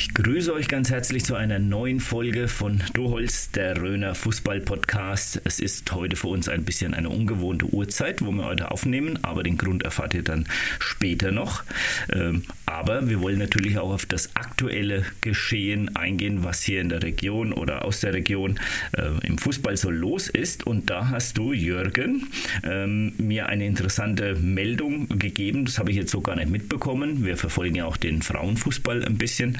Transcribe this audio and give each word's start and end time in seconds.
Ich 0.00 0.14
grüße 0.14 0.54
euch 0.54 0.68
ganz 0.68 0.92
herzlich 0.92 1.24
zu 1.24 1.34
einer 1.34 1.58
neuen 1.58 1.98
Folge 1.98 2.46
von 2.46 2.80
Doholz, 2.92 3.50
der 3.50 3.82
Röner 3.82 4.14
Fußball-Podcast. 4.14 5.40
Es 5.42 5.58
ist 5.58 5.90
heute 5.92 6.14
für 6.14 6.28
uns 6.28 6.48
ein 6.48 6.64
bisschen 6.64 6.94
eine 6.94 7.08
ungewohnte 7.08 7.66
Uhrzeit, 7.66 8.24
wo 8.24 8.30
wir 8.30 8.44
heute 8.44 8.70
aufnehmen, 8.70 9.18
aber 9.22 9.42
den 9.42 9.58
Grund 9.58 9.82
erfahrt 9.82 10.14
ihr 10.14 10.22
dann 10.22 10.46
später 10.78 11.32
noch. 11.32 11.64
Ähm, 12.12 12.44
aber 12.64 13.08
wir 13.08 13.20
wollen 13.20 13.40
natürlich 13.40 13.76
auch 13.78 13.90
auf 13.90 14.06
das 14.06 14.36
aktuelle 14.36 15.04
Geschehen 15.20 15.96
eingehen, 15.96 16.44
was 16.44 16.62
hier 16.62 16.80
in 16.80 16.90
der 16.90 17.02
Region 17.02 17.52
oder 17.52 17.84
aus 17.84 17.98
der 17.98 18.14
Region 18.14 18.60
äh, 18.92 19.26
im 19.26 19.36
Fußball 19.36 19.76
so 19.76 19.90
los 19.90 20.28
ist. 20.28 20.64
Und 20.64 20.90
da 20.90 21.08
hast 21.08 21.38
du, 21.38 21.52
Jürgen, 21.52 22.28
ähm, 22.62 23.14
mir 23.18 23.48
eine 23.48 23.66
interessante 23.66 24.36
Meldung 24.36 25.08
gegeben. 25.18 25.64
Das 25.64 25.80
habe 25.80 25.90
ich 25.90 25.96
jetzt 25.96 26.12
so 26.12 26.20
gar 26.20 26.36
nicht 26.36 26.50
mitbekommen. 26.50 27.24
Wir 27.24 27.36
verfolgen 27.36 27.74
ja 27.74 27.86
auch 27.86 27.96
den 27.96 28.22
Frauenfußball 28.22 29.04
ein 29.04 29.18
bisschen. 29.18 29.58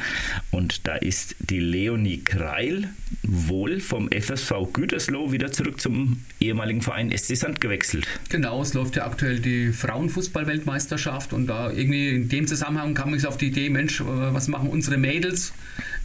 Und 0.50 0.86
da 0.86 0.96
ist 0.96 1.36
die 1.38 1.60
Leonie 1.60 2.18
Kreil 2.24 2.88
wohl 3.22 3.80
vom 3.80 4.10
FSV 4.10 4.72
Gütersloh 4.72 5.32
wieder 5.32 5.52
zurück 5.52 5.80
zum 5.80 6.22
ehemaligen 6.40 6.82
Verein 6.82 7.16
SC 7.16 7.36
Sand 7.36 7.60
gewechselt. 7.60 8.06
Genau, 8.28 8.62
es 8.62 8.74
läuft 8.74 8.96
ja 8.96 9.06
aktuell 9.06 9.40
die 9.40 9.72
Frauenfußball-Weltmeisterschaft 9.72 11.32
und 11.32 11.46
da 11.46 11.70
irgendwie 11.70 12.10
in 12.10 12.28
dem 12.28 12.46
Zusammenhang 12.46 12.94
kam 12.94 13.14
ich 13.14 13.26
auf 13.26 13.36
die 13.36 13.48
Idee, 13.48 13.70
Mensch, 13.70 14.00
äh, 14.00 14.04
was 14.04 14.48
machen 14.48 14.68
unsere 14.68 14.98
Mädels 14.98 15.52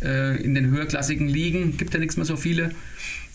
äh, 0.02 0.42
in 0.42 0.56
den 0.56 0.70
höherklassigen 0.70 1.28
Ligen? 1.28 1.78
Gibt 1.78 1.94
ja 1.94 2.00
nichts 2.00 2.18
mehr 2.18 2.26
so 2.26 2.36
viele. 2.36 2.72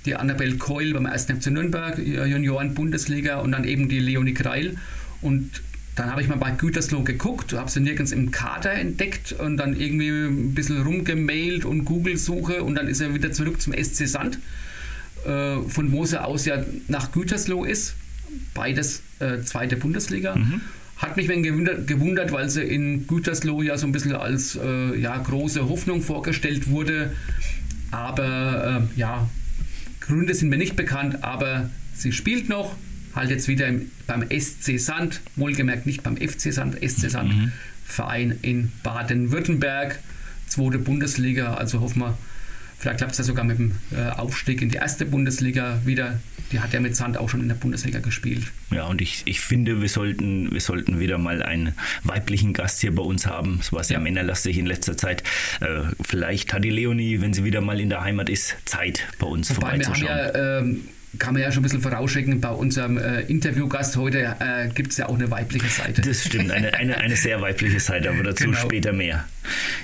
Die 0.07 0.15
Annabelle 0.15 0.57
Keul 0.57 0.93
beim 0.93 1.07
1. 1.07 1.25
FC 1.25 1.49
Nürnberg, 1.49 1.99
Junioren-Bundesliga 1.99 3.41
und 3.41 3.53
dann 3.53 3.65
eben 3.65 3.89
die 3.89 3.99
Leonie 3.99 4.33
Kreil. 4.33 4.77
Und 5.21 5.63
dann 5.99 6.13
habe 6.13 6.23
ich 6.23 6.29
mal 6.29 6.37
bei 6.37 6.53
Gütersloh 6.53 7.03
geguckt, 7.03 7.53
habe 7.55 7.69
sie 7.69 7.81
nirgends 7.81 8.13
im 8.13 8.31
Kader 8.31 8.73
entdeckt 8.73 9.33
und 9.33 9.57
dann 9.57 9.79
irgendwie 9.79 10.11
ein 10.11 10.55
bisschen 10.55 10.81
rumgemailt 10.83 11.65
und 11.65 11.85
Google-Suche 11.85 12.63
und 12.63 12.77
dann 12.77 12.87
ist 12.87 13.01
er 13.01 13.15
wieder 13.15 13.33
zurück 13.33 13.61
zum 13.61 13.73
SC 13.73 14.07
Sand, 14.07 14.39
äh, 15.27 15.57
von 15.69 15.91
wo 15.91 16.05
sie 16.05 16.23
aus 16.23 16.45
ja 16.45 16.65
nach 16.87 17.11
Gütersloh 17.11 17.65
ist. 17.65 17.97
Beides 18.55 19.03
äh, 19.19 19.41
zweite 19.43 19.77
Bundesliga. 19.77 20.37
Mhm. 20.37 20.61
Hat 20.99 21.17
mich 21.17 21.29
ein 21.33 21.43
gewundert, 21.43 21.89
gewundert, 21.89 22.31
weil 22.31 22.49
sie 22.49 22.63
in 22.63 23.09
Gütersloh 23.09 23.63
ja 23.63 23.77
so 23.77 23.87
ein 23.87 23.93
bisschen 23.93 24.13
als 24.13 24.57
äh, 24.57 24.97
ja, 24.97 25.17
große 25.17 25.69
Hoffnung 25.69 26.01
vorgestellt 26.01 26.71
wurde. 26.71 27.13
Aber 27.91 28.89
äh, 28.95 28.99
ja, 29.01 29.29
Gründe 29.99 30.35
sind 30.35 30.49
mir 30.49 30.59
nicht 30.59 30.77
bekannt, 30.77 31.25
aber 31.25 31.71
sie 31.95 32.13
spielt 32.13 32.49
noch, 32.49 32.77
halt 33.19 33.31
jetzt 33.31 33.49
wieder 33.49 33.67
im, 33.67 33.91
beim 34.07 34.25
SC 34.31 34.79
Sand, 34.79 35.21
wohlgemerkt 35.37 35.87
nicht 35.87 36.03
beim 36.03 36.17
FC 36.17 36.53
Sand, 36.53 36.77
SC 36.77 37.11
Sand, 37.11 37.35
mhm. 37.35 37.53
Verein 37.85 38.39
in 38.43 38.73
Baden-Württemberg, 38.83 39.99
zweite 40.47 40.79
Bundesliga, 40.79 41.55
also 41.55 41.81
hoffen 41.81 42.01
wir, 42.01 42.19
vielleicht 42.79 42.99
klappt 42.99 43.13
es 43.13 43.19
ja 43.19 43.25
sogar 43.25 43.45
mit 43.45 43.59
dem 43.59 43.73
äh, 43.93 44.11
Aufstieg 44.11 44.63
in 44.63 44.71
die 44.71 44.77
erste 44.77 45.05
Bundesliga 45.05 45.81
wieder. 45.85 46.21
Die 46.53 46.61
hat 46.61 46.73
ja 46.73 46.81
mit 46.81 46.97
Sand 46.97 47.19
auch 47.19 47.29
schon 47.29 47.41
in 47.41 47.49
der 47.49 47.57
Bundesliga 47.57 47.99
gespielt. 47.99 48.45
Ja, 48.71 48.87
und 48.87 49.03
ich, 49.03 49.23
ich 49.27 49.41
finde, 49.41 49.83
wir 49.83 49.89
sollten, 49.91 50.51
wir 50.51 50.63
sollten 50.63 50.99
wieder 50.99 51.19
mal 51.19 51.43
einen 51.43 51.75
weiblichen 52.05 52.55
Gast 52.55 52.81
hier 52.81 52.95
bei 52.95 53.03
uns 53.03 53.27
haben. 53.27 53.59
Es 53.61 53.71
war 53.71 53.85
sehr 53.85 53.99
ja. 53.99 54.03
männerlastig 54.03 54.57
in 54.57 54.65
letzter 54.65 54.97
Zeit. 54.97 55.23
Äh, 55.61 55.81
vielleicht 56.01 56.55
hat 56.55 56.65
die 56.65 56.71
Leonie, 56.71 57.21
wenn 57.21 57.35
sie 57.35 57.45
wieder 57.45 57.61
mal 57.61 57.79
in 57.81 57.91
der 57.91 58.01
Heimat 58.01 58.31
ist, 58.31 58.57
Zeit 58.65 59.07
bei 59.19 59.27
uns 59.27 59.51
Wobei 59.51 59.73
vorbeizuschauen. 59.73 60.09
Wir 60.09 60.25
haben 60.25 60.35
ja, 60.35 60.59
ähm, 60.61 60.81
kann 61.19 61.35
man 61.35 61.43
ja 61.43 61.51
schon 61.51 61.61
ein 61.61 61.63
bisschen 61.63 61.81
vorausschicken, 61.81 62.41
bei 62.41 62.51
unserem 62.51 62.99
äh, 62.99 63.23
Interviewgast 63.23 63.97
heute 63.97 64.37
äh, 64.41 64.69
gibt 64.69 64.93
es 64.93 64.99
ja 64.99 65.09
auch 65.09 65.15
eine 65.15 65.31
weibliche 65.31 65.69
Seite. 65.69 66.03
Das 66.03 66.25
stimmt, 66.25 66.51
eine, 66.51 66.75
eine, 66.75 66.99
eine 66.99 67.17
sehr 67.17 67.41
weibliche 67.41 67.81
Seite, 67.81 68.11
aber 68.11 68.23
dazu 68.23 68.45
genau. 68.45 68.59
später 68.59 68.93
mehr. 68.93 69.25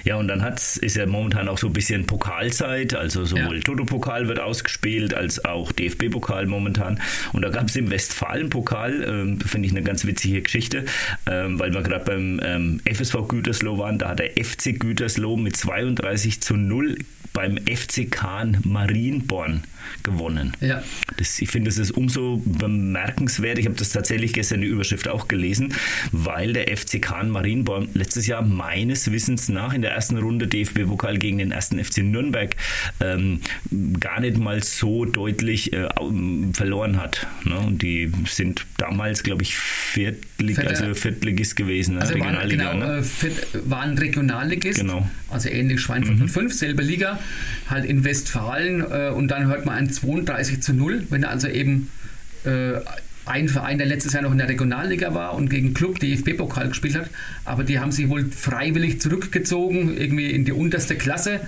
Ja, 0.04 0.16
und 0.16 0.28
dann 0.28 0.42
hat's, 0.42 0.76
ist 0.76 0.96
ja 0.96 1.06
momentan 1.06 1.48
auch 1.48 1.56
so 1.56 1.68
ein 1.68 1.72
bisschen 1.72 2.04
Pokalzeit, 2.04 2.94
also 2.94 3.24
sowohl 3.24 3.56
ja. 3.56 3.62
Toto-Pokal 3.62 4.28
wird 4.28 4.38
ausgespielt, 4.38 5.14
als 5.14 5.44
auch 5.44 5.72
DFB-Pokal 5.72 6.46
momentan. 6.46 7.00
Und 7.32 7.42
da 7.42 7.48
gab 7.48 7.68
es 7.68 7.76
im 7.76 7.90
Westfalen-Pokal, 7.90 9.04
ähm, 9.08 9.40
finde 9.40 9.66
ich 9.66 9.72
eine 9.72 9.82
ganz 9.82 10.04
witzige 10.04 10.42
Geschichte, 10.42 10.84
ähm, 11.26 11.58
weil 11.58 11.72
wir 11.72 11.82
gerade 11.82 12.04
beim 12.04 12.40
ähm, 12.42 12.80
FSV 12.84 13.28
Gütersloh 13.28 13.78
waren, 13.78 13.98
da 13.98 14.10
hat 14.10 14.18
der 14.18 14.32
FC 14.32 14.78
Gütersloh 14.78 15.36
mit 15.38 15.56
32 15.56 16.42
zu 16.42 16.56
0 16.56 16.98
beim 17.34 17.58
FC 17.66 18.10
Kahn 18.10 18.58
Marienborn 18.64 19.64
gewonnen. 20.02 20.52
Ja. 20.60 20.82
Das, 21.18 21.40
ich 21.40 21.50
finde, 21.50 21.68
das 21.68 21.78
ist 21.78 21.90
umso 21.90 22.42
bemerkenswert. 22.44 23.58
Ich 23.58 23.66
habe 23.66 23.76
das 23.76 23.90
tatsächlich 23.90 24.32
gestern 24.32 24.56
in 24.56 24.62
der 24.62 24.70
Überschrift 24.70 25.08
auch 25.08 25.28
gelesen, 25.28 25.74
weil 26.12 26.52
der 26.52 26.74
FC 26.74 27.02
Kahn 27.02 27.30
Marienborn 27.30 27.88
letztes 27.94 28.26
Jahr 28.26 28.42
meines 28.42 29.10
Wissens 29.10 29.48
nach 29.48 29.74
in 29.74 29.82
der 29.82 29.92
ersten 29.92 30.16
Runde 30.16 30.46
DFB-Pokal 30.46 31.18
gegen 31.18 31.38
den 31.38 31.50
ersten 31.50 31.82
FC 31.82 31.98
Nürnberg 31.98 32.54
ähm, 33.00 33.40
gar 34.00 34.20
nicht 34.20 34.38
mal 34.38 34.62
so 34.62 35.04
deutlich 35.04 35.72
äh, 35.72 35.88
verloren 36.52 37.00
hat. 37.00 37.26
Ne? 37.44 37.58
Und 37.58 37.82
die 37.82 38.12
sind 38.26 38.64
damals, 38.78 39.22
glaube 39.22 39.42
ich, 39.42 39.56
Viertlig, 39.56 40.56
Vierte, 40.56 40.70
also 40.70 40.94
Viertligist 40.94 41.56
gewesen. 41.56 41.96
Ne? 41.96 42.00
Also 42.02 42.14
Regionalliga, 42.14 42.64
waren, 42.64 42.80
genau, 42.80 42.92
ne? 42.92 42.98
äh, 43.00 43.70
waren 43.70 43.98
Regionalligist, 43.98 44.80
genau. 44.80 45.08
also 45.30 45.48
ähnlich 45.48 45.80
Schweinfurt 45.80 46.18
mhm. 46.18 46.28
05, 46.28 46.52
selbe 46.52 46.82
Liga, 46.82 47.18
halt 47.68 47.84
in 47.84 48.04
Westfalen 48.04 48.80
äh, 48.80 49.10
und 49.10 49.28
dann 49.28 49.46
hört 49.46 49.66
man 49.66 49.76
ein 49.76 49.90
32 49.90 50.62
zu 50.62 50.72
0, 50.72 51.06
wenn 51.10 51.22
er 51.22 51.30
also 51.30 51.48
eben 51.48 51.90
äh, 52.44 52.80
ein 53.26 53.48
Verein, 53.48 53.78
der 53.78 53.86
letztes 53.86 54.12
Jahr 54.12 54.22
noch 54.22 54.32
in 54.32 54.38
der 54.38 54.48
Regionalliga 54.48 55.14
war 55.14 55.34
und 55.34 55.48
gegen 55.48 55.72
Club 55.72 55.98
DFB-Pokal 55.98 56.68
gespielt 56.68 56.96
hat, 56.96 57.10
aber 57.44 57.64
die 57.64 57.78
haben 57.78 57.92
sich 57.92 58.08
wohl 58.08 58.30
freiwillig 58.30 59.00
zurückgezogen, 59.00 59.96
irgendwie 59.96 60.30
in 60.30 60.44
die 60.44 60.52
unterste 60.52 60.96
Klasse 60.96 61.40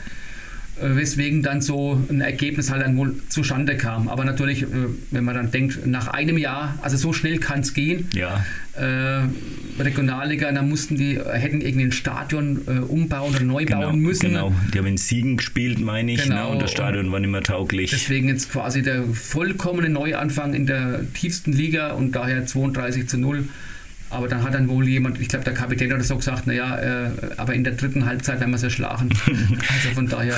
weswegen 0.81 1.43
dann 1.43 1.63
so 1.63 2.01
ein 2.11 2.21
Ergebnis 2.21 2.71
halt 2.71 2.83
dann 2.83 2.97
wohl 2.97 3.15
zustande 3.29 3.77
kam. 3.77 4.09
Aber 4.09 4.25
natürlich, 4.25 4.63
äh, 4.63 4.67
wenn 5.11 5.25
man 5.25 5.35
dann 5.35 5.51
denkt, 5.51 5.87
nach 5.87 6.09
einem 6.09 6.37
Jahr, 6.37 6.79
also 6.83 6.97
so 6.97 7.13
schnell 7.13 7.39
kann 7.39 7.61
es 7.61 7.73
gehen. 7.73 8.09
Ja. 8.15 8.45
Äh, 8.75 9.23
Regionalliga, 9.83 10.53
da 10.53 10.63
mussten 10.63 10.97
die, 10.97 11.19
hätten 11.19 11.61
irgendwie 11.63 11.87
ein 11.87 11.93
Stadion 11.93 12.63
äh, 12.67 12.79
umbauen 12.81 13.35
oder 13.35 13.45
neu 13.45 13.65
genau, 13.65 13.83
bauen 13.83 14.01
müssen. 14.01 14.29
Genau, 14.31 14.53
die 14.73 14.79
haben 14.79 14.87
in 14.87 14.97
Siegen 14.99 15.39
gespielt, 15.39 15.81
meine 15.81 16.13
ich, 16.13 16.19
ne, 16.19 16.25
genau. 16.25 16.49
ne? 16.49 16.53
und 16.53 16.63
das 16.63 16.73
Stadion 16.73 17.11
war 17.11 17.21
nicht 17.21 17.31
mehr 17.31 17.43
tauglich. 17.43 17.91
Deswegen 17.91 18.29
jetzt 18.29 18.53
quasi 18.53 18.83
der 18.83 19.05
vollkommene 19.05 19.89
Neuanfang 19.89 20.53
in 20.55 20.67
der 20.67 21.01
tiefsten 21.15 21.53
Liga 21.53 21.93
und 21.93 22.13
daher 22.13 22.45
32 22.45 23.09
zu 23.09 23.19
0 23.19 23.49
aber 24.09 24.29
dann 24.29 24.43
hat 24.43 24.55
dann 24.55 24.69
wohl 24.69 24.87
jemand, 24.87 25.21
ich 25.21 25.29
glaube 25.29 25.45
der 25.45 25.55
Kapitän 25.55 25.93
oder 25.93 26.05
so 26.05 26.17
gesagt, 26.17 26.47
naja, 26.47 27.07
äh, 27.07 27.11
aber 27.37 27.55
in 27.55 27.65
der 27.65 27.73
dritten 27.75 28.07
Halbzeit 28.07 28.39
werden 28.39 28.53
wir 28.53 28.59
sie 28.59 28.71
schlagen. 28.71 29.09
also 29.27 29.91
von 29.95 30.07
daher, 30.07 30.37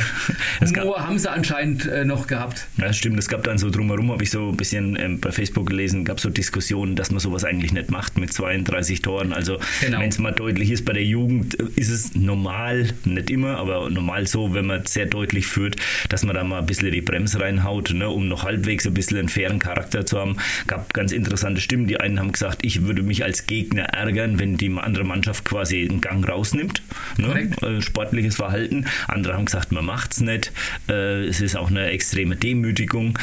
Humor 0.60 1.06
haben 1.06 1.18
sie 1.18 1.30
anscheinend 1.30 1.86
äh, 1.86 2.04
noch 2.04 2.26
gehabt. 2.26 2.66
Ja, 2.78 2.92
stimmt. 2.92 3.18
Es 3.18 3.28
gab 3.28 3.44
dann 3.44 3.58
so 3.58 3.68
drumherum, 3.70 4.10
habe 4.10 4.22
ich 4.22 4.30
so 4.30 4.48
ein 4.48 4.56
bisschen 4.56 4.96
ähm, 4.98 5.20
bei 5.20 5.32
Facebook 5.32 5.66
gelesen, 5.66 6.04
gab 6.04 6.18
so 6.18 6.30
Diskussionen, 6.30 6.96
dass 6.96 7.10
man 7.10 7.20
sowas 7.20 7.44
eigentlich 7.44 7.72
nicht 7.72 7.90
macht 7.90 8.16
mit 8.16 8.32
32 8.32 9.02
Toren. 9.02 9.34
Also 9.34 9.58
genau. 9.80 10.00
wenn 10.00 10.08
es 10.08 10.18
mal 10.18 10.32
deutlich 10.32 10.70
ist, 10.70 10.86
bei 10.86 10.94
der 10.94 11.04
Jugend 11.04 11.60
äh, 11.60 11.64
ist 11.76 11.90
es 11.90 12.14
normal, 12.14 12.88
nicht 13.04 13.28
immer, 13.28 13.58
aber 13.58 13.90
normal 13.90 14.26
so, 14.26 14.54
wenn 14.54 14.66
man 14.66 14.86
sehr 14.86 15.06
deutlich 15.06 15.46
führt, 15.46 15.76
dass 16.08 16.24
man 16.24 16.34
da 16.34 16.42
mal 16.42 16.60
ein 16.60 16.66
bisschen 16.66 16.90
die 16.90 17.02
Bremse 17.02 17.40
reinhaut, 17.40 17.92
ne, 17.92 18.08
um 18.08 18.28
noch 18.28 18.44
halbwegs 18.44 18.86
ein 18.86 18.94
bisschen 18.94 19.18
einen 19.18 19.28
fairen 19.28 19.58
Charakter 19.58 20.06
zu 20.06 20.18
haben. 20.18 20.36
Gab 20.66 20.94
ganz 20.94 21.12
interessante 21.12 21.60
Stimmen. 21.60 21.86
Die 21.86 22.00
einen 22.00 22.18
haben 22.18 22.32
gesagt, 22.32 22.64
ich 22.64 22.82
würde 22.82 23.02
mich 23.02 23.24
als 23.24 23.46
Gegner 23.46 23.57
Gegner 23.58 23.84
ärgern, 23.84 24.38
wenn 24.38 24.56
die 24.56 24.70
andere 24.70 25.04
Mannschaft 25.04 25.44
quasi 25.44 25.86
einen 25.88 26.00
Gang 26.00 26.26
rausnimmt. 26.28 26.82
Ne? 27.16 27.50
Äh, 27.62 27.82
sportliches 27.82 28.36
Verhalten. 28.36 28.86
Andere 29.06 29.34
haben 29.34 29.46
gesagt, 29.46 29.72
man 29.72 29.84
macht 29.84 30.12
es 30.12 30.20
nicht. 30.20 30.52
Äh, 30.88 31.26
es 31.26 31.40
ist 31.40 31.56
auch 31.56 31.70
eine 31.70 31.86
extreme 31.86 32.36
Demütigung. 32.36 33.18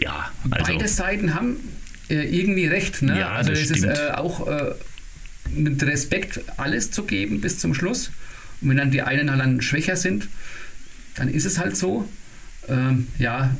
ja, 0.00 0.30
also 0.50 0.72
beide 0.72 0.88
Seiten 0.88 1.34
haben 1.34 1.56
äh, 2.08 2.24
irgendwie 2.24 2.66
recht. 2.66 3.02
Ne? 3.02 3.18
Ja, 3.18 3.32
also 3.32 3.52
es 3.52 3.64
stimmt. 3.64 3.84
ist 3.84 4.14
auch 4.14 4.48
mit 5.54 5.82
Respekt 5.82 6.40
alles 6.56 6.90
zu 6.90 7.04
geben 7.04 7.40
bis 7.40 7.58
zum 7.58 7.74
Schluss. 7.74 8.10
Und 8.60 8.70
wenn 8.70 8.76
dann 8.76 8.90
die 8.90 9.02
einen 9.02 9.30
halt 9.30 9.40
dann 9.40 9.60
schwächer 9.60 9.96
sind, 9.96 10.28
dann 11.16 11.28
ist 11.28 11.44
es 11.44 11.58
halt 11.58 11.76
so. 11.76 12.08
Ähm, 12.68 13.08
ja, 13.18 13.54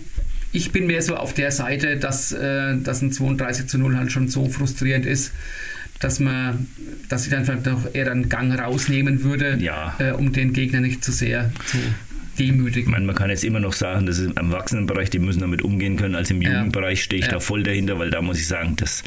ich 0.52 0.70
bin 0.70 0.86
mehr 0.86 1.02
so 1.02 1.16
auf 1.16 1.34
der 1.34 1.50
Seite, 1.50 1.96
dass, 1.96 2.32
äh, 2.32 2.78
dass 2.78 3.02
ein 3.02 3.12
32 3.12 3.66
zu 3.66 3.76
0 3.76 3.96
halt 3.96 4.12
schon 4.12 4.28
so 4.28 4.48
frustrierend 4.48 5.04
ist, 5.04 5.32
dass 6.00 6.20
man, 6.20 6.66
dass 7.08 7.24
ich 7.24 7.30
dann 7.30 7.44
vielleicht 7.44 7.66
doch 7.66 7.94
eher 7.94 8.10
einen 8.10 8.28
Gang 8.28 8.58
rausnehmen 8.58 9.22
würde, 9.22 9.56
ja. 9.60 9.94
äh, 9.98 10.12
um 10.12 10.32
den 10.32 10.52
Gegner 10.52 10.80
nicht 10.80 11.04
zu 11.04 11.12
sehr 11.12 11.50
zu 11.66 11.78
demütigen. 12.38 12.90
Man, 12.90 13.06
man 13.06 13.14
kann 13.14 13.30
jetzt 13.30 13.44
immer 13.44 13.60
noch 13.60 13.72
sagen, 13.72 14.06
das 14.06 14.18
ist 14.18 14.30
im 14.30 14.36
Erwachsenenbereich, 14.36 15.10
die 15.10 15.18
müssen 15.18 15.40
damit 15.40 15.62
umgehen 15.62 15.96
können. 15.96 16.14
Als 16.14 16.30
im 16.30 16.42
ja. 16.42 16.52
Jugendbereich 16.52 17.02
stehe 17.02 17.20
ich 17.20 17.26
ja. 17.26 17.32
da 17.32 17.40
voll 17.40 17.62
dahinter, 17.62 17.98
weil 17.98 18.10
da 18.10 18.22
muss 18.22 18.38
ich 18.38 18.46
sagen, 18.46 18.76
das, 18.76 19.02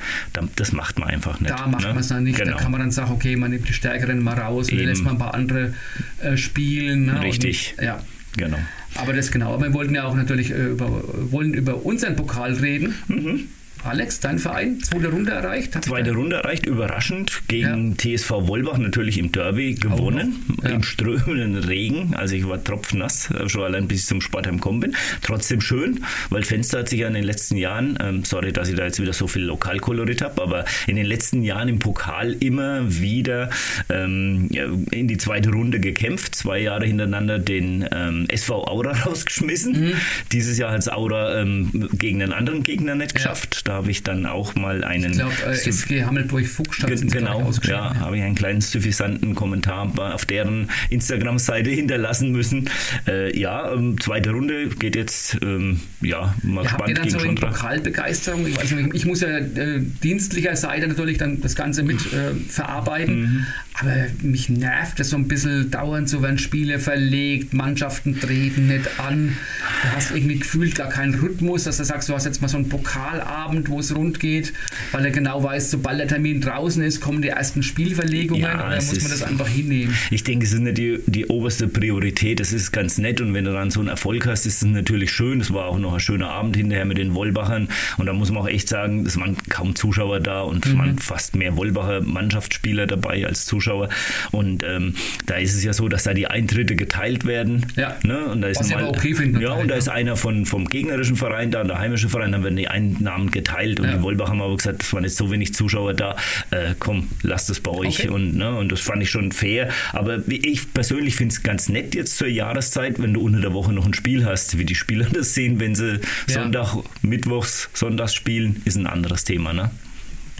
das 0.55 0.71
macht 0.71 0.99
man 0.99 1.09
einfach 1.09 1.39
nicht. 1.39 1.51
Da 1.51 1.67
macht 1.67 1.83
ne? 1.83 1.89
man 1.89 1.99
es 1.99 2.07
dann 2.07 2.23
nicht. 2.23 2.37
Genau. 2.37 2.51
Da 2.51 2.57
kann 2.57 2.71
man 2.71 2.81
dann 2.81 2.91
sagen, 2.91 3.11
okay, 3.11 3.35
man 3.35 3.51
nimmt 3.51 3.67
die 3.67 3.73
Stärkeren 3.73 4.23
mal 4.23 4.39
raus 4.39 4.71
und 4.71 4.77
lässt 4.77 5.03
man 5.03 5.15
ein 5.15 5.19
paar 5.19 5.33
andere 5.33 5.73
äh, 6.21 6.37
spielen. 6.37 7.07
Ne? 7.07 7.21
Richtig. 7.21 7.75
Und, 7.77 7.83
ja. 7.83 8.03
Genau. 8.37 8.57
Aber 8.95 9.13
das 9.13 9.31
genau. 9.31 9.53
Aber 9.53 9.65
wir 9.65 9.73
wollten 9.73 9.95
ja 9.95 10.05
auch 10.05 10.15
natürlich 10.15 10.51
äh, 10.51 10.67
über, 10.67 11.03
wollen 11.31 11.53
über 11.53 11.85
unseren 11.85 12.15
Pokal 12.15 12.53
reden. 12.53 12.95
Mhm. 13.07 13.47
Alex, 13.87 14.19
dein 14.19 14.37
Verein, 14.37 14.81
zweite 14.81 15.07
Runde 15.07 15.31
erreicht? 15.31 15.81
Zweite 15.85 16.11
Runde 16.11 16.35
erreicht, 16.35 16.65
überraschend 16.65 17.41
gegen 17.47 17.95
ja. 17.97 18.17
TSV 18.17 18.31
Wolbach 18.47 18.77
natürlich 18.77 19.17
im 19.17 19.31
Derby 19.31 19.75
gewonnen, 19.75 20.43
ja. 20.61 20.71
im 20.71 20.83
strömenden 20.83 21.55
Regen. 21.55 22.13
Also 22.13 22.35
ich 22.35 22.45
war 22.47 22.61
tropfnass, 22.61 23.31
äh, 23.31 23.47
schon 23.47 23.63
allein 23.63 23.87
bis 23.87 24.01
ich 24.01 24.05
zum 24.07 24.19
Sportheim 24.19 24.57
gekommen 24.57 24.81
bin. 24.81 24.95
Trotzdem 25.21 25.61
schön, 25.61 26.03
weil 26.29 26.43
Fenster 26.43 26.79
hat 26.79 26.89
sich 26.89 26.99
ja 26.99 27.07
in 27.07 27.13
den 27.13 27.23
letzten 27.23 27.55
Jahren, 27.55 27.97
ähm, 28.01 28.25
sorry, 28.25 28.51
dass 28.51 28.67
ich 28.67 28.75
da 28.75 28.83
jetzt 28.83 29.01
wieder 29.01 29.13
so 29.13 29.27
viel 29.27 29.43
Lokalkolorit 29.43 30.21
habe, 30.21 30.41
aber 30.41 30.65
in 30.85 30.97
den 30.97 31.05
letzten 31.05 31.43
Jahren 31.43 31.69
im 31.69 31.79
Pokal 31.79 32.33
immer 32.41 32.81
wieder 32.99 33.49
ähm, 33.87 34.49
in 34.91 35.07
die 35.07 35.17
zweite 35.17 35.49
Runde 35.51 35.79
gekämpft. 35.79 36.35
Zwei 36.35 36.59
Jahre 36.59 36.85
hintereinander 36.85 37.39
den 37.39 37.87
ähm, 37.93 38.25
SV 38.27 38.67
Aura 38.67 38.91
rausgeschmissen. 39.05 39.87
Mhm. 39.87 39.93
Dieses 40.33 40.57
Jahr 40.57 40.71
hat 40.71 40.79
es 40.79 40.89
Aura 40.89 41.39
ähm, 41.39 41.89
gegen 41.93 42.21
einen 42.21 42.33
anderen 42.33 42.63
Gegner 42.63 42.95
nicht 42.95 43.15
geschafft. 43.15 43.55
Ja. 43.55 43.61
Da 43.63 43.76
habe 43.77 43.91
ich 43.91 44.03
dann 44.03 44.25
auch 44.25 44.55
mal 44.55 44.83
einen. 44.83 45.11
Ich 45.11 45.17
glaube, 45.17 45.33
äh, 45.45 45.51
SG 45.51 46.03
Hammelburg-Fuchstadt. 46.03 46.89
Genau, 47.11 47.51
ja, 47.63 47.95
habe 47.99 48.17
ich 48.17 48.23
einen 48.23 48.35
kleinen 48.35 48.61
suffisanten 48.61 49.35
Kommentar 49.35 49.91
auf 50.13 50.25
deren 50.25 50.69
Instagram-Seite 50.89 51.69
hinterlassen 51.69 52.31
müssen. 52.31 52.69
Äh, 53.07 53.37
ja, 53.39 53.71
ähm, 53.71 53.99
zweite 54.01 54.31
Runde 54.31 54.67
geht 54.69 54.95
jetzt, 54.95 55.37
ähm, 55.41 55.79
ja, 56.01 56.33
mal 56.41 56.63
ja, 56.63 56.71
gespannt. 56.71 56.81
Habt 56.81 56.89
ihr 56.89 56.95
dann 56.95 57.09
so 57.09 57.19
eine 57.19 57.35
Pokalbegeisterung? 57.35 58.47
Ich, 58.47 58.57
weiß 58.57 58.71
nicht, 58.71 58.95
ich 58.95 59.05
muss 59.05 59.21
ja 59.21 59.37
äh, 59.37 59.81
dienstlicher 60.03 60.55
Seite 60.55 60.87
natürlich 60.87 61.17
dann 61.17 61.39
das 61.41 61.55
Ganze 61.55 61.83
mit 61.83 62.01
äh, 62.13 62.33
verarbeiten. 62.49 63.21
Mhm. 63.21 63.45
Aber 63.79 63.93
mich 64.23 64.49
nervt 64.49 64.99
es 64.99 65.11
so 65.11 65.17
ein 65.17 65.27
bisschen 65.27 65.69
dauernd, 65.69 66.09
so 66.09 66.23
werden 66.23 66.39
Spiele 66.39 66.79
verlegt, 66.79 67.53
Mannschaften 67.53 68.19
treten 68.19 68.67
nicht 68.67 68.99
an. 68.99 69.37
Du 69.83 69.95
hast 69.95 70.11
irgendwie 70.11 70.39
gefühlt 70.39 70.73
gar 70.73 70.89
keinen 70.89 71.13
Rhythmus, 71.13 71.65
dass 71.65 71.77
du 71.77 71.83
sagst, 71.83 72.09
du 72.09 72.15
hast 72.15 72.25
jetzt 72.25 72.41
mal 72.41 72.47
so 72.47 72.57
einen 72.57 72.69
Pokalabend, 72.69 73.69
wo 73.69 73.79
es 73.79 73.95
rund 73.95 74.19
geht, 74.19 74.53
weil 74.91 75.05
er 75.05 75.11
genau 75.11 75.43
weiß, 75.43 75.69
sobald 75.69 75.99
der 75.99 76.07
Termin 76.07 76.41
draußen 76.41 76.81
ist, 76.81 77.01
kommen 77.01 77.21
die 77.21 77.27
ersten 77.27 77.61
Spielverlegungen 77.61 78.41
ja, 78.41 78.65
oder 78.65 78.75
muss 78.77 78.99
man 78.99 79.11
das 79.11 79.21
einfach 79.21 79.47
hinnehmen? 79.47 79.93
Ich 80.09 80.23
denke, 80.23 80.45
es 80.47 80.53
ist 80.53 80.59
nicht 80.59 80.79
die, 80.79 80.99
die 81.05 81.27
oberste 81.27 81.67
Priorität. 81.67 82.39
Das 82.39 82.53
ist 82.53 82.71
ganz 82.71 82.97
nett 82.97 83.21
und 83.21 83.35
wenn 83.35 83.45
du 83.45 83.53
dann 83.53 83.69
so 83.69 83.79
einen 83.79 83.89
Erfolg 83.89 84.25
hast, 84.25 84.47
ist 84.47 84.63
es 84.63 84.67
natürlich 84.67 85.11
schön. 85.11 85.39
Es 85.39 85.53
war 85.53 85.65
auch 85.65 85.77
noch 85.77 85.93
ein 85.93 85.99
schöner 85.99 86.29
Abend 86.29 86.55
hinterher 86.55 86.85
mit 86.85 86.97
den 86.97 87.13
Wollbachern 87.13 87.69
und 87.97 88.07
da 88.07 88.13
muss 88.13 88.31
man 88.31 88.41
auch 88.41 88.47
echt 88.47 88.69
sagen, 88.69 89.05
es 89.05 89.19
waren 89.19 89.37
kaum 89.49 89.75
Zuschauer 89.75 90.19
da 90.19 90.41
und 90.41 90.65
mhm. 90.65 90.77
waren 90.79 90.97
fast 90.97 91.35
mehr 91.35 91.55
Wollbacher 91.57 92.01
Mannschaftsspieler 92.01 92.87
dabei 92.87 93.23
als 93.27 93.45
Zuschauer. 93.45 93.66
Zuschauer. 93.67 93.89
Und 94.31 94.63
ähm, 94.63 94.95
da 95.25 95.35
ist 95.35 95.55
es 95.55 95.63
ja 95.63 95.73
so, 95.73 95.87
dass 95.87 96.03
da 96.03 96.13
die 96.13 96.27
Eintritte 96.27 96.75
geteilt 96.75 97.25
werden. 97.25 97.65
Ja. 97.75 97.97
Ne? 98.03 98.25
Und 98.25 98.41
da 98.41 98.47
ist 98.47 98.59
Was 98.59 98.69
mal, 98.69 98.85
okay 98.85 99.13
finden, 99.13 99.41
ja, 99.41 99.51
und 99.51 99.67
da 99.67 99.75
ist 99.75 99.89
einer 99.89 100.15
von, 100.15 100.45
vom 100.45 100.67
gegnerischen 100.67 101.15
Verein 101.15 101.51
da, 101.51 101.63
der 101.63 101.79
heimische 101.79 102.09
Verein, 102.09 102.31
dann 102.31 102.43
werden 102.43 102.55
die 102.55 102.67
Einnahmen 102.67 103.31
geteilt. 103.31 103.79
Und 103.79 103.87
ja. 103.87 103.97
die 103.97 104.01
Wolbach 104.01 104.29
haben 104.29 104.41
aber 104.41 104.55
gesagt, 104.55 104.83
es 104.83 104.93
waren 104.93 105.03
jetzt 105.03 105.17
so 105.17 105.31
wenig 105.31 105.53
Zuschauer 105.53 105.93
da, 105.93 106.15
äh, 106.51 106.73
komm, 106.79 107.09
lasst 107.23 107.49
es 107.49 107.59
bei 107.59 107.71
euch. 107.71 107.99
Okay. 107.99 108.09
Und, 108.09 108.35
ne, 108.35 108.55
und 108.55 108.71
das 108.71 108.81
fand 108.81 109.03
ich 109.03 109.09
schon 109.09 109.31
fair. 109.31 109.69
Aber 109.93 110.19
ich 110.27 110.73
persönlich 110.73 111.15
finde 111.15 111.33
es 111.33 111.43
ganz 111.43 111.69
nett 111.69 111.95
jetzt 111.95 112.17
zur 112.17 112.27
Jahreszeit, 112.27 113.01
wenn 113.01 113.13
du 113.13 113.21
unter 113.21 113.41
der 113.41 113.53
Woche 113.53 113.73
noch 113.73 113.85
ein 113.85 113.93
Spiel 113.93 114.25
hast, 114.25 114.57
wie 114.57 114.65
die 114.65 114.75
Spieler 114.75 115.07
das 115.13 115.33
sehen, 115.33 115.59
wenn 115.59 115.75
sie 115.75 115.99
ja. 116.27 116.33
Sonntag, 116.41 116.77
Mittwochs, 117.01 117.69
Sonntags 117.73 118.13
spielen, 118.13 118.61
ist 118.65 118.77
ein 118.77 118.87
anderes 118.87 119.23
Thema. 119.23 119.53
Ne? 119.53 119.71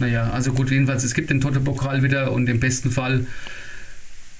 Naja, 0.00 0.30
also 0.30 0.52
gut, 0.52 0.70
jedenfalls, 0.70 1.04
es 1.04 1.14
gibt 1.14 1.30
den 1.30 1.40
Toto-Pokal 1.40 2.02
wieder 2.02 2.32
und 2.32 2.48
im 2.48 2.60
besten 2.60 2.90
Fall 2.90 3.26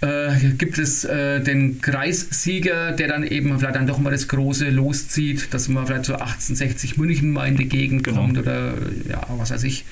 äh, 0.00 0.30
gibt 0.56 0.78
es 0.78 1.04
äh, 1.04 1.40
den 1.40 1.80
Kreissieger, 1.80 2.92
der 2.92 3.08
dann 3.08 3.24
eben 3.24 3.58
vielleicht 3.58 3.74
dann 3.74 3.86
doch 3.86 3.98
mal 3.98 4.10
das 4.10 4.28
Große 4.28 4.70
loszieht, 4.70 5.52
dass 5.52 5.68
man 5.68 5.86
vielleicht 5.86 6.04
so 6.04 6.14
1860 6.14 6.98
München 6.98 7.32
mal 7.32 7.48
in 7.48 7.56
die 7.56 7.68
Gegend 7.68 8.04
genau. 8.04 8.20
kommt 8.20 8.38
oder 8.38 8.74
ja, 9.08 9.26
was 9.36 9.50
weiß 9.50 9.64
ich, 9.64 9.84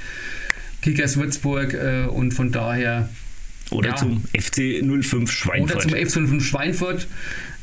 Kickers 0.82 1.16
Würzburg 1.16 1.74
äh, 1.74 2.06
und 2.06 2.32
von 2.32 2.52
daher. 2.52 3.08
Oder 3.70 3.90
ja, 3.90 3.96
zum 3.96 4.22
FC 4.32 4.80
05 4.80 5.28
Schweinfurt. 5.28 5.72
Oder 5.72 5.80
zum 5.80 5.90
FC 5.90 6.28
05 6.28 6.46
Schweinfurt 6.46 7.08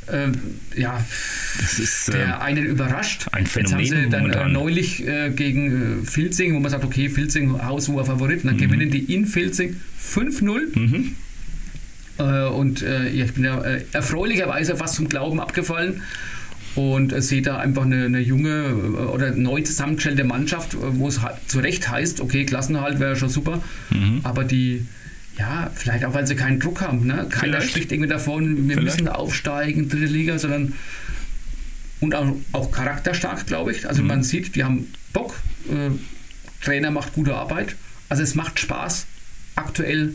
äh, 0.08 0.80
ja, 0.80 1.04
das 1.60 1.80
ist, 1.80 2.14
der 2.14 2.28
äh, 2.28 2.42
einen 2.42 2.66
überrascht. 2.66 3.28
Ein 3.32 3.46
Phänomen 3.46 3.80
Jetzt 3.80 3.94
haben 3.94 4.04
sie 4.04 4.10
dann 4.10 4.30
äh, 4.32 4.50
neulich 4.52 5.08
äh, 5.08 5.30
gegen 5.30 6.02
äh, 6.02 6.06
Filzing, 6.06 6.56
wo 6.56 6.60
man 6.60 6.72
sagt, 6.72 6.84
okay, 6.84 7.10
Filzing 7.10 7.62
haushoher 7.66 8.06
Favorit, 8.06 8.46
dann 8.46 8.56
mhm. 8.56 8.60
gewinnen 8.60 8.90
die 8.90 9.14
in 9.14 9.26
Filzing 9.26 9.78
5-0. 10.02 10.80
Mhm. 10.80 11.16
Äh, 12.20 12.46
und 12.48 12.82
ja, 12.82 13.04
ich 13.26 13.34
bin 13.34 13.44
ja 13.44 13.62
erfreulicherweise 13.92 14.76
fast 14.76 14.96
zum 14.96 15.10
Glauben 15.10 15.40
abgefallen 15.40 16.02
und 16.76 17.14
sehe 17.24 17.42
da 17.42 17.58
einfach 17.58 17.84
eine, 17.84 18.06
eine, 18.06 18.20
junge 18.20 18.76
oder 19.14 19.32
neu 19.32 19.62
zusammengestellte 19.62 20.24
Mannschaft, 20.24 20.76
wo 20.80 21.08
es 21.08 21.20
zu 21.48 21.60
Recht 21.60 21.90
heißt, 21.90 22.20
okay, 22.20 22.46
Klassenhalt 22.46 23.00
wäre 23.00 23.16
schon 23.16 23.30
super, 23.30 23.62
mhm. 23.92 24.22
aber 24.24 24.44
die 24.44 24.86
ja, 25.38 25.72
vielleicht 25.74 26.06
auch, 26.06 26.14
weil 26.14 26.28
sie 26.28 26.36
keinen 26.36 26.60
Druck 26.60 26.82
haben. 26.82 27.06
Ne? 27.08 27.28
Keiner 27.30 27.58
vielleicht. 27.58 27.70
spricht 27.70 27.92
irgendwie 27.92 28.10
davon, 28.10 28.68
wir 28.68 28.78
vielleicht. 28.78 29.00
müssen 29.00 29.08
aufsteigen, 29.08 29.90
dritte 29.90 30.06
Liga, 30.06 30.38
sondern 30.38 30.74
und 32.00 32.16
auch, 32.16 32.36
auch 32.52 32.72
charakterstark, 32.72 33.48
glaube 33.48 33.72
ich. 33.72 33.88
Also 33.88 34.02
mhm. 34.02 34.10
man 34.10 34.24
sieht, 34.24 34.56
die 34.56 34.64
haben 34.64 34.94
Bock, 35.14 35.40
äh, 35.70 35.90
Trainer 36.64 36.92
macht 36.92 37.14
gute 37.14 37.36
Arbeit. 37.36 37.76
Also 38.10 38.24
es 38.24 38.36
macht 38.36 38.60
Spaß, 38.60 39.06
aktuell 39.56 40.14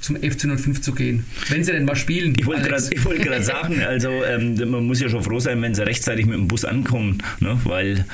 zum 0.00 0.16
FC 0.16 0.42
05 0.58 0.80
zu 0.80 0.92
gehen. 0.94 1.24
Wenn 1.48 1.64
sie 1.64 1.72
denn 1.72 1.84
mal 1.84 1.96
spielen. 1.96 2.34
Ich 2.38 2.46
wollte 2.46 2.68
gerade 2.68 3.42
sagen, 3.42 3.80
also 3.86 4.10
ähm, 4.24 4.56
man 4.70 4.86
muss 4.86 5.00
ja 5.00 5.08
schon 5.08 5.22
froh 5.22 5.40
sein, 5.40 5.60
wenn 5.62 5.74
sie 5.74 5.84
rechtzeitig 5.84 6.26
mit 6.26 6.36
dem 6.36 6.48
Bus 6.48 6.64
ankommen, 6.64 7.18
ne? 7.40 7.58
weil 7.64 8.04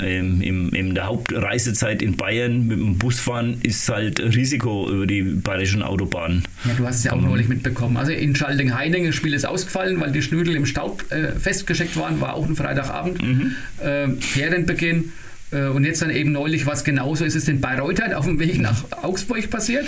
ähm, 0.00 0.42
im, 0.42 0.70
in 0.70 0.94
der 0.94 1.06
Hauptreisezeit 1.06 2.02
in 2.02 2.16
Bayern 2.16 2.66
mit 2.66 2.78
dem 2.78 2.98
Bus 2.98 3.20
fahren 3.20 3.58
ist 3.62 3.88
halt 3.88 4.20
Risiko 4.20 4.90
über 4.90 5.06
die 5.06 5.22
bayerischen 5.22 5.82
Autobahnen. 5.82 6.44
Ja, 6.64 6.74
du 6.74 6.86
hast 6.86 6.96
es 6.96 7.04
ja 7.04 7.12
auch 7.12 7.20
neulich 7.20 7.48
mitbekommen. 7.48 7.96
Also 7.96 8.12
in 8.12 8.34
Schalding-Heiningen 8.34 9.12
Spiel 9.12 9.34
ist 9.34 9.46
ausgefallen, 9.46 10.00
weil 10.00 10.12
die 10.12 10.22
Schnüdel 10.22 10.56
im 10.56 10.66
Staub 10.66 11.04
äh, 11.10 11.32
festgesteckt 11.32 11.96
waren, 11.96 12.20
war 12.20 12.34
auch 12.34 12.46
ein 12.46 12.56
Freitagabend. 12.56 13.22
Mhm. 13.22 13.54
Äh, 13.82 14.08
Ferienbeginn. 14.20 15.12
Äh, 15.52 15.66
und 15.66 15.84
jetzt 15.84 16.02
dann 16.02 16.10
eben 16.10 16.32
neulich 16.32 16.66
was 16.66 16.84
genauso 16.84 17.24
ist 17.24 17.34
es 17.34 17.48
in 17.48 17.60
Bayreuth 17.60 18.14
auf 18.14 18.24
dem 18.24 18.38
Weg 18.38 18.60
nach 18.60 18.84
Augsburg 19.02 19.50
passiert. 19.50 19.86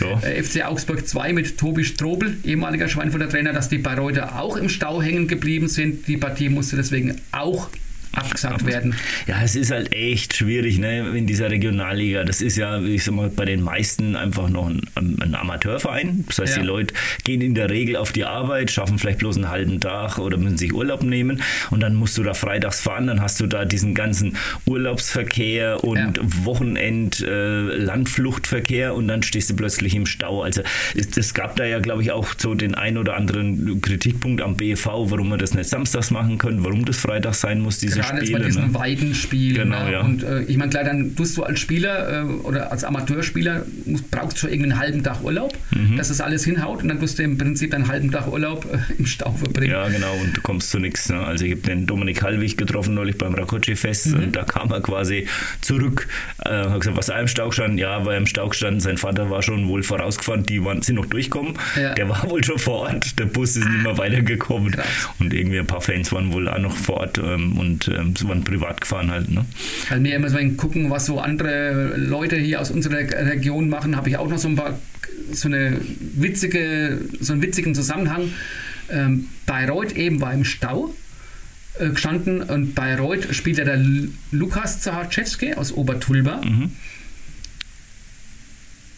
Ja. 0.00 0.20
Äh, 0.20 0.42
FC 0.42 0.64
Augsburg 0.64 1.06
2 1.06 1.32
mit 1.32 1.58
Tobi 1.58 1.84
Strobel, 1.84 2.36
ehemaliger 2.44 2.88
Schweinfurter 2.88 3.28
Trainer, 3.28 3.52
dass 3.52 3.68
die 3.68 3.78
Bayreuther 3.78 4.40
auch 4.40 4.56
im 4.56 4.68
Stau 4.68 5.02
hängen 5.02 5.28
geblieben 5.28 5.68
sind. 5.68 6.06
Die 6.08 6.16
Partie 6.16 6.48
musste 6.48 6.76
deswegen 6.76 7.20
auch 7.30 7.68
abgesagt 8.12 8.66
werden. 8.66 8.94
Ja, 9.26 9.42
es 9.42 9.56
ist 9.56 9.70
halt 9.70 9.92
echt 9.92 10.36
schwierig 10.36 10.78
ne, 10.78 11.16
in 11.16 11.26
dieser 11.26 11.50
Regionalliga. 11.50 12.24
Das 12.24 12.42
ist 12.42 12.56
ja, 12.56 12.80
ich 12.80 13.04
sag 13.04 13.14
mal, 13.14 13.30
bei 13.30 13.44
den 13.44 13.62
meisten 13.62 14.16
einfach 14.16 14.48
noch 14.48 14.68
ein, 14.68 14.82
ein 14.94 15.34
Amateurverein. 15.34 16.24
Das 16.26 16.38
heißt, 16.38 16.56
ja. 16.56 16.62
die 16.62 16.66
Leute 16.66 16.94
gehen 17.24 17.40
in 17.40 17.54
der 17.54 17.70
Regel 17.70 17.96
auf 17.96 18.12
die 18.12 18.24
Arbeit, 18.24 18.70
schaffen 18.70 18.98
vielleicht 18.98 19.18
bloß 19.18 19.36
einen 19.36 19.48
halben 19.48 19.80
Tag 19.80 20.18
oder 20.18 20.36
müssen 20.36 20.58
sich 20.58 20.74
Urlaub 20.74 21.02
nehmen 21.02 21.42
und 21.70 21.80
dann 21.80 21.94
musst 21.94 22.18
du 22.18 22.22
da 22.22 22.34
freitags 22.34 22.80
fahren, 22.80 23.06
dann 23.06 23.20
hast 23.20 23.40
du 23.40 23.46
da 23.46 23.64
diesen 23.64 23.94
ganzen 23.94 24.36
Urlaubsverkehr 24.66 25.82
und 25.82 25.96
ja. 25.98 26.22
Wochenend 26.44 27.20
äh, 27.20 27.60
Landfluchtverkehr 27.76 28.94
und 28.94 29.08
dann 29.08 29.22
stehst 29.22 29.50
du 29.50 29.56
plötzlich 29.56 29.94
im 29.94 30.06
Stau. 30.06 30.42
Also 30.42 30.62
es, 30.94 31.16
es 31.16 31.34
gab 31.34 31.56
da 31.56 31.64
ja, 31.64 31.78
glaube 31.78 32.02
ich, 32.02 32.12
auch 32.12 32.28
so 32.36 32.54
den 32.54 32.74
ein 32.74 32.98
oder 32.98 33.16
anderen 33.16 33.80
Kritikpunkt 33.80 34.42
am 34.42 34.56
BV, 34.56 35.10
warum 35.10 35.28
wir 35.30 35.38
das 35.38 35.54
nicht 35.54 35.68
samstags 35.68 36.10
machen 36.10 36.38
können, 36.38 36.64
warum 36.64 36.84
das 36.84 36.98
freitags 36.98 37.40
sein 37.40 37.60
muss, 37.60 37.78
diese 37.78 38.01
gerade 38.02 38.20
jetzt 38.20 38.32
bei 38.32 38.38
diesem 38.40 38.66
ne? 38.68 38.74
Weidenspiel. 38.74 39.54
Genau, 39.54 39.84
ne? 39.84 39.92
ja. 39.92 40.00
Und 40.00 40.22
äh, 40.22 40.42
ich 40.42 40.56
meine, 40.56 40.70
klar, 40.70 40.84
dann 40.84 41.14
tust 41.16 41.36
du 41.36 41.42
als 41.42 41.60
Spieler 41.60 42.22
äh, 42.22 42.24
oder 42.24 42.70
als 42.72 42.84
Amateurspieler 42.84 43.64
musst, 43.86 44.10
brauchst 44.10 44.36
du 44.36 44.40
schon 44.40 44.50
irgendwie 44.50 44.70
einen 44.70 44.80
halben 44.80 45.02
Tag 45.02 45.22
Urlaub, 45.22 45.56
mhm. 45.70 45.96
dass 45.96 46.08
das 46.08 46.20
alles 46.20 46.44
hinhaut 46.44 46.82
und 46.82 46.88
dann 46.88 47.00
tust 47.00 47.18
du 47.18 47.22
im 47.22 47.38
Prinzip 47.38 47.74
einen 47.74 47.88
halben 47.88 48.10
Tag 48.10 48.26
Urlaub 48.30 48.66
äh, 48.72 48.78
im 48.98 49.06
Stau 49.06 49.32
verbringen. 49.32 49.72
Ja, 49.72 49.88
genau, 49.88 50.14
und 50.22 50.36
du 50.36 50.40
kommst 50.40 50.70
zu 50.70 50.78
nichts. 50.78 51.08
Ne? 51.08 51.20
Also 51.20 51.44
ich 51.44 51.52
habe 51.52 51.62
den 51.62 51.86
Dominik 51.86 52.22
Hallwig 52.22 52.56
getroffen 52.56 52.94
neulich 52.94 53.18
beim 53.18 53.34
Rakoczy-Fest 53.34 54.08
mhm. 54.08 54.22
und 54.22 54.36
da 54.36 54.44
kam 54.44 54.70
er 54.70 54.80
quasi 54.80 55.26
zurück, 55.60 56.08
äh, 56.44 56.50
hat 56.50 56.80
gesagt, 56.80 56.96
was 56.96 57.08
er 57.08 57.20
im 57.20 57.28
Stau 57.28 57.48
gestanden? 57.48 57.78
Ja, 57.78 58.04
war 58.04 58.16
im 58.16 58.26
Stau 58.26 58.48
gestanden, 58.48 58.80
sein 58.80 58.98
Vater 58.98 59.30
war 59.30 59.42
schon 59.42 59.68
wohl 59.68 59.82
vorausgefahren, 59.82 60.44
die 60.44 60.64
waren, 60.64 60.82
sind 60.82 60.96
noch 60.96 61.06
durchgekommen. 61.06 61.54
Ja. 61.80 61.94
Der 61.94 62.08
war 62.08 62.28
wohl 62.28 62.42
schon 62.44 62.58
vor 62.58 62.80
Ort, 62.80 63.18
der 63.18 63.26
Bus 63.26 63.56
ist 63.56 63.68
nicht 63.68 63.82
mehr 63.82 63.98
weitergekommen. 63.98 64.72
Krass. 64.72 64.86
Und 65.18 65.32
irgendwie 65.32 65.58
ein 65.58 65.66
paar 65.66 65.80
Fans 65.80 66.12
waren 66.12 66.32
wohl 66.32 66.48
auch 66.48 66.58
noch 66.58 66.76
vor 66.76 66.98
Ort 66.98 67.18
ähm, 67.18 67.58
und 67.58 67.88
ähm, 67.92 68.14
waren 68.28 68.44
privat 68.44 68.80
gefahren 68.80 69.10
halt. 69.10 69.30
Ne? 69.30 69.44
Weil 69.88 70.04
wir 70.04 70.16
immer 70.16 70.28
so 70.28 70.38
gucken, 70.56 70.90
was 70.90 71.06
so 71.06 71.20
andere 71.20 71.94
Leute 71.96 72.36
hier 72.36 72.60
aus 72.60 72.70
unserer 72.70 72.98
Region 72.98 73.68
machen, 73.68 73.96
habe 73.96 74.08
ich 74.08 74.16
auch 74.16 74.28
noch 74.28 74.38
so 74.38 74.48
ein 74.48 74.56
paar 74.56 74.78
so 75.32 75.48
eine 75.48 75.80
witzige, 76.14 76.98
so 77.20 77.32
einen 77.32 77.42
witzigen 77.42 77.74
Zusammenhang. 77.74 78.32
Ähm, 78.90 79.28
Bayreuth 79.46 79.92
eben 79.96 80.20
war 80.20 80.34
im 80.34 80.44
Stau 80.44 80.94
äh, 81.78 81.88
gestanden 81.88 82.42
und 82.42 82.74
Bayreuth 82.74 83.34
spielt 83.34 83.58
ja 83.58 83.64
der 83.64 83.82
Lukas 84.30 84.80
Zahaczewski 84.80 85.54
aus 85.54 85.72
Obertulba. 85.72 86.42
Mhm. 86.44 86.72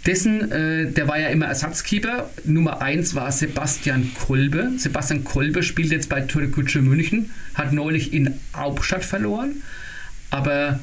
Dessen, 0.07 0.53
äh, 0.53 0.91
der 0.91 1.09
war 1.09 1.19
ja 1.19 1.29
immer 1.29 1.47
Ersatzkeeper. 1.47 2.31
Nummer 2.45 2.83
1 2.83 3.15
war 3.15 3.33
Sebastian 3.33 4.11
Kolbe. 4.27 4.73
Sebastian 4.77 5.25
Kolbe 5.25 5.63
spielt 5.63 5.93
jetzt 5.93 6.11
bei 6.11 6.21
Türkgücü 6.21 6.83
München, 6.83 7.31
hat 7.55 7.73
neulich 7.73 8.13
in 8.13 8.35
Hauptstadt 8.55 9.05
verloren. 9.05 9.63
Aber 10.31 10.81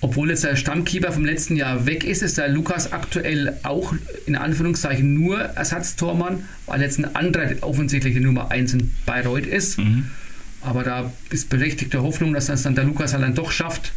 obwohl 0.00 0.30
jetzt 0.30 0.44
der 0.44 0.56
Stammkeeper 0.56 1.12
vom 1.12 1.24
letzten 1.24 1.56
Jahr 1.56 1.86
weg 1.86 2.04
ist, 2.04 2.22
ist 2.22 2.38
der 2.38 2.48
Lukas 2.48 2.92
aktuell 2.92 3.58
auch 3.64 3.94
in 4.26 4.36
Anführungszeichen 4.36 5.12
nur 5.12 5.40
Ersatztormann, 5.40 6.44
weil 6.66 6.80
jetzt 6.80 6.98
ein 6.98 7.14
anderer 7.16 7.50
offensichtlich 7.62 8.14
die 8.14 8.20
Nummer 8.20 8.50
1 8.50 8.74
in 8.74 8.90
Bayreuth 9.06 9.46
ist. 9.46 9.78
Mhm. 9.78 10.06
Aber 10.62 10.84
da 10.84 11.12
ist 11.30 11.48
berechtigte 11.48 12.02
Hoffnung, 12.02 12.32
dass 12.32 12.46
das 12.46 12.62
dann 12.62 12.74
der 12.74 12.84
Lukas 12.84 13.12
halt 13.12 13.22
dann 13.22 13.34
doch 13.34 13.50
schafft, 13.50 13.92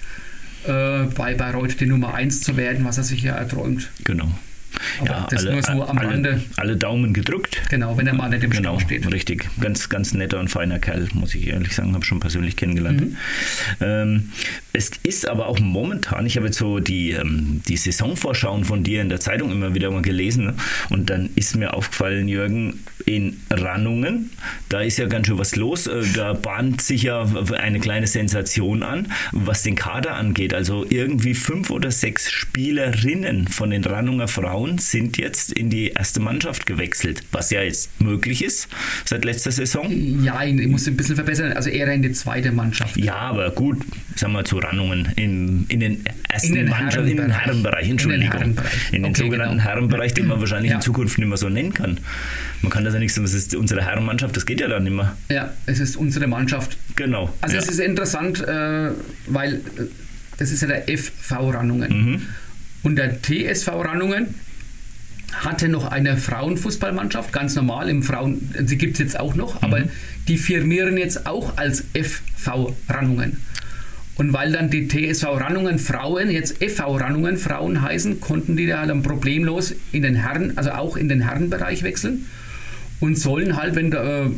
äh, 0.65 1.05
bei 1.15 1.33
Bayreuth 1.33 1.79
die 1.79 1.85
Nummer 1.85 2.13
1 2.13 2.41
zu 2.41 2.57
werden, 2.57 2.85
was 2.85 2.97
er 2.97 3.03
sich 3.03 3.23
ja 3.23 3.33
erträumt. 3.33 3.91
Genau. 4.03 4.27
Aber 4.99 5.09
ja, 5.09 5.27
das 5.29 5.41
alle, 5.41 5.51
nur 5.53 5.63
so 5.63 5.87
am 5.87 5.97
alle, 5.97 6.09
Rande. 6.09 6.41
Alle 6.57 6.75
Daumen 6.77 7.13
gedrückt. 7.13 7.61
Genau, 7.69 7.97
wenn 7.97 8.07
er 8.07 8.13
mal 8.13 8.29
nicht 8.29 8.43
im 8.43 8.49
genau, 8.49 8.79
Stau 8.79 8.87
steht. 8.87 9.11
Richtig, 9.11 9.47
ganz, 9.59 9.89
ganz 9.89 10.13
netter 10.13 10.39
und 10.39 10.49
feiner 10.49 10.79
Kerl, 10.79 11.07
muss 11.13 11.35
ich 11.35 11.47
ehrlich 11.47 11.75
sagen, 11.75 11.93
habe 11.93 12.05
schon 12.05 12.19
persönlich 12.19 12.55
kennengelernt. 12.55 13.01
Mhm. 13.01 13.17
Ähm, 13.81 14.31
es 14.73 14.91
ist 15.03 15.27
aber 15.27 15.47
auch 15.47 15.59
momentan, 15.59 16.25
ich 16.25 16.35
habe 16.35 16.47
jetzt 16.47 16.57
so 16.57 16.79
die, 16.79 17.11
ähm, 17.11 17.61
die 17.67 17.77
Saisonvorschauen 17.77 18.65
von 18.65 18.83
dir 18.83 19.01
in 19.01 19.09
der 19.09 19.19
Zeitung 19.19 19.51
immer 19.51 19.73
wieder 19.73 19.91
mal 19.91 20.01
gelesen 20.01 20.45
ne? 20.45 20.55
und 20.89 21.09
dann 21.09 21.29
ist 21.35 21.55
mir 21.55 21.73
aufgefallen, 21.73 22.27
Jürgen, 22.27 22.79
in 23.05 23.41
Rannungen, 23.49 24.31
da 24.69 24.81
ist 24.81 24.97
ja 24.97 25.07
ganz 25.07 25.27
schön 25.27 25.37
was 25.37 25.55
los. 25.55 25.87
Äh, 25.87 26.03
da 26.15 26.33
bahnt 26.33 26.81
sich 26.81 27.03
ja 27.03 27.25
eine 27.53 27.79
kleine 27.79 28.07
Sensation 28.07 28.83
an, 28.83 29.11
was 29.31 29.63
den 29.63 29.75
Kader 29.75 30.15
angeht. 30.15 30.53
Also 30.53 30.85
irgendwie 30.89 31.33
fünf 31.33 31.69
oder 31.69 31.91
sechs 31.91 32.31
Spielerinnen 32.31 33.47
von 33.47 33.69
den 33.69 33.83
Rannunger 33.83 34.27
Frauen 34.27 34.62
sind 34.77 35.17
jetzt 35.17 35.51
in 35.51 35.69
die 35.69 35.89
erste 35.89 36.19
Mannschaft 36.19 36.65
gewechselt, 36.65 37.23
was 37.31 37.49
ja 37.49 37.61
jetzt 37.61 38.01
möglich 38.01 38.43
ist 38.43 38.67
seit 39.05 39.25
letzter 39.25 39.51
Saison. 39.51 40.23
Ja, 40.23 40.43
ich 40.43 40.67
muss 40.67 40.87
ein 40.87 40.97
bisschen 40.97 41.15
verbessern, 41.15 41.53
also 41.53 41.69
eher 41.69 41.91
in 41.91 42.01
die 42.01 42.11
zweite 42.11 42.51
Mannschaft. 42.51 42.97
Ja, 42.97 43.15
aber 43.15 43.51
gut, 43.51 43.83
sagen 44.15 44.33
wir 44.33 44.45
zu 44.45 44.57
Rannungen 44.57 45.09
in, 45.15 45.65
in 45.67 45.79
den 45.79 46.05
ersten 46.29 46.49
in 46.49 46.55
den 46.55 46.69
Mannschaften, 46.69 47.09
in 47.09 47.17
den 47.17 47.31
Herrenbereich, 47.31 47.89
Entschuldigung. 47.89 48.25
In 48.25 48.31
den, 48.31 48.39
Herrenbereich. 48.39 48.93
In 48.93 49.03
den 49.03 49.11
okay, 49.11 49.23
sogenannten 49.23 49.57
genau. 49.57 49.69
Herrenbereich, 49.69 50.13
den 50.13 50.27
man 50.27 50.39
wahrscheinlich 50.39 50.71
ja. 50.71 50.77
in 50.77 50.81
Zukunft 50.81 51.17
nicht 51.17 51.27
mehr 51.27 51.37
so 51.37 51.49
nennen 51.49 51.73
kann. 51.73 51.99
Man 52.61 52.71
kann 52.71 52.83
das 52.83 52.93
ja 52.93 52.99
nicht 52.99 53.13
sagen, 53.13 53.25
das 53.25 53.33
ist 53.33 53.55
unsere 53.55 53.85
Herrenmannschaft, 53.85 54.35
das 54.35 54.45
geht 54.45 54.61
ja 54.61 54.67
dann 54.67 54.83
nicht 54.83 54.95
mehr. 54.95 55.15
Ja, 55.29 55.53
es 55.65 55.79
ist 55.79 55.95
unsere 55.95 56.27
Mannschaft. 56.27 56.77
Genau. 56.95 57.33
Also 57.41 57.55
ja. 57.55 57.61
es 57.61 57.69
ist 57.69 57.79
interessant, 57.79 58.41
äh, 58.41 58.91
weil 59.27 59.55
äh, 59.55 59.59
das 60.37 60.51
ist 60.51 60.61
ja 60.61 60.67
der 60.67 60.97
FV 60.97 61.49
Rannungen. 61.49 62.11
Mhm. 62.11 62.21
Und 62.83 62.97
der 62.97 63.21
TSV 63.21 63.67
Rannungen 63.69 64.35
hatte 65.33 65.69
noch 65.69 65.91
eine 65.91 66.17
Frauenfußballmannschaft, 66.17 67.33
ganz 67.33 67.55
normal 67.55 67.89
im 67.89 68.03
Frauen, 68.03 68.49
sie 68.65 68.77
gibt 68.77 68.93
es 68.93 68.99
jetzt 68.99 69.19
auch 69.19 69.35
noch, 69.35 69.55
mhm. 69.55 69.67
aber 69.67 69.83
die 70.27 70.37
firmieren 70.37 70.97
jetzt 70.97 71.25
auch 71.25 71.57
als 71.57 71.83
FV 71.93 72.75
Rannungen. 72.89 73.37
Und 74.15 74.31
weil 74.31 74.51
dann 74.51 74.69
die 74.69 74.87
TSV 74.87 75.25
Rannungen 75.25 75.79
Frauen 75.79 76.29
jetzt 76.29 76.63
FV 76.63 76.97
Rannungen 76.97 77.37
Frauen 77.37 77.81
heißen, 77.81 78.21
konnten 78.21 78.55
die 78.55 78.67
da 78.67 78.85
dann 78.85 79.01
problemlos 79.01 79.73
in 79.91 80.03
den 80.03 80.15
Herren, 80.15 80.57
also 80.57 80.71
auch 80.71 80.97
in 80.97 81.09
den 81.09 81.21
Herrenbereich 81.21 81.83
wechseln 81.83 82.25
und 82.99 83.17
sollen 83.17 83.55
halt, 83.57 83.75
wenn 83.75 83.91
da, 83.91 84.25
äh, 84.25 84.29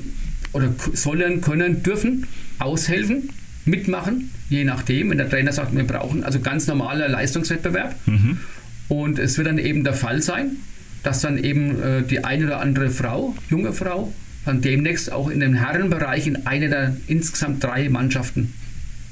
oder 0.53 0.73
sollen, 0.93 1.41
können, 1.41 1.83
dürfen 1.83 2.25
aushelfen, 2.57 3.29
mitmachen, 3.65 4.31
je 4.49 4.63
nachdem, 4.63 5.09
wenn 5.09 5.17
der 5.17 5.29
Trainer 5.29 5.51
sagt, 5.51 5.75
wir 5.75 5.83
brauchen 5.83 6.23
also 6.23 6.39
ganz 6.39 6.67
normaler 6.67 7.09
Leistungswettbewerb. 7.09 7.95
Mhm. 8.05 8.39
Und 8.87 9.19
es 9.19 9.37
wird 9.37 9.47
dann 9.47 9.57
eben 9.57 9.83
der 9.83 9.93
Fall 9.93 10.21
sein, 10.21 10.57
dass 11.05 11.21
dann 11.21 11.37
eben 11.37 11.81
äh, 11.81 12.03
die 12.03 12.23
eine 12.23 12.45
oder 12.45 12.59
andere 12.59 12.89
Frau, 12.89 13.35
junge 13.49 13.73
Frau, 13.73 14.11
dann 14.43 14.61
demnächst 14.61 15.11
auch 15.11 15.29
in 15.29 15.39
dem 15.39 15.53
Herrenbereich 15.53 16.25
in 16.25 16.47
einer 16.47 16.67
der 16.67 16.97
insgesamt 17.07 17.63
drei 17.63 17.89
Mannschaften 17.89 18.53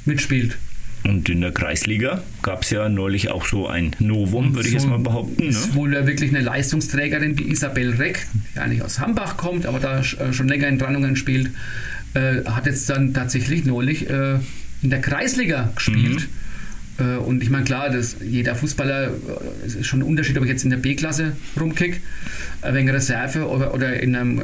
mitspielt. 0.06 0.58
Und 1.04 1.30
in 1.30 1.42
der 1.42 1.52
Kreisliga 1.52 2.24
gab 2.42 2.64
es 2.64 2.72
ja 2.72 2.90
neulich 2.90 3.30
auch 3.30 3.46
so 3.46 3.68
ein 3.68 3.92
Novum, 4.00 4.56
würde 4.56 4.64
so 4.64 4.68
ich 4.70 4.74
jetzt 4.74 4.88
mal 4.90 5.00
behaupten. 5.00 5.44
Ist 5.44 5.70
ne? 5.70 5.76
wohl 5.76 5.92
wirklich 5.92 6.32
eine 6.32 6.40
Leistungsträgerin, 6.40 7.36
die 7.36 7.52
Isabel 7.52 7.92
Reck, 7.92 8.26
die 8.56 8.60
eigentlich 8.60 8.82
aus 8.82 9.00
Hambach 9.00 9.38
kommt, 9.38 9.66
aber 9.66 9.80
da 9.80 10.00
äh, 10.00 10.34
schon 10.34 10.48
länger 10.48 10.68
in 10.70 10.80
Trannungen 10.80 11.16
spielt, 11.16 11.52
äh, 12.16 12.44
hat 12.46 12.66
jetzt 12.66 12.90
dann 12.90 13.14
tatsächlich 13.14 13.66
neulich 13.66 14.10
äh, 14.10 14.40
in 14.82 14.90
der 14.90 15.02
Kreisliga 15.02 15.72
gespielt. 15.76 16.22
Mhm. 16.22 16.43
Äh, 17.00 17.18
und 17.18 17.42
ich 17.44 17.50
meine, 17.50 17.66
klar, 17.66 17.90
das, 17.90 18.18
jeder 18.24 18.56
Fußballer, 18.56 19.08
äh, 19.08 19.68
ist 19.68 19.86
schon 19.86 20.00
ein 20.00 20.04
Unterschied, 20.04 20.38
ob 20.38 20.44
ich 20.44 20.50
jetzt 20.50 20.64
in 20.64 20.70
der 20.70 20.78
B-Klasse 20.78 21.36
rumkick, 21.60 22.02
äh, 22.62 22.74
wegen 22.74 22.90
Reserve 22.90 23.48
oder, 23.48 23.74
oder 23.74 24.00
in 24.02 24.16
einem 24.16 24.42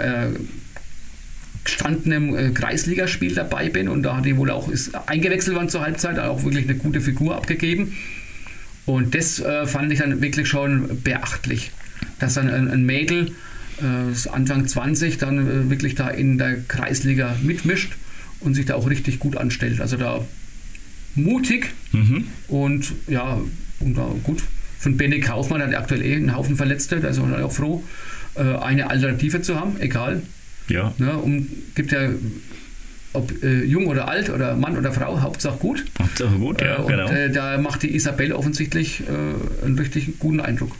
gestandenem 1.64 2.36
äh, 2.36 2.50
Kreisligaspiel 2.52 3.36
dabei 3.36 3.70
bin 3.70 3.90
und 3.90 4.04
da 4.04 4.18
hat 4.18 4.26
die 4.26 4.38
wohl 4.38 4.50
auch 4.50 4.70
ist 4.70 4.96
eingewechselt 5.08 5.56
worden 5.56 5.70
zur 5.70 5.82
Halbzeit, 5.82 6.18
auch 6.20 6.44
wirklich 6.44 6.66
eine 6.66 6.76
gute 6.76 7.02
Figur 7.02 7.36
abgegeben. 7.36 7.96
Und 8.86 9.14
das 9.14 9.40
äh, 9.40 9.68
fand 9.68 9.92
ich 9.92 10.00
dann 10.00 10.22
wirklich 10.22 10.48
schon 10.48 11.02
beachtlich, 11.04 11.72
dass 12.18 12.34
dann 12.34 12.50
ein, 12.50 12.70
ein 12.70 12.86
Mädel 12.86 13.34
äh, 13.82 14.30
Anfang 14.30 14.68
20 14.68 15.18
dann 15.20 15.48
äh, 15.48 15.70
wirklich 15.70 15.96
da 15.96 16.10
in 16.10 16.38
der 16.38 16.60
Kreisliga 16.68 17.36
mitmischt 17.44 17.94
und 18.40 18.56
sich 18.56 18.66
da 18.66 18.76
auch 18.76 18.90
richtig 18.90 19.20
gut 19.20 19.38
anstellt. 19.38 19.80
Also 19.80 19.98
da 19.98 20.26
mutig 21.16 21.72
mhm. 21.92 22.28
und 22.48 22.94
ja, 23.08 23.40
und 23.80 23.98
da 23.98 24.08
gut. 24.24 24.42
Von 24.80 24.96
Benny 24.96 25.20
Kaufmann 25.20 25.62
hat 25.62 25.76
aktuell 25.76 26.02
eh 26.02 26.16
einen 26.16 26.36
Haufen 26.36 26.56
Verletzte, 26.56 27.02
da 27.02 27.10
ist 27.10 27.20
man 27.20 27.34
auch 27.42 27.52
froh, 27.52 27.84
äh, 28.36 28.42
eine 28.42 28.90
Alternative 28.90 29.42
zu 29.42 29.60
haben, 29.60 29.76
egal 29.80 30.22
ja. 30.70 30.94
Ne, 30.98 31.18
um, 31.18 31.48
gibt 31.76 31.92
ja 31.92 32.10
ob 33.12 33.44
äh, 33.44 33.64
jung 33.64 33.88
oder 33.88 34.08
alt 34.08 34.30
oder 34.30 34.56
Mann 34.56 34.78
oder 34.78 34.92
Frau, 34.92 35.22
Hauptsache 35.22 35.58
gut. 35.58 35.84
Hauptsache 36.00 36.38
gut, 36.38 36.62
ja, 36.62 36.76
äh, 36.76 36.82
und, 36.82 36.88
genau. 36.88 37.10
Äh, 37.10 37.32
da 37.32 37.58
macht 37.58 37.82
die 37.84 37.96
Isabelle 37.96 38.36
offensichtlich 38.36 39.02
äh, 39.02 39.66
einen 39.66 39.80
richtig 39.80 40.20
guten 40.20 40.40
Eindruck. 40.40 40.76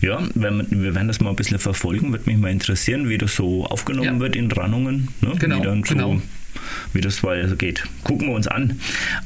Ja, 0.00 0.26
wir, 0.34 0.66
wir 0.68 0.94
werden 0.94 1.08
das 1.08 1.20
mal 1.20 1.30
ein 1.30 1.36
bisschen 1.36 1.58
verfolgen, 1.58 2.10
würde 2.10 2.28
mich 2.28 2.38
mal 2.38 2.50
interessieren, 2.50 3.08
wie 3.08 3.18
das 3.18 3.36
so 3.36 3.66
aufgenommen 3.66 4.14
ja. 4.14 4.20
wird 4.20 4.34
in 4.34 4.50
Rannungen. 4.50 5.08
Ne? 5.20 5.34
Genau, 5.38 5.62
so 5.62 5.82
genau 5.82 6.20
wie 6.92 7.00
das 7.00 7.22
weiter 7.22 7.54
geht. 7.56 7.84
Gucken 8.04 8.28
wir 8.28 8.34
uns 8.34 8.48
an. 8.48 8.80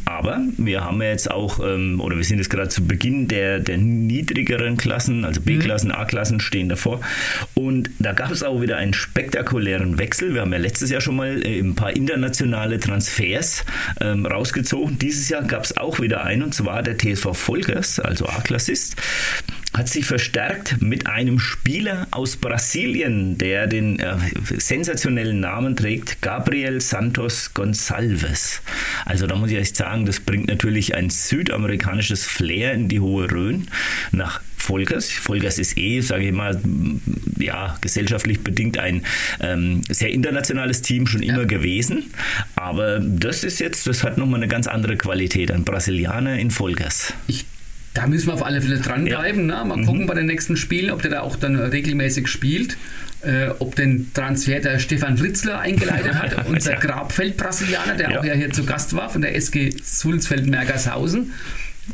Aber 0.05 0.41
wir 0.57 0.85
haben 0.85 1.01
ja 1.03 1.09
jetzt 1.09 1.31
auch, 1.31 1.61
ähm, 1.61 2.01
oder 2.01 2.17
wir 2.17 2.25
sind 2.25 2.39
jetzt 2.39 2.51
gerade 2.51 2.69
zu 2.69 2.87
Beginn 2.87 3.29
der, 3.29 3.61
der 3.61 3.79
niedrigeren 3.79 4.77
Klassen, 4.77 5.25
also 5.25 5.41
B-Klassen, 5.41 5.89
mhm. 5.89 5.95
A-Klassen 5.95 6.41
stehen 6.41 6.69
davor. 6.69 7.01
Und 7.55 7.91
da 7.99 8.12
gab 8.12 8.31
es 8.31 8.43
auch 8.43 8.61
wieder 8.61 8.77
einen 8.77 8.95
spektakulären 8.95 9.99
Wechsel. 9.99 10.35
Wir 10.35 10.43
haben 10.43 10.53
ja 10.53 10.59
letztes 10.59 10.91
Jahr 10.91 11.01
schon 11.01 11.17
mal 11.17 11.45
äh, 11.45 11.59
ein 11.59 11.75
paar 11.75 11.95
internationale 11.95 12.79
Transfers 12.79 13.65
ähm, 14.01 14.27
rausgezogen. 14.27 14.99
Dieses 14.99 15.29
Jahr 15.29 15.43
gab 15.43 15.65
es 15.65 15.77
auch 15.77 16.01
wieder 16.01 16.25
einen, 16.25 16.43
und 16.43 16.55
zwar 16.55 16.83
der 16.83 16.99
TSV 16.99 17.35
Volkers, 17.35 18.01
also 18.01 18.27
A-Klassist 18.27 18.97
hat 19.75 19.88
sich 19.88 20.05
verstärkt 20.05 20.83
mit 20.83 21.07
einem 21.07 21.38
Spieler 21.38 22.07
aus 22.11 22.37
Brasilien, 22.37 23.38
der 23.38 23.67
den 23.67 23.99
äh, 23.99 24.17
sensationellen 24.59 25.41
Namen 25.41 25.76
trägt, 25.76 26.21
Gabriel 26.21 26.81
Santos 26.81 27.52
Gonçalves. 27.55 28.61
Also 29.07 29.26
da 29.26 29.35
muss 29.37 29.50
ich 29.50 29.57
echt 29.57 29.76
sagen, 29.76 30.05
das 30.05 30.21
bringt 30.21 30.49
natürlich 30.49 30.95
ein 30.95 31.11
südamerikanisches 31.11 32.25
Flair 32.25 32.75
in 32.75 32.88
die 32.88 33.00
hohe 33.00 33.31
Rhön. 33.31 33.69
Nach 34.11 34.41
Volkers. 34.62 35.11
Volkers 35.11 35.59
ist 35.59 35.76
eh, 35.76 36.00
sage 36.00 36.29
ich 36.29 36.33
mal, 36.33 36.61
ja, 37.38 37.76
gesellschaftlich 37.81 38.41
bedingt 38.45 38.79
ein 38.79 39.05
ähm, 39.41 39.83
sehr 39.88 40.11
internationales 40.11 40.83
Team 40.83 41.07
schon 41.07 41.23
immer 41.23 41.41
ja. 41.41 41.45
gewesen. 41.45 42.12
Aber 42.55 43.00
das 43.00 43.43
ist 43.43 43.59
jetzt, 43.59 43.87
das 43.88 44.05
hat 44.05 44.19
nochmal 44.19 44.37
eine 44.37 44.49
ganz 44.49 44.69
andere 44.69 44.97
Qualität. 44.97 45.50
Ein 45.50 45.64
Brasilianer 45.64 46.38
in 46.38 46.52
Volkers. 46.52 47.12
Ich 47.26 47.45
da 47.94 48.06
müssen 48.06 48.28
wir 48.28 48.34
auf 48.34 48.44
alle 48.44 48.61
Fälle 48.61 48.78
dranbleiben. 48.78 49.49
Ja. 49.49 49.62
Ne? 49.62 49.68
Mal 49.68 49.76
mhm. 49.78 49.87
gucken 49.87 50.06
bei 50.06 50.14
den 50.14 50.26
nächsten 50.26 50.56
Spielen, 50.56 50.90
ob 50.90 51.02
der 51.02 51.11
da 51.11 51.20
auch 51.20 51.37
dann 51.37 51.56
regelmäßig 51.56 52.28
spielt. 52.28 52.76
Äh, 53.22 53.50
ob 53.61 53.76
den 53.76 54.12
Transfer 54.14 54.58
der 54.58 54.80
Stefan 54.80 55.16
Ritzler 55.16 55.61
eingeleitet 55.61 56.14
hat, 56.14 56.46
unser 56.49 56.72
ja. 56.72 56.80
Grabfeld-Brasilianer, 56.80 57.94
der 57.94 58.11
ja. 58.11 58.18
auch 58.18 58.25
ja 58.25 58.34
hier 58.34 58.50
zu 58.50 58.64
Gast 58.64 58.96
war 58.96 59.11
von 59.11 59.22
der 59.22 59.37
SG 59.37 59.70
Sulzfeld-Mergershausen 59.80 61.32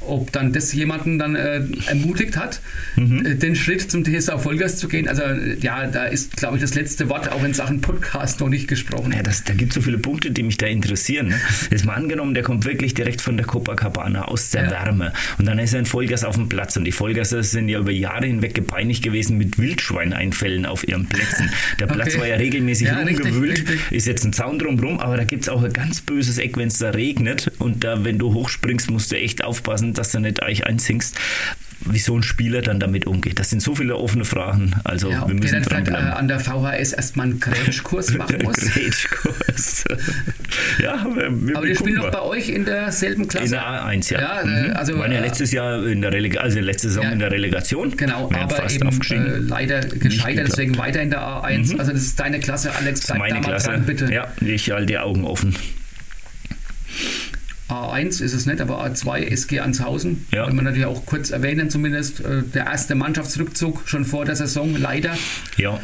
ob 0.01 0.33
dann 0.33 0.53
das 0.53 0.73
jemanden 0.73 1.19
dann 1.19 1.35
äh, 1.35 1.63
ermutigt 1.87 2.37
hat, 2.37 2.61
mhm. 2.97 3.25
äh, 3.25 3.35
den 3.37 3.57
Schritt 3.57 3.91
zum 3.91 4.05
TSV 4.05 4.39
Vollgas 4.39 4.77
zu 4.77 4.87
gehen. 4.87 5.09
Also 5.09 5.23
ja, 5.61 5.87
da 5.87 6.05
ist, 6.05 6.37
glaube 6.37 6.57
ich, 6.57 6.63
das 6.63 6.75
letzte 6.75 7.09
Wort 7.09 7.33
auch 7.33 7.43
in 7.43 7.55
Sachen 7.55 7.81
Podcast 7.81 8.41
noch 8.41 8.51
nicht 8.51 8.69
gesprochen. 8.69 9.13
Ja, 9.13 9.23
das, 9.23 9.45
da 9.45 9.55
gibt 9.55 9.71
es 9.71 9.77
so 9.77 9.81
viele 9.81 9.99
Punkte, 9.99 10.31
die 10.31 10.43
mich 10.43 10.59
da 10.59 10.67
interessieren. 10.67 11.29
Ne? 11.29 11.41
Jetzt 11.71 11.87
mal 11.87 11.95
angenommen, 11.95 12.35
der 12.35 12.43
kommt 12.43 12.67
wirklich 12.67 12.93
direkt 12.95 13.23
von 13.23 13.37
der 13.37 13.47
Copacabana 13.47 14.27
aus 14.27 14.51
der 14.51 14.65
ja. 14.65 14.71
Wärme 14.71 15.13
und 15.39 15.47
dann 15.47 15.59
ist 15.59 15.73
er 15.73 15.81
in 15.81 15.87
Vollgas 15.87 16.23
auf 16.23 16.35
dem 16.35 16.49
Platz 16.49 16.77
und 16.77 16.85
die 16.85 16.93
Vollgasser 16.93 17.43
sind 17.43 17.69
ja 17.69 17.79
über 17.79 17.91
Jahre 17.91 18.27
hinweg 18.27 18.55
gepeinigt 18.55 19.03
gewesen 19.03 19.39
mit 19.39 19.59
Wildschweineinfällen 19.59 20.67
auf 20.67 20.87
ihren 20.87 21.07
Plätzen. 21.07 21.51
Der 21.81 21.87
Platz 21.89 22.09
okay. 22.09 22.21
war 22.21 22.29
ja 22.29 22.37
regelmäßig 22.37 22.89
ja, 22.89 22.99
rumgewühlt, 22.99 23.59
richtig, 23.59 23.75
richtig. 23.75 23.93
ist 23.93 24.07
jetzt 24.07 24.25
ein 24.25 24.35
Zaun 24.35 24.59
drumherum, 24.59 25.01
aber 25.01 25.17
da 25.17 25.25
gibt 25.25 25.45
es 25.45 25.49
auch 25.49 25.63
ein 25.63 25.73
ganz 25.73 26.03
böses 26.03 26.37
Eck, 26.37 26.57
wenn 26.59 26.69
es 26.69 26.79
da 26.79 26.91
regnet 26.91 27.51
und 27.59 27.85
da, 27.85 28.05
wenn 28.05 28.19
du 28.19 28.35
hochspringst, 28.35 28.91
musst 28.91 29.13
du 29.13 29.17
echt 29.17 29.43
aufpassen 29.43 29.78
aufpassen, 29.79 29.95
dass 29.95 30.13
du 30.13 30.21
nicht 30.21 30.43
eigentlich 30.43 30.67
einsinkst 30.67 31.17
wie 31.81 32.01
so 32.01 32.17
ein 32.17 32.25
Spieler 32.25 32.61
dann 32.61 32.81
damit 32.81 33.07
umgeht. 33.07 33.39
Das 33.39 33.51
sind 33.51 33.63
so 33.63 33.77
viele 33.77 33.97
offene 33.97 34.25
Fragen. 34.25 34.75
Also 34.83 35.11
ja, 35.11 35.29
wir 35.29 35.35
müssen 35.37 35.63
der 35.63 35.81
dann 35.81 35.87
äh, 35.87 35.97
an 35.97 36.27
der 36.27 36.41
VHS 36.41 36.93
erstmal 36.93 37.27
einen 37.27 37.39
Grätschkurs 37.39 38.15
machen 38.15 38.39
muss. 38.43 38.57
Grätschkurs. 38.57 39.85
ja, 40.83 41.07
wir, 41.15 41.47
wir 41.47 41.57
Aber 41.57 41.67
die 41.67 41.77
spielen 41.77 41.95
noch 41.95 42.11
bei 42.11 42.21
euch 42.21 42.49
in 42.49 42.65
derselben 42.65 43.29
Klasse? 43.29 43.45
In 43.47 43.51
der 43.53 43.63
A1, 43.63 44.13
ja. 44.13 44.21
ja 44.21 44.41
äh, 44.41 44.45
mhm. 44.45 44.73
also, 44.77 44.99
waren 44.99 45.13
ja 45.13 45.19
äh, 45.19 45.23
letztes 45.23 45.53
Jahr 45.53 45.87
in 45.87 46.03
der 46.03 46.13
Relegation, 46.13 46.45
also 46.45 46.59
letzte 46.59 46.89
Saison 46.89 47.05
ja, 47.05 47.11
in 47.13 47.21
der 47.21 47.31
Relegation. 47.31 47.97
Genau, 47.97 48.29
wir 48.29 48.41
aber 48.41 48.71
eben 48.71 48.89
äh, 48.89 49.39
leider 49.39 49.81
gescheitert, 49.81 50.49
deswegen 50.49 50.77
weiter 50.79 51.01
in 51.01 51.11
der 51.11 51.21
A1. 51.21 51.75
Mhm. 51.75 51.81
Also 51.81 51.93
das 51.93 52.03
ist 52.03 52.19
deine 52.19 52.41
Klasse, 52.41 52.75
Alex. 52.75 53.07
Bleib 53.07 53.19
meine 53.21 53.41
Klasse. 53.41 53.69
Dran, 53.69 53.87
bitte. 53.87 54.13
Ja, 54.13 54.27
ich 54.41 54.73
halte 54.73 54.87
die 54.87 54.99
Augen 54.99 55.25
offen. 55.25 55.55
A1 57.69 58.23
ist 58.23 58.33
es 58.33 58.47
nicht, 58.47 58.61
aber 58.61 58.85
A2 58.85 59.27
SG 59.27 59.61
Anshausen. 59.61 60.27
Ja. 60.33 60.47
Wollen 60.47 60.57
wir 60.57 60.63
natürlich 60.63 60.87
auch 60.87 61.05
kurz 61.05 61.31
erwähnen, 61.31 61.69
zumindest 61.71 62.21
äh, 62.21 62.43
der 62.43 62.67
erste 62.67 62.95
Mannschaftsrückzug 62.95 63.83
schon 63.87 64.05
vor 64.05 64.25
der 64.25 64.37
Saison, 64.37 64.75
leider. 64.77 65.17
Ja. 65.57 65.79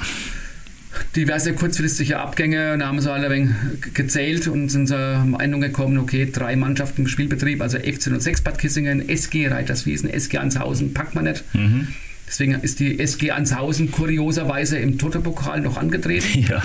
Diverse 1.17 1.53
kurzfristige 1.55 2.19
Abgänge, 2.19 2.73
und 2.73 2.79
da 2.81 2.87
haben 2.87 3.00
sie 3.00 3.12
alle 3.12 3.26
ein 3.26 3.33
wenig 3.33 3.95
gezählt 3.95 4.49
und 4.49 4.69
sind 4.69 4.88
zur 4.88 5.25
Meinung 5.25 5.61
gekommen, 5.61 5.99
okay, 5.99 6.31
drei 6.31 6.57
Mannschaften 6.57 7.03
im 7.03 7.09
Spielbetrieb, 7.09 7.61
also 7.61 7.79
FC 7.79 8.11
06 8.19 8.43
Bad 8.43 8.59
Kissingen, 8.59 9.09
SG 9.09 9.49
Reiterswiesen, 9.49 10.09
SG 10.09 10.38
Anshausen, 10.38 10.95
packt 10.95 11.14
man 11.14 11.25
nicht. 11.25 11.45
Mhm. 11.55 11.88
Deswegen 12.26 12.55
ist 12.55 12.81
die 12.81 12.99
SG 12.99 13.33
Anshausen 13.33 13.91
kurioserweise 13.91 14.79
im 14.79 14.99
Toto-Pokal 14.99 15.61
noch 15.61 15.76
angetreten. 15.76 16.47
Ja. 16.49 16.62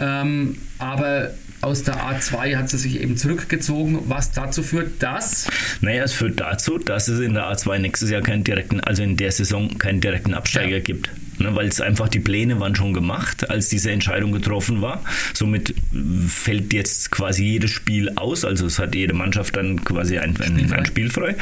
Ähm, 0.00 0.56
aber 0.78 1.30
aus 1.64 1.82
der 1.82 1.96
A2 1.96 2.56
hat 2.56 2.68
sie 2.68 2.78
sich 2.78 3.00
eben 3.00 3.16
zurückgezogen, 3.16 4.00
was 4.06 4.32
dazu 4.32 4.62
führt, 4.62 5.02
dass. 5.02 5.48
Naja, 5.80 6.04
es 6.04 6.12
führt 6.12 6.40
dazu, 6.40 6.78
dass 6.78 7.08
es 7.08 7.20
in 7.20 7.34
der 7.34 7.44
A2 7.44 7.78
nächstes 7.78 8.10
Jahr 8.10 8.22
keinen 8.22 8.44
direkten, 8.44 8.80
also 8.80 9.02
in 9.02 9.16
der 9.16 9.32
Saison 9.32 9.78
keinen 9.78 10.00
direkten 10.00 10.34
Absteiger 10.34 10.76
ja. 10.76 10.82
gibt. 10.82 11.10
Ne, 11.38 11.52
weil 11.56 11.66
es 11.66 11.80
einfach 11.80 12.08
die 12.08 12.20
Pläne 12.20 12.60
waren 12.60 12.76
schon 12.76 12.92
gemacht, 12.92 13.50
als 13.50 13.68
diese 13.68 13.90
Entscheidung 13.90 14.30
getroffen 14.30 14.82
war. 14.82 15.02
Somit 15.32 15.74
fällt 16.28 16.72
jetzt 16.72 17.10
quasi 17.10 17.44
jedes 17.44 17.72
Spiel 17.72 18.10
aus, 18.14 18.44
also 18.44 18.66
es 18.66 18.78
hat 18.78 18.94
jede 18.94 19.14
Mannschaft 19.14 19.56
dann 19.56 19.84
quasi 19.84 20.18
ein, 20.18 20.36
ein, 20.40 20.54
Spielfrei. 20.54 20.76
ein 20.76 20.86
Spiel 20.86 21.10
frei. 21.10 21.36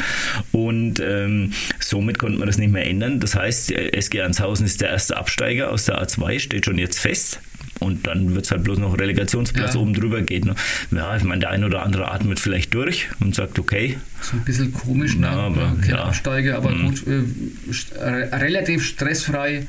Und 0.50 0.98
ähm, 1.00 1.52
somit 1.78 2.18
konnte 2.18 2.38
man 2.38 2.46
das 2.46 2.56
nicht 2.56 2.72
mehr 2.72 2.86
ändern. 2.86 3.20
Das 3.20 3.34
heißt, 3.34 3.70
SG 3.70 4.22
Anshausen 4.22 4.64
ist 4.64 4.80
der 4.80 4.88
erste 4.88 5.16
Absteiger 5.18 5.70
aus 5.70 5.84
der 5.84 6.02
A2, 6.02 6.38
steht 6.38 6.64
schon 6.64 6.78
jetzt 6.78 6.98
fest 6.98 7.40
und 7.80 8.06
dann 8.06 8.34
wird 8.34 8.44
es 8.44 8.50
halt 8.50 8.64
bloß 8.64 8.78
noch 8.78 8.98
Relegationsplatz 8.98 9.74
ja. 9.74 9.80
oben 9.80 9.94
drüber 9.94 10.22
gehen. 10.22 10.46
Ne? 10.46 10.54
Ja, 10.90 11.16
ich 11.16 11.24
meine, 11.24 11.40
der 11.40 11.50
eine 11.50 11.66
oder 11.66 11.82
andere 11.82 12.10
atmet 12.10 12.40
vielleicht 12.40 12.72
durch 12.74 13.08
und 13.20 13.34
sagt, 13.34 13.58
okay. 13.58 13.98
So 14.20 14.36
ein 14.36 14.44
bisschen 14.44 14.72
komisch, 14.72 15.16
ne? 15.16 15.28
aber, 15.28 15.76
Keine 15.80 15.88
ja. 15.88 16.04
Absteige, 16.04 16.56
aber 16.56 16.70
mhm. 16.70 16.84
gut, 16.84 17.04
äh, 17.06 18.02
relativ 18.36 18.84
stressfrei 18.84 19.66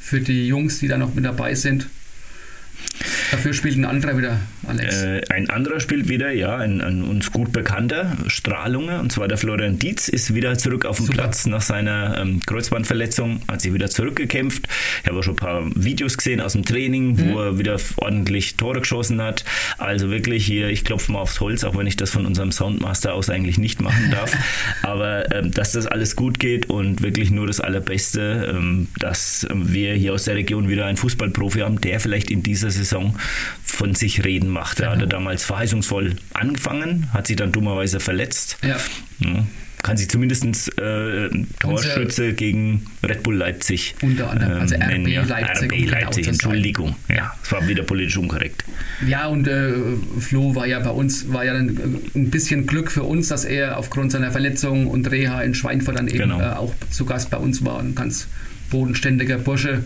für 0.00 0.20
die 0.20 0.46
Jungs, 0.46 0.78
die 0.78 0.88
da 0.88 0.98
noch 0.98 1.14
mit 1.14 1.24
dabei 1.24 1.54
sind. 1.54 1.86
Dafür 3.30 3.52
spielt 3.52 3.76
ein 3.76 3.84
anderer 3.84 4.16
wieder, 4.16 4.40
Alex. 4.66 5.02
Äh, 5.02 5.20
ein 5.30 5.50
anderer 5.50 5.80
spielt 5.80 6.08
wieder, 6.08 6.32
ja, 6.32 6.56
ein, 6.56 6.80
ein, 6.80 7.02
uns 7.02 7.32
gut 7.32 7.52
bekannter 7.52 8.16
Strahlunge, 8.26 9.00
und 9.00 9.12
zwar 9.12 9.28
der 9.28 9.36
Florian 9.36 9.78
Dietz, 9.78 10.08
ist 10.08 10.34
wieder 10.34 10.56
zurück 10.56 10.84
auf 10.84 10.98
dem. 10.98 11.06
Platz 11.06 11.46
nach 11.46 11.62
seiner 11.62 12.18
ähm, 12.18 12.40
Kreuzbandverletzung, 12.44 13.40
hat 13.48 13.60
sich 13.60 13.72
wieder 13.72 13.88
zurückgekämpft. 13.88 14.68
Ich 15.02 15.08
habe 15.08 15.18
auch 15.18 15.22
schon 15.22 15.34
ein 15.34 15.38
paar 15.38 15.62
Videos 15.74 16.16
gesehen 16.16 16.40
aus 16.40 16.52
dem 16.52 16.64
Training, 16.64 17.12
mhm. 17.12 17.32
wo 17.32 17.40
er 17.40 17.58
wieder 17.58 17.78
ordentlich 17.96 18.56
Tore 18.56 18.80
geschossen 18.80 19.22
hat. 19.22 19.44
Also 19.78 20.10
wirklich 20.10 20.44
hier, 20.44 20.68
ich 20.68 20.84
klopfe 20.84 21.12
mal 21.12 21.20
aufs 21.20 21.40
Holz, 21.40 21.64
auch 21.64 21.76
wenn 21.76 21.86
ich 21.86 21.96
das 21.96 22.10
von 22.10 22.26
unserem 22.26 22.52
Soundmaster 22.52 23.14
aus 23.14 23.30
eigentlich 23.30 23.58
nicht 23.58 23.80
machen 23.80 24.10
darf. 24.10 24.36
Aber 24.82 25.32
ähm, 25.34 25.52
dass 25.52 25.72
das 25.72 25.86
alles 25.86 26.16
gut 26.16 26.38
geht 26.38 26.68
und 26.68 27.02
wirklich 27.02 27.30
nur 27.30 27.46
das 27.46 27.60
Allerbeste, 27.60 28.54
ähm, 28.54 28.88
dass 28.98 29.46
wir 29.52 29.94
hier 29.94 30.12
aus 30.12 30.24
der 30.24 30.34
Region 30.34 30.68
wieder 30.68 30.86
einen 30.86 30.96
Fußballprofi 30.96 31.60
haben, 31.60 31.80
der 31.80 32.00
vielleicht 32.00 32.30
in 32.30 32.42
dieser 32.42 32.65
Saison 32.70 33.16
von 33.64 33.94
sich 33.94 34.24
reden 34.24 34.48
macht. 34.48 34.80
Er 34.80 34.86
genau. 34.86 34.96
hatte 34.96 35.08
damals 35.08 35.44
verheißungsvoll 35.44 36.16
angefangen, 36.34 37.08
hat 37.12 37.26
sich 37.26 37.36
dann 37.36 37.52
dummerweise 37.52 38.00
verletzt. 38.00 38.58
Ja. 38.62 38.76
ja 39.20 39.46
kann 39.86 39.96
sich 39.96 40.08
zumindest 40.08 40.44
äh, 40.80 41.28
Torschütze 41.60 42.32
gegen 42.32 42.86
Red 43.04 43.22
Bull 43.22 43.36
Leipzig 43.36 43.94
unter 44.02 44.30
anderem, 44.30 44.60
also 44.60 44.74
RB 44.74 44.80
nennen, 44.88 45.06
ja. 45.06 45.22
Leipzig, 45.22 45.72
RB 45.72 45.90
Leipzig 45.90 46.26
Entschuldigung. 46.26 46.96
Ja, 47.08 47.32
es 47.40 47.52
war 47.52 47.68
wieder 47.68 47.84
politisch 47.84 48.16
unkorrekt. 48.16 48.64
Ja, 49.06 49.28
und 49.28 49.46
äh, 49.46 49.74
Flo 50.18 50.56
war 50.56 50.66
ja 50.66 50.80
bei 50.80 50.90
uns, 50.90 51.32
war 51.32 51.44
ja 51.44 51.52
dann 51.52 51.76
äh, 51.76 52.18
ein 52.18 52.30
bisschen 52.30 52.66
Glück 52.66 52.90
für 52.90 53.04
uns, 53.04 53.28
dass 53.28 53.44
er 53.44 53.78
aufgrund 53.78 54.10
seiner 54.10 54.32
Verletzung 54.32 54.88
und 54.88 55.08
Reha 55.08 55.42
in 55.42 55.54
Schweinfurt 55.54 55.96
dann 55.96 56.08
eben 56.08 56.18
genau. 56.18 56.40
äh, 56.40 56.54
auch 56.54 56.74
zu 56.90 57.04
Gast 57.04 57.30
bei 57.30 57.38
uns 57.38 57.64
war. 57.64 57.78
Ein 57.78 57.94
ganz 57.94 58.26
bodenständiger 58.70 59.38
Bursche 59.38 59.84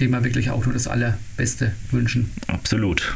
dem 0.00 0.10
wir 0.10 0.24
wirklich 0.24 0.50
auch 0.50 0.64
nur 0.64 0.72
das 0.72 0.86
Allerbeste 0.86 1.72
wünschen. 1.90 2.30
Absolut. 2.46 3.14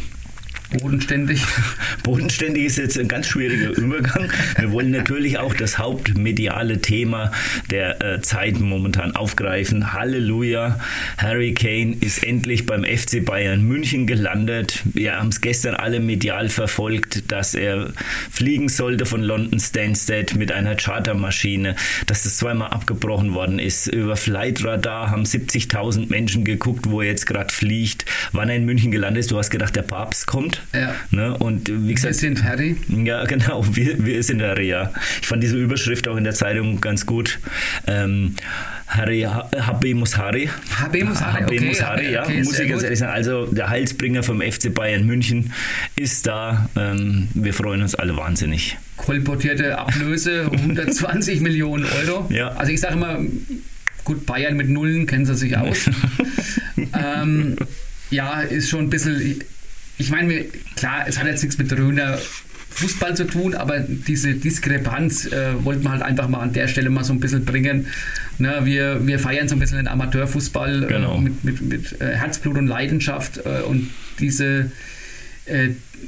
Bodenständig. 0.79 1.43
Bodenständig 2.05 2.65
ist 2.65 2.79
jetzt 2.79 2.97
ein 2.97 3.09
ganz 3.09 3.27
schwieriger 3.27 3.71
Übergang. 3.71 4.31
Wir 4.57 4.71
wollen 4.71 4.93
natürlich 4.93 5.39
auch 5.39 5.53
das 5.53 5.79
hauptmediale 5.79 6.81
Thema 6.81 7.33
der 7.71 8.01
äh, 8.01 8.21
Zeit 8.21 8.61
momentan 8.61 9.17
aufgreifen. 9.17 9.93
Halleluja, 9.93 10.79
Harry 11.19 11.55
Kane 11.55 11.97
ist 12.01 12.23
endlich 12.23 12.67
beim 12.67 12.85
FC 12.85 13.25
Bayern 13.25 13.65
München 13.65 14.07
gelandet. 14.07 14.81
Wir 14.85 15.17
haben 15.17 15.31
es 15.31 15.41
gestern 15.41 15.75
alle 15.75 15.99
medial 15.99 16.49
verfolgt, 16.49 17.33
dass 17.33 17.55
er 17.55 17.93
fliegen 18.31 18.69
sollte 18.69 19.07
von 19.07 19.23
London 19.23 19.59
Stansted 19.59 20.37
mit 20.37 20.53
einer 20.53 20.77
Chartermaschine, 20.77 21.75
dass 22.07 22.23
das 22.23 22.37
zweimal 22.37 22.71
abgebrochen 22.71 23.35
worden 23.35 23.59
ist. 23.59 23.89
Über 23.89 24.17
Flightradar 24.17 25.11
haben 25.11 25.25
70.000 25.25 26.09
Menschen 26.11 26.45
geguckt, 26.45 26.89
wo 26.89 27.01
er 27.01 27.09
jetzt 27.09 27.27
gerade 27.27 27.53
fliegt, 27.53 28.05
wann 28.31 28.49
er 28.49 28.57
in 28.57 28.67
München 28.67 28.93
gelandet 28.93 29.23
ist. 29.23 29.33
Du 29.33 29.39
hast 29.39 29.51
gedacht, 29.51 29.75
der 29.75 29.83
Papst 29.83 30.29
kommt. 30.29 30.60
Ja. 30.73 30.95
Ne? 31.11 31.37
Und 31.37 31.69
wie 31.69 31.95
gesagt, 31.95 32.15
wir 32.15 32.19
sind 32.19 32.45
Harry. 32.45 32.77
Ja, 32.89 33.25
genau, 33.27 33.65
wir, 33.73 34.05
wir 34.05 34.23
sind 34.23 34.43
Harry, 34.43 34.69
ja. 34.69 34.93
Ich 35.21 35.27
fand 35.27 35.43
diese 35.43 35.57
Überschrift 35.57 36.09
auch 36.09 36.17
in 36.17 36.25
der 36.25 36.35
Zeitung 36.35 36.81
ganz 36.81 37.07
gut. 37.07 37.39
Ähm, 37.87 38.37
Harry, 38.91 39.21
Habemus 39.23 40.17
Harry. 40.17 40.51
Habemus 40.77 41.21
Harry, 41.21 41.43
Habemus 41.43 41.77
okay, 41.77 41.85
Harry, 41.85 42.13
ja, 42.13 42.25
okay, 42.25 42.43
muss 42.43 42.59
ich 42.59 42.69
ganz 42.69 42.83
ehrlich 42.83 42.99
sagen. 42.99 43.13
Also 43.13 43.47
der 43.47 43.71
Heilsbringer 43.71 44.25
vom 44.25 44.43
FC 44.43 44.75
Bayern 44.75 45.07
München 45.07 45.53
ist 45.95 46.27
da. 46.27 46.69
Ähm, 46.77 47.29
wir 47.35 47.55
freuen 47.55 47.83
uns 47.83 47.95
alle 47.95 48.17
wahnsinnig. 48.17 48.77
Kolportierte 48.97 49.79
Ablöse 49.79 50.51
120 50.53 51.41
Millionen 51.41 51.85
Euro. 51.85 52.27
Ja. 52.31 52.49
Also 52.57 52.73
ich 52.73 52.81
sage 52.81 52.95
immer, 52.95 53.21
gut, 54.05 54.27
Bayern 54.27 54.57
mit 54.57 54.69
Nullen 54.69 55.07
kennen 55.07 55.25
sie 55.25 55.37
sich 55.37 55.57
aus. 55.57 55.89
ähm, 56.77 57.57
ja, 58.11 58.41
ist 58.41 58.71
schon 58.71 58.87
ein 58.87 58.91
bisschen 58.91 59.41
ich 60.01 60.11
meine, 60.11 60.45
klar, 60.77 61.05
es 61.07 61.19
hat 61.19 61.27
jetzt 61.27 61.43
nichts 61.43 61.59
mit 61.59 61.73
Röner 61.73 62.19
Fußball 62.71 63.15
zu 63.15 63.27
tun, 63.27 63.55
aber 63.55 63.81
diese 63.81 64.35
Diskrepanz 64.35 65.27
äh, 65.27 65.63
wollten 65.65 65.83
wir 65.83 65.91
halt 65.91 66.03
einfach 66.03 66.29
mal 66.29 66.39
an 66.41 66.53
der 66.53 66.69
Stelle 66.69 66.89
mal 66.89 67.05
so 67.05 67.13
ein 67.13 67.21
bisschen 67.21 67.45
bringen. 67.45 67.87
Ne, 68.39 68.61
wir, 68.63 69.07
wir 69.07 69.19
feiern 69.19 69.49
so 69.49 69.57
ein 69.57 69.59
bisschen 69.59 69.77
den 69.77 69.89
Amateurfußball 69.89 70.85
äh, 70.85 70.87
genau. 70.87 71.19
äh, 71.19 71.21
mit, 71.21 71.45
mit, 71.45 71.61
mit 71.61 72.01
äh, 72.01 72.15
Herzblut 72.17 72.57
und 72.57 72.67
Leidenschaft 72.67 73.39
äh, 73.45 73.63
und 73.63 73.91
diese 74.19 74.71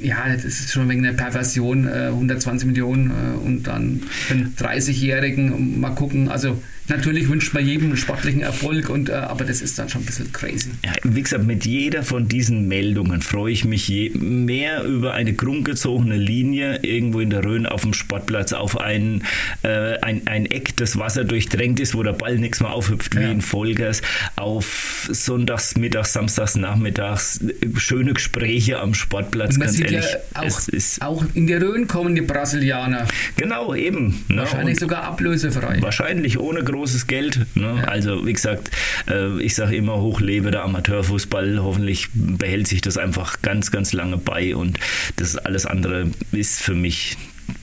ja, 0.01 0.29
das 0.33 0.45
ist 0.45 0.71
schon 0.71 0.89
wegen 0.89 1.03
der 1.03 1.15
Perversion, 1.15 1.89
120 1.89 2.69
Millionen 2.69 3.11
und 3.45 3.65
dann 3.65 4.01
für 4.09 4.35
einen 4.35 4.55
30-Jährigen 4.57 5.81
mal 5.81 5.97
gucken. 5.97 6.29
Also 6.29 6.63
Natürlich 6.89 7.29
wünscht 7.29 7.55
man 7.55 7.67
jedem 7.67 7.97
sportlichen 7.97 8.43
Erfolg, 8.43 8.89
und, 8.89 9.09
äh, 9.09 9.13
aber 9.13 9.45
das 9.45 9.63
ist 9.63 9.79
dann 9.79 9.89
schon 9.89 10.03
ein 10.03 10.07
bisschen 10.07 10.33
crazy. 10.33 10.71
Ja, 10.85 10.93
wie 11.05 11.23
gesagt, 11.23 11.45
mit 11.45 11.65
jeder 11.65 12.03
von 12.03 12.29
diesen 12.29 12.69
Meldungen 12.69 13.23
freue 13.23 13.53
ich 13.53 13.65
mich 13.65 13.89
je 13.89 14.11
mehr 14.11 14.85
über 14.85 15.15
eine 15.15 15.33
grundgezogene 15.33 16.17
Linie 16.17 16.81
irgendwo 16.83 17.21
in 17.21 17.31
der 17.31 17.45
Rhön 17.45 17.67
auf 17.67 17.83
dem 17.83 17.95
Sportplatz, 17.95 18.53
auf 18.53 18.81
ein, 18.81 19.23
äh, 19.63 19.99
ein, 20.01 20.27
ein 20.27 20.47
Eck, 20.47 20.77
das 20.77 20.99
Wasser 20.99 21.25
durchdrängt 21.25 21.81
ist, 21.81 21.95
wo 21.95 22.03
der 22.03 22.13
Ball 22.13 22.39
nichts 22.39 22.61
mehr 22.61 22.73
aufhüpft 22.73 23.15
ja. 23.15 23.23
wie 23.23 23.33
in 23.33 23.41
Vollgas, 23.41 24.03
auf 24.37 25.09
Sonntags, 25.11 25.77
Mittags, 25.77 26.13
Samstags, 26.13 26.57
Nachmittags, 26.57 27.41
schöne 27.77 28.15
Gespräche 28.15 28.81
am 28.81 28.95
Sportplatz, 28.95 29.59
ganz 29.59 29.79
ehrlich. 29.79 30.05
Ja 30.05 30.43
auch, 30.43 30.61
auch, 31.01 31.25
in 31.35 31.47
der 31.47 31.63
Rhön 31.63 31.87
kommen 31.87 32.15
die 32.15 32.23
Brasilianer. 32.23 33.07
Genau, 33.37 33.75
eben. 33.75 34.25
Ne? 34.29 34.39
Wahrscheinlich 34.39 34.79
sogar 34.79 35.05
ablösefrei. 35.05 35.81
Wahrscheinlich 35.81 36.39
ohne 36.39 36.65
großes 36.83 37.07
Geld. 37.07 37.47
Ne? 37.55 37.77
Ja. 37.77 37.85
Also 37.85 38.27
wie 38.27 38.33
gesagt, 38.33 38.71
äh, 39.09 39.41
ich 39.41 39.55
sage 39.55 39.77
immer, 39.77 40.01
hochlebe 40.01 40.51
der 40.51 40.65
Amateurfußball. 40.65 41.63
Hoffentlich 41.63 42.09
behält 42.13 42.67
sich 42.67 42.81
das 42.81 42.97
einfach 42.99 43.41
ganz, 43.41 43.71
ganz 43.71 43.93
lange 43.93 44.17
bei 44.17 44.57
und 44.57 44.81
das 45.15 45.37
alles 45.37 45.65
andere 45.65 46.11
ist 46.33 46.61
für 46.61 46.75
mich 46.75 47.17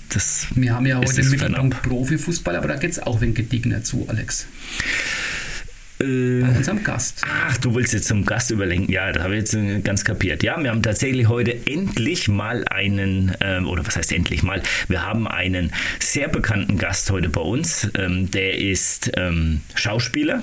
das 0.08 0.48
Wir 0.56 0.74
haben 0.74 0.86
ja 0.86 0.98
heute 0.98 1.22
im 1.22 1.30
Mittelpunkt 1.30 1.82
Profifußball, 1.84 2.56
aber 2.56 2.70
da 2.70 2.76
geht 2.78 2.92
es 2.92 3.00
auch 3.00 3.22
ein 3.22 3.34
gediegener 3.34 3.84
zu, 3.84 4.06
Alex. 4.08 4.48
Äh, 6.02 6.42
Bei 6.42 6.58
unserem 6.58 6.84
Gast. 6.84 7.24
Ach, 7.28 7.58
du 7.58 7.76
willst 7.76 7.94
jetzt 7.94 8.08
zum 8.08 8.26
Gast 8.26 8.52
überlenken. 8.52 8.92
Ja, 8.92 9.12
das 9.12 9.24
habe 9.24 9.36
ich 9.36 9.42
jetzt 9.42 9.54
äh, 9.54 9.80
ganz 9.82 10.06
kapiert. 10.06 10.44
Ja, 10.44 10.62
wir 10.62 10.70
haben 10.70 10.82
tatsächlich 10.82 11.28
heute 11.28 11.68
endlich 11.68 12.30
mal 12.30 12.64
einen, 12.70 13.36
ähm, 13.42 13.68
oder 13.68 13.86
was 13.86 13.98
heißt 13.98 14.14
endlich 14.14 14.42
mal? 14.42 14.62
Wir 14.88 15.06
haben 15.06 15.28
einen 15.28 15.74
sehr 16.00 16.30
bekannten 16.30 16.78
Gast 16.78 17.12
heute 17.12 17.28
bei 17.28 17.42
uns. 17.42 17.90
Ähm, 17.98 18.32
der 18.32 18.58
ist 18.58 19.12
ähm, 19.18 19.62
Schauspieler, 19.76 20.42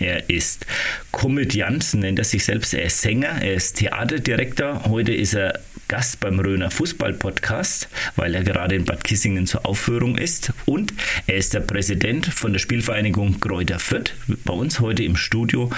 er 0.00 0.28
ist 0.30 0.66
Komödiant, 1.10 1.94
nennt 1.94 2.18
er 2.18 2.24
sich 2.24 2.44
selbst. 2.44 2.74
Er 2.74 2.84
ist 2.84 3.00
Sänger, 3.00 3.42
er 3.42 3.54
ist 3.54 3.78
Theaterdirektor. 3.78 4.84
Heute 4.84 5.12
ist 5.12 5.34
er 5.34 5.58
Gast 5.88 6.20
beim 6.20 6.38
Röner 6.38 6.70
Fußball-Podcast, 6.70 7.88
weil 8.16 8.34
er 8.34 8.44
gerade 8.44 8.76
in 8.76 8.84
Bad 8.84 9.04
Kissingen 9.04 9.46
zur 9.46 9.66
Aufführung 9.66 10.16
ist. 10.16 10.52
Und 10.66 10.94
er 11.26 11.36
ist 11.36 11.54
der 11.54 11.60
Präsident 11.60 12.26
von 12.26 12.52
der 12.52 12.60
Spielvereinigung 12.60 13.40
Kräuter 13.40 13.78
Fürth. 13.78 14.12
Bei 14.44 14.52
uns 14.52 14.80
heute 14.80 15.02
im 15.02 15.16
Studio 15.16 15.70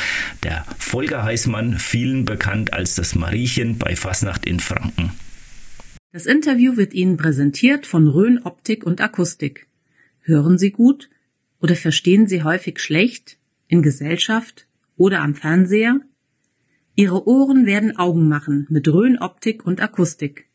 der 0.43 0.67
Volker 0.79 1.23
Heißmann, 1.23 1.79
vielen 1.79 2.25
bekannt 2.25 2.73
als 2.73 2.95
das 2.95 3.15
Mariechen 3.15 3.79
bei 3.79 3.97
Fasnacht 3.97 4.45
in 4.45 4.61
Franken. 4.61 5.13
Das 6.13 6.27
Interview 6.27 6.77
wird 6.77 6.93
Ihnen 6.93 7.17
präsentiert 7.17 7.87
von 7.87 8.09
Rhön 8.09 8.41
Optik 8.43 8.85
und 8.85 9.01
Akustik. 9.01 9.69
Hören 10.23 10.59
Sie 10.59 10.71
gut 10.73 11.09
oder 11.61 11.77
verstehen 11.77 12.27
Sie 12.27 12.43
häufig 12.43 12.81
schlecht? 12.81 13.39
in 13.71 13.83
Gesellschaft 13.83 14.67
oder 14.97 15.23
am 15.23 15.35
Fernseher? 15.35 16.01
Ihre 17.01 17.27
Ohren 17.27 17.65
werden 17.65 17.97
Augen 17.97 18.29
machen 18.29 18.67
mit 18.69 18.87
Röhrenoptik 18.87 19.65
und 19.65 19.81
Akustik. 19.81 20.51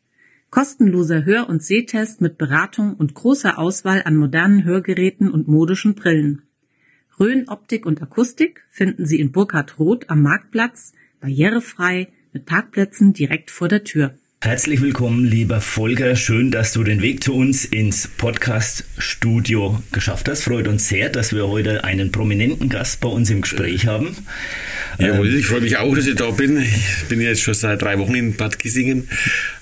Kostenloser 0.51 1.25
Hör- 1.25 1.49
und 1.49 1.63
Sehtest 1.63 2.21
mit 2.21 2.37
Beratung 2.37 2.93
und 2.93 3.15
großer 3.15 3.57
Auswahl 3.57 4.03
an 4.05 4.15
modernen 4.15 4.63
Hörgeräten 4.63 5.31
und 5.31 5.47
modischen 5.47 5.95
Brillen. 5.95 6.43
Röhrenoptik 7.19 7.87
und 7.87 7.99
Akustik 7.99 8.63
finden 8.69 9.07
Sie 9.07 9.19
in 9.19 9.31
Burkhard 9.31 9.79
Roth 9.79 10.07
am 10.11 10.21
Marktplatz, 10.21 10.93
barrierefrei, 11.19 12.09
mit 12.31 12.45
Parkplätzen 12.45 13.11
direkt 13.13 13.49
vor 13.49 13.67
der 13.67 13.83
Tür. 13.83 14.13
Herzlich 14.45 14.79
willkommen, 14.79 15.25
lieber 15.25 15.59
Volker. 15.59 16.15
Schön, 16.15 16.51
dass 16.51 16.71
du 16.71 16.83
den 16.83 17.01
Weg 17.01 17.23
zu 17.23 17.33
uns 17.33 17.65
ins 17.65 18.07
Podcast-Studio 18.07 19.81
geschafft 19.91 20.29
hast. 20.29 20.43
Freut 20.43 20.67
uns 20.67 20.87
sehr, 20.87 21.09
dass 21.09 21.33
wir 21.33 21.47
heute 21.47 21.83
einen 21.83 22.11
prominenten 22.11 22.69
Gast 22.69 23.01
bei 23.01 23.09
uns 23.09 23.31
im 23.31 23.41
Gespräch 23.41 23.87
haben. 23.87 24.15
Jawohl, 24.99 25.29
ähm, 25.29 25.39
ich 25.39 25.47
freue 25.47 25.61
mich 25.61 25.77
auch, 25.77 25.95
dass 25.95 26.05
ich 26.05 26.13
da 26.13 26.29
bin. 26.29 26.61
Ich 26.61 27.05
bin 27.09 27.21
jetzt 27.21 27.41
schon 27.41 27.55
seit 27.55 27.81
drei 27.81 27.97
Wochen 27.97 28.13
in 28.13 28.35
Bad 28.35 28.59
Kissingen. 28.59 29.09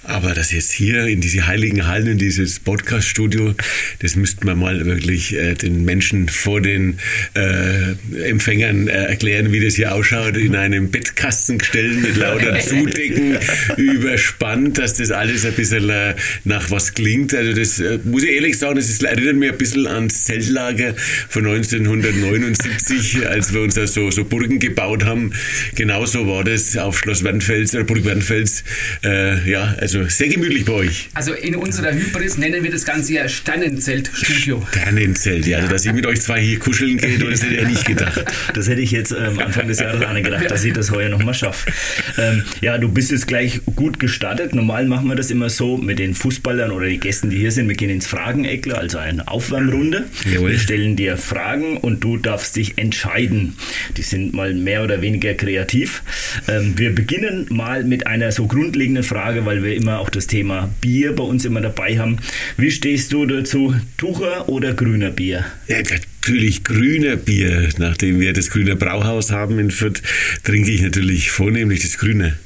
Aber 0.06 0.34
das 0.34 0.52
jetzt 0.52 0.72
hier 0.74 1.06
in 1.06 1.22
diese 1.22 1.48
heiligen 1.48 1.88
Hallen, 1.88 2.08
in 2.08 2.18
dieses 2.18 2.60
Podcast-Studio, 2.60 3.56
das 4.00 4.18
müsste 4.18 4.46
man 4.46 4.60
mal 4.60 4.86
wirklich 4.86 5.34
äh, 5.34 5.54
den 5.54 5.86
Menschen 5.86 6.28
vor 6.28 6.60
den 6.60 7.00
äh, 7.36 8.28
Empfängern 8.30 8.90
äh, 8.90 9.06
erklären, 9.06 9.54
wie 9.54 9.64
das 9.64 9.76
hier 9.76 9.96
ausschaut. 9.96 10.36
In 10.36 10.56
einem 10.56 10.92
Bettkastengestell 10.92 11.90
mit 11.94 12.18
lauter 12.18 12.60
Zudecken 12.60 13.38
überspannt, 13.78 14.78
dass 14.78 14.96
das 14.96 15.12
alles 15.12 15.46
ein 15.46 15.54
bisschen 15.54 15.90
äh, 15.90 16.16
nach 16.44 16.70
was 16.70 16.94
klingt. 16.94 17.34
Also 17.34 17.54
das 17.54 17.80
äh, 17.80 18.00
muss 18.04 18.24
ich 18.24 18.32
ehrlich 18.32 18.58
sagen, 18.58 18.76
das 18.76 18.90
ist, 18.90 19.04
erinnert 19.04 19.38
mich 19.38 19.52
ein 19.52 19.58
bisschen 19.58 19.88
ans 19.88 20.26
Zeltlager 20.26 20.96
von 21.30 21.46
1979, 21.46 23.26
als 23.26 23.54
wir 23.54 23.62
uns 23.62 23.76
da 23.76 23.88
so, 23.88 24.12
so 24.12 24.26
Burgen 24.26 24.60
gebaut 24.60 25.06
haben. 25.06 25.32
Genauso 25.76 26.28
war 26.28 26.44
das 26.44 26.76
auf 26.76 27.00
Schloss 27.00 27.24
Wernfels, 27.24 27.74
oder 27.74 27.86
Burg 27.86 28.04
Wernfels. 28.04 28.66
Äh, 29.04 29.50
ja, 29.50 29.76
also 29.80 29.93
also 29.96 30.10
sehr 30.10 30.28
gemütlich 30.28 30.66
bei 30.66 30.74
euch. 30.74 31.10
Also 31.14 31.34
in 31.34 31.56
unserer 31.56 31.94
Hybris 31.94 32.38
nennen 32.38 32.64
wir 32.64 32.72
das 32.72 32.86
Ganze 32.86 33.14
ja 33.14 33.28
Sternenzelt-Studio. 33.28 34.66
Sternenzelt, 34.72 35.46
ja. 35.46 35.58
Also 35.58 35.70
dass 35.70 35.86
ich 35.86 35.94
mit 35.94 36.06
euch 36.06 36.22
zwei 36.22 36.42
hier 36.42 36.58
kuscheln 36.58 36.98
gehe, 36.98 37.20
das 37.20 37.44
hätte 37.44 37.54
ich 37.54 37.62
ja 37.62 37.68
nicht 37.68 37.86
gedacht. 37.86 38.26
Das 38.54 38.68
hätte 38.68 38.82
ich 38.82 38.92
jetzt 38.92 39.12
ähm, 39.12 39.40
Anfang 39.40 39.68
des 39.68 39.80
Jahres 39.80 40.02
auch 40.04 40.14
nicht 40.14 40.26
gedacht, 40.26 40.50
dass 40.50 40.64
ich 40.64 40.74
das 40.74 40.92
heuer 40.92 41.10
nochmal 41.10 41.34
schaffe. 41.34 41.72
Ähm, 42.18 42.44
ja, 42.62 42.78
du 42.78 42.90
bist 42.90 43.12
jetzt 43.12 43.28
gleich 43.28 43.62
gut 43.76 44.00
gestartet. 44.00 44.56
Normal 44.56 44.88
machen 44.88 45.08
wir 45.08 45.16
das 45.16 45.30
immer 45.30 45.50
so 45.50 45.78
mit 45.78 46.00
den 46.00 46.16
Fußballern 46.16 46.72
oder 46.72 46.88
den 46.88 47.00
Gästen, 47.00 47.30
die 47.30 47.38
hier 47.38 47.52
sind. 47.52 47.68
Wir 47.68 47.76
gehen 47.76 47.90
ins 47.90 48.08
Frageneckler, 48.08 48.80
also 48.80 48.98
eine 48.98 49.28
Aufwärmrunde. 49.28 50.06
Jawohl. 50.32 50.52
Wir 50.52 50.60
stellen 50.60 50.96
dir 50.96 51.18
Fragen 51.18 51.78
und 51.78 52.04
du 52.04 52.18
darfst 52.18 52.56
dich 52.56 52.78
entscheiden. 52.78 53.56
Die 53.98 54.02
sind 54.02 54.34
mal 54.34 54.54
mehr 54.54 54.84
oder 54.84 55.02
weniger 55.02 55.34
kreativ. 55.34 56.02
Ähm, 56.48 56.74
wir 56.78 56.96
beginnen 56.96 57.46
mal 57.50 57.84
mit 57.84 58.08
einer 58.08 58.32
so 58.32 58.48
grundlegenden 58.48 59.04
Frage, 59.04 59.46
weil 59.46 59.64
wir 59.64 59.76
immer 59.84 60.00
auch 60.00 60.10
das 60.10 60.28
Thema 60.28 60.74
Bier 60.80 61.14
bei 61.14 61.24
uns 61.24 61.44
immer 61.46 61.62
dabei 61.62 62.00
haben. 62.00 62.18
Wie 62.58 62.72
stehst 62.72 63.12
du 63.12 63.26
dazu? 63.26 63.76
Tucher 63.98 64.48
oder 64.48 64.74
grüner 64.74 65.12
Bier? 65.12 65.46
Ja, 65.68 65.78
natürlich 65.80 66.64
grüner 66.64 67.18
Bier. 67.18 67.70
Nachdem 67.78 68.20
wir 68.20 68.32
das 68.32 68.50
grüne 68.50 68.78
Brauhaus 68.78 69.32
haben 69.32 69.60
in 69.60 69.72
Fürth, 69.72 70.02
trinke 70.44 70.72
ich 70.72 70.82
natürlich 70.82 71.32
vornehmlich 71.32 71.82
das 71.82 71.98
grüne. 71.98 72.38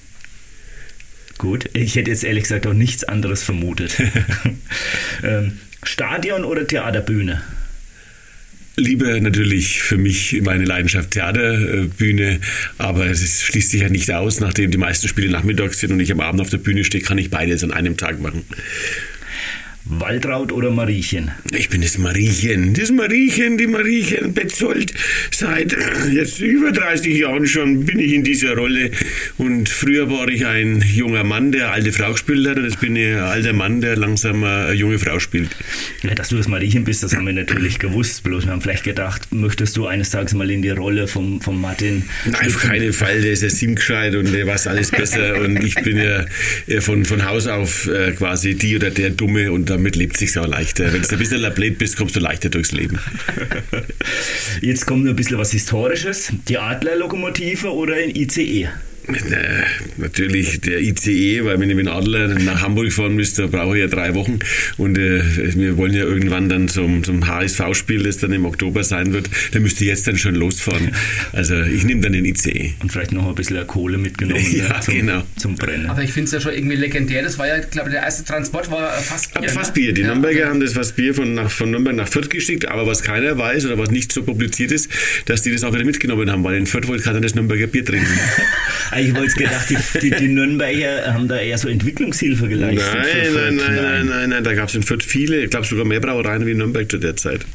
Gut, 1.38 1.70
ich 1.74 1.96
hätte 1.96 2.10
jetzt 2.10 2.24
ehrlich 2.24 2.44
gesagt 2.44 2.66
auch 2.66 2.74
nichts 2.74 3.04
anderes 3.04 3.44
vermutet. 3.44 3.96
ähm, 5.24 5.60
Stadion 5.84 6.44
oder 6.44 6.66
Theaterbühne? 6.66 7.44
Lieber 8.80 9.20
natürlich 9.20 9.82
für 9.82 9.98
mich 9.98 10.40
meine 10.44 10.64
Leidenschaft 10.64 11.10
Theaterbühne, 11.10 12.40
aber 12.78 13.08
es 13.08 13.42
schließt 13.42 13.72
sich 13.72 13.82
ja 13.82 13.90
nicht 13.90 14.12
aus, 14.12 14.40
nachdem 14.40 14.70
die 14.70 14.78
meisten 14.78 15.08
Spiele 15.08 15.32
nachmittags 15.32 15.80
sind 15.80 15.92
und 15.94 16.00
ich 16.00 16.12
am 16.12 16.20
Abend 16.20 16.42
auf 16.42 16.52
der 16.52 16.60
Bühne 16.60 16.84
stehe, 16.84 17.04
kann 17.04 17.18
ich 17.18 17.32
beides 17.32 17.64
an 17.64 17.72
einem 17.72 17.98
Tag 17.98 18.22
machen. 18.22 18.44
Waldraut 19.90 20.52
oder 20.52 20.70
Mariechen? 20.70 21.32
Ich 21.54 21.70
bin 21.70 21.82
das 21.82 21.98
Mariechen. 21.98 22.74
Das 22.74 22.92
Mariechen, 22.92 23.58
die 23.58 23.68
Mariechen 23.68 24.34
Betzold. 24.34 24.94
Seit 25.32 25.76
jetzt 26.12 26.42
über 26.42 26.72
30 26.72 27.18
Jahren 27.18 27.48
schon 27.48 27.86
bin 27.86 28.00
ich 28.00 28.14
in 28.14 28.24
dieser 28.24 28.56
Rolle. 28.56 28.92
Und 29.38 29.70
früher 29.70 30.10
war 30.10 30.28
ich 30.28 30.46
ein 30.46 30.84
junger 30.94 31.24
Mann, 31.24 31.52
der 31.52 31.72
alte 31.72 31.94
Frau 31.94 32.12
gespielt 32.12 32.48
hat. 32.48 32.58
Und 32.58 32.66
jetzt 32.66 32.82
bin 32.82 32.96
ich 32.96 33.08
ein 33.08 33.20
alter 33.20 33.54
Mann, 33.54 33.80
der 33.80 33.96
langsam 33.96 34.44
eine 34.44 34.74
junge 34.74 35.00
Frau 35.00 35.20
spielt. 35.20 35.56
Ja, 36.04 36.16
dass 36.16 36.30
du 36.30 36.38
das 36.38 36.48
Mariechen 36.48 36.84
bist, 36.84 37.04
das 37.04 37.16
haben 37.16 37.26
wir 37.26 37.34
natürlich 37.34 37.80
gewusst. 37.80 38.24
Bloß 38.24 38.46
wir 38.46 38.52
haben 38.52 38.62
vielleicht 38.62 38.84
gedacht, 38.84 39.32
möchtest 39.32 39.78
du 39.78 39.88
eines 39.88 40.10
Tages 40.10 40.34
mal 40.34 40.52
in 40.52 40.62
die 40.62 40.70
Rolle 40.72 41.08
vom, 41.08 41.40
vom 41.40 41.62
Martin? 41.62 42.04
Nein, 42.26 42.48
auf 42.48 42.62
keinen 42.62 42.92
Fall. 42.92 43.22
Der 43.22 43.32
ist 43.32 43.44
ja 43.44 43.50
sinngescheit 43.50 44.16
und 44.16 44.34
der 44.34 44.46
weiß 44.46 44.68
alles 44.68 44.92
besser. 44.92 45.36
und 45.42 45.64
ich 45.64 45.76
bin 45.76 45.98
ja 45.98 46.26
von, 46.82 47.06
von 47.06 47.26
Haus 47.26 47.48
auf 47.48 47.88
äh, 47.88 48.12
quasi 48.12 48.56
die 48.56 48.76
oder 48.76 48.92
der 48.92 49.12
Dumme 49.12 49.52
und 49.52 49.77
damit 49.78 49.96
lebt 49.96 50.18
sich 50.18 50.38
auch 50.40 50.48
leichter. 50.48 50.92
Wenn 50.92 51.04
du 51.04 51.08
ein 51.08 51.20
bisschen 51.20 51.40
lablet 51.40 51.78
bist, 51.78 51.98
kommst 51.98 52.16
du 52.16 52.20
leichter 52.20 52.50
durchs 52.50 52.72
Leben. 52.72 53.00
Jetzt 54.62 54.88
kommt 54.88 55.08
ein 55.08 55.16
bisschen 55.16 55.38
was 55.38 55.52
Historisches. 55.52 56.32
Die 56.48 56.58
Adlerlokomotive 56.58 57.72
oder 57.72 57.94
ein 57.94 58.16
ICE? 58.16 58.70
Äh, 59.08 59.64
natürlich 59.98 60.60
der 60.62 60.82
ICE, 60.82 61.46
weil 61.46 61.60
wenn 61.60 61.70
ich 61.70 61.76
mit 61.76 61.88
Adler 61.88 62.28
nach 62.28 62.62
Hamburg 62.62 62.92
fahren 62.92 63.16
müsste, 63.16 63.48
brauche 63.48 63.78
ich 63.78 63.82
ja 63.82 63.88
drei 63.88 64.14
Wochen. 64.16 64.40
Und 64.78 64.98
äh, 64.98 65.56
wir 65.56 65.78
wollen 65.78 65.94
ja 65.94 66.04
irgendwann 66.04 66.50
dann 66.50 66.68
zum, 66.68 67.04
zum 67.04 67.26
HSV-Spiel, 67.26 68.04
das 68.04 68.18
dann 68.18 68.34
im 68.34 68.46
Oktober 68.46 68.84
sein 68.84 69.14
wird, 69.14 69.30
da 69.52 69.60
müsste 69.60 69.86
ich 69.86 69.90
jetzt 69.90 70.08
dann 70.08 70.18
schon 70.18 70.36
losfahren. 70.36 70.92
Also 71.32 71.62
ich 71.62 71.86
nehme 71.86 72.02
dann 72.02 72.14
den 72.14 72.26
ICE. 72.26 72.74
Und 72.82 72.92
vielleicht 72.92 73.14
noch 73.14 73.28
ein 73.28 73.36
bisschen 73.36 73.66
Kohle 73.66 73.98
mitgenommen 73.98 74.44
ja, 74.52 74.68
ne, 74.68 74.80
zum, 74.82 74.94
genau. 74.94 75.24
zum 75.38 75.56
Brennen. 75.56 75.90
Aber 75.90 76.04
ich 76.04 76.12
finde 76.12 76.26
es 76.26 76.32
ja 76.34 76.42
schon 76.42 76.54
irgendwie 76.54 76.76
legendär. 76.76 77.24
Das 77.24 77.38
war 77.38 77.48
ja, 77.48 77.60
glaube 77.60 77.90
ich, 77.90 77.94
der 77.94 78.04
erste 78.04 78.26
Transport 78.26 78.70
war 78.70 78.92
Fassbier. 78.92 79.42
Ne? 79.42 79.50
Fassbier. 79.50 79.94
Die 79.94 80.02
ja, 80.02 80.08
Nürnberger 80.08 80.40
okay. 80.40 80.50
haben 80.50 80.60
das 80.60 80.74
Fassbier 80.74 81.14
von, 81.14 81.34
nach, 81.34 81.50
von 81.50 81.72
Nürnberg 81.72 81.96
nach 81.96 82.10
Fürth 82.10 82.30
geschickt. 82.30 82.68
Aber 82.68 82.86
was 82.86 83.04
keiner 83.04 83.38
weiß 83.38 83.66
oder 83.66 83.78
was 83.78 83.90
nicht 83.90 84.12
so 84.12 84.24
publiziert 84.24 84.72
ist, 84.72 84.90
dass 85.26 85.44
die 85.44 85.52
das 85.52 85.64
auch 85.64 85.74
wieder 85.74 85.86
mitgenommen 85.86 86.30
haben, 86.30 86.44
weil 86.44 86.58
in 86.58 86.66
Fürth 86.66 86.88
wollte 86.88 87.04
keiner 87.04 87.22
das 87.22 87.36
Nürnberger 87.36 87.68
Bier 87.68 87.86
trinken. 87.86 88.08
Ich 89.00 89.16
wollte 89.16 89.36
gedacht, 89.36 89.70
die, 89.70 90.00
die, 90.00 90.12
die, 90.12 90.28
Nürnberger 90.28 91.14
haben 91.14 91.28
da 91.28 91.38
eher 91.38 91.58
so 91.58 91.68
Entwicklungshilfe 91.68 92.48
geleistet. 92.48 92.86
Nein, 92.94 93.34
nein, 93.34 93.56
nein, 93.56 93.76
nein, 93.76 94.06
nein, 94.08 94.30
nein, 94.30 94.44
da 94.44 94.54
gab 94.54 94.70
es 94.70 94.76
in 94.76 94.84
Fürth 94.84 95.04
viele, 95.04 95.44
ich 95.44 95.50
glaube 95.50 95.66
sogar 95.66 95.86
mehr 95.86 96.00
Brauereien 96.00 96.46
wie 96.46 96.52
in 96.52 96.58
Nürnberg 96.58 96.90
zu 96.90 96.98
der 96.98 97.16
Zeit. 97.16 97.46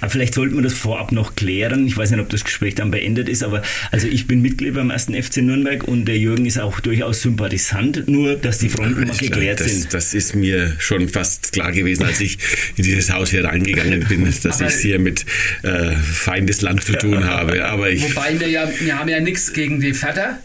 Aber 0.00 0.10
vielleicht 0.10 0.34
sollten 0.34 0.56
wir 0.56 0.62
das 0.62 0.74
vorab 0.74 1.12
noch 1.12 1.36
klären. 1.36 1.86
Ich 1.86 1.96
weiß 1.96 2.10
nicht, 2.10 2.20
ob 2.20 2.28
das 2.28 2.44
Gespräch 2.44 2.74
dann 2.74 2.90
beendet 2.90 3.28
ist, 3.28 3.42
aber 3.42 3.62
also 3.90 4.06
ich 4.06 4.26
bin 4.26 4.42
Mitglied 4.42 4.74
beim 4.74 4.90
ersten 4.90 5.20
FC 5.20 5.38
Nürnberg 5.38 5.84
und 5.84 6.06
der 6.06 6.18
Jürgen 6.18 6.46
ist 6.46 6.58
auch 6.58 6.80
durchaus 6.80 7.22
sympathisant, 7.22 8.08
nur 8.08 8.36
dass 8.36 8.58
die 8.58 8.68
Fronten 8.68 9.06
mal 9.06 9.16
geklärt 9.16 9.60
das, 9.60 9.72
sind. 9.72 9.94
Das 9.94 10.14
ist 10.14 10.34
mir 10.34 10.74
schon 10.78 11.08
fast 11.08 11.52
klar 11.52 11.72
gewesen, 11.72 12.04
als 12.04 12.20
ich 12.20 12.38
in 12.76 12.84
dieses 12.84 13.12
Haus 13.12 13.30
hier 13.30 13.44
reingegangen 13.44 14.06
bin, 14.08 14.24
dass 14.42 14.60
ich 14.60 14.66
es 14.66 14.80
hier 14.80 14.98
mit 14.98 15.24
äh, 15.62 15.92
Feindesland 15.96 16.82
zu 16.84 16.92
tun 16.92 17.24
habe. 17.24 17.64
Aber 17.64 17.90
ich, 17.90 18.02
Wobei 18.02 18.38
wir 18.38 18.48
ja, 18.48 18.68
wir 18.80 18.98
haben 18.98 19.08
ja 19.08 19.20
nichts 19.20 19.52
gegen 19.52 19.80
die 19.80 19.94
Vetter. 19.94 20.40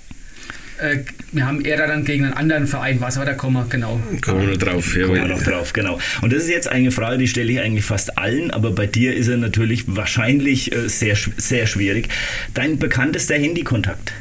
Äh, 0.79 0.99
wir 1.31 1.45
haben 1.45 1.63
eher 1.63 1.88
dann 1.88 2.03
gegen 2.03 2.25
einen 2.25 2.33
anderen 2.33 2.67
Verein 2.67 2.99
was, 3.01 3.17
aber 3.17 3.25
da 3.25 3.33
kommen 3.33 3.55
wir 3.55 3.65
genau. 3.69 3.99
Kommen 4.21 4.41
wir 4.41 4.47
noch 4.49 4.57
drauf. 4.57 4.95
Ja, 4.95 5.05
kommen 5.05 5.21
wir 5.21 5.27
noch 5.27 5.43
drauf, 5.43 5.73
genau. 5.73 5.99
Und 6.21 6.33
das 6.33 6.43
ist 6.43 6.49
jetzt 6.49 6.67
eine 6.67 6.91
Frage, 6.91 7.17
die 7.17 7.27
stelle 7.27 7.51
ich 7.51 7.59
eigentlich 7.59 7.85
fast 7.85 8.17
allen, 8.17 8.51
aber 8.51 8.71
bei 8.71 8.88
dir 8.88 9.15
ist 9.15 9.27
er 9.27 9.38
natürlich 9.38 9.83
wahrscheinlich 9.88 10.73
äh, 10.73 10.89
sehr, 10.89 11.17
sehr 11.38 11.67
schwierig. 11.67 12.09
Dein 12.53 12.77
bekanntester 12.79 13.35
Handykontakt? 13.35 14.13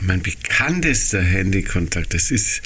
Mein 0.00 0.22
bekanntester 0.22 1.20
Handykontakt, 1.20 2.14
das 2.14 2.30
ist 2.30 2.62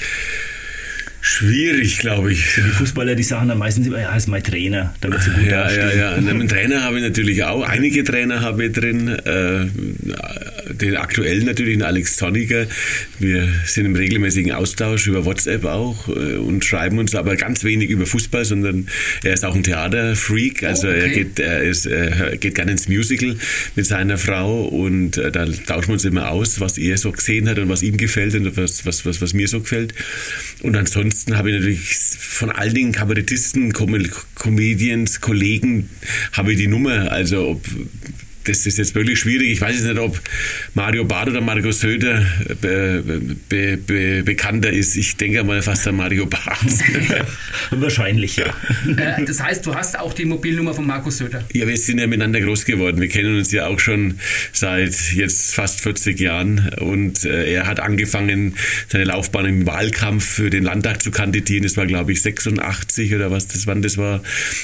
Schwierig, 1.21 1.99
glaube 1.99 2.31
ich. 2.31 2.43
Für 2.45 2.61
die 2.61 2.69
Fußballer, 2.69 3.15
die 3.15 3.23
sagen 3.23 3.47
dann 3.47 3.59
meistens 3.59 3.87
immer, 3.87 3.99
ja, 3.99 4.15
ist 4.15 4.27
mein 4.27 4.43
Trainer, 4.43 4.93
damit 5.01 5.21
sie 5.21 5.29
gut 5.29 5.45
Ja, 5.45 5.63
dastehen. 5.63 5.89
ja, 5.89 5.95
ja. 5.95 6.11
Einen 6.15 6.47
Trainer 6.47 6.83
habe 6.83 6.97
ich 6.97 7.03
natürlich 7.03 7.43
auch. 7.43 7.61
Einige 7.67 8.03
Trainer 8.03 8.41
habe 8.41 8.65
ich 8.65 8.71
drin. 8.73 9.07
Äh, 9.07 9.67
den 10.73 10.95
aktuellen 10.95 11.45
natürlich, 11.45 11.73
den 11.77 11.83
Alex 11.83 12.15
Zorniger. 12.17 12.65
Wir 13.19 13.47
sind 13.65 13.85
im 13.85 13.95
regelmäßigen 13.95 14.51
Austausch 14.51 15.07
über 15.07 15.25
WhatsApp 15.25 15.65
auch 15.65 16.07
äh, 16.07 16.37
und 16.37 16.65
schreiben 16.65 16.97
uns 16.97 17.13
aber 17.15 17.35
ganz 17.35 17.63
wenig 17.63 17.89
über 17.89 18.05
Fußball, 18.05 18.45
sondern 18.45 18.87
er 19.23 19.33
ist 19.33 19.45
auch 19.45 19.55
ein 19.55 19.63
Theaterfreak. 19.63 20.63
Also 20.63 20.87
oh, 20.87 20.91
okay. 20.91 21.01
er, 21.01 21.09
geht, 21.09 21.39
er, 21.39 21.61
ist, 21.63 21.85
er 21.85 22.37
geht 22.37 22.55
gerne 22.55 22.71
ins 22.71 22.87
Musical 22.87 23.35
mit 23.75 23.85
seiner 23.85 24.17
Frau 24.17 24.65
und 24.65 25.17
äh, 25.17 25.31
da 25.31 25.45
tauschen 25.45 25.89
wir 25.89 25.93
uns 25.93 26.05
immer 26.05 26.31
aus, 26.31 26.59
was 26.59 26.77
er 26.77 26.97
so 26.97 27.11
gesehen 27.11 27.47
hat 27.49 27.59
und 27.59 27.69
was 27.69 27.83
ihm 27.83 27.97
gefällt 27.97 28.33
und 28.35 28.57
was, 28.57 28.85
was, 28.85 29.05
was, 29.05 29.21
was 29.21 29.33
mir 29.33 29.47
so 29.47 29.59
gefällt. 29.59 29.93
Und 30.61 30.75
ansonsten 30.75 31.10
ansonsten 31.11 31.37
habe 31.37 31.51
ich 31.51 31.59
natürlich 31.59 31.97
von 31.97 32.51
all 32.51 32.71
den 32.71 32.93
Kabarettisten, 32.93 33.73
Comedians, 33.73 35.19
Kollegen 35.19 35.89
habe 36.31 36.53
ich 36.53 36.57
die 36.57 36.67
Nummer. 36.67 37.11
Also 37.11 37.49
ob 37.49 37.65
das 38.43 38.65
ist 38.65 38.77
jetzt 38.77 38.95
wirklich 38.95 39.19
schwierig. 39.19 39.51
Ich 39.51 39.61
weiß 39.61 39.75
jetzt 39.75 39.85
nicht, 39.85 39.99
ob 39.99 40.19
Mario 40.73 41.05
Barth 41.05 41.29
oder 41.29 41.41
Markus 41.41 41.81
Söder 41.81 42.25
be, 42.61 43.03
be, 43.49 43.77
be, 43.77 44.23
bekannter 44.23 44.71
ist. 44.71 44.95
Ich 44.95 45.15
denke 45.17 45.43
mal 45.43 45.61
fast 45.61 45.87
an 45.87 45.95
Mario 45.95 46.25
Barth. 46.25 46.65
Wahrscheinlich, 47.71 48.37
ja. 48.37 48.47
Äh, 48.97 49.23
das 49.25 49.41
heißt, 49.41 49.65
du 49.65 49.75
hast 49.75 49.97
auch 49.99 50.13
die 50.13 50.25
Mobilnummer 50.25 50.73
von 50.73 50.85
Markus 50.85 51.17
Söder? 51.17 51.43
Ja, 51.53 51.67
wir 51.67 51.77
sind 51.77 51.99
ja 51.99 52.07
miteinander 52.07 52.41
groß 52.41 52.65
geworden. 52.65 52.99
Wir 52.99 53.09
kennen 53.09 53.37
uns 53.37 53.51
ja 53.51 53.67
auch 53.67 53.79
schon 53.79 54.19
seit 54.51 54.95
jetzt 55.13 55.53
fast 55.53 55.81
40 55.81 56.19
Jahren. 56.19 56.69
Und 56.79 57.25
äh, 57.25 57.53
er 57.53 57.67
hat 57.67 57.79
angefangen, 57.79 58.55
seine 58.87 59.03
Laufbahn 59.03 59.45
im 59.45 59.67
Wahlkampf 59.67 60.25
für 60.25 60.49
den 60.49 60.63
Landtag 60.63 61.01
zu 61.01 61.11
kandidieren. 61.11 61.63
Das 61.63 61.77
war, 61.77 61.85
glaube 61.85 62.11
ich, 62.11 62.21
86 62.21 63.13
oder 63.13 63.31
was 63.31 63.47
das, 63.47 63.67
wann 63.67 63.81
das 63.81 63.97
war. 63.97 64.21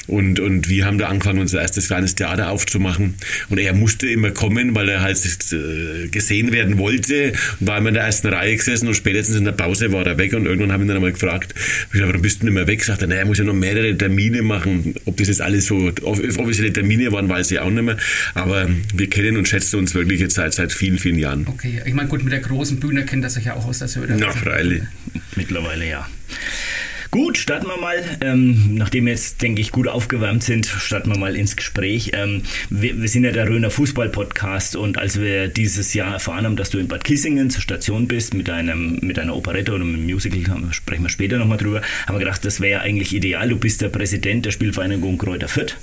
Und, 0.07 0.39
und 0.39 0.69
wir 0.69 0.85
haben 0.85 0.97
da 0.97 1.07
angefangen, 1.07 1.39
unser 1.39 1.61
erstes 1.61 1.87
kleines 1.87 2.15
Theater 2.15 2.49
aufzumachen. 2.49 3.15
Und 3.49 3.59
er 3.59 3.66
er 3.67 3.73
musste 3.73 4.07
immer 4.07 4.31
kommen, 4.31 4.73
weil 4.75 4.89
er 4.89 5.01
halt 5.01 5.17
äh, 5.51 6.07
gesehen 6.07 6.51
werden 6.51 6.77
wollte 6.77 7.33
und 7.59 7.67
war 7.67 7.77
immer 7.77 7.89
in 7.89 7.95
der 7.95 8.03
ersten 8.03 8.27
Reihe 8.27 8.55
gesessen 8.55 8.87
und 8.87 8.95
spätestens 8.95 9.35
in 9.37 9.45
der 9.45 9.51
Pause 9.51 9.91
war 9.91 10.05
er 10.05 10.17
weg 10.17 10.33
und 10.33 10.45
irgendwann 10.45 10.71
habe 10.71 10.83
ich 10.83 10.85
ihn 10.85 10.87
dann 10.87 10.97
einmal 10.97 11.11
gefragt, 11.11 11.53
warum 11.93 12.21
bist 12.21 12.41
du 12.41 12.45
nicht 12.45 12.53
mehr 12.53 12.67
weg? 12.67 12.83
Sagt 12.83 13.01
er, 13.01 13.07
naja, 13.07 13.21
er 13.21 13.25
muss 13.25 13.37
ja 13.37 13.43
noch 13.43 13.53
mehrere 13.53 13.97
Termine 13.97 14.41
machen. 14.41 14.95
Ob 15.05 15.17
das 15.17 15.27
jetzt 15.27 15.41
alles 15.41 15.65
so 15.65 15.91
offizielle 16.37 16.71
Termine 16.71 17.11
waren, 17.11 17.27
weiß 17.27 17.51
ich 17.51 17.59
auch 17.59 17.69
nicht 17.69 17.83
mehr. 17.83 17.97
Aber 18.33 18.69
wir 18.93 19.09
kennen 19.09 19.37
und 19.37 19.47
schätzen 19.47 19.77
uns 19.77 19.93
wirklich 19.93 20.19
jetzt 20.19 20.35
seit, 20.35 20.53
seit 20.53 20.71
vielen, 20.71 20.97
vielen 20.97 21.19
Jahren. 21.19 21.45
Okay, 21.47 21.81
ich 21.85 21.93
meine, 21.93 22.07
gut, 22.07 22.23
mit 22.23 22.31
der 22.33 22.39
großen 22.39 22.79
Bühne 22.79 23.05
kennt 23.05 23.23
er 23.23 23.29
sich 23.29 23.45
ja 23.45 23.55
auch 23.55 23.65
aus 23.65 23.79
der 23.79 23.87
Söder. 23.87 24.15
Na, 24.17 24.31
freilich. 24.31 24.83
Mittlerweile 25.35 25.87
ja. 25.87 26.07
Gut, 27.11 27.37
starten 27.37 27.67
wir 27.67 27.77
mal. 27.77 28.03
Ähm, 28.21 28.75
nachdem 28.75 29.05
wir 29.05 29.13
jetzt, 29.13 29.41
denke 29.41 29.61
ich, 29.61 29.71
gut 29.71 29.87
aufgewärmt 29.87 30.43
sind, 30.43 30.65
starten 30.65 31.11
wir 31.11 31.17
mal 31.17 31.35
ins 31.35 31.55
Gespräch. 31.55 32.11
Ähm, 32.13 32.43
wir, 32.69 33.01
wir, 33.01 33.07
sind 33.07 33.23
ja 33.23 33.31
der 33.31 33.47
Röner 33.47 33.71
Fußball-Podcast 33.71 34.75
und 34.75 34.97
als 34.97 35.19
wir 35.19 35.47
dieses 35.47 35.93
Jahr 35.93 36.13
erfahren 36.13 36.45
haben, 36.45 36.55
dass 36.57 36.69
du 36.69 36.79
in 36.79 36.87
Bad 36.87 37.03
Kissingen 37.03 37.49
zur 37.49 37.61
Station 37.61 38.07
bist 38.07 38.33
mit, 38.33 38.49
einem, 38.49 38.99
mit 39.01 39.19
einer 39.19 39.35
Operette 39.35 39.73
oder 39.73 39.83
einem 39.83 40.05
Musical, 40.05 40.43
sprechen 40.71 41.03
wir 41.03 41.09
später 41.09 41.37
nochmal 41.37 41.57
drüber, 41.57 41.81
haben 42.05 42.15
wir 42.15 42.19
gedacht, 42.19 42.43
das 42.43 42.59
wäre 42.59 42.71
ja 42.71 42.79
eigentlich 42.81 43.13
ideal. 43.13 43.47
Du 43.49 43.57
bist 43.57 43.81
der 43.81 43.89
Präsident 43.89 44.45
der 44.45 44.51
Spielvereinigung 44.51 45.17
Kräuter 45.17 45.47
Fürth. 45.47 45.77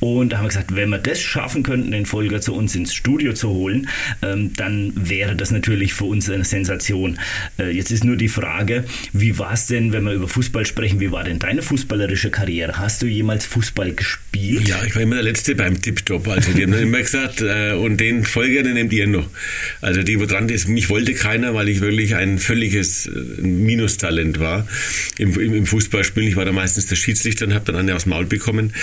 Und 0.00 0.30
da 0.30 0.38
haben 0.38 0.44
wir 0.44 0.48
gesagt, 0.48 0.74
wenn 0.74 0.90
wir 0.90 0.98
das 0.98 1.20
schaffen 1.20 1.62
könnten, 1.62 1.90
den 1.90 2.06
Folger 2.06 2.40
zu 2.40 2.54
uns 2.54 2.74
ins 2.74 2.94
Studio 2.94 3.32
zu 3.32 3.50
holen, 3.50 3.88
ähm, 4.22 4.52
dann 4.56 4.92
wäre 4.96 5.36
das 5.36 5.50
natürlich 5.50 5.94
für 5.94 6.04
uns 6.04 6.28
eine 6.30 6.44
Sensation. 6.44 7.18
Äh, 7.58 7.70
jetzt 7.70 7.90
ist 7.90 8.04
nur 8.04 8.16
die 8.16 8.28
Frage, 8.28 8.84
wie 9.12 9.38
war 9.38 9.52
es 9.52 9.66
denn, 9.66 9.92
wenn 9.92 10.04
wir 10.04 10.12
über 10.12 10.28
Fußball 10.28 10.66
sprechen, 10.66 11.00
wie 11.00 11.12
war 11.12 11.24
denn 11.24 11.38
deine 11.38 11.62
fußballerische 11.62 12.30
Karriere? 12.30 12.78
Hast 12.78 13.02
du 13.02 13.06
jemals 13.06 13.44
Fußball 13.46 13.92
gespielt? 13.92 14.68
Ja, 14.68 14.82
ich 14.84 14.94
war 14.94 15.02
immer 15.02 15.16
der 15.16 15.24
Letzte 15.24 15.54
beim 15.54 15.80
Tipptopp. 15.80 16.28
Also 16.28 16.52
die 16.52 16.62
haben 16.62 16.72
dann 16.72 16.82
immer 16.82 17.00
gesagt, 17.00 17.40
äh, 17.40 17.72
und 17.72 17.98
den 17.98 18.24
Folger, 18.24 18.62
den 18.62 18.74
nehmt 18.74 18.92
ihr 18.92 19.06
noch. 19.06 19.28
Also 19.80 20.02
die, 20.02 20.18
wo 20.20 20.26
dran 20.26 20.48
ist, 20.48 20.68
mich 20.68 20.88
wollte 20.88 21.14
keiner, 21.14 21.54
weil 21.54 21.68
ich 21.68 21.80
wirklich 21.80 22.14
ein 22.14 22.38
völliges 22.38 23.06
äh, 23.06 23.10
Minustalent 23.42 24.40
war 24.40 24.66
im, 25.18 25.38
im, 25.38 25.54
im 25.54 25.66
Fußballspielen. 25.66 26.28
Ich 26.28 26.36
war 26.36 26.44
da 26.44 26.52
meistens 26.52 26.86
der 26.86 26.96
Schiedsrichter 26.96 27.46
und 27.46 27.54
habe 27.54 27.64
dann 27.64 27.76
eine 27.76 27.94
aufs 27.94 28.06
Maul 28.06 28.26
bekommen. 28.26 28.72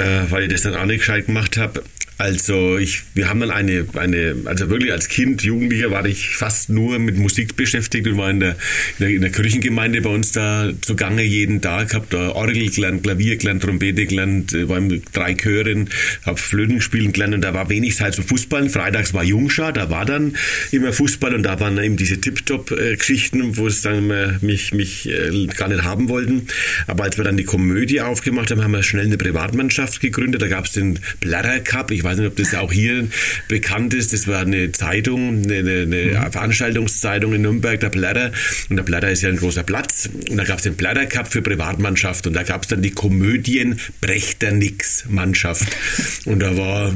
äh, 0.00 0.30
weil 0.30 0.44
ich 0.44 0.48
das 0.50 0.62
dann 0.62 0.74
auch 0.74 0.86
nicht 0.86 1.00
gescheit 1.00 1.26
gemacht 1.26 1.56
habe. 1.56 1.82
Also 2.20 2.76
ich, 2.76 3.02
wir 3.14 3.30
haben 3.30 3.40
dann 3.40 3.50
eine, 3.50 3.86
eine, 3.94 4.36
also 4.44 4.68
wirklich 4.68 4.92
als 4.92 5.08
Kind, 5.08 5.42
Jugendlicher 5.42 5.90
war 5.90 6.04
ich 6.04 6.36
fast 6.36 6.68
nur 6.68 6.98
mit 6.98 7.16
Musik 7.16 7.56
beschäftigt 7.56 8.06
und 8.06 8.18
war 8.18 8.28
in 8.28 8.40
der, 8.40 8.50
in 8.50 8.56
der, 8.98 9.08
in 9.08 9.20
der 9.22 9.30
Kirchengemeinde 9.30 10.02
bei 10.02 10.10
uns 10.10 10.30
da 10.32 10.70
zugange 10.82 11.22
jeden 11.22 11.62
Tag, 11.62 11.94
habe 11.94 12.04
da 12.10 12.32
Orgel 12.32 12.68
gelernt, 12.68 13.04
Klavier 13.04 13.38
gelernt, 13.38 13.62
Trompete 13.62 14.04
gelernt, 14.04 14.52
äh, 14.52 14.68
war 14.68 14.76
in 14.76 15.02
drei 15.14 15.32
Chören, 15.32 15.88
habe 16.26 16.38
Flöten 16.38 16.82
spielen 16.82 17.14
gelernt 17.14 17.36
und 17.36 17.40
da 17.40 17.54
war 17.54 17.70
wenig 17.70 17.96
Zeit 17.96 18.14
zum 18.14 18.24
Fußballen. 18.24 18.68
Freitags 18.68 19.14
war 19.14 19.24
Jungschar, 19.24 19.72
da 19.72 19.88
war 19.88 20.04
dann 20.04 20.36
immer 20.72 20.92
Fußball 20.92 21.34
und 21.34 21.44
da 21.44 21.58
waren 21.58 21.82
eben 21.82 21.96
diese 21.96 22.20
Tip-Top-Geschichten, 22.20 23.56
wo 23.56 23.66
es 23.66 23.80
dann 23.80 24.38
mich, 24.42 24.74
mich 24.74 25.08
äh, 25.08 25.46
gar 25.56 25.68
nicht 25.68 25.84
haben 25.84 26.10
wollten. 26.10 26.48
Aber 26.86 27.04
als 27.04 27.16
wir 27.16 27.24
dann 27.24 27.38
die 27.38 27.44
Komödie 27.44 28.02
aufgemacht 28.02 28.50
haben, 28.50 28.62
haben 28.62 28.72
wir 28.72 28.82
schnell 28.82 29.06
eine 29.06 29.16
Privatmannschaft 29.16 30.02
gegründet. 30.02 30.42
Da 30.42 30.48
gab 30.48 30.66
es 30.66 30.72
den 30.72 30.98
Bladder 31.20 31.60
Cup. 31.60 31.90
Ich 31.90 32.04
weiß 32.04 32.09
nicht, 32.18 32.26
ob 32.26 32.36
das 32.36 32.54
auch 32.54 32.72
hier 32.72 33.08
bekannt 33.48 33.94
ist. 33.94 34.12
Das 34.12 34.26
war 34.26 34.40
eine 34.40 34.72
Zeitung, 34.72 35.42
eine, 35.44 35.58
eine 35.58 35.84
mhm. 35.84 36.32
Veranstaltungszeitung 36.32 37.34
in 37.34 37.42
Nürnberg, 37.42 37.80
der 37.80 37.90
Blätter. 37.90 38.32
Und 38.68 38.76
der 38.76 38.82
Blätter 38.82 39.10
ist 39.10 39.22
ja 39.22 39.28
ein 39.28 39.36
großer 39.36 39.62
Platz. 39.62 40.08
Und 40.28 40.36
da 40.36 40.44
gab 40.44 40.58
es 40.58 40.64
den 40.64 40.74
Blätter 40.74 41.06
Cup 41.06 41.32
für 41.32 41.42
Privatmannschaft. 41.42 42.26
Und 42.26 42.34
da 42.34 42.42
gab 42.42 42.62
es 42.62 42.68
dann 42.68 42.82
die 42.82 42.90
Komödien 42.90 43.78
Brechter 44.00 44.52
Nix 44.52 45.04
Mannschaft. 45.08 45.76
Und 46.24 46.40
da 46.40 46.56
war, 46.56 46.94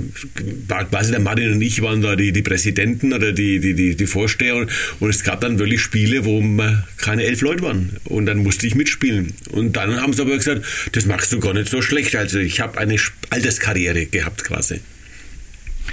war 0.69 0.85
quasi 0.85 1.11
der 1.11 1.21
Martin 1.21 1.53
und 1.53 1.63
ich 1.63 1.83
waren 1.83 2.01
da 2.03 2.17
die, 2.17 2.33
die 2.33 2.43
Präsidenten 2.43 3.13
oder 3.13 3.33
die, 3.33 3.61
die, 3.61 3.75
die, 3.75 3.97
die 3.97 4.07
Vorsteher. 4.07 4.67
Und 5.01 5.11
es 5.11 5.25
gab 5.25 5.41
dann 5.41 5.59
wirklich 5.59 5.81
Spiele, 5.81 6.25
wo 6.25 6.43
keine 6.99 7.25
elf 7.25 7.41
Leute 7.41 7.63
waren. 7.63 7.97
Und 8.05 8.27
dann 8.27 8.39
musste 8.39 8.67
ich 8.67 8.75
mitspielen. 8.75 9.35
Und 9.51 9.77
dann 9.77 10.01
haben 10.01 10.13
sie 10.13 10.23
aber 10.23 10.37
gesagt, 10.37 10.65
das 10.93 11.07
machst 11.07 11.33
du 11.33 11.41
gar 11.41 11.55
nicht 11.55 11.69
so 11.69 11.83
schlecht. 11.83 12.17
Also 12.17 12.39
ich 12.39 12.61
habe 12.61 12.79
eine 12.79 12.97
Alterskarriere 13.31 14.07
gehabt 14.07 14.45
quasi. 14.45 14.81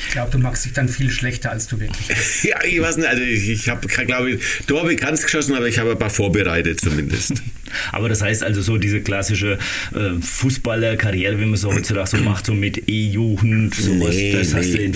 Ich 0.07 0.13
glaube, 0.13 0.31
du 0.31 0.37
magst 0.39 0.65
dich 0.65 0.73
dann 0.73 0.89
viel 0.89 1.09
schlechter, 1.09 1.51
als 1.51 1.67
du 1.67 1.79
wirklich 1.79 2.07
bist. 2.07 2.43
ja, 2.43 2.63
ich 2.63 2.81
weiß 2.81 2.97
nicht. 2.97 3.07
Also 3.07 3.23
ich, 3.23 3.49
ich 3.49 3.69
habe, 3.69 3.87
glaube 3.87 4.31
ich, 4.31 4.43
da 4.67 4.79
habe 4.79 4.93
ich 4.93 4.99
ganz 4.99 5.23
geschossen, 5.23 5.55
aber 5.55 5.67
ich 5.67 5.79
habe 5.79 5.91
ein 5.91 5.99
paar 5.99 6.09
vorbereitet 6.09 6.81
zumindest. 6.81 7.41
aber 7.91 8.09
das 8.09 8.21
heißt 8.21 8.43
also 8.43 8.61
so 8.61 8.77
diese 8.77 9.01
klassische 9.01 9.57
äh, 9.93 10.21
Fußballerkarriere, 10.21 11.39
wie 11.39 11.45
man 11.45 11.57
so 11.57 11.73
heutzutage 11.73 12.09
so 12.09 12.17
macht, 12.17 12.45
so 12.45 12.53
mit 12.53 12.89
E-Jugend, 12.89 13.75
sowas, 13.75 14.15
nee, 14.15 14.33
das 14.33 14.53
nee, 14.53 14.59
hast 14.59 14.73
du 14.73 14.77
in 14.77 14.91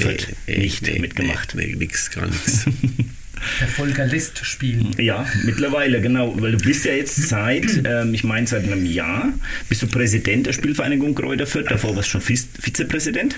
nee, 0.47 0.57
nicht 0.57 0.99
mitgemacht. 0.99 1.55
Nee, 1.55 1.75
nix, 1.77 2.11
gar 2.11 2.25
nichts. 2.27 2.65
Der 3.61 3.67
Volker 3.67 4.05
List 4.05 4.45
spielen. 4.45 4.91
Ja, 4.97 5.25
mittlerweile, 5.43 6.01
genau. 6.01 6.33
Weil 6.41 6.53
du 6.53 6.57
bist 6.57 6.85
ja 6.85 6.93
jetzt 6.93 7.15
seit, 7.15 7.81
ähm, 7.85 8.13
ich 8.13 8.23
meine 8.23 8.47
seit 8.47 8.63
einem 8.63 8.85
Jahr, 8.85 9.33
bist 9.69 9.81
du 9.81 9.87
Präsident 9.87 10.47
der 10.47 10.53
Spielvereinigung 10.53 11.15
Kräuter 11.15 11.47
Fürth. 11.47 11.69
Davor 11.69 11.95
warst 11.95 12.13
du 12.13 12.19
schon 12.19 12.21
Vizepräsident? 12.21 13.35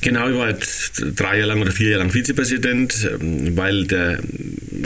Genau, 0.00 0.28
ich 0.28 0.36
war 0.36 0.48
jetzt 0.48 1.02
drei 1.16 1.38
Jahre 1.38 1.48
lang 1.48 1.62
oder 1.62 1.72
vier 1.72 1.90
Jahre 1.90 2.04
lang 2.04 2.12
Vizepräsident, 2.12 3.08
ähm, 3.20 3.56
weil 3.56 3.86
der 3.86 4.20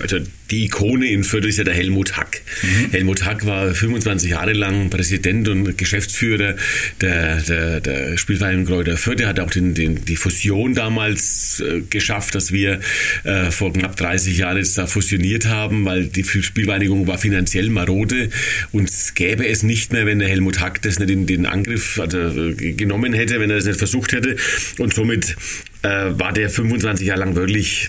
also 0.01 0.19
die 0.53 0.65
Ikone 0.67 1.07
in 1.07 1.25
Fürth 1.25 1.47
ist 1.47 1.57
ja 1.57 1.65
der 1.65 1.73
Helmut 1.73 2.17
Hack. 2.17 2.43
Mhm. 2.63 2.91
Helmut 2.91 3.25
Hack 3.25 3.47
war 3.47 3.75
25 3.75 4.31
Jahre 4.31 4.53
lang 4.53 4.91
Präsident 4.91 5.49
und 5.49 5.79
Geschäftsführer 5.79 6.57
der, 7.01 7.41
der, 7.41 7.81
der 7.81 8.19
Spielvereinigung 8.19 8.67
Kräuter 8.67 8.99
Fürth. 8.99 9.21
Er 9.21 9.29
hat 9.29 9.41
auch 9.41 9.51
den, 9.51 9.73
den, 9.73 10.05
die 10.05 10.17
Fusion 10.17 10.75
damals 10.75 11.61
äh, 11.61 11.81
geschafft, 11.89 12.35
dass 12.35 12.53
wir 12.53 12.81
äh, 13.25 13.51
vor 13.51 13.73
knapp 13.73 13.97
30 13.97 14.37
Jahren 14.37 14.59
jetzt 14.59 14.77
da 14.77 14.87
fusioniert 14.87 15.47
haben, 15.47 15.87
weil 15.87 16.07
die 16.07 16.23
Spielvereinigung 16.23 17.07
war 17.07 17.17
finanziell 17.17 17.71
marode 17.71 18.29
und 18.73 18.91
gäbe 19.15 19.49
es 19.49 19.63
nicht 19.63 19.93
mehr, 19.93 20.05
wenn 20.05 20.19
der 20.19 20.29
Helmut 20.29 20.61
Hack 20.61 20.83
das 20.83 20.99
nicht 20.99 21.11
in 21.11 21.27
den 21.27 21.47
Angriff 21.47 21.99
also, 21.99 22.19
äh, 22.19 22.73
genommen 22.75 23.15
hätte, 23.15 23.41
wenn 23.41 23.49
er 23.49 23.57
das 23.57 23.65
nicht 23.65 23.79
versucht 23.79 24.13
hätte. 24.13 24.37
Und 24.77 24.93
somit 24.93 25.35
äh, 25.83 25.89
war 25.89 26.35
der 26.35 26.51
25 26.51 27.07
Jahre 27.07 27.21
lang 27.21 27.37
wirklich 27.37 27.89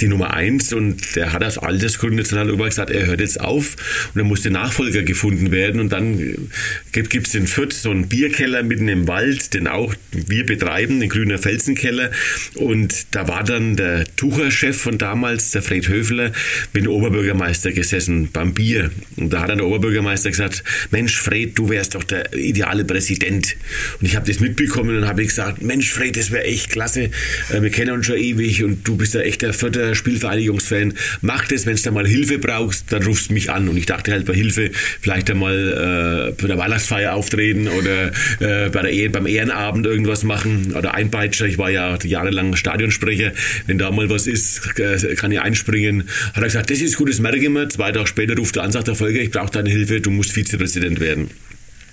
die 0.00 0.08
Nummer 0.08 0.34
eins 0.34 0.72
und 0.72 1.16
der 1.16 1.32
hat 1.32 1.44
aus 1.44 1.58
Altersgründen 1.58 2.24
dann 2.30 2.48
überall 2.48 2.70
gesagt, 2.70 2.90
er 2.90 3.06
hört 3.06 3.20
jetzt 3.20 3.40
auf 3.40 3.76
und 4.14 4.18
dann 4.18 4.26
musste 4.26 4.50
Nachfolger 4.50 5.02
gefunden 5.02 5.50
werden 5.50 5.80
und 5.80 5.92
dann 5.92 6.48
gibt 6.92 7.26
es 7.26 7.34
in 7.34 7.46
Fürth 7.46 7.72
so 7.72 7.90
einen 7.90 8.08
Bierkeller 8.08 8.62
mitten 8.62 8.88
im 8.88 9.06
Wald, 9.08 9.54
den 9.54 9.68
auch 9.68 9.94
wir 10.12 10.46
betreiben, 10.46 11.00
den 11.00 11.08
Grüner 11.08 11.38
Felsenkeller 11.38 12.10
und 12.54 13.06
da 13.12 13.28
war 13.28 13.44
dann 13.44 13.76
der 13.76 14.04
Tucherchef 14.16 14.76
von 14.76 14.98
damals, 14.98 15.50
der 15.50 15.62
Fred 15.62 15.88
Höfler, 15.88 16.32
mit 16.72 16.84
dem 16.84 16.90
Oberbürgermeister 16.90 17.72
gesessen 17.72 18.30
beim 18.32 18.54
Bier 18.54 18.90
und 19.16 19.32
da 19.32 19.42
hat 19.42 19.50
dann 19.50 19.58
der 19.58 19.66
Oberbürgermeister 19.66 20.30
gesagt, 20.30 20.64
Mensch 20.90 21.18
Fred, 21.18 21.58
du 21.58 21.68
wärst 21.68 21.94
doch 21.94 22.04
der 22.04 22.34
ideale 22.34 22.84
Präsident. 22.84 23.56
Und 24.00 24.06
ich 24.06 24.16
habe 24.16 24.26
das 24.26 24.40
mitbekommen 24.40 24.96
und 24.96 25.06
habe 25.06 25.24
gesagt, 25.24 25.62
Mensch 25.62 25.90
Fred, 25.90 26.16
das 26.16 26.30
wäre 26.30 26.44
echt 26.44 26.70
klasse, 26.70 27.10
äh, 27.50 27.62
wir 27.62 27.70
kennen 27.70 27.92
uns 27.92 28.06
schon 28.06 28.16
ewig 28.16 28.62
und 28.64 28.86
du 28.86 28.96
bist 28.96 29.14
ja 29.14 29.20
echt 29.20 29.42
der 29.42 29.52
Spielvereinigungsfan, 29.92 30.94
mach 31.20 31.46
das, 31.48 31.66
wenn 31.66 31.76
du 31.76 31.82
da 31.82 31.90
mal 31.90 32.06
Hilfe 32.06 32.38
brauchst, 32.38 32.92
dann 32.92 33.02
rufst 33.02 33.30
du 33.30 33.34
mich 33.34 33.50
an. 33.50 33.68
Und 33.68 33.76
ich 33.76 33.86
dachte 33.86 34.12
halt 34.12 34.24
bei 34.26 34.34
Hilfe 34.34 34.70
vielleicht 35.00 35.30
einmal 35.30 36.32
äh, 36.36 36.40
bei 36.40 36.48
der 36.48 36.58
Weihnachtsfeier 36.58 37.14
auftreten 37.14 37.68
oder 37.68 38.08
äh, 38.40 38.70
bei 38.70 38.82
der 38.82 38.90
Ehe, 38.90 39.10
beim 39.10 39.26
Ehrenabend 39.26 39.86
irgendwas 39.86 40.22
machen 40.22 40.74
oder 40.74 40.94
Einpeitscher. 40.94 41.46
Ich 41.46 41.58
war 41.58 41.70
ja 41.70 41.98
jahrelang 42.02 42.56
Stadionsprecher. 42.56 43.32
Wenn 43.66 43.78
da 43.78 43.90
mal 43.90 44.08
was 44.08 44.26
ist, 44.26 44.78
äh, 44.78 45.14
kann 45.16 45.32
ich 45.32 45.40
einspringen. 45.40 46.04
Hat 46.32 46.42
er 46.42 46.44
gesagt, 46.44 46.70
das 46.70 46.80
ist 46.80 46.96
gut, 46.96 47.08
das 47.08 47.20
merke 47.20 47.38
ich 47.38 47.48
mir. 47.48 47.68
Zwei 47.68 47.92
Tage 47.92 48.06
später 48.06 48.36
ruft 48.36 48.56
er 48.56 48.62
an, 48.62 48.72
sagt 48.72 48.88
der 48.88 48.94
Folger, 48.94 49.20
ich 49.20 49.30
brauche 49.30 49.50
deine 49.50 49.70
Hilfe, 49.70 50.00
du 50.00 50.10
musst 50.10 50.32
Vizepräsident 50.32 51.00
werden. 51.00 51.30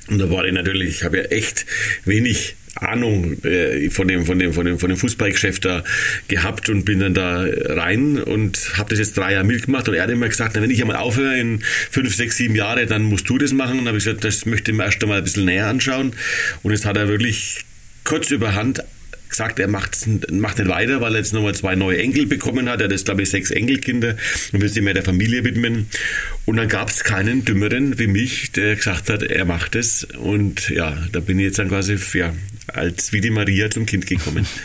Und 0.08 0.20
da 0.20 0.30
war 0.30 0.46
ich 0.46 0.54
natürlich, 0.54 0.90
ich 0.96 1.04
habe 1.04 1.18
ja 1.18 1.24
echt 1.24 1.66
wenig 2.06 2.56
Ahnung 2.76 3.44
äh, 3.44 3.90
von, 3.90 4.08
dem, 4.08 4.26
von, 4.26 4.40
dem, 4.40 4.54
von, 4.54 4.66
dem, 4.66 4.80
von 4.80 4.90
dem 4.90 4.98
Fußballgeschäft 4.98 5.66
da 5.66 5.84
gehabt 6.28 6.70
und 6.70 6.86
bin 6.86 7.00
dann 7.00 7.14
da 7.14 7.46
rein 7.46 8.18
und 8.22 8.78
habe 8.78 8.90
das 8.92 9.00
jetzt 9.00 9.18
drei 9.18 9.34
Jahre 9.34 9.46
mitgemacht 9.46 9.90
und 9.90 9.96
er 9.96 10.04
hat 10.04 10.10
immer 10.10 10.30
gesagt, 10.30 10.54
na, 10.56 10.62
wenn 10.62 10.72
ich 10.72 10.82
einmal 10.82 10.98
aufhöre 10.98 11.38
in 11.38 11.62
fünf, 11.90 12.16
sechs, 12.16 12.38
sieben 12.38 12.56
Jahre, 12.56 12.86
dann 12.86 13.04
musst 13.04 13.30
du 13.30 13.38
das 13.38 13.54
machen. 13.54 13.80
Und 13.80 13.88
habe 13.88 13.98
ich 13.98 14.06
gesagt, 14.06 14.24
das 14.24 14.46
möchte 14.46 14.72
ich 14.72 14.78
mir 14.78 14.86
erst 14.86 15.02
einmal 15.04 15.18
ein 15.18 15.24
bisschen 15.24 15.46
näher 15.46 15.68
anschauen. 15.68 16.14
Und 16.64 16.72
jetzt 16.72 16.86
hat 16.86 16.98
er 16.98 17.08
wirklich 17.08 17.66
kurz 18.04 18.32
überhand 18.32 18.84
gesagt, 19.32 19.60
er 19.60 19.68
macht, 19.68 19.98
macht 20.30 20.60
nicht 20.60 20.70
weiter, 20.70 21.02
weil 21.02 21.16
er 21.16 21.20
jetzt 21.20 21.34
nochmal 21.34 21.56
zwei 21.56 21.76
neue 21.76 21.98
Enkel 21.98 22.28
bekommen 22.28 22.70
hat. 22.70 22.82
Er 22.82 22.86
hat 22.86 22.92
jetzt, 22.92 23.06
glaube 23.06 23.24
ich, 23.24 23.30
sechs 23.30 23.50
Enkelkinder 23.50 24.16
und 24.52 24.62
will 24.62 24.70
sich 24.70 24.84
mehr 24.84 24.94
der 24.94 25.04
Familie 25.04 25.44
widmen. 25.44 25.88
Und 26.46 26.58
dann 26.58 26.68
gab 26.68 26.90
es 26.90 27.04
keinen 27.04 27.44
Dümmeren 27.46 27.98
wie 27.98 28.08
mich, 28.08 28.52
der 28.52 28.76
gesagt 28.76 29.10
hat, 29.10 29.24
er 29.24 29.46
macht 29.46 29.76
es. 29.76 30.04
Und 30.04 30.70
ja, 30.70 30.98
da 31.12 31.22
bin 31.22 31.40
ich 31.40 31.46
jetzt 31.46 31.60
dann 31.60 31.70
quasi 31.70 31.98
ja, 32.14 32.34
als 32.68 33.14
wie 33.14 33.22
die 33.22 33.30
Maria 33.30 33.70
zum 33.70 33.86
Kind 33.86 34.08
gekommen. 34.08 34.48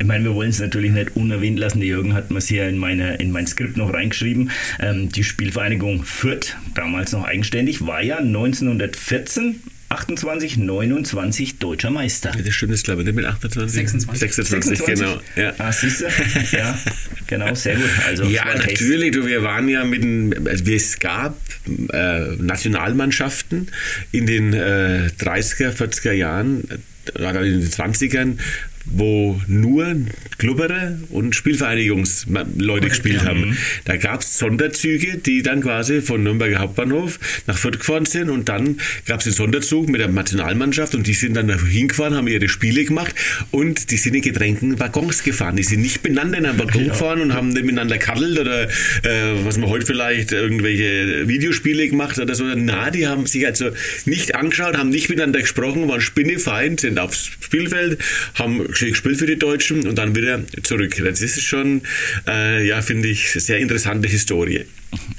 Ich 0.00 0.06
meine, 0.06 0.24
wir 0.24 0.34
wollen 0.34 0.50
es 0.50 0.58
natürlich 0.58 0.90
nicht 0.90 1.14
unerwähnt 1.14 1.56
lassen. 1.56 1.78
Der 1.78 1.88
Jürgen 1.88 2.14
hat 2.14 2.32
mir 2.32 2.38
es 2.38 2.48
hier 2.48 2.68
in, 2.68 2.78
meine, 2.78 3.14
in 3.16 3.30
mein 3.30 3.46
Skript 3.46 3.76
noch 3.76 3.92
reingeschrieben. 3.92 4.50
Ähm, 4.80 5.10
die 5.10 5.22
Spielvereinigung 5.22 6.02
Fürth, 6.02 6.56
damals 6.74 7.12
noch 7.12 7.24
eigenständig, 7.24 7.86
war 7.86 8.02
ja 8.02 8.18
1914 8.18 9.60
28, 9.92 10.56
29 10.56 11.58
deutscher 11.58 11.90
Meister. 11.90 12.30
Das 12.30 12.54
stimmt, 12.54 12.72
das 12.72 12.82
glaube 12.82 13.02
ich 13.02 13.06
nicht 13.06 13.16
mit 13.16 13.24
28. 13.24 13.72
26. 13.72 14.20
26, 14.20 14.78
26. 14.78 15.00
genau. 15.00 15.20
Ja. 15.36 15.54
Ah, 15.58 15.72
siehst 15.72 16.00
du? 16.00 16.04
Ja, 16.56 16.78
genau, 17.26 17.54
sehr 17.54 17.76
gut. 17.76 17.90
Also, 18.06 18.24
ja, 18.24 18.44
natürlich, 18.44 19.12
du, 19.12 19.26
wir 19.26 19.42
waren 19.42 19.68
ja 19.68 19.84
mit 19.84 20.02
dem, 20.02 20.34
also 20.46 20.64
es 20.70 20.98
gab 20.98 21.36
äh, 21.92 22.20
Nationalmannschaften 22.38 23.68
in 24.10 24.26
den 24.26 24.52
äh, 24.52 25.10
30er, 25.18 25.70
40er 25.70 26.12
Jahren, 26.12 26.64
äh, 27.14 27.28
in 27.46 27.60
den 27.60 27.70
20ern, 27.70 28.38
wo 28.84 29.40
nur 29.46 29.96
Klubberer 30.38 30.98
und 31.10 31.34
Spielvereinigungsleute 31.34 32.88
gespielt 32.88 33.24
haben. 33.24 33.50
Mhm. 33.50 33.56
Da 33.84 33.96
gab 33.96 34.20
es 34.20 34.38
Sonderzüge, 34.38 35.18
die 35.18 35.42
dann 35.42 35.60
quasi 35.60 36.00
von 36.00 36.22
Nürnberger 36.22 36.58
Hauptbahnhof 36.58 37.18
nach 37.46 37.56
Fürth 37.56 37.78
gefahren 37.78 38.06
sind 38.06 38.30
und 38.30 38.48
dann 38.48 38.78
gab 39.06 39.18
es 39.18 39.24
den 39.24 39.32
Sonderzug 39.32 39.88
mit 39.88 40.00
der 40.00 40.08
Nationalmannschaft 40.08 40.94
und 40.94 41.06
die 41.06 41.14
sind 41.14 41.34
dann 41.34 41.48
hingefahren, 41.66 42.14
haben 42.14 42.26
ihre 42.28 42.48
Spiele 42.48 42.84
gemacht 42.84 43.14
und 43.50 43.90
die 43.90 43.96
sind 43.96 44.14
in 44.14 44.22
getränken 44.22 44.78
Waggons 44.80 45.22
gefahren. 45.22 45.56
Die 45.56 45.62
sind 45.62 45.80
nicht 45.80 46.02
benannt 46.02 46.34
in 46.36 46.46
einem 46.46 46.58
Waggon 46.58 46.86
ja. 46.86 46.92
gefahren 46.92 47.20
und 47.20 47.34
haben 47.34 47.52
miteinander 47.52 47.98
kaddelt 47.98 48.38
oder 48.38 48.64
äh, 48.64 48.68
was 49.44 49.58
man 49.58 49.68
heute 49.68 49.86
vielleicht 49.86 50.32
irgendwelche 50.32 51.28
Videospiele 51.28 51.88
gemacht 51.88 52.18
oder 52.18 52.34
so. 52.34 52.44
Na, 52.44 52.90
die 52.90 53.06
haben 53.06 53.26
sich 53.26 53.46
also 53.46 53.70
nicht 54.04 54.34
angeschaut, 54.34 54.76
haben 54.76 54.90
nicht 54.90 55.08
miteinander 55.08 55.40
gesprochen, 55.40 55.88
waren 55.88 56.00
spinnefeind, 56.00 56.80
sind 56.80 56.98
aufs 56.98 57.30
Spielfeld, 57.40 57.98
haben 58.34 58.71
gespielt 58.72 59.18
für 59.18 59.26
die 59.26 59.38
Deutschen 59.38 59.86
und 59.86 59.96
dann 59.96 60.14
wieder 60.14 60.40
zurück. 60.62 60.96
Das 61.04 61.20
ist 61.22 61.42
schon, 61.42 61.82
äh, 62.26 62.66
ja, 62.66 62.82
finde 62.82 63.08
ich, 63.08 63.30
sehr 63.32 63.58
interessante 63.58 64.08
Historie. 64.08 64.64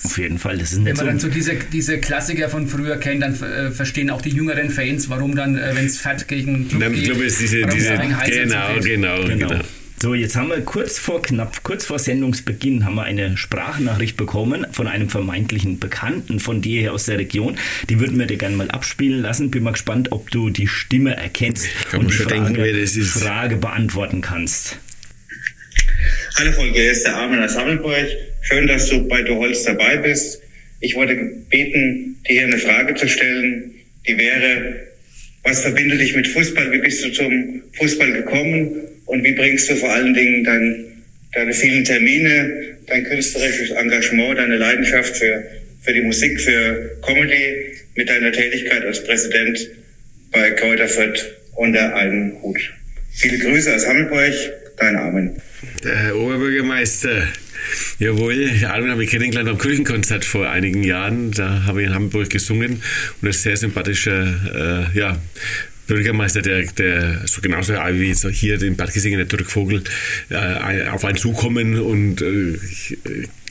Auf 0.03 0.17
jeden 0.17 0.37
Fall, 0.37 0.57
das 0.57 0.73
ist 0.73 0.79
nicht 0.79 0.97
Wenn 0.99 1.05
man 1.05 1.19
so 1.19 1.27
dann 1.27 1.33
so 1.33 1.39
diese, 1.39 1.55
diese 1.71 1.97
Klassiker 1.97 2.49
von 2.49 2.67
früher 2.67 2.97
kennt, 2.97 3.23
dann 3.23 3.33
äh, 3.41 3.71
verstehen 3.71 4.09
auch 4.09 4.21
die 4.21 4.29
jüngeren 4.29 4.69
Fans, 4.69 5.09
warum 5.09 5.35
dann, 5.35 5.57
äh, 5.57 5.75
wenn 5.75 5.85
es 5.85 5.97
Fett 5.97 6.27
gegen 6.27 6.67
Club 6.67 6.93
geht, 6.93 7.05
Club 7.05 7.21
ist 7.21 7.41
diese, 7.41 7.65
diese 7.65 7.97
genau, 7.97 8.79
genau, 8.81 9.23
genau, 9.23 9.23
genau. 9.25 9.61
So, 10.03 10.13
jetzt 10.13 10.35
haben 10.35 10.49
wir 10.49 10.59
kurz 10.59 10.99
vor 10.99 11.21
knapp, 11.21 11.63
kurz 11.63 11.85
vor 11.85 11.97
Sendungsbeginn 11.97 12.83
haben 12.83 12.95
wir 12.95 13.03
eine 13.03 13.37
Sprachnachricht 13.37 14.17
bekommen 14.17 14.67
von 14.69 14.85
einem 14.85 15.07
vermeintlichen 15.07 15.79
Bekannten 15.79 16.41
von 16.41 16.61
dir 16.61 16.81
hier 16.81 16.93
aus 16.93 17.05
der 17.05 17.19
Region. 17.19 17.57
Die 17.89 18.01
würden 18.01 18.19
wir 18.19 18.25
dir 18.25 18.35
gerne 18.35 18.57
mal 18.57 18.69
abspielen 18.69 19.21
lassen. 19.21 19.49
Bin 19.49 19.63
mal 19.63 19.71
gespannt, 19.71 20.11
ob 20.11 20.29
du 20.29 20.49
die 20.49 20.67
Stimme 20.67 21.15
erkennst 21.15 21.69
und 21.93 22.09
die 22.09 22.15
Frage, 22.15 22.33
denken, 22.35 22.57
wer 22.57 22.73
das 22.73 22.97
ist. 22.97 23.13
Frage 23.13 23.55
beantworten 23.55 24.19
kannst. 24.19 24.77
Hallo 26.37 26.51
Volker, 26.51 26.73
hier 26.73 26.91
ist 26.91 27.05
der 27.05 27.15
Armin 27.15 27.41
aus 27.41 27.55
Hammelburg. 27.55 28.07
Schön, 28.41 28.67
dass 28.67 28.89
du 28.89 29.07
bei 29.07 29.21
Du 29.21 29.37
Holz 29.37 29.63
dabei 29.63 29.95
bist. 29.95 30.41
Ich 30.81 30.95
wollte 30.95 31.15
gebeten, 31.15 32.17
dir 32.27 32.33
hier 32.33 32.43
eine 32.43 32.57
Frage 32.57 32.93
zu 32.95 33.07
stellen. 33.07 33.71
Die 34.05 34.17
wäre, 34.17 34.85
was 35.45 35.61
verbindet 35.61 36.01
dich 36.01 36.13
mit 36.13 36.27
Fußball? 36.27 36.73
Wie 36.73 36.79
bist 36.79 37.05
du 37.05 37.11
zum 37.13 37.63
Fußball 37.77 38.11
gekommen? 38.11 38.81
Und 39.13 39.23
wie 39.23 39.33
bringst 39.33 39.69
du 39.69 39.75
vor 39.75 39.91
allen 39.91 40.15
Dingen 40.15 40.43
dein, 40.43 40.85
deine 41.33 41.53
vielen 41.53 41.83
Termine, 41.83 42.77
dein 42.87 43.03
künstlerisches 43.03 43.69
Engagement, 43.69 44.39
deine 44.39 44.57
Leidenschaft 44.57 45.15
für, 45.15 45.43
für 45.83 45.93
die 45.93 46.01
Musik, 46.01 46.41
für 46.41 46.97
Comedy 47.05 47.75
mit 47.93 48.09
deiner 48.09 48.31
Tätigkeit 48.31 48.83
als 48.83 49.03
Präsident 49.03 49.69
bei 50.31 50.49
Kräuterfurt 50.49 51.31
unter 51.53 51.95
einen 51.95 52.41
Hut? 52.41 52.57
Viele 53.11 53.37
Grüße 53.37 53.75
aus 53.75 53.85
Hammelburg, 53.85 54.33
dein 54.77 54.95
Armin. 54.95 55.39
Der 55.83 56.15
Oberbürgermeister. 56.15 57.27
Jawohl, 57.99 58.49
Armin 58.65 58.89
habe 58.89 59.03
ich 59.03 59.11
kennengelernt 59.11 59.47
am 59.47 59.59
Kirchenkonzert 59.59 60.25
vor 60.25 60.49
einigen 60.49 60.83
Jahren. 60.83 61.29
Da 61.29 61.65
habe 61.67 61.83
ich 61.83 61.87
in 61.87 61.93
Hamburg 61.93 62.31
gesungen 62.31 62.81
und 63.21 63.27
ein 63.27 63.31
sehr 63.31 63.57
sympathischer 63.57 64.89
äh, 64.91 64.97
ja, 64.97 65.21
Bürgermeister, 65.87 66.41
der, 66.41 66.63
der 66.63 67.27
so 67.27 67.41
genauso 67.41 67.73
wie 67.73 68.13
so 68.13 68.29
hier 68.29 68.57
den 68.57 68.77
der 68.77 69.25
Dirk 69.25 69.51
Vogel, 69.51 69.83
äh, 70.29 70.87
auf 70.89 71.05
einen 71.05 71.17
zukommen 71.17 71.79
und 71.79 72.21
äh, 72.21 72.57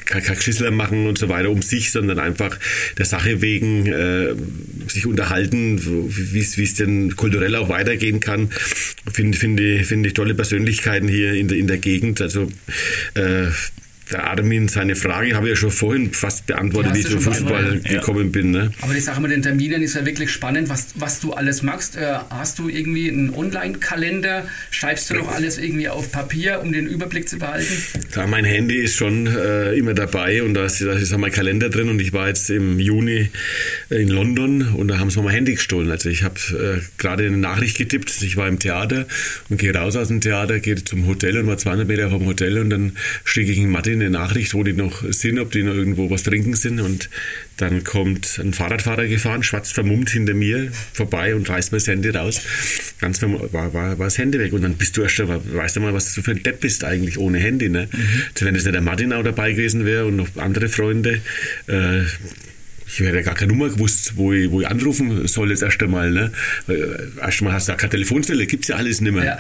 kein 0.04 0.36
Geschissler 0.36 0.70
machen 0.70 1.06
und 1.06 1.18
so 1.18 1.28
weiter 1.28 1.50
um 1.50 1.62
sich, 1.62 1.90
sondern 1.90 2.18
einfach 2.18 2.58
der 2.98 3.04
Sache 3.04 3.40
wegen 3.40 3.86
äh, 3.86 4.34
sich 4.88 5.06
unterhalten, 5.06 5.80
wie 5.82 6.40
es 6.40 6.74
denn 6.74 7.16
kulturell 7.16 7.56
auch 7.56 7.68
weitergehen 7.68 8.20
kann. 8.20 8.50
Finde 9.12 9.38
find 9.38 9.60
find 9.86 10.06
ich 10.06 10.14
tolle 10.14 10.34
Persönlichkeiten 10.34 11.08
hier 11.08 11.34
in 11.34 11.48
der, 11.48 11.58
in 11.58 11.66
der 11.66 11.78
Gegend. 11.78 12.20
Also 12.20 12.50
äh, 13.14 13.46
der 14.10 14.24
Armin, 14.24 14.68
seine 14.68 14.96
Frage 14.96 15.34
habe 15.34 15.46
ich 15.46 15.50
ja 15.50 15.56
schon 15.56 15.70
vorhin 15.70 16.12
fast 16.12 16.46
beantwortet, 16.46 16.94
wie 16.94 17.00
ich 17.00 17.06
zum 17.06 17.20
Fußball 17.20 17.80
ja. 17.84 17.92
gekommen 17.92 18.32
bin. 18.32 18.50
Ne? 18.50 18.72
Aber 18.80 18.94
die 18.94 19.00
Sache 19.00 19.20
mit 19.20 19.30
den 19.30 19.42
Terminen 19.42 19.82
ist 19.82 19.94
ja 19.94 20.04
wirklich 20.04 20.30
spannend, 20.30 20.68
was, 20.68 20.88
was 20.96 21.20
du 21.20 21.32
alles 21.32 21.62
machst. 21.62 21.96
Äh, 21.96 22.14
hast 22.30 22.58
du 22.58 22.68
irgendwie 22.68 23.08
einen 23.08 23.34
Online-Kalender? 23.34 24.46
Schreibst 24.70 25.10
du 25.10 25.14
noch 25.14 25.32
alles 25.32 25.58
irgendwie 25.58 25.88
auf 25.88 26.10
Papier, 26.10 26.60
um 26.62 26.72
den 26.72 26.86
Überblick 26.86 27.28
zu 27.28 27.38
behalten? 27.38 27.72
Ja, 28.14 28.26
mein 28.26 28.44
Handy 28.44 28.76
ist 28.78 28.96
schon 28.96 29.26
äh, 29.26 29.74
immer 29.74 29.94
dabei 29.94 30.42
und 30.42 30.54
da 30.54 30.64
ist, 30.64 30.80
da 30.80 30.92
ist 30.92 31.12
auch 31.12 31.18
mein 31.18 31.32
Kalender 31.32 31.70
drin 31.70 31.88
und 31.88 32.00
ich 32.00 32.12
war 32.12 32.28
jetzt 32.28 32.50
im 32.50 32.78
Juni 32.78 33.30
in 33.88 34.08
London 34.08 34.74
und 34.74 34.88
da 34.88 34.98
haben 34.98 35.10
sie 35.10 35.18
mir 35.18 35.26
mein 35.26 35.34
Handy 35.34 35.54
gestohlen. 35.54 35.90
Also 35.90 36.08
ich 36.08 36.22
habe 36.22 36.34
äh, 36.50 36.80
gerade 36.98 37.26
eine 37.26 37.36
Nachricht 37.36 37.78
getippt, 37.78 38.22
ich 38.22 38.36
war 38.36 38.48
im 38.48 38.58
Theater 38.58 39.06
und 39.48 39.58
gehe 39.58 39.74
raus 39.74 39.96
aus 39.96 40.08
dem 40.08 40.20
Theater, 40.20 40.58
gehe 40.60 40.82
zum 40.82 41.06
Hotel 41.06 41.38
und 41.38 41.46
war 41.46 41.58
200 41.58 41.86
Meter 41.86 42.10
vom 42.10 42.26
Hotel 42.26 42.58
und 42.58 42.70
dann 42.70 42.96
stieg 43.24 43.48
ich 43.48 43.58
in 43.58 43.70
Mathe 43.70 43.91
quasi 43.92 44.04
eine 44.04 44.10
Nachricht, 44.10 44.54
wo 44.54 44.64
die 44.64 44.72
noch 44.72 45.02
sind, 45.12 45.38
ob 45.38 45.50
die 45.52 45.62
noch 45.62 45.74
irgendwo 45.74 46.10
was 46.10 46.22
trinken 46.22 46.54
sind. 46.54 46.80
Und 46.80 47.08
dann 47.56 47.84
kommt 47.84 48.38
ein 48.38 48.52
Fahrradfahrer 48.52 49.06
gefahren, 49.06 49.42
schwarz 49.42 49.70
vermummt 49.70 50.10
hinter 50.10 50.34
mir 50.34 50.70
vorbei 50.92 51.34
und 51.34 51.48
reißt 51.48 51.72
mir 51.72 51.78
das 51.78 51.88
Handy 51.88 52.10
raus. 52.10 52.40
Ganz 53.00 53.22
war, 53.22 53.52
war, 53.52 53.72
war 53.72 53.96
das 53.98 54.18
Handy 54.18 54.38
weg. 54.38 54.52
Und 54.52 54.62
dann 54.62 54.74
bist 54.74 54.96
du 54.96 55.02
erst, 55.02 55.18
weißt 55.18 55.76
du 55.76 55.80
mal, 55.80 55.94
was 55.94 56.14
du 56.14 56.22
für 56.22 56.32
ein 56.32 56.42
Depp 56.42 56.60
bist 56.60 56.84
eigentlich 56.84 57.18
ohne 57.18 57.38
Handy. 57.38 57.68
Ne? 57.68 57.88
Mhm. 57.92 58.44
Wenn 58.44 58.54
es 58.54 58.64
nicht 58.64 58.74
der 58.74 58.82
Martin 58.82 59.12
auch 59.12 59.22
dabei 59.22 59.52
gewesen 59.52 59.84
wäre 59.84 60.06
und 60.06 60.16
noch 60.16 60.28
andere 60.36 60.68
Freunde, 60.68 61.20
äh, 61.66 62.02
ich 62.92 63.00
hätte 63.00 63.22
gar 63.22 63.34
keine 63.34 63.52
Nummer 63.52 63.70
gewusst, 63.70 64.12
wo 64.16 64.32
ich, 64.32 64.50
wo 64.50 64.60
ich 64.60 64.66
anrufen 64.66 65.26
soll 65.26 65.48
das 65.48 65.62
erste 65.62 65.88
Mal. 65.88 66.10
Ne? 66.10 66.32
Erst 67.20 67.42
mal 67.42 67.52
hast 67.52 67.68
du 67.68 67.72
da 67.72 67.76
keine 67.76 67.90
Telefonzelle, 67.90 68.46
gibt 68.46 68.64
es 68.64 68.68
ja 68.68 68.76
alles 68.76 69.00
nicht 69.00 69.12
mehr. 69.14 69.24
Ja. 69.24 69.38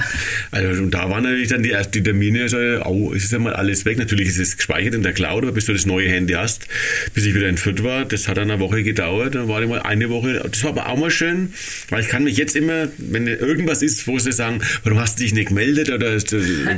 Also, 0.50 0.82
und 0.82 0.92
da 0.92 1.10
waren 1.10 1.24
natürlich 1.24 1.48
dann 1.48 1.62
die, 1.62 1.74
die 1.92 2.02
Termine, 2.02 2.48
so, 2.48 2.56
oh, 2.84 3.12
ist 3.12 3.30
ja 3.30 3.38
mal 3.38 3.52
alles 3.52 3.84
weg. 3.84 3.98
Natürlich 3.98 4.28
ist 4.28 4.38
es 4.38 4.56
gespeichert 4.56 4.94
in 4.94 5.02
der 5.02 5.12
Cloud, 5.12 5.42
aber 5.42 5.52
bis 5.52 5.66
du 5.66 5.72
das 5.74 5.84
neue 5.84 6.08
Handy 6.08 6.32
hast, 6.32 6.66
bis 7.12 7.26
ich 7.26 7.34
wieder 7.34 7.46
entführt 7.46 7.84
war, 7.84 8.04
das 8.06 8.26
hat 8.26 8.38
dann 8.38 8.50
eine 8.50 8.60
Woche 8.60 8.82
gedauert. 8.82 9.34
Dann 9.34 9.48
war 9.48 9.62
ich 9.62 9.68
mal 9.68 9.82
eine 9.82 10.08
Woche, 10.08 10.42
das 10.50 10.62
war 10.64 10.70
aber 10.70 10.88
auch 10.88 10.98
mal 10.98 11.10
schön, 11.10 11.52
weil 11.90 12.00
ich 12.00 12.08
kann 12.08 12.24
mich 12.24 12.38
jetzt 12.38 12.56
immer, 12.56 12.88
wenn 12.96 13.26
irgendwas 13.26 13.82
ist, 13.82 14.06
wo 14.06 14.18
sie 14.18 14.32
sagen, 14.32 14.62
warum 14.84 14.98
hast 14.98 15.18
du 15.18 15.24
dich 15.24 15.34
nicht 15.34 15.48
gemeldet 15.48 15.90
oder 15.90 16.16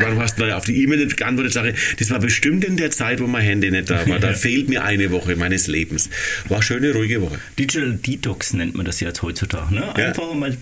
warum 0.01 0.19
hast 0.21 0.41
du 0.41 0.57
auf 0.57 0.65
die 0.65 0.83
E-Mail 0.83 1.05
nicht 1.05 1.17
geantwortet, 1.17 1.53
sage 1.53 1.71
ich, 1.71 1.97
das 1.97 2.11
war 2.11 2.19
bestimmt 2.19 2.65
in 2.65 2.77
der 2.77 2.91
Zeit, 2.91 3.21
wo 3.21 3.27
mein 3.27 3.43
Handy 3.43 3.71
nicht 3.71 3.91
da 3.91 4.07
war. 4.09 4.19
Da 4.19 4.33
fehlt 4.33 4.69
mir 4.69 4.83
eine 4.83 5.13
Woche 5.13 5.37
meines 5.37 5.69
Lebens. 5.69 6.11
War 6.49 6.64
schöne, 6.65 6.93
ruhige 6.93 7.23
Woche. 7.23 7.39
Digital 7.59 7.95
Detox 7.95 8.53
nennt 8.53 8.75
man 8.75 8.85
das 8.87 9.01
jetzt 9.01 9.23
heutzutage. 9.23 9.75
Ne? 9.75 9.95
Einfach 9.95 10.29
ja. 10.29 10.35
mal 10.35 10.57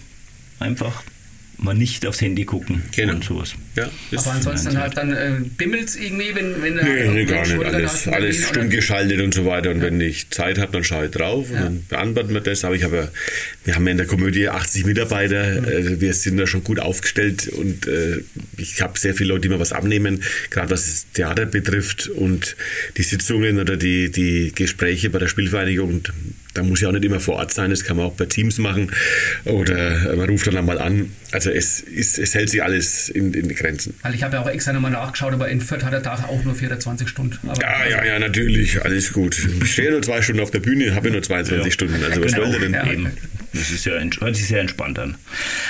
einfach 0.58 1.02
mal 1.62 1.74
nicht 1.74 2.06
aufs 2.06 2.20
Handy 2.20 2.44
gucken 2.44 2.82
genau. 2.94 3.14
und 3.14 3.24
sowas. 3.24 3.54
Ja, 3.76 3.88
Aber 4.16 4.32
ansonsten 4.32 4.78
halt 4.78 4.96
dann 4.96 5.12
äh, 5.12 5.40
bimmelt 5.56 5.88
es 5.88 5.96
irgendwie, 5.96 6.34
wenn, 6.34 6.60
wenn 6.62 6.74
nee, 6.74 7.08
nee, 7.08 7.24
gar 7.24 7.46
nicht. 7.46 7.64
Alles, 7.64 8.08
alles 8.08 8.48
stumm 8.48 8.68
geschaltet 8.68 9.20
und 9.20 9.32
so 9.32 9.46
weiter. 9.46 9.70
Und 9.70 9.78
ja. 9.78 9.84
wenn 9.84 10.00
ich 10.00 10.30
Zeit 10.30 10.58
habe, 10.58 10.72
dann 10.72 10.84
schaue 10.84 11.06
ich 11.06 11.10
drauf 11.10 11.48
und 11.50 11.54
ja. 11.54 11.62
dann 11.62 11.84
beantworten 11.88 12.34
wir 12.34 12.40
das. 12.40 12.64
Aber 12.64 12.74
ich 12.74 12.82
habe 12.82 13.10
wir 13.64 13.74
haben 13.74 13.86
ja 13.86 13.92
in 13.92 13.96
der 13.96 14.06
Komödie 14.06 14.48
80 14.48 14.86
Mitarbeiter. 14.86 15.60
Mhm. 15.60 15.68
Äh, 15.68 16.00
wir 16.00 16.14
sind 16.14 16.36
da 16.36 16.46
schon 16.46 16.64
gut 16.64 16.80
aufgestellt 16.80 17.48
und 17.48 17.86
äh, 17.86 18.22
ich 18.56 18.82
habe 18.82 18.98
sehr 18.98 19.14
viele 19.14 19.30
Leute, 19.30 19.42
die 19.42 19.48
mir 19.48 19.60
was 19.60 19.72
abnehmen, 19.72 20.22
gerade 20.50 20.70
was 20.70 20.84
das 20.86 21.06
Theater 21.12 21.46
betrifft 21.46 22.08
und 22.08 22.56
die 22.96 23.02
Sitzungen 23.02 23.58
oder 23.58 23.76
die, 23.76 24.10
die 24.10 24.52
Gespräche 24.54 25.10
bei 25.10 25.18
der 25.18 25.28
Spielvereinigung. 25.28 25.88
Und 25.88 26.12
da 26.54 26.62
muss 26.62 26.80
ja 26.80 26.88
auch 26.88 26.92
nicht 26.92 27.04
immer 27.04 27.20
vor 27.20 27.36
Ort 27.36 27.52
sein, 27.52 27.70
das 27.70 27.84
kann 27.84 27.96
man 27.96 28.06
auch 28.06 28.14
bei 28.14 28.26
Teams 28.26 28.58
machen 28.58 28.90
oder 29.44 30.14
man 30.16 30.28
ruft 30.28 30.46
dann 30.46 30.56
einmal 30.56 30.78
an. 30.78 31.12
Also 31.32 31.50
es, 31.50 31.80
ist, 31.80 32.18
es 32.18 32.34
hält 32.34 32.50
sich 32.50 32.62
alles 32.62 33.08
in, 33.08 33.32
in 33.32 33.48
die 33.48 33.54
Grenzen. 33.54 33.94
Weil 34.02 34.14
ich 34.14 34.22
habe 34.22 34.36
ja 34.36 34.42
auch 34.42 34.48
extra 34.48 34.72
nochmal 34.72 34.90
nachgeschaut, 34.90 35.32
aber 35.32 35.48
in 35.48 35.60
Fürth 35.60 35.82
hat 35.84 35.92
der 35.92 36.02
Tag 36.02 36.28
auch 36.28 36.44
nur 36.44 36.54
24 36.54 37.08
Stunden. 37.08 37.48
Aber 37.48 37.60
ja, 37.60 37.86
ja, 37.88 38.04
ja, 38.04 38.18
natürlich, 38.18 38.82
alles 38.84 39.12
gut. 39.12 39.40
Ich 39.62 39.72
stehe 39.72 39.90
nur 39.90 40.02
zwei 40.02 40.20
Stunden 40.20 40.42
auf 40.42 40.50
der 40.50 40.60
Bühne, 40.60 40.94
habe 40.94 41.10
nur 41.10 41.22
22 41.22 41.64
ja. 41.64 41.70
Stunden. 41.70 42.04
Also 42.04 42.22
was 42.22 42.32
genau. 42.32 42.50
soll 42.50 42.60
denn? 42.60 42.74
Ja. 42.74 42.86
Eben. 42.86 43.10
Das 43.52 43.70
ist 43.70 43.84
ja, 43.84 43.92
hört 43.92 44.36
sich 44.36 44.46
sehr 44.46 44.60
entspannt 44.60 44.98
an. 44.98 45.16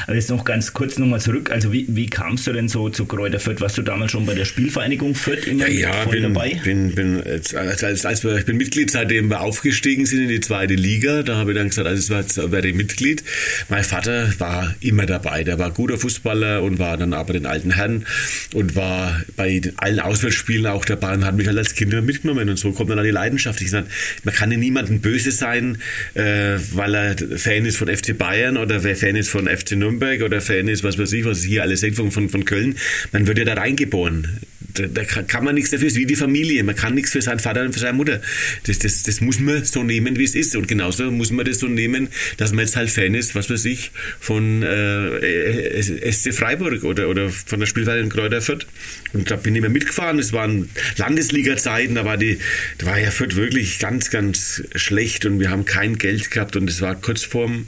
Aber 0.06 0.14
jetzt 0.14 0.30
noch 0.30 0.44
ganz 0.44 0.72
kurz 0.72 0.98
nochmal 0.98 1.20
zurück. 1.20 1.50
Also 1.50 1.72
wie, 1.72 1.86
wie 1.88 2.06
kamst 2.06 2.46
du 2.46 2.52
denn 2.52 2.68
so 2.68 2.90
zu 2.90 3.06
Kräuter 3.06 3.40
Fürth? 3.40 3.60
Warst 3.60 3.76
du 3.76 3.82
damals 3.82 4.12
schon 4.12 4.24
bei 4.24 4.34
der 4.34 4.44
Spielvereinigung 4.44 5.14
Fürth 5.14 5.46
immer 5.46 5.68
ja, 5.68 5.90
ja, 5.90 6.04
bin, 6.04 6.22
dabei? 6.22 6.60
Bin, 6.62 6.94
bin, 6.94 7.22
als, 7.22 7.54
als, 7.54 8.06
als 8.06 8.22
wir, 8.22 8.36
ich 8.36 8.44
bin 8.44 8.56
Mitglied, 8.56 8.90
seitdem 8.90 9.28
wir 9.28 9.40
aufgestiegen 9.40 10.06
sind 10.06 10.22
in 10.22 10.28
die 10.28 10.40
zweite 10.40 10.74
Liga. 10.74 11.24
Da 11.24 11.36
habe 11.36 11.52
ich 11.52 11.58
dann 11.58 11.70
gesagt, 11.70 11.88
also 11.88 12.14
jetzt 12.14 12.52
werde 12.52 12.68
ich 12.68 12.74
Mitglied. 12.74 13.24
Mein 13.68 13.82
Vater 13.82 14.32
war 14.38 14.74
immer 14.80 15.06
dabei. 15.06 15.42
Der 15.42 15.58
war 15.58 15.72
guter 15.72 15.98
Fußballer 15.98 16.62
und 16.62 16.78
war 16.78 16.96
dann 16.96 17.12
aber 17.12 17.32
den 17.32 17.46
alten 17.46 17.72
Herren 17.72 18.06
und 18.54 18.76
war 18.76 19.22
bei 19.36 19.60
allen 19.76 19.98
Auswärtsspielen 19.98 20.66
auch 20.66 20.84
dabei 20.84 21.14
und 21.14 21.24
hat 21.24 21.34
mich 21.34 21.48
halt 21.48 21.58
als 21.58 21.74
Kind 21.74 21.92
immer 21.92 22.02
mitgenommen. 22.02 22.48
Und 22.48 22.58
so 22.58 22.70
kommt 22.70 22.90
dann 22.90 22.98
an 22.98 23.04
die 23.04 23.10
Leidenschaft. 23.10 23.60
Ich 23.60 23.70
sage, 23.70 23.88
man 24.22 24.34
kann 24.34 24.52
ja 24.52 24.56
niemandem 24.56 25.00
böse 25.00 25.32
sein, 25.32 25.78
äh, 26.14 26.58
weil 26.72 26.94
er 26.94 27.16
Fan 27.38 27.64
ist 27.64 27.71
ist 27.72 27.78
von 27.78 27.88
FC 27.88 28.16
Bayern 28.16 28.58
oder 28.58 28.84
wer 28.84 28.96
Fan 28.96 29.16
ist 29.16 29.30
von 29.30 29.48
FC 29.48 29.72
Nürnberg 29.72 30.22
oder 30.22 30.40
Fan 30.40 30.68
ist, 30.68 30.84
was 30.84 30.98
weiß 30.98 31.12
ich, 31.14 31.24
was 31.24 31.42
hier 31.42 31.62
alles 31.62 31.80
sagt 31.80 31.96
von, 31.96 32.10
von, 32.10 32.28
von 32.28 32.44
Köln, 32.44 32.76
man 33.12 33.26
wird 33.26 33.38
ja 33.38 33.44
da 33.44 33.54
reingeboren. 33.54 34.40
Da, 34.74 34.86
da, 34.86 35.04
kann 35.04 35.44
man 35.44 35.54
nichts 35.54 35.70
dafür, 35.70 35.88
es 35.88 35.94
ist 35.94 35.98
wie 35.98 36.06
die 36.06 36.16
Familie. 36.16 36.62
Man 36.64 36.74
kann 36.74 36.94
nichts 36.94 37.12
für 37.12 37.22
seinen 37.22 37.38
Vater 37.38 37.62
und 37.62 37.72
für 37.72 37.80
seine 37.80 37.94
Mutter. 37.94 38.20
Das, 38.66 38.78
das, 38.78 39.02
das 39.02 39.20
muss 39.20 39.40
man 39.40 39.64
so 39.64 39.82
nehmen, 39.82 40.16
wie 40.18 40.24
es 40.24 40.34
ist. 40.34 40.56
Und 40.56 40.68
genauso 40.68 41.10
muss 41.10 41.30
man 41.30 41.44
das 41.44 41.58
so 41.58 41.68
nehmen, 41.68 42.08
dass 42.36 42.52
man 42.52 42.64
jetzt 42.64 42.76
halt 42.76 42.90
Fan 42.90 43.14
ist, 43.14 43.34
was 43.34 43.50
weiß 43.50 43.64
ich, 43.66 43.90
von 44.20 44.62
äh, 44.62 46.12
SC 46.12 46.32
Freiburg 46.32 46.84
oder, 46.84 47.08
oder 47.08 47.30
von 47.30 47.60
der 47.60 47.66
Spielweise 47.66 48.00
in 48.00 48.08
Kräuter 48.08 48.40
Fürth. 48.40 48.66
Und 49.12 49.30
da 49.30 49.36
bin 49.36 49.54
ich 49.54 49.58
immer 49.58 49.68
mitgefahren. 49.68 50.18
Es 50.18 50.32
waren 50.32 50.70
Landesliga-Zeiten, 50.96 51.94
da 51.94 52.04
war, 52.04 52.16
die, 52.16 52.38
da 52.78 52.86
war 52.86 52.98
ja 52.98 53.10
Fürth 53.10 53.36
wirklich 53.36 53.78
ganz, 53.78 54.10
ganz 54.10 54.62
schlecht 54.74 55.26
und 55.26 55.40
wir 55.40 55.50
haben 55.50 55.64
kein 55.64 55.98
Geld 55.98 56.30
gehabt 56.30 56.56
und 56.56 56.68
es 56.68 56.80
war 56.80 56.94
kurz 56.94 57.22
vorm 57.22 57.66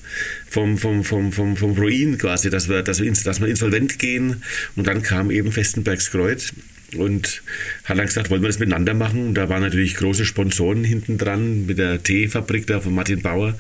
vom, 0.49 0.79
vom, 0.79 1.03
vom, 1.03 1.33
vom, 1.33 1.57
vom 1.57 1.73
Ruin 1.73 2.17
quasi, 2.17 2.49
dass 2.49 2.69
wir, 2.69 2.83
dass, 2.83 3.03
wir, 3.03 3.13
dass 3.13 3.41
wir 3.41 3.49
insolvent 3.49 3.99
gehen. 3.99 4.43
Und 4.77 4.87
dann 4.87 5.03
kam 5.03 5.31
eben 5.31 5.51
Festenbergs 5.51 6.11
Kreuz 6.11 6.53
und 6.97 7.43
hat 7.85 7.99
dann 7.99 8.07
gesagt, 8.07 8.31
wollen 8.31 8.43
wir 8.43 8.49
das 8.49 8.59
miteinander 8.59 8.95
machen? 8.95 9.29
Und 9.29 9.35
da 9.35 9.49
waren 9.49 9.63
natürlich 9.63 9.97
große 9.97 10.25
Sponsoren 10.25 10.85
hinten 10.85 11.19
dran 11.19 11.67
mit 11.67 11.79
der 11.79 12.03
Teefabrik 12.03 12.67
da 12.67 12.81
von 12.81 12.95
Martin 12.95 13.23
Bauer. 13.23 13.55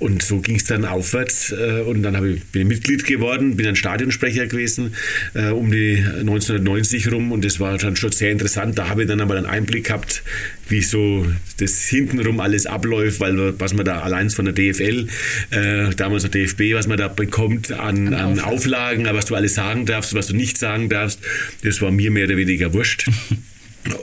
Und 0.00 0.22
so 0.22 0.40
ging 0.40 0.56
es 0.56 0.64
dann 0.64 0.86
aufwärts 0.86 1.52
äh, 1.52 1.82
und 1.82 2.02
dann 2.02 2.14
ich, 2.24 2.42
bin 2.46 2.62
ich 2.62 2.68
Mitglied 2.68 3.04
geworden, 3.04 3.56
bin 3.56 3.66
ein 3.66 3.76
Stadionsprecher 3.76 4.46
gewesen 4.46 4.94
äh, 5.34 5.50
um 5.50 5.70
die 5.70 5.98
1990 5.98 7.12
rum 7.12 7.32
und 7.32 7.44
das 7.44 7.60
war 7.60 7.76
dann 7.76 7.96
schon 7.96 8.10
sehr 8.10 8.32
interessant. 8.32 8.78
Da 8.78 8.88
habe 8.88 9.02
ich 9.02 9.08
dann 9.08 9.20
aber 9.20 9.36
einen 9.36 9.44
Einblick 9.44 9.84
gehabt, 9.84 10.22
wie 10.68 10.80
so 10.80 11.26
das 11.58 11.86
hintenrum 11.86 12.40
alles 12.40 12.64
abläuft, 12.64 13.20
weil 13.20 13.60
was 13.60 13.74
man 13.74 13.84
da 13.84 14.00
allein 14.00 14.30
von 14.30 14.46
der 14.46 14.54
DFL, 14.54 15.06
äh, 15.50 15.94
damals 15.94 16.22
der 16.22 16.30
DFB, 16.30 16.72
was 16.72 16.86
man 16.86 16.96
da 16.96 17.08
bekommt 17.08 17.70
an, 17.70 18.14
an 18.14 18.40
Auflagen, 18.40 19.06
was 19.12 19.26
du 19.26 19.34
alles 19.34 19.54
sagen 19.54 19.84
darfst, 19.84 20.14
was 20.14 20.28
du 20.28 20.34
nicht 20.34 20.56
sagen 20.56 20.88
darfst, 20.88 21.20
das 21.62 21.82
war 21.82 21.90
mir 21.90 22.10
mehr 22.10 22.24
oder 22.24 22.38
weniger 22.38 22.72
wurscht. 22.72 23.06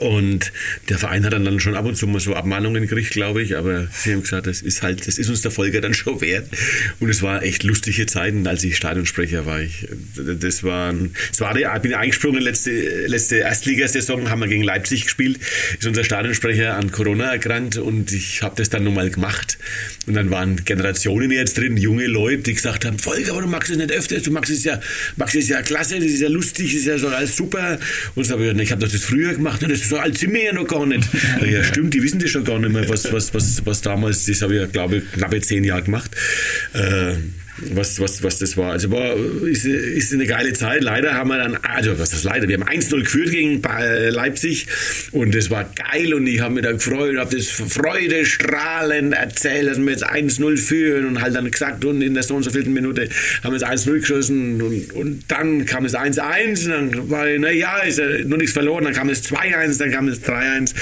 Und 0.00 0.52
der 0.88 0.98
Verein 0.98 1.24
hat 1.24 1.32
dann 1.32 1.60
schon 1.60 1.76
ab 1.76 1.84
und 1.84 1.96
zu 1.96 2.08
mal 2.08 2.18
so 2.18 2.34
Abmahnungen 2.34 2.82
gekriegt, 2.82 3.10
glaube 3.10 3.42
ich, 3.42 3.56
aber 3.56 3.86
sie 3.92 4.12
haben 4.12 4.22
gesagt, 4.22 4.48
das 4.48 4.60
ist 4.60 4.82
halt, 4.82 5.06
das 5.06 5.18
ist 5.18 5.28
uns 5.28 5.42
der 5.42 5.52
Folge 5.52 5.80
dann 5.80 5.94
schon 5.94 6.20
wert. 6.20 6.48
Und 6.98 7.10
es 7.10 7.22
war 7.22 7.44
echt 7.44 7.62
lustige 7.62 8.06
Zeiten, 8.06 8.46
als 8.48 8.64
ich 8.64 8.76
Stadionsprecher 8.76 9.46
war. 9.46 9.60
Ich, 9.60 9.86
das 10.16 10.64
war, 10.64 10.92
es 11.30 11.40
war, 11.40 11.56
ich 11.56 11.82
bin 11.82 11.94
eingesprungen 11.94 12.42
letzte, 12.42 12.72
letzte 13.06 13.36
Erstligasaison, 13.36 14.30
haben 14.30 14.40
wir 14.40 14.48
gegen 14.48 14.64
Leipzig 14.64 15.04
gespielt, 15.04 15.38
ist 15.78 15.86
unser 15.86 16.02
Stadionsprecher 16.02 16.74
an 16.74 16.90
Corona 16.90 17.32
erkrankt 17.32 17.76
und 17.76 18.12
ich 18.12 18.42
habe 18.42 18.56
das 18.56 18.70
dann 18.70 18.82
nochmal 18.82 19.10
gemacht. 19.10 19.58
Und 20.08 20.14
dann 20.14 20.30
waren 20.30 20.64
Generationen 20.64 21.30
jetzt 21.30 21.56
drin, 21.56 21.76
junge 21.76 22.06
Leute, 22.06 22.42
die 22.42 22.54
gesagt 22.54 22.84
haben, 22.84 22.98
Volker, 22.98 23.30
aber 23.30 23.42
du 23.42 23.48
magst 23.48 23.70
es 23.70 23.76
nicht 23.76 23.92
öfters, 23.92 24.24
du 24.24 24.32
magst 24.32 24.50
es 24.50 24.64
ja, 24.64 24.80
magst 25.16 25.36
es 25.36 25.48
ja 25.48 25.62
klasse, 25.62 26.00
das 26.00 26.06
ist 26.06 26.20
ja 26.20 26.28
lustig, 26.28 26.72
das 26.72 26.80
ist 26.80 26.86
ja 26.86 26.98
so 26.98 27.08
alles 27.08 27.36
super. 27.36 27.78
Und 28.16 28.24
so 28.24 28.38
ich 28.38 28.72
habe 28.72 28.80
das 28.80 29.00
früher 29.02 29.34
gemacht 29.34 29.67
das 29.68 29.88
so 29.88 29.98
alt 29.98 30.18
sind 30.18 30.34
wir 30.34 30.44
ja 30.44 30.52
noch 30.52 30.66
gar 30.66 30.86
nicht. 30.86 31.08
Ja, 31.48 31.62
stimmt, 31.62 31.94
die 31.94 32.02
wissen 32.02 32.18
das 32.18 32.30
schon 32.30 32.44
gar 32.44 32.58
nicht 32.58 32.72
mehr, 32.72 32.88
was, 32.88 33.12
was, 33.12 33.32
was, 33.34 33.64
was 33.64 33.80
damals, 33.80 34.26
das 34.26 34.42
habe 34.42 34.54
ich 34.54 34.60
ja, 34.60 34.66
glaube 34.66 34.96
ich, 34.96 35.12
knappe 35.12 35.40
zehn 35.40 35.64
Jahre 35.64 35.82
gemacht. 35.82 36.10
Äh, 36.74 37.14
was, 37.72 38.00
was, 38.00 38.22
was 38.22 38.38
das 38.38 38.56
war. 38.56 38.72
Also 38.72 38.90
war, 38.90 39.16
ist, 39.46 39.64
ist 39.64 40.12
eine 40.12 40.26
geile 40.26 40.52
Zeit. 40.52 40.82
Leider 40.82 41.14
haben 41.14 41.28
wir 41.28 41.38
dann, 41.38 41.56
also 41.56 41.98
was 41.98 42.12
ist 42.12 42.24
leider, 42.24 42.48
wir 42.48 42.58
haben 42.58 42.68
1-0 42.68 43.00
geführt 43.00 43.30
gegen 43.30 43.62
Leipzig 44.10 44.66
und 45.12 45.34
das 45.34 45.50
war 45.50 45.64
geil 45.64 46.14
und 46.14 46.26
ich 46.26 46.40
habe 46.40 46.54
mich 46.54 46.64
da 46.64 46.72
gefreut, 46.72 47.16
habe 47.16 47.36
das 47.36 47.48
Freude 47.48 48.24
strahlend 48.24 49.14
erzählt, 49.14 49.68
dass 49.68 49.78
wir 49.78 49.90
jetzt 49.90 50.06
1-0 50.06 50.56
führen 50.56 51.06
und 51.06 51.20
halt 51.20 51.34
dann 51.34 51.50
gesagt 51.50 51.84
und 51.84 52.02
in 52.02 52.14
der 52.14 52.22
so 52.22 52.36
und 52.36 52.42
so 52.42 52.50
vierten 52.50 52.72
Minute 52.72 53.08
haben 53.42 53.52
wir 53.52 53.60
jetzt 53.60 53.86
1-0 53.86 54.00
geschossen 54.00 54.62
und, 54.62 54.92
und 54.92 55.24
dann 55.28 55.66
kam 55.66 55.84
es 55.84 55.94
1-1 55.94 56.64
und 56.64 56.92
dann 56.92 57.10
war, 57.10 57.26
naja, 57.26 57.78
ist 57.78 57.98
ja 57.98 58.06
nur 58.24 58.38
nichts 58.38 58.52
verloren, 58.52 58.84
dann 58.84 58.94
kam 58.94 59.08
es 59.08 59.24
2-1, 59.24 59.78
dann 59.78 59.90
kam 59.90 60.08
es 60.08 60.22
3-1, 60.22 60.74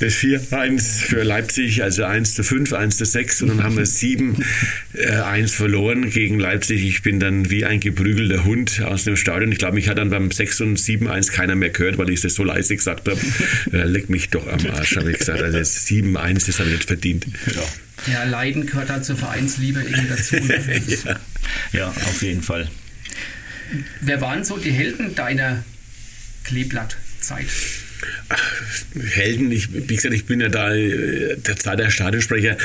das 0.00 0.14
4-1 0.14 1.06
für 1.06 1.22
Leipzig, 1.22 1.82
also 1.82 2.04
1 2.04 2.34
zu 2.34 2.44
5, 2.44 2.72
1 2.72 2.96
zu 2.96 3.04
6 3.04 3.42
und 3.42 3.48
dann 3.48 3.62
haben 3.62 3.76
wir 3.76 3.86
7-1 3.86 4.36
äh, 4.94 5.46
verloren 5.48 6.11
gegen 6.12 6.38
Leipzig. 6.38 6.84
Ich 6.84 7.02
bin 7.02 7.20
dann 7.20 7.50
wie 7.50 7.64
ein 7.64 7.80
geprügelter 7.80 8.44
Hund 8.44 8.80
aus 8.82 9.04
dem 9.04 9.16
Stadion. 9.16 9.52
Ich 9.52 9.58
glaube, 9.58 9.74
mich 9.74 9.88
hat 9.88 9.98
dann 9.98 10.10
beim 10.10 10.30
6 10.30 10.60
und 10.62 10.78
7-1 10.78 11.32
keiner 11.32 11.54
mehr 11.54 11.70
gehört, 11.70 11.98
weil 11.98 12.10
ich 12.10 12.20
das 12.20 12.34
so 12.34 12.44
leise 12.44 12.76
gesagt 12.76 13.08
habe. 13.08 13.20
äh, 13.72 13.84
leck 13.84 14.08
mich 14.08 14.30
doch 14.30 14.46
am 14.46 14.64
Arsch, 14.70 14.96
habe 14.96 15.10
ich 15.10 15.18
gesagt. 15.18 15.42
Also 15.42 15.58
7-1, 15.58 16.46
das 16.46 16.58
habe 16.58 16.70
ich 16.70 16.76
nicht 16.76 16.86
verdient. 16.86 17.26
Ja. 18.06 18.12
ja, 18.12 18.24
Leiden 18.24 18.66
gehört 18.66 18.90
da 18.90 19.02
zur 19.02 19.16
Vereinsliebe 19.16 19.80
irgendwie 19.80 20.08
dazu. 20.08 20.36
ja. 21.04 21.20
ja, 21.72 21.88
auf 21.88 22.22
jeden 22.22 22.42
Fall. 22.42 22.68
Wer 24.00 24.20
waren 24.20 24.44
so 24.44 24.58
die 24.58 24.70
Helden 24.70 25.14
deiner 25.14 25.64
Kleeblattzeit? 26.44 27.46
Helden, 29.12 29.50
ich, 29.52 29.72
wie 29.72 29.94
gesagt, 29.94 30.14
ich 30.14 30.26
bin 30.26 30.40
ja 30.40 30.48
da 30.48 30.74
äh, 30.74 31.36
der 31.36 31.56
Zeit 31.56 31.78
der 31.78 31.90
Stadionsprecher 31.90 32.56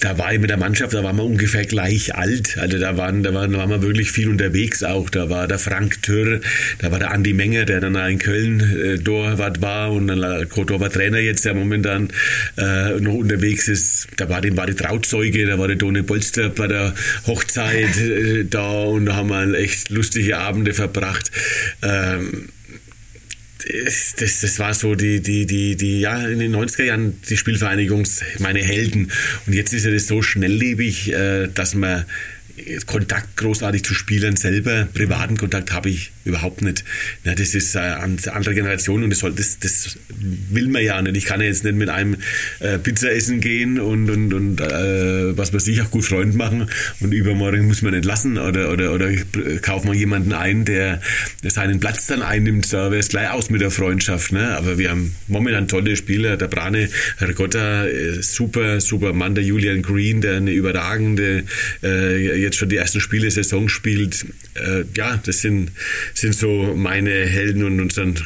da 0.00 0.16
war 0.16 0.32
ich 0.32 0.40
mit 0.40 0.50
der 0.50 0.56
Mannschaft, 0.56 0.94
da 0.94 1.04
waren 1.04 1.16
wir 1.16 1.24
ungefähr 1.24 1.64
gleich 1.64 2.14
alt. 2.14 2.56
Also 2.58 2.78
da 2.78 2.96
waren, 2.96 3.22
da 3.22 3.34
waren, 3.34 3.52
da 3.52 3.58
waren 3.58 3.70
wir 3.70 3.82
wirklich 3.82 4.10
viel 4.10 4.28
unterwegs 4.28 4.82
auch. 4.82 5.10
Da 5.10 5.28
war 5.28 5.46
der 5.46 5.58
Frank 5.58 6.02
Türr, 6.02 6.40
da 6.78 6.90
war 6.90 6.98
der 6.98 7.10
Andi 7.10 7.34
Menger, 7.34 7.66
der 7.66 7.80
dann 7.80 7.94
in 7.94 8.18
Köln 8.18 8.60
äh, 8.60 8.98
Torwart 8.98 9.60
war 9.60 9.92
und 9.92 10.08
dann 10.08 10.48
Co-Torwart 10.48 10.94
Trainer 10.94 11.18
jetzt, 11.18 11.44
der 11.44 11.54
momentan 11.54 12.08
äh, 12.56 12.98
noch 12.98 13.14
unterwegs 13.14 13.68
ist. 13.68 14.08
Da 14.16 14.28
war, 14.28 14.40
dem 14.40 14.56
war 14.56 14.66
die 14.66 14.74
Trauzeuge, 14.74 15.46
da 15.46 15.58
war 15.58 15.68
der 15.68 15.78
Tone 15.78 16.02
Polster 16.02 16.48
bei 16.48 16.66
der 16.66 16.94
Hochzeit 17.26 17.96
äh, 17.98 18.44
da 18.44 18.82
und 18.84 19.06
da 19.06 19.16
haben 19.16 19.28
wir 19.28 19.54
echt 19.58 19.90
lustige 19.90 20.38
Abende 20.38 20.72
verbracht. 20.72 21.30
Ähm, 21.82 22.48
das, 24.16 24.40
das 24.40 24.58
war 24.58 24.74
so 24.74 24.94
die, 24.94 25.20
die, 25.20 25.46
die, 25.46 25.76
die, 25.76 26.00
ja, 26.00 26.26
in 26.26 26.38
den 26.38 26.54
90er 26.54 26.84
Jahren 26.84 27.20
die 27.28 27.36
Spielvereinigung, 27.36 28.06
meine 28.38 28.60
Helden. 28.60 29.10
Und 29.46 29.52
jetzt 29.52 29.72
ist 29.72 29.84
ja 29.84 29.90
das 29.90 30.06
so 30.06 30.22
schnelllebig, 30.22 31.12
äh, 31.12 31.48
dass 31.48 31.74
man 31.74 32.04
Kontakt 32.86 33.36
großartig 33.36 33.84
zu 33.84 33.94
Spielern 33.94 34.36
selber, 34.36 34.88
privaten 34.92 35.36
Kontakt 35.36 35.72
habe 35.72 35.90
ich 35.90 36.12
überhaupt 36.24 36.62
nicht. 36.62 36.84
Ja, 37.24 37.34
das 37.34 37.54
ist 37.54 37.76
eine 37.76 38.18
andere 38.32 38.54
Generation 38.54 39.02
und 39.04 39.10
das, 39.10 39.20
soll, 39.20 39.32
das, 39.32 39.58
das 39.58 39.98
will 40.08 40.68
man 40.68 40.82
ja 40.82 41.00
nicht. 41.02 41.16
Ich 41.16 41.24
kann 41.24 41.40
ja 41.40 41.46
jetzt 41.46 41.64
nicht 41.64 41.76
mit 41.76 41.88
einem 41.88 42.16
äh, 42.60 42.78
Pizza 42.78 43.10
essen 43.12 43.40
gehen 43.40 43.80
und, 43.80 44.10
und, 44.10 44.34
und 44.34 44.60
äh, 44.60 45.36
was 45.36 45.52
weiß 45.52 45.66
ich, 45.68 45.80
auch 45.82 45.90
gut 45.90 46.04
Freund 46.04 46.34
machen 46.34 46.68
und 47.00 47.12
übermorgen 47.12 47.66
muss 47.66 47.82
man 47.82 47.94
nicht 47.94 48.04
lassen 48.04 48.38
oder, 48.38 48.70
oder, 48.72 48.92
oder 48.92 49.08
ich 49.08 49.24
kaufe 49.62 49.86
mal 49.86 49.96
jemanden 49.96 50.32
ein, 50.32 50.64
der, 50.64 51.00
seinen 51.42 51.80
Platz 51.80 52.06
dann 52.06 52.22
einnimmt, 52.22 52.72
da 52.72 52.90
wäre 52.90 53.00
es 53.00 53.08
gleich 53.08 53.30
aus 53.30 53.50
mit 53.50 53.60
der 53.60 53.70
Freundschaft. 53.70 54.32
Ne? 54.32 54.56
Aber 54.56 54.78
wir 54.78 54.90
haben 54.90 55.14
momentan 55.28 55.68
tolle 55.68 55.96
Spieler, 55.96 56.36
der 56.36 56.48
Brane 56.48 56.88
Hergotta, 57.18 57.86
äh, 57.86 58.22
super, 58.22 58.80
super 58.80 59.12
Mann, 59.12 59.34
der 59.34 59.44
Julian 59.44 59.82
Green, 59.82 60.20
der 60.20 60.36
eine 60.36 60.52
überragende 60.52 61.44
äh, 61.82 62.40
jetzt 62.50 62.58
schon 62.58 62.68
die 62.68 62.76
ersten 62.76 63.00
Spiele 63.00 63.30
Saison 63.30 63.68
spielt. 63.68 64.26
Äh, 64.54 64.84
ja, 64.96 65.20
das 65.24 65.40
sind, 65.40 65.70
sind 66.14 66.34
so 66.34 66.74
meine 66.74 67.10
Helden 67.10 67.64
und 67.64 67.80
unseren 67.80 68.16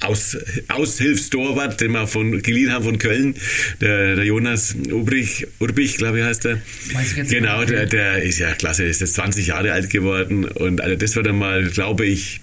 aus, 0.00 0.36
Aushilfstorwart, 0.68 1.80
den 1.80 1.92
wir 1.92 2.06
von, 2.06 2.42
geliehen 2.42 2.72
haben 2.72 2.84
von 2.84 2.98
Köln, 2.98 3.34
der, 3.80 4.16
der 4.16 4.24
Jonas 4.24 4.74
Ubrich, 4.90 5.46
Urbich, 5.60 5.98
glaube 5.98 6.18
ich, 6.18 6.24
heißt 6.24 6.46
er. 6.46 6.60
Genau, 7.28 7.64
der, 7.64 7.86
der 7.86 8.22
ist 8.22 8.38
ja 8.38 8.52
klasse, 8.54 8.84
ist 8.84 9.00
jetzt 9.00 9.14
20 9.14 9.46
Jahre 9.46 9.72
alt 9.72 9.90
geworden 9.90 10.44
und 10.44 10.80
also 10.80 10.96
das 10.96 11.14
wird 11.14 11.28
einmal, 11.28 11.68
glaube 11.68 12.06
ich, 12.06 12.40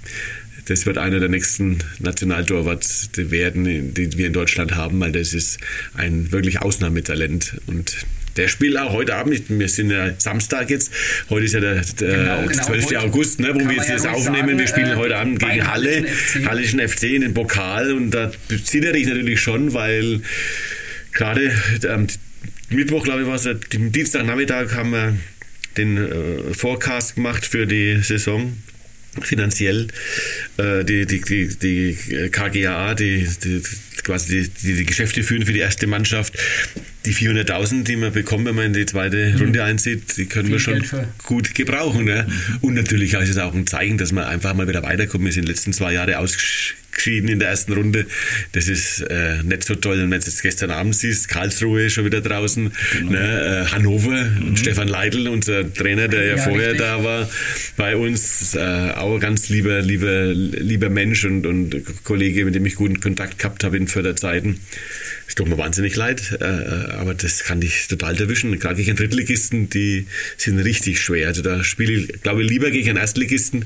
das 0.67 0.85
wird 0.85 0.97
einer 0.97 1.19
der 1.19 1.29
nächsten 1.29 1.79
Nationaltorwarts 1.99 3.09
werden, 3.15 3.93
die 3.93 4.17
wir 4.17 4.27
in 4.27 4.33
Deutschland 4.33 4.75
haben, 4.75 4.99
weil 4.99 5.11
das 5.11 5.33
ist 5.33 5.59
ein 5.93 6.31
wirklich 6.31 6.61
Ausnahmetalent 6.61 7.57
und 7.67 7.97
der 8.35 8.47
spielt 8.47 8.77
auch 8.77 8.91
heute 8.91 9.15
Abend, 9.15 9.41
wir 9.47 9.69
sind 9.69 9.91
ja 9.91 10.13
Samstag 10.17 10.69
jetzt, 10.69 10.91
heute 11.29 11.45
ist 11.45 11.53
ja 11.53 11.59
der, 11.59 11.75
der 11.99 12.17
genau, 12.17 12.47
genau. 12.47 12.63
12. 12.65 12.85
Heute 12.85 12.99
August, 13.01 13.39
ne, 13.39 13.53
wo 13.53 13.59
wir 13.59 13.75
jetzt 13.75 13.89
ja 13.89 13.95
das 13.95 14.05
aufnehmen. 14.05 14.47
Sagen, 14.47 14.59
wir 14.59 14.67
spielen 14.67 14.91
äh, 14.91 14.95
heute 14.95 15.17
Abend 15.17 15.39
gegen 15.39 15.67
Halle, 15.67 16.05
FC. 16.05 16.45
Hallischen 16.45 16.87
FC 16.87 17.03
in 17.03 17.21
den 17.21 17.33
Pokal 17.33 17.93
und 17.93 18.11
da 18.11 18.31
zittere 18.63 18.97
ich 18.97 19.07
natürlich 19.07 19.39
schon, 19.39 19.73
weil 19.73 20.21
gerade 21.13 21.51
am 21.89 22.07
Mittwoch, 22.69 23.03
glaube 23.03 23.21
ich, 23.21 23.27
war 23.27 23.35
es, 23.35 23.47
am 23.47 23.91
Dienstagnachmittag 23.91 24.73
haben 24.75 24.91
wir 24.91 25.15
den 25.77 25.97
äh, 25.97 26.53
Forecast 26.53 27.15
gemacht 27.15 27.45
für 27.45 27.65
die 27.65 27.97
Saison 27.97 28.57
finanziell 29.21 29.87
äh, 30.57 30.83
die, 30.83 31.05
die, 31.05 31.21
die, 31.21 31.55
die 31.55 32.29
KGAA, 32.29 32.95
die, 32.95 33.27
die, 33.43 33.61
quasi 34.03 34.49
die, 34.61 34.73
die, 34.75 34.85
Geschäfte 34.85 35.23
führen 35.23 35.45
für 35.45 35.53
die 35.53 35.59
erste 35.59 35.87
Mannschaft. 35.87 36.33
Die 37.05 37.13
400.000, 37.13 37.83
die 37.83 37.97
man 37.97 38.11
bekommt, 38.11 38.45
wenn 38.45 38.55
man 38.55 38.65
in 38.65 38.73
die 38.73 38.85
zweite 38.85 39.33
mhm. 39.33 39.39
Runde 39.39 39.63
einzieht, 39.63 40.17
die 40.17 40.25
können 40.25 40.47
Viel 40.47 40.55
wir 40.55 40.59
schon 40.59 41.07
gut 41.23 41.53
gebrauchen. 41.53 42.05
Ne? 42.05 42.27
Mhm. 42.27 42.57
Und 42.61 42.73
natürlich 42.73 43.13
ist 43.13 43.29
es 43.29 43.37
auch 43.37 43.53
ein 43.53 43.67
Zeichen, 43.67 43.97
dass 43.97 44.11
man 44.11 44.23
einfach 44.25 44.53
mal 44.53 44.67
wieder 44.67 44.83
weiterkommt. 44.83 45.23
Wir 45.23 45.31
sind 45.31 45.41
in 45.41 45.45
den 45.45 45.51
letzten 45.53 45.73
zwei 45.73 45.93
Jahre 45.93 46.17
ausgeschieden 46.19 46.84
in 47.05 47.39
der 47.39 47.49
ersten 47.49 47.73
Runde. 47.73 48.05
Das 48.53 48.67
ist 48.67 49.01
äh, 49.01 49.43
nicht 49.43 49.63
so 49.63 49.75
toll. 49.75 50.01
Und 50.01 50.11
wenn 50.11 50.21
du 50.21 50.27
es 50.27 50.41
gestern 50.41 50.71
Abend 50.71 50.95
siehst, 50.95 51.27
Karlsruhe 51.27 51.89
schon 51.89 52.05
wieder 52.05 52.21
draußen, 52.21 52.71
genau. 52.93 53.11
ne? 53.11 53.65
äh, 53.67 53.71
Hannover 53.71 54.23
mhm. 54.23 54.47
und 54.47 54.59
Stefan 54.59 54.87
Leitl, 54.87 55.27
unser 55.27 55.71
Trainer, 55.71 56.07
der 56.07 56.25
ja, 56.25 56.35
ja 56.35 56.41
vorher 56.41 56.71
richtig. 56.71 56.87
da 56.87 57.03
war 57.03 57.29
bei 57.77 57.95
uns, 57.95 58.55
äh, 58.55 58.91
auch 58.95 59.15
ein 59.15 59.19
ganz 59.19 59.49
lieber, 59.49 59.81
lieber, 59.81 60.33
lieber 60.33 60.89
Mensch 60.89 61.25
und, 61.25 61.45
und 61.45 62.03
Kollege, 62.03 62.45
mit 62.45 62.55
dem 62.55 62.65
ich 62.65 62.75
guten 62.75 62.99
Kontakt 62.99 63.39
gehabt 63.39 63.63
habe 63.63 63.77
in 63.77 63.87
Förderzeiten. 63.87 64.59
Es 65.27 65.33
tut 65.33 65.49
mir 65.49 65.57
wahnsinnig 65.57 65.95
leid, 65.95 66.37
äh, 66.39 66.45
aber 66.45 67.15
das 67.15 67.43
kann 67.43 67.59
dich 67.59 67.87
total 67.87 68.15
erwischen. 68.15 68.57
Gerade 68.59 68.75
gegen 68.75 68.95
Drittligisten, 68.95 69.69
die 69.69 70.07
sind 70.37 70.59
richtig 70.59 71.01
schwer. 71.01 71.27
Also 71.27 71.41
da 71.41 71.63
spiele 71.63 71.93
ich, 71.93 72.21
glaube 72.21 72.43
ich, 72.43 72.49
lieber 72.49 72.69
gegen 72.69 72.89
einen 72.89 72.99
Erstligisten 72.99 73.65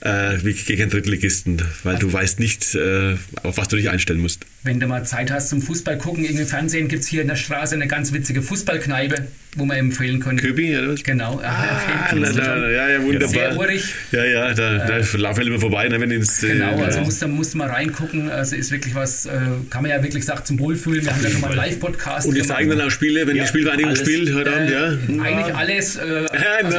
äh, 0.00 0.36
wie 0.42 0.52
gegen 0.52 0.82
einen 0.82 0.90
Drittligisten, 0.90 1.62
weil 1.82 1.98
du 1.98 2.12
weißt 2.12 2.40
nicht, 2.40 2.67
äh, 2.74 3.16
auf 3.42 3.56
was 3.56 3.68
du 3.68 3.76
dich 3.76 3.90
einstellen 3.90 4.20
musst. 4.20 4.44
Wenn 4.62 4.80
du 4.80 4.86
mal 4.86 5.04
Zeit 5.04 5.30
hast 5.30 5.50
zum 5.50 5.62
Fußball 5.62 5.98
gucken, 5.98 6.24
irgendwie 6.24 6.44
Fernsehen 6.44 6.88
gibt 6.88 7.02
es 7.02 7.08
hier 7.08 7.22
in 7.22 7.28
der 7.28 7.36
Straße 7.36 7.74
eine 7.74 7.86
ganz 7.86 8.12
witzige 8.12 8.42
Fußballkneipe 8.42 9.28
wo 9.56 9.64
man 9.64 9.76
empfehlen 9.76 10.20
können. 10.20 10.38
Köbi, 10.38 10.76
oder 10.76 10.92
was? 10.92 11.02
Genau. 11.02 11.40
Ah, 11.42 12.12
na, 12.14 12.30
na, 12.32 12.70
ja, 12.70 12.88
ja, 12.88 13.02
wunderbar. 13.02 13.28
Sehr 13.28 13.56
urig. 13.56 13.94
Ja, 14.12 14.24
ja, 14.24 14.54
da, 14.54 14.86
da 14.86 14.98
äh, 14.98 15.16
laufen 15.16 15.46
immer 15.46 15.58
vorbei, 15.58 15.88
ne, 15.88 16.00
wenn 16.00 16.10
ins. 16.10 16.42
Äh, 16.42 16.52
genau, 16.52 16.82
also 16.82 17.00
musst 17.00 17.22
du 17.22 17.28
musst 17.28 17.54
mal 17.54 17.68
reingucken. 17.68 18.30
Also 18.30 18.56
ist 18.56 18.70
wirklich 18.70 18.94
was, 18.94 19.26
äh, 19.26 19.30
kann 19.70 19.82
man 19.82 19.90
ja 19.90 20.02
wirklich 20.02 20.24
sagen, 20.24 20.44
zum 20.44 20.58
Wohlfühlen. 20.58 21.04
Wir 21.04 21.14
haben 21.14 21.22
ja 21.22 21.30
schon 21.30 21.40
mal 21.40 21.48
einen 21.48 21.56
Live-Podcast. 21.56 22.28
Und 22.28 22.36
die 22.36 22.42
zeigen 22.42 22.70
dann 22.70 22.80
auch 22.82 22.90
Spiele, 22.90 23.26
wenn 23.26 23.36
ja, 23.36 23.44
die 23.44 23.48
Spielvereinigung 23.48 23.96
spielt 23.96 24.34
heute 24.34 24.52
Abend, 24.52 24.70
ja? 24.70 24.92
Äh, 24.92 25.20
eigentlich 25.20 25.54
alles. 25.54 25.96
Äh, 25.96 26.00
also, 26.62 26.78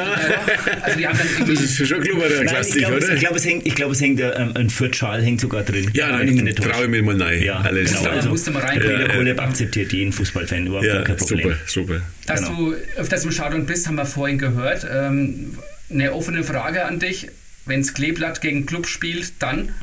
also 0.82 0.98
die 0.98 1.08
haben 1.08 1.18
dann 1.18 1.50
das 1.50 1.64
ist 1.64 1.88
schon 1.88 2.02
Klubber 2.02 2.30
der 2.30 2.46
Klassik, 2.46 2.88
oder? 2.88 3.14
Ich 3.14 3.20
glaube, 3.20 3.38
es 3.38 3.46
hängt, 3.46 3.66
ich 3.66 3.76
glaube, 3.76 3.94
es 3.94 4.02
hängt 4.02 4.20
ähm, 4.22 4.52
ein 4.56 4.70
Viertschal 4.70 5.24
hängt 5.24 5.42
sogar 5.42 5.64
drin. 5.64 5.90
Ja, 5.94 6.12
dann 6.12 6.28
traue 6.56 6.84
ich 6.84 6.90
mir 6.90 7.04
mal 7.04 7.16
nein. 7.16 7.42
Ja, 7.42 7.64
alles. 7.70 7.94
Genau, 7.94 8.10
also 8.10 8.30
musst 8.30 8.48
du 8.48 8.52
mal 8.52 8.64
reingucken. 8.64 9.00
Der 9.00 9.10
Kollab 9.10 9.42
akzeptiert 9.42 9.94
jeden 9.94 10.12
Fußballfan, 10.12 10.68
überhaupt 10.68 11.06
kein 11.06 11.18
Problem. 11.18 11.40
Super, 11.40 11.58
super. 11.66 12.02
Dass 12.26 12.44
genau. 12.44 12.72
du 12.72 12.76
öfters 12.98 13.24
im 13.26 13.32
Stadion 13.32 13.66
bist, 13.66 13.88
haben 13.88 13.96
wir 13.96 14.06
vorhin 14.06 14.38
gehört. 14.38 14.86
Ähm, 14.92 15.58
eine 15.90 16.14
offene 16.14 16.44
Frage 16.44 16.86
an 16.86 17.00
dich. 17.00 17.30
Wenn 17.66 17.82
es 17.82 17.94
Kleeblatt 17.94 18.42
gegen 18.42 18.66
Club 18.66 18.88
spielt, 18.88 19.34
dann 19.40 19.74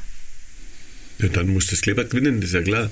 ja, 1.18 1.28
dann 1.28 1.48
muss 1.48 1.66
das 1.68 1.80
Kleeblatt 1.80 2.10
gewinnen, 2.10 2.40
das 2.40 2.50
ist 2.50 2.54
ja 2.54 2.62
klar. 2.62 2.90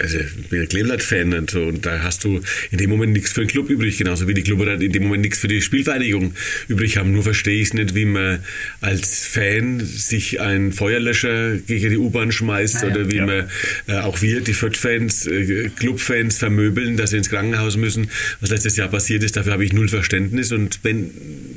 Also, 0.00 0.18
ich 0.18 0.48
bin 0.48 0.60
ein 0.60 0.68
Kleeblatt-Fan 0.68 1.34
und, 1.34 1.50
so, 1.50 1.62
und 1.62 1.84
da 1.84 2.02
hast 2.02 2.24
du 2.24 2.40
in 2.70 2.78
dem 2.78 2.90
Moment 2.90 3.12
nichts 3.12 3.32
für 3.32 3.40
den 3.40 3.48
Club 3.48 3.68
übrig, 3.68 3.98
genauso 3.98 4.28
wie 4.28 4.34
die 4.34 4.42
Club 4.42 4.60
in 4.80 4.92
dem 4.92 5.02
Moment 5.04 5.22
nichts 5.22 5.38
für 5.38 5.48
die 5.48 5.60
Spielvereinigung 5.60 6.34
übrig 6.68 6.96
haben. 6.96 7.12
Nur 7.12 7.22
verstehe 7.22 7.60
ich 7.60 7.68
es 7.68 7.74
nicht, 7.74 7.94
wie 7.94 8.04
man 8.04 8.40
als 8.80 9.26
Fan 9.26 9.80
sich 9.80 10.40
einen 10.40 10.72
Feuerlöscher 10.72 11.56
gegen 11.56 11.90
die 11.90 11.96
U-Bahn 11.96 12.30
schmeißt 12.30 12.82
naja, 12.82 12.94
oder 12.94 13.10
wie 13.10 13.16
ja. 13.16 13.26
man 13.26 13.50
äh, 13.88 13.98
auch 14.00 14.22
wir, 14.22 14.40
die 14.40 14.54
Fürth-Fans, 14.54 15.26
äh, 15.26 15.70
Club-Fans 15.70 16.38
vermöbeln, 16.38 16.96
dass 16.96 17.10
sie 17.10 17.16
ins 17.16 17.28
Krankenhaus 17.28 17.76
müssen, 17.76 18.08
was 18.40 18.50
letztes 18.50 18.76
Jahr 18.76 18.88
passiert 18.88 19.24
ist. 19.24 19.36
Dafür 19.36 19.52
habe 19.54 19.64
ich 19.64 19.72
null 19.72 19.88
Verständnis 19.88 20.52
und 20.52 20.80
wenn 20.82 21.10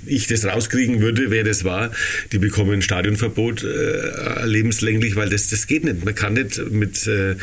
ich 0.07 0.27
das 0.27 0.45
rauskriegen 0.45 1.01
würde, 1.01 1.31
wer 1.31 1.43
das 1.43 1.63
war, 1.63 1.91
die 2.31 2.39
bekommen 2.39 2.73
ein 2.73 2.81
Stadionverbot 2.81 3.63
äh, 3.63 4.45
lebenslänglich, 4.45 5.15
weil 5.15 5.29
das, 5.29 5.49
das 5.49 5.67
geht 5.67 5.74
geht 5.75 5.83
nicht. 5.83 6.05
Man 6.05 6.15
kann 6.15 6.33
nicht 6.33 6.71
mit 6.71 7.05
äh, 7.07 7.35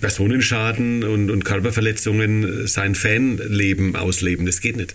Personenschaden 0.00 1.04
und, 1.04 1.30
und 1.30 1.44
Körperverletzungen 1.44 2.66
sein 2.66 2.94
Fanleben 2.94 3.96
ausleben. 3.96 4.46
Das 4.46 4.60
geht 4.60 4.76
nicht. 4.76 4.94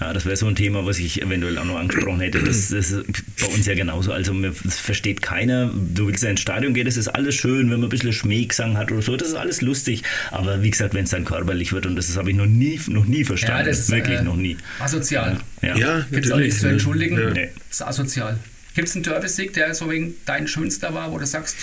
Ja, 0.00 0.14
das 0.14 0.24
wäre 0.24 0.36
so 0.36 0.46
ein 0.46 0.56
Thema, 0.56 0.86
was 0.86 0.98
ich 0.98 1.20
eventuell 1.20 1.58
auch 1.58 1.66
noch 1.66 1.78
angesprochen 1.78 2.20
hätte. 2.20 2.38
Das, 2.38 2.70
das 2.70 2.90
ist 2.90 3.04
bei 3.38 3.46
uns 3.48 3.66
ja 3.66 3.74
genauso. 3.74 4.10
Also, 4.10 4.32
das 4.64 4.78
versteht 4.78 5.20
keiner. 5.20 5.70
Du 5.94 6.06
willst 6.06 6.22
ja 6.22 6.30
ins 6.30 6.40
Stadion 6.40 6.72
gehen, 6.72 6.86
das 6.86 6.96
ist 6.96 7.08
alles 7.08 7.34
schön, 7.34 7.70
wenn 7.70 7.80
man 7.80 7.84
ein 7.84 7.88
bisschen 7.90 8.14
Schmähgesang 8.14 8.78
hat 8.78 8.90
oder 8.90 9.02
so. 9.02 9.16
Das 9.18 9.28
ist 9.28 9.34
alles 9.34 9.60
lustig. 9.60 10.02
Aber 10.30 10.62
wie 10.62 10.70
gesagt, 10.70 10.94
wenn 10.94 11.04
es 11.04 11.10
dann 11.10 11.26
körperlich 11.26 11.74
wird, 11.74 11.84
und 11.84 11.96
das 11.96 12.16
habe 12.16 12.30
ich 12.30 12.36
noch 12.36 12.46
nie, 12.46 12.80
noch 12.88 13.04
nie 13.04 13.24
verstanden. 13.24 13.58
Ja, 13.58 13.64
das 13.64 13.80
ist 13.80 13.90
wirklich 13.90 14.20
äh, 14.20 14.22
noch 14.22 14.36
nie. 14.36 14.56
Asozial. 14.78 15.38
Ja, 15.60 15.76
ja 15.76 16.06
Gibt 16.10 16.24
es 16.24 16.32
auch 16.32 16.38
nichts 16.38 16.60
zu 16.60 16.68
entschuldigen. 16.68 17.18
Ja. 17.18 17.30
Nee. 17.30 17.50
Das 17.68 17.80
ist 17.80 17.82
asozial. 17.82 18.38
Gibt 18.74 18.88
es 18.88 18.94
einen 18.94 19.02
Derby-Sieg, 19.02 19.52
der 19.52 19.74
so 19.74 19.90
wegen 19.90 20.14
dein 20.26 20.46
schönster 20.46 20.94
war, 20.94 21.10
wo 21.12 21.18
du 21.18 21.26
sagst, 21.26 21.56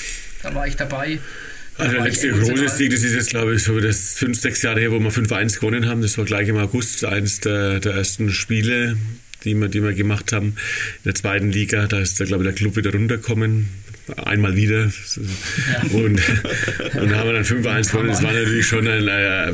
da 0.43 0.53
war 0.53 0.67
ich 0.67 0.75
dabei? 0.75 1.19
Also 1.77 1.91
der 1.91 2.03
letzte 2.03 2.29
große 2.29 2.69
Sieg, 2.69 2.91
das 2.91 3.03
ist 3.03 3.13
jetzt 3.13 3.29
glaube 3.29 3.53
ich 3.55 3.63
so 3.63 3.79
das 3.79 4.13
fünf, 4.15 4.39
sechs 4.39 4.61
Jahre 4.63 4.79
her, 4.79 4.91
wo 4.91 4.99
wir 4.99 5.11
5-1 5.11 5.59
gewonnen 5.59 5.87
haben. 5.87 6.01
Das 6.01 6.17
war 6.17 6.25
gleich 6.25 6.47
im 6.47 6.57
August, 6.57 7.05
eines 7.05 7.39
der, 7.39 7.79
der 7.79 7.93
ersten 7.93 8.31
Spiele, 8.31 8.97
die 9.43 9.53
wir, 9.53 9.67
die 9.67 9.83
wir 9.83 9.93
gemacht 9.93 10.33
haben 10.33 10.47
in 10.47 11.03
der 11.05 11.15
zweiten 11.15 11.51
Liga. 11.51 11.85
Da 11.85 11.99
ist, 11.99 12.17
glaube 12.17 12.43
ich, 12.43 12.49
der 12.49 12.53
Club 12.53 12.75
wieder 12.75 12.91
runtergekommen. 12.91 13.69
Einmal 14.15 14.55
wieder. 14.55 14.85
Ja. 14.85 15.81
Und, 15.91 16.21
und 16.93 17.15
haben 17.15 17.27
wir 17.27 17.33
dann 17.33 17.43
5-1 17.43 17.91
gewonnen. 17.91 18.07
Das 18.09 18.23
war 18.23 18.33
natürlich 18.33 18.65
schon 18.65 18.87
ein, 18.87 19.07
äh, 19.07 19.53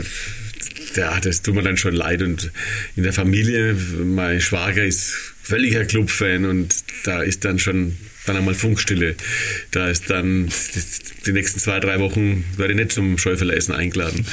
ja, 0.95 1.19
das 1.19 1.41
tut 1.41 1.55
mir 1.55 1.63
dann 1.63 1.77
schon 1.77 1.93
leid. 1.93 2.21
Und 2.21 2.51
in 2.95 3.03
der 3.03 3.13
Familie, 3.13 3.75
mein 4.03 4.39
Schwager 4.39 4.85
ist 4.85 5.32
völliger 5.43 5.85
Clubfan 5.85 6.45
und 6.45 6.73
da 7.03 7.21
ist 7.21 7.45
dann 7.45 7.59
schon 7.59 7.97
dann 8.25 8.37
einmal 8.37 8.53
Funkstille. 8.53 9.15
Da 9.71 9.89
ist 9.89 10.09
dann 10.09 10.49
die 11.25 11.33
nächsten 11.33 11.59
zwei, 11.59 11.79
drei 11.79 11.99
Wochen 11.99 12.45
werde 12.57 12.73
ich 12.73 12.79
nicht 12.79 12.93
zum 12.93 13.17
Schäuferleisen 13.17 13.75
eingeladen. 13.75 14.25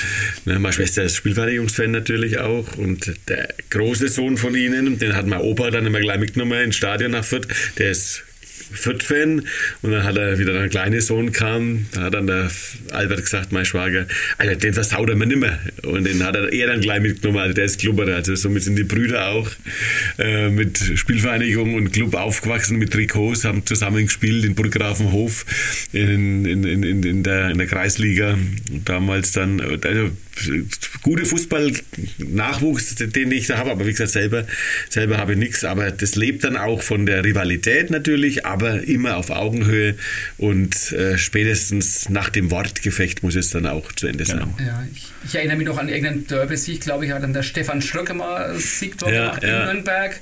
Ne, 0.45 0.59
meine 0.59 0.73
Schwester 0.73 1.03
ist 1.03 1.17
Spielverteidigungsfan 1.17 1.91
natürlich 1.91 2.39
auch 2.39 2.77
und 2.77 3.13
der 3.29 3.53
große 3.71 4.09
Sohn 4.09 4.37
von 4.37 4.55
ihnen, 4.55 4.99
den 4.99 5.15
hat 5.15 5.27
mein 5.27 5.41
Opa 5.41 5.71
dann 5.71 5.87
immer 5.87 6.01
gleich 6.01 6.21
mitgenommen 6.21 6.61
ins 6.61 6.77
Stadion 6.77 7.11
nach 7.11 7.25
Fürth, 7.25 7.49
der 7.79 7.91
ist 7.91 8.25
Fürth-Fan. 8.73 9.43
Und 9.83 9.91
dann 9.93 10.05
hat 10.05 10.17
er 10.17 10.39
wieder 10.39 10.59
ein 10.59 10.71
kleiner 10.71 11.01
Sohn 11.01 11.33
kam, 11.33 11.87
da 11.93 12.03
hat 12.03 12.15
dann 12.15 12.27
der 12.27 12.51
Albert 12.93 13.23
gesagt, 13.23 13.53
mein 13.53 13.65
Schwager, 13.65 14.07
Alter, 14.39 14.57
den 14.57 14.75
versaut 14.75 15.09
er 15.09 15.17
mir 15.17 15.27
nimmer. 15.27 15.59
Und 15.83 16.05
den 16.05 16.25
hat 16.25 16.37
er, 16.37 16.53
er 16.53 16.67
dann 16.69 16.81
gleich 16.81 17.01
mitgenommen, 17.01 17.41
also 17.41 17.55
der 17.55 17.65
ist 17.65 17.81
Klubberer. 17.81 18.17
Also 18.17 18.35
somit 18.35 18.63
sind 18.63 18.77
die 18.77 18.85
Brüder 18.85 19.29
auch 19.29 19.51
äh, 20.19 20.49
mit 20.49 20.79
Spielvereinigung 20.95 21.75
und 21.75 21.93
Club 21.93 22.15
aufgewachsen, 22.15 22.79
mit 22.79 22.93
Trikots, 22.93 23.45
haben 23.45 23.65
zusammen 23.67 24.05
gespielt 24.05 24.45
in 24.45 24.55
Burggrafenhof 24.55 25.45
in, 25.93 26.45
in, 26.45 26.65
in, 26.65 27.03
in, 27.03 27.23
der, 27.23 27.51
in 27.51 27.59
der 27.59 27.67
Kreisliga. 27.67 28.39
Damals 28.85 29.33
dann, 29.33 29.61
also 29.61 30.11
gute 31.03 31.25
Fußball-Nachwuchs, 31.25 32.97
den 32.97 33.31
ich 33.33 33.47
da 33.47 33.59
habe, 33.59 33.71
aber 33.71 33.87
wie 33.87 33.91
gesagt, 33.91 34.11
selber, 34.11 34.47
selber 34.89 35.19
habe 35.19 35.33
ich 35.33 35.39
nichts. 35.39 35.65
Aber 35.65 35.91
das 35.91 36.17
lebt 36.17 36.45
dann 36.45 36.57
auch 36.57 36.83
von 36.83 37.07
der 37.07 37.25
Rivalität 37.25 37.91
natürlich, 37.91 38.47
aber 38.47 38.83
immer 38.83 39.17
auf 39.17 39.31
Augenhöhe 39.31 39.97
und 40.39 40.93
äh, 40.93 41.19
spätestens 41.19 42.09
nach 42.09 42.31
dem 42.31 42.51
Wortgefecht 42.51 43.23
muss 43.23 43.35
es 43.35 43.51
dann 43.51 43.67
auch 43.67 43.93
zu 43.93 44.07
Ende 44.07 44.25
sein. 44.25 44.39
Genau. 44.39 44.55
Ja, 44.59 44.85
ich, 44.93 45.07
ich, 45.27 45.35
erinnere 45.35 45.57
mich 45.57 45.67
noch 45.67 45.79
an 45.79 45.89
irgendeinen 45.89 46.27
Derby-Sieg, 46.27 46.81
glaube 46.81 47.07
ich, 47.07 47.13
hat 47.13 47.23
dann 47.23 47.33
der 47.33 47.43
Stefan 47.43 47.83
Schröck 47.83 48.15
mal 48.15 48.59
Sieg 48.59 48.99
dort 48.99 49.13
ja, 49.13 49.27
gemacht 49.27 49.43
ja. 49.43 49.61
in 49.61 49.75
Nürnberg. 49.75 50.21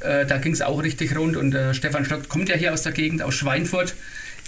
Äh, 0.00 0.26
da 0.26 0.38
ging 0.38 0.52
es 0.52 0.62
auch 0.62 0.82
richtig 0.82 1.16
rund 1.16 1.36
und 1.36 1.54
äh, 1.54 1.74
Stefan 1.74 2.04
Schröck 2.04 2.28
kommt 2.28 2.48
ja 2.48 2.56
hier 2.56 2.72
aus 2.72 2.82
der 2.82 2.92
Gegend, 2.92 3.22
aus 3.22 3.34
Schweinfurt. 3.34 3.94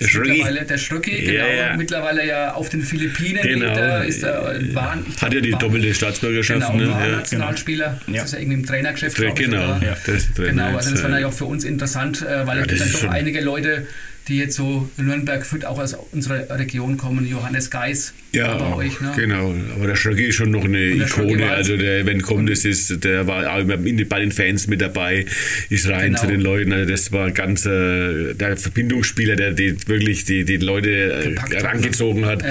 Der 0.01 0.09
Mittlerweile 0.09 0.65
der 0.65 0.79
Schröcki, 0.79 1.23
genau. 1.23 1.47
Ja, 1.47 1.77
Mittlerweile 1.77 2.27
ja 2.27 2.55
auf 2.55 2.69
den 2.69 2.83
Philippinen 2.83 3.43
genau. 3.43 3.67
er, 3.67 4.05
ist 4.05 4.23
er, 4.23 4.61
war, 4.75 4.99
Hat 5.21 5.35
ja 5.35 5.41
die 5.41 5.53
war, 5.53 5.59
doppelte 5.59 5.93
Staatsbürgerschaft. 5.93 6.61
Genau, 6.61 6.77
ne? 6.77 6.91
war 6.91 7.07
ja, 7.07 7.17
Nationalspieler. 7.17 8.01
Genau. 8.07 8.19
Das 8.19 8.27
ist 8.27 8.33
ja 8.33 8.39
irgendwie 8.39 8.59
im 8.59 8.67
Trainergeschäft. 8.67 9.17
Genau, 9.17 9.77
ich, 9.77 9.83
ja, 9.83 9.97
das 10.07 10.33
Trainer 10.35 10.51
genau, 10.51 10.77
also 10.77 10.91
das 10.91 11.03
war 11.03 11.19
ja 11.19 11.27
auch 11.27 11.33
für 11.33 11.47
uns 11.47 11.65
interessant, 11.65 12.23
äh, 12.23 12.47
weil 12.47 12.59
ja, 12.59 12.65
es 12.65 12.79
dann 12.79 12.93
doch 12.93 13.09
einige 13.11 13.41
Leute 13.41 13.87
die 14.29 14.39
jetzt 14.39 14.57
so 14.57 14.89
Nürnberg 14.97 15.45
Fürth 15.45 15.65
auch 15.65 15.79
aus 15.79 15.97
unserer 16.13 16.59
Region 16.59 16.97
kommen, 16.97 17.27
Johannes 17.27 17.71
Geis. 17.71 18.13
Ja, 18.33 18.57
bei 18.57 18.75
euch, 18.75 19.01
ne? 19.01 19.13
genau. 19.17 19.55
Aber 19.75 19.87
der 19.87 19.97
Schröcki 19.97 20.27
ist 20.27 20.37
schon 20.37 20.51
noch 20.51 20.65
eine 20.65 20.85
Ikone. 20.85 21.51
Also 21.51 21.77
der, 21.77 22.05
wenn 22.05 22.21
kommt, 22.21 22.51
das 22.51 22.65
ist, 22.65 23.03
der 23.03 23.27
war 23.27 23.51
auch 23.51 23.61
immer 23.61 23.79
bei 23.79 24.21
den 24.21 24.33
Fans 24.33 24.67
mit 24.67 24.83
dabei, 24.83 25.25
ist 25.71 25.89
rein 25.89 26.09
genau. 26.09 26.21
zu 26.21 26.27
den 26.27 26.41
Leuten. 26.41 26.73
Also 26.73 26.91
das 26.91 27.11
war 27.11 27.31
ganz 27.31 27.65
äh, 27.65 28.35
der 28.35 28.57
Verbindungsspieler, 28.57 29.37
der 29.37 29.53
die, 29.53 29.77
wirklich 29.89 30.25
die, 30.25 30.45
die 30.45 30.59
Leute 30.59 30.91
äh, 30.91 31.29
Gepackt 31.31 31.55
herangezogen 31.55 32.27
hat. 32.27 32.45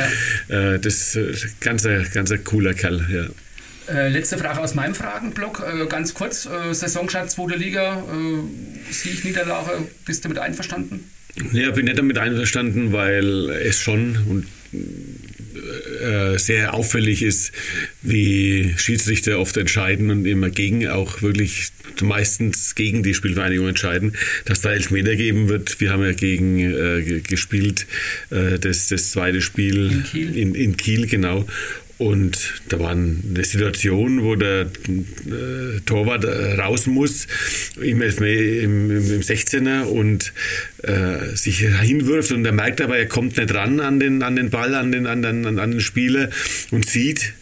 Ja. 0.49 0.73
Äh, 0.73 0.79
das 0.79 1.15
ist 1.15 1.61
ganz, 1.61 1.87
ganz 2.13 2.31
ein 2.31 2.43
cooler 2.43 2.73
Kerl, 2.73 3.05
ja. 3.11 3.93
Äh, 3.93 4.09
letzte 4.09 4.37
Frage 4.37 4.59
aus 4.59 4.73
meinem 4.75 4.95
Fragenblock. 4.95 5.63
Äh, 5.65 5.85
ganz 5.87 6.13
kurz, 6.13 6.45
äh, 6.45 6.73
Saisonstart 6.73 7.31
zweite 7.31 7.55
Liga, 7.55 8.03
äh, 8.11 8.91
Sieg, 8.93 9.23
Niederlage, 9.23 9.87
bist 10.05 10.25
du 10.25 10.29
damit 10.29 10.39
einverstanden? 10.39 11.09
Ja, 11.51 11.71
bin 11.71 11.85
nicht 11.85 11.97
damit 11.97 12.17
einverstanden, 12.17 12.93
weil 12.93 13.49
es 13.49 13.79
schon 13.79 14.17
und 14.27 14.45
äh, 16.01 16.37
sehr 16.37 16.73
auffällig 16.73 17.23
ist, 17.23 17.51
wie 18.01 18.73
Schiedsrichter 18.77 19.39
oft 19.39 19.57
entscheiden 19.57 20.09
und 20.09 20.25
immer 20.25 20.49
gegen, 20.49 20.87
auch 20.87 21.21
wirklich 21.21 21.69
meistens 22.01 22.75
gegen 22.75 23.03
die 23.03 23.13
Spielvereinigung 23.13 23.67
entscheiden, 23.67 24.13
dass 24.45 24.61
da 24.61 24.71
Elfmeter 24.71 25.15
geben 25.15 25.49
wird. 25.49 25.79
Wir 25.79 25.91
haben 25.91 26.03
ja 26.03 26.13
gegen 26.13 26.59
äh, 26.59 27.21
gespielt, 27.21 27.87
äh, 28.29 28.59
das, 28.59 28.89
das 28.89 29.11
zweite 29.11 29.41
Spiel 29.41 29.91
in 29.91 30.03
Kiel, 30.03 30.37
in, 30.37 30.55
in 30.55 30.77
Kiel 30.77 31.07
genau. 31.07 31.45
Und 31.97 32.61
da 32.69 32.79
war 32.79 32.91
eine 32.91 33.43
Situation, 33.43 34.23
wo 34.23 34.35
der 34.35 34.61
äh, 34.61 35.79
Torwart 35.85 36.25
äh, 36.25 36.53
raus 36.53 36.85
muss 36.85 37.25
im, 37.81 38.01
im, 38.01 38.91
im 38.91 39.21
16er 39.21 39.83
und 39.83 40.31
äh, 40.83 41.35
sich 41.35 41.59
hinwirft 41.59 42.31
und 42.31 42.45
er 42.45 42.51
merkt 42.51 42.81
aber, 42.81 42.97
er 42.97 43.07
kommt 43.07 43.37
nicht 43.37 43.53
ran 43.53 43.79
an 43.79 43.99
den, 43.99 44.21
an 44.21 44.35
den 44.35 44.51
Ball, 44.51 44.75
an 44.75 44.91
den, 44.91 45.07
an, 45.07 45.23
den, 45.23 45.57
an 45.57 45.71
den 45.71 45.81
Spieler 45.81 46.29
und 46.69 46.87
sieht, 46.87 47.33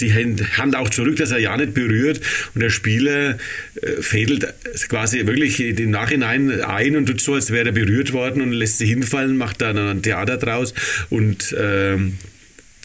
die 0.00 0.12
Hand 0.12 0.76
auch 0.76 0.90
zurück, 0.90 1.16
dass 1.16 1.32
er 1.32 1.38
ja 1.38 1.56
nicht 1.56 1.74
berührt 1.74 2.20
und 2.54 2.60
der 2.60 2.70
Spieler 2.70 3.38
äh, 3.80 4.00
fädelt 4.00 4.46
quasi 4.88 5.26
wirklich 5.26 5.60
im 5.60 5.90
Nachhinein 5.90 6.60
ein 6.60 6.96
und 6.96 7.06
tut 7.06 7.20
so, 7.20 7.34
als 7.34 7.50
wäre 7.50 7.66
er 7.66 7.72
berührt 7.72 8.12
worden 8.12 8.42
und 8.42 8.52
lässt 8.52 8.78
sich 8.78 8.90
hinfallen, 8.90 9.36
macht 9.36 9.60
dann 9.60 9.76
ein 9.76 10.02
Theater 10.02 10.36
draus 10.36 10.72
und 11.10 11.54
ähm, 11.58 12.18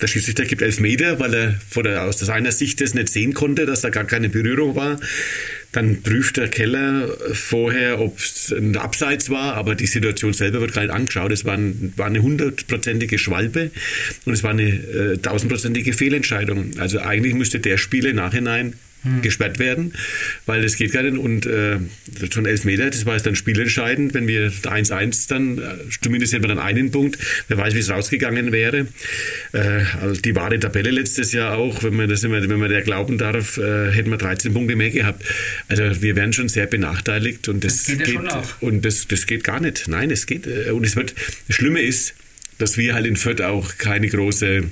der 0.02 0.08
Schiedsrichter 0.08 0.45
gibt 0.45 0.62
elf 0.62 0.80
Meter, 0.80 1.20
weil 1.20 1.34
er 1.34 1.56
vor 1.70 1.84
der, 1.84 2.04
aus 2.04 2.20
seiner 2.20 2.52
Sicht 2.52 2.82
das 2.82 2.93
nicht 2.93 3.10
sehen 3.10 3.34
konnte, 3.34 3.66
dass 3.66 3.82
da 3.82 3.89
gar 3.89 4.06
keine 4.06 4.30
Berührung 4.30 4.76
war. 4.76 5.00
Dann 5.72 6.02
prüft 6.02 6.38
der 6.38 6.48
Keller 6.48 7.10
vorher, 7.34 8.00
ob 8.00 8.20
es 8.20 8.54
ein 8.56 8.78
Abseits 8.78 9.30
war, 9.30 9.56
aber 9.56 9.76
die 9.76 9.88
Situation 9.88 10.34
selber 10.34 10.62
wird 10.62 10.74
gar 10.74 10.84
nicht 10.84 10.93
angeschaut. 10.93 11.32
Es 11.32 11.45
war, 11.45 11.56
ein, 11.56 11.93
war 11.98 12.06
eine 12.06 12.22
hundertprozentige 12.22 13.18
Schwalbe 13.18 13.72
und 14.26 14.34
es 14.34 14.43
war 14.43 14.52
eine 14.52 14.70
äh, 14.70 15.18
tausendprozentige 15.18 15.93
Fehlentscheidung. 15.93 16.72
Also 16.78 17.00
eigentlich 17.00 17.34
müsste 17.34 17.60
der 17.60 17.78
Spieler 17.78 18.14
Nachhinein 18.14 18.74
hm. 19.16 19.22
gesperrt 19.22 19.60
werden, 19.60 19.93
weil 20.45 20.62
das 20.62 20.76
geht 20.76 20.91
gar 20.91 21.03
nicht. 21.03 21.18
Und 21.18 21.45
äh, 21.45 21.78
schon 22.32 22.45
Elfmeter, 22.45 22.89
das 22.89 23.05
war 23.05 23.14
jetzt 23.14 23.26
dann 23.26 23.36
spielentscheidend. 23.36 24.14
Wenn 24.14 24.28
wir 24.28 24.51
1-1 24.51 25.30
dann, 25.30 25.58
äh, 25.58 25.62
zumindest 26.01 26.34
hätten 26.34 26.43
wir 26.43 26.49
dann 26.49 26.60
einen 26.60 26.91
Punkt, 26.91 27.18
wer 27.47 27.58
weiß, 27.58 27.74
wie 27.74 27.80
es 27.80 27.89
rausgegangen 27.89 28.51
wäre. 28.51 28.88
Äh, 29.53 29.84
also 30.01 30.22
die 30.22 30.36
wahre 30.36 30.60
Tabelle 30.60 30.91
letztes 30.91 31.32
Jahr 31.34 31.58
auch, 31.58 31.84
wenn 31.84 31.95
man 31.95 32.10
das 32.10 32.24
immer, 32.24 32.47
wenn 32.47 32.60
man 32.60 32.70
der 32.70 32.82
glauben 32.82 33.18
darf, 33.18 33.58
äh, 33.58 33.91
hätten 33.91 34.10
wir 34.10 34.18
13 34.18 34.53
Punkte 34.53 34.76
mehr 34.76 34.91
gehabt. 34.91 35.24
Also 35.68 36.01
wir 36.01 36.16
werden 36.16 36.34
schon 36.34 36.49
sehr 36.49 36.68
benachteiligt 36.68 37.47
und 37.47 37.64
das, 37.64 37.84
das 37.84 37.97
geht, 37.97 38.05
geht 38.05 38.16
ja 38.16 38.43
und 38.60 38.86
das, 38.86 39.08
das 39.08 39.26
geht 39.26 39.43
gar 39.43 39.60
nicht. 39.60 39.88
Nein, 39.88 40.12
es 40.12 40.26
geht. 40.26 40.47
Äh, 40.47 40.72
und 40.72 40.86
es 40.86 40.95
wird, 40.95 41.16
das 41.47 41.55
Schlimme 41.55 41.82
ist, 41.82 42.14
dass 42.58 42.78
wir 42.78 42.93
halt 42.93 43.05
in 43.05 43.16
Fürth 43.16 43.41
auch 43.41 43.78
keine 43.78 44.08
große 44.08 44.64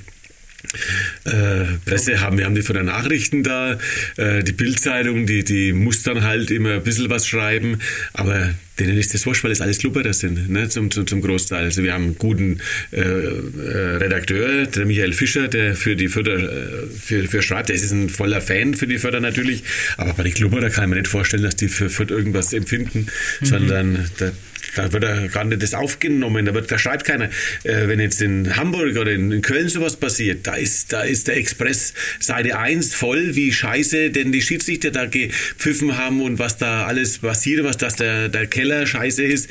äh, 1.24 1.64
Presse 1.84 2.20
haben. 2.20 2.38
Wir 2.38 2.44
haben 2.44 2.54
die 2.54 2.62
von 2.62 2.74
der 2.74 2.84
Nachrichten 2.84 3.42
da, 3.42 3.78
äh, 4.16 4.42
die 4.42 4.52
Bildzeitung, 4.52 5.26
die, 5.26 5.44
die 5.44 5.72
muss 5.72 6.02
dann 6.02 6.24
halt 6.24 6.50
immer 6.50 6.74
ein 6.74 6.82
bisschen 6.82 7.10
was 7.10 7.26
schreiben, 7.26 7.78
aber 8.12 8.54
denen 8.78 8.98
ist 8.98 9.14
das 9.14 9.24
wurscht, 9.24 9.42
weil 9.42 9.52
es 9.52 9.60
alles 9.60 9.78
Klubberer 9.78 10.12
sind, 10.12 10.50
ne, 10.50 10.68
zum, 10.68 10.90
zum, 10.90 11.06
zum 11.06 11.22
Großteil. 11.22 11.64
Also 11.64 11.82
wir 11.82 11.94
haben 11.94 12.04
einen 12.04 12.18
guten 12.18 12.60
äh, 12.92 13.00
äh, 13.00 13.96
Redakteur, 13.96 14.66
der 14.66 14.86
Michael 14.86 15.12
Fischer, 15.12 15.48
der 15.48 15.74
für 15.74 15.96
die 15.96 16.08
Förder, 16.08 16.86
für, 16.88 17.24
für 17.24 17.42
schreibt, 17.42 17.70
der 17.70 17.76
ist 17.76 17.90
ein 17.90 18.08
voller 18.08 18.40
Fan 18.40 18.74
für 18.74 18.86
die 18.86 18.98
Förder 18.98 19.20
natürlich, 19.20 19.64
aber 19.96 20.12
bei 20.12 20.24
den 20.24 20.34
Klubberer 20.34 20.70
kann 20.70 20.84
ich 20.84 20.90
mir 20.90 20.96
nicht 20.96 21.08
vorstellen, 21.08 21.42
dass 21.42 21.56
die 21.56 21.68
für 21.68 21.88
Fürth 21.88 22.10
irgendwas 22.10 22.52
empfinden, 22.52 23.06
mhm. 23.40 23.46
sondern 23.46 24.10
der, 24.20 24.32
da 24.76 24.92
wird 24.92 25.04
er 25.04 25.28
gar 25.28 25.44
nicht 25.44 25.62
das 25.62 25.74
aufgenommen, 25.74 26.46
da, 26.46 26.54
wird, 26.54 26.70
da 26.70 26.78
schreibt 26.78 27.04
keiner. 27.04 27.30
Äh, 27.64 27.88
wenn 27.88 28.00
jetzt 28.00 28.22
in 28.22 28.56
Hamburg 28.56 28.96
oder 28.96 29.12
in, 29.12 29.32
in, 29.32 29.42
Köln 29.42 29.68
sowas 29.68 29.96
passiert, 29.96 30.46
da 30.46 30.54
ist, 30.54 30.92
da 30.92 31.02
ist 31.02 31.28
der 31.28 31.36
Express 31.36 31.94
Seite 32.20 32.58
1 32.58 32.94
voll, 32.94 33.34
wie 33.34 33.52
scheiße 33.52 34.10
denn 34.10 34.32
die 34.32 34.42
Schiedsrichter 34.42 34.90
da 34.90 35.06
gepfiffen 35.06 35.96
haben 35.96 36.20
und 36.22 36.38
was 36.38 36.58
da 36.58 36.86
alles 36.86 37.18
passiert, 37.18 37.64
was 37.64 37.76
das 37.76 37.96
der, 37.96 38.28
der 38.28 38.46
Keller 38.46 38.86
scheiße 38.86 39.24
ist. 39.24 39.48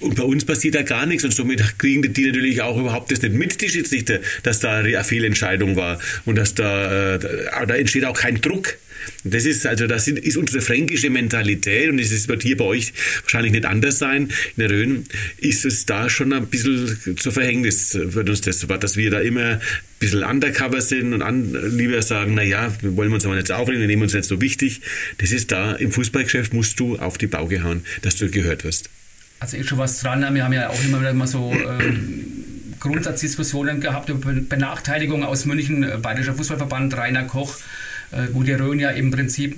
Und 0.00 0.14
bei 0.16 0.22
uns 0.22 0.46
passiert 0.46 0.74
da 0.74 0.82
gar 0.82 1.04
nichts 1.04 1.24
und 1.24 1.34
somit 1.34 1.78
kriegen 1.78 2.00
die 2.00 2.26
natürlich 2.26 2.62
auch 2.62 2.78
überhaupt 2.78 3.12
das 3.12 3.20
nicht 3.20 3.34
mit, 3.34 3.60
die 3.60 3.68
Schiedsrichter, 3.68 4.20
dass 4.42 4.58
da 4.60 4.78
eine 4.78 5.04
Fehlentscheidung 5.04 5.76
war 5.76 5.98
und 6.24 6.36
dass 6.36 6.54
da, 6.54 7.16
äh, 7.16 7.18
da 7.66 7.74
entsteht 7.74 8.06
auch 8.06 8.18
kein 8.18 8.40
Druck. 8.40 8.78
Das 9.24 9.44
ist 9.44 9.66
also 9.66 9.86
das 9.86 10.08
ist 10.08 10.36
unsere 10.36 10.60
fränkische 10.60 11.10
Mentalität 11.10 11.90
und 11.90 11.98
es 11.98 12.28
wird 12.28 12.42
hier 12.42 12.56
bei 12.56 12.64
euch 12.64 12.92
wahrscheinlich 13.22 13.52
nicht 13.52 13.64
anders 13.64 13.98
sein. 13.98 14.30
In 14.56 14.60
der 14.68 14.70
Rhön 14.70 15.04
ist 15.38 15.64
es 15.64 15.86
da 15.86 16.08
schon 16.08 16.32
ein 16.32 16.46
bisschen 16.46 17.16
zu 17.16 17.30
Verhängnis, 17.30 17.94
wird 17.94 18.28
uns 18.28 18.40
das, 18.40 18.66
dass 18.66 18.96
wir 18.96 19.10
da 19.10 19.20
immer 19.20 19.40
ein 19.40 19.60
bisschen 19.98 20.24
undercover 20.24 20.80
sind 20.80 21.12
und 21.12 21.22
an, 21.22 21.76
lieber 21.76 22.00
sagen, 22.02 22.34
naja, 22.34 22.72
wir 22.80 22.96
wollen 22.96 23.12
uns 23.12 23.24
aber 23.24 23.36
nicht 23.36 23.50
aufregen, 23.50 23.80
wir 23.80 23.88
nehmen 23.88 24.02
uns 24.02 24.14
nicht 24.14 24.24
so 24.24 24.40
wichtig. 24.40 24.80
Das 25.18 25.32
ist 25.32 25.52
da, 25.52 25.72
im 25.72 25.92
Fußballgeschäft 25.92 26.54
musst 26.54 26.80
du 26.80 26.98
auf 26.98 27.18
die 27.18 27.26
Bauge 27.26 27.62
hauen, 27.62 27.84
dass 28.02 28.16
du 28.16 28.30
gehört 28.30 28.64
wirst. 28.64 28.88
Also 29.40 29.56
ist 29.56 29.68
schon 29.68 29.78
was 29.78 30.00
dran, 30.00 30.34
wir 30.34 30.44
haben 30.44 30.52
ja 30.52 30.68
auch 30.68 30.84
immer 30.84 31.00
wieder 31.00 31.14
mal 31.14 31.26
so 31.26 31.52
ähm, 31.52 32.34
Grundsatzdiskussionen 32.80 33.80
gehabt 33.80 34.08
über 34.08 34.32
Benachteiligung 34.32 35.22
aus 35.24 35.44
München, 35.44 35.82
äh, 35.82 35.98
Bayerischer 35.98 36.34
Fußballverband, 36.34 36.96
Rainer 36.96 37.24
Koch, 37.24 37.56
äh, 38.12 38.28
wo 38.32 38.42
die 38.42 38.52
Rhön 38.52 38.78
ja 38.78 38.90
im 38.90 39.10
Prinzip 39.10 39.56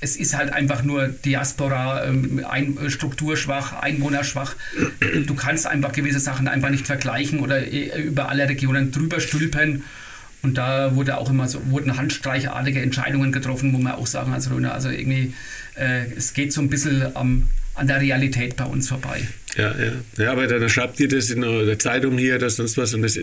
es 0.00 0.16
ist 0.16 0.36
halt 0.36 0.52
einfach 0.52 0.82
nur 0.82 1.08
Diaspora, 1.08 2.04
ähm, 2.04 2.44
ein, 2.48 2.78
äh, 2.78 2.90
strukturschwach, 2.90 3.74
einwohnerschwach. 3.74 4.56
Du 5.26 5.34
kannst 5.34 5.66
einfach 5.66 5.92
gewisse 5.92 6.20
Sachen 6.20 6.48
einfach 6.48 6.70
nicht 6.70 6.86
vergleichen 6.86 7.40
oder 7.40 7.66
äh, 7.66 8.00
über 8.02 8.28
alle 8.28 8.48
Regionen 8.48 8.92
drüber 8.92 9.20
stülpen. 9.20 9.84
Und 10.42 10.56
da 10.56 10.94
wurde 10.94 11.18
auch 11.18 11.28
immer 11.28 11.48
so, 11.48 11.60
wurden 11.70 11.98
handstreichartige 11.98 12.80
Entscheidungen 12.80 13.30
getroffen, 13.30 13.74
wo 13.74 13.78
man 13.78 13.92
auch 13.92 14.06
sagen 14.06 14.32
als 14.32 14.50
Röner, 14.50 14.72
also 14.72 14.88
irgendwie, 14.88 15.34
äh, 15.74 16.10
es 16.16 16.32
geht 16.32 16.54
so 16.54 16.62
ein 16.62 16.70
bisschen 16.70 17.14
am, 17.14 17.48
an 17.80 17.86
der 17.86 18.00
Realität 18.00 18.56
bei 18.56 18.64
uns 18.64 18.88
vorbei. 18.88 19.22
Ja, 19.56 19.74
ja. 19.74 20.24
Ja, 20.24 20.32
aber 20.32 20.46
dann 20.46 20.68
schreibt 20.68 21.00
ihr 21.00 21.08
das 21.08 21.30
in 21.30 21.40
der 21.40 21.78
Zeitung 21.78 22.18
hier 22.18 22.36
oder 22.36 22.50
sonst 22.50 22.76
was 22.76 22.94
und 22.94 23.02
das 23.02 23.18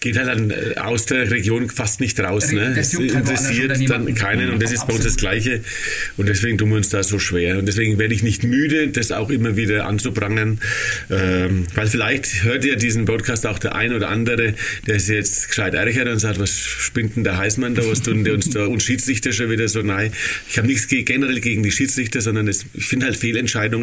geht 0.00 0.16
halt 0.16 0.28
dann 0.28 0.52
aus 0.76 1.06
der 1.06 1.30
Region 1.30 1.68
fast 1.68 2.00
nicht 2.00 2.18
raus. 2.20 2.52
Ne? 2.52 2.74
Das, 2.76 2.92
das 2.92 3.00
interessiert 3.00 3.70
halt 3.70 3.90
dann 3.90 4.14
keinen 4.14 4.50
und 4.50 4.62
das 4.62 4.72
ist 4.72 4.86
bei 4.86 4.94
uns 4.94 5.04
das 5.04 5.16
Gleiche. 5.16 5.62
Und 6.16 6.28
deswegen 6.28 6.58
tun 6.58 6.70
wir 6.70 6.76
uns 6.76 6.88
da 6.90 7.02
so 7.02 7.18
schwer. 7.18 7.58
Und 7.58 7.66
deswegen 7.66 7.98
werde 7.98 8.14
ich 8.14 8.22
nicht 8.22 8.44
müde, 8.44 8.88
das 8.88 9.10
auch 9.10 9.30
immer 9.30 9.56
wieder 9.56 9.86
anzuprangern. 9.86 10.60
Ähm, 11.10 11.66
weil 11.74 11.88
vielleicht 11.88 12.44
hört 12.44 12.64
ja 12.64 12.76
diesen 12.76 13.06
Podcast 13.06 13.46
auch 13.46 13.58
der 13.58 13.74
ein 13.74 13.92
oder 13.92 14.08
andere, 14.08 14.54
der 14.86 14.96
ist 14.96 15.08
jetzt 15.08 15.48
gescheit 15.48 15.74
ärgert 15.74 16.08
und 16.08 16.18
sagt, 16.18 16.38
was 16.38 16.50
spinnt 16.50 17.16
denn 17.16 17.24
der 17.24 17.36
Heißmann 17.36 17.74
da, 17.74 17.82
was 17.86 18.02
tun 18.02 18.24
der 18.24 18.34
uns 18.34 18.50
da 18.50 18.66
und 18.66 18.82
Schiedsrichter 18.82 19.32
schon 19.32 19.50
wieder 19.50 19.68
so 19.68 19.82
nein. 19.82 20.12
Ich 20.48 20.58
habe 20.58 20.68
nichts 20.68 20.86
generell 20.88 21.40
gegen 21.40 21.62
die 21.62 21.72
Schiedsrichter, 21.72 22.20
sondern 22.20 22.46
das, 22.46 22.66
ich 22.74 22.86
finde 22.86 23.06
halt 23.06 23.16
Fehlentscheidungen, 23.16 23.77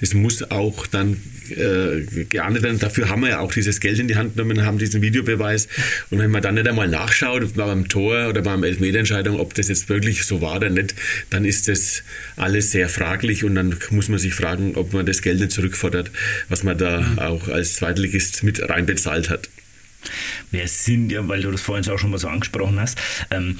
das 0.00 0.14
muss 0.14 0.50
auch 0.50 0.86
dann 0.86 1.16
äh, 1.50 2.24
geahndet 2.24 2.62
werden. 2.62 2.78
Dafür 2.78 3.08
haben 3.08 3.22
wir 3.22 3.30
ja 3.30 3.38
auch 3.40 3.52
dieses 3.52 3.80
Geld 3.80 3.98
in 3.98 4.08
die 4.08 4.16
Hand 4.16 4.36
genommen, 4.36 4.64
haben 4.64 4.78
diesen 4.78 5.02
Videobeweis. 5.02 5.68
Und 6.10 6.18
wenn 6.18 6.30
man 6.30 6.42
dann 6.42 6.54
nicht 6.54 6.68
einmal 6.68 6.88
nachschaut 6.88 7.54
beim 7.54 7.88
Tor 7.88 8.28
oder 8.28 8.42
beim 8.42 8.64
Elfmeterentscheidung, 8.64 9.38
ob 9.38 9.54
das 9.54 9.68
jetzt 9.68 9.88
wirklich 9.88 10.24
so 10.24 10.40
war 10.40 10.56
oder 10.56 10.70
nicht, 10.70 10.94
dann 11.30 11.44
ist 11.44 11.68
das 11.68 12.02
alles 12.36 12.70
sehr 12.70 12.88
fraglich 12.88 13.44
und 13.44 13.54
dann 13.54 13.76
muss 13.90 14.08
man 14.08 14.18
sich 14.18 14.34
fragen, 14.34 14.74
ob 14.76 14.92
man 14.92 15.06
das 15.06 15.22
Geld 15.22 15.40
nicht 15.40 15.52
zurückfordert, 15.52 16.10
was 16.48 16.62
man 16.62 16.78
da 16.78 17.00
mhm. 17.00 17.18
auch 17.18 17.48
als 17.48 17.76
Zweitligist 17.76 18.42
mit 18.42 18.68
reinbezahlt 18.68 19.30
hat. 19.30 19.48
Wir 20.50 20.68
sind 20.68 21.10
ja, 21.12 21.26
weil 21.28 21.42
du 21.42 21.50
das 21.50 21.60
vorhin 21.60 21.88
auch 21.90 21.98
schon 21.98 22.10
mal 22.10 22.18
so 22.18 22.28
angesprochen 22.28 22.78
hast, 22.78 22.98
ähm, 23.30 23.58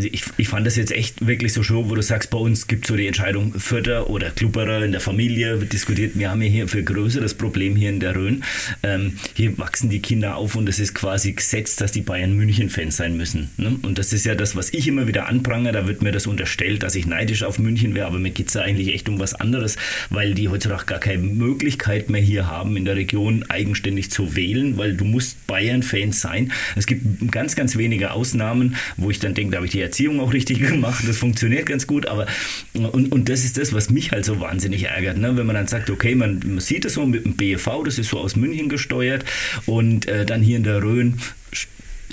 ich, 0.00 0.24
ich 0.36 0.48
fand 0.48 0.66
das 0.66 0.76
jetzt 0.76 0.92
echt 0.92 1.26
wirklich 1.26 1.52
so 1.52 1.62
schön, 1.62 1.88
wo 1.88 1.94
du 1.94 2.02
sagst, 2.02 2.30
bei 2.30 2.38
uns 2.38 2.66
gibt 2.66 2.84
es 2.84 2.88
so 2.88 2.96
die 2.96 3.06
Entscheidung 3.06 3.54
Förder 3.54 4.10
oder 4.10 4.30
Klubberer 4.30 4.84
in 4.84 4.92
der 4.92 5.00
Familie, 5.00 5.60
wird 5.60 5.72
diskutiert. 5.72 6.18
Wir 6.18 6.30
haben 6.30 6.42
ja 6.42 6.48
hier 6.48 6.68
für 6.68 6.82
größeres 6.82 7.34
Problem 7.34 7.76
hier 7.76 7.90
in 7.90 8.00
der 8.00 8.16
Rhön. 8.16 8.42
Ähm, 8.82 9.18
hier 9.34 9.56
wachsen 9.58 9.90
die 9.90 10.00
Kinder 10.00 10.36
auf 10.36 10.56
und 10.56 10.68
es 10.68 10.78
ist 10.78 10.94
quasi 10.94 11.32
gesetzt, 11.32 11.80
dass 11.80 11.92
die 11.92 12.02
Bayern 12.02 12.36
München-Fans 12.36 12.96
sein 12.96 13.16
müssen. 13.16 13.50
Ne? 13.56 13.78
Und 13.82 13.98
das 13.98 14.12
ist 14.12 14.26
ja 14.26 14.34
das, 14.34 14.56
was 14.56 14.72
ich 14.72 14.88
immer 14.88 15.06
wieder 15.06 15.28
anprange. 15.28 15.72
Da 15.72 15.86
wird 15.86 16.02
mir 16.02 16.12
das 16.12 16.26
unterstellt, 16.26 16.82
dass 16.82 16.94
ich 16.94 17.06
neidisch 17.06 17.42
auf 17.42 17.58
München 17.58 17.94
wäre, 17.94 18.06
aber 18.06 18.18
mir 18.18 18.30
geht 18.30 18.48
es 18.48 18.54
ja 18.54 18.62
eigentlich 18.62 18.94
echt 18.94 19.08
um 19.08 19.18
was 19.18 19.34
anderes, 19.34 19.76
weil 20.10 20.34
die 20.34 20.48
heutzutage 20.48 20.86
gar 20.86 20.98
keine 20.98 21.22
Möglichkeit 21.22 22.10
mehr 22.10 22.20
hier 22.20 22.48
haben, 22.48 22.76
in 22.76 22.84
der 22.84 22.96
Region 22.96 23.44
eigenständig 23.48 24.10
zu 24.10 24.34
wählen, 24.36 24.76
weil 24.76 24.96
du 24.96 25.04
musst 25.04 25.46
Bayern-Fans 25.46 25.81
sein 25.82 26.32
sein. 26.32 26.52
Es 26.76 26.86
gibt 26.86 27.30
ganz, 27.30 27.56
ganz 27.56 27.76
wenige 27.76 28.12
Ausnahmen, 28.12 28.76
wo 28.96 29.10
ich 29.10 29.18
dann 29.18 29.34
denke, 29.34 29.52
da 29.52 29.56
habe 29.56 29.66
ich 29.66 29.72
die 29.72 29.80
Erziehung 29.80 30.20
auch 30.20 30.32
richtig 30.32 30.60
gemacht, 30.68 31.04
das 31.06 31.18
funktioniert 31.18 31.66
ganz 31.66 31.86
gut, 31.86 32.06
aber 32.06 32.26
und, 32.72 33.12
und 33.12 33.28
das 33.28 33.44
ist 33.44 33.58
das, 33.58 33.72
was 33.72 33.90
mich 33.90 34.12
halt 34.12 34.24
so 34.24 34.40
wahnsinnig 34.40 34.84
ärgert, 34.84 35.18
ne? 35.18 35.36
wenn 35.36 35.46
man 35.46 35.56
dann 35.56 35.66
sagt, 35.66 35.90
okay, 35.90 36.14
man, 36.14 36.40
man 36.44 36.60
sieht 36.60 36.84
es 36.84 36.94
so 36.94 37.06
mit 37.06 37.24
dem 37.24 37.36
BEV, 37.36 37.84
das 37.84 37.98
ist 37.98 38.10
so 38.10 38.18
aus 38.18 38.36
München 38.36 38.68
gesteuert 38.68 39.24
und 39.66 40.06
äh, 40.06 40.24
dann 40.24 40.42
hier 40.42 40.56
in 40.56 40.64
der 40.64 40.82
Rhön 40.82 41.18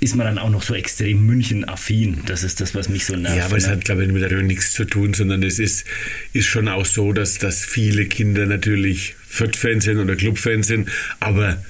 ist 0.01 0.15
man 0.15 0.25
dann 0.25 0.37
auch 0.37 0.49
noch 0.49 0.61
so 0.61 0.75
extrem 0.75 1.25
München-affin. 1.25 2.21
Das 2.25 2.43
ist 2.43 2.61
das, 2.61 2.73
was 2.73 2.87
mich 2.87 3.03
so 3.03 3.17
nervt. 3.17 3.35
Ja, 3.35 3.45
aber 3.45 3.57
es 3.57 3.65
ne? 3.65 3.73
hat, 3.73 3.83
glaube 3.83 4.05
ich, 4.05 4.11
mit 4.11 4.21
der 4.21 4.31
Rhön 4.31 4.47
nichts 4.47 4.71
zu 4.71 4.85
tun, 4.85 5.13
sondern 5.13 5.43
es 5.43 5.59
ist, 5.59 5.83
ist 6.31 6.45
schon 6.45 6.69
auch 6.69 6.85
so, 6.85 7.11
dass, 7.11 7.37
dass 7.37 7.65
viele 7.65 8.05
Kinder 8.05 8.45
natürlich 8.45 9.15
Fürth-Fans 9.27 9.83
sind 9.83 9.97
oder 9.97 10.15
Club-Fans 10.15 10.67
sind, 10.67 10.89
aber 11.19 11.61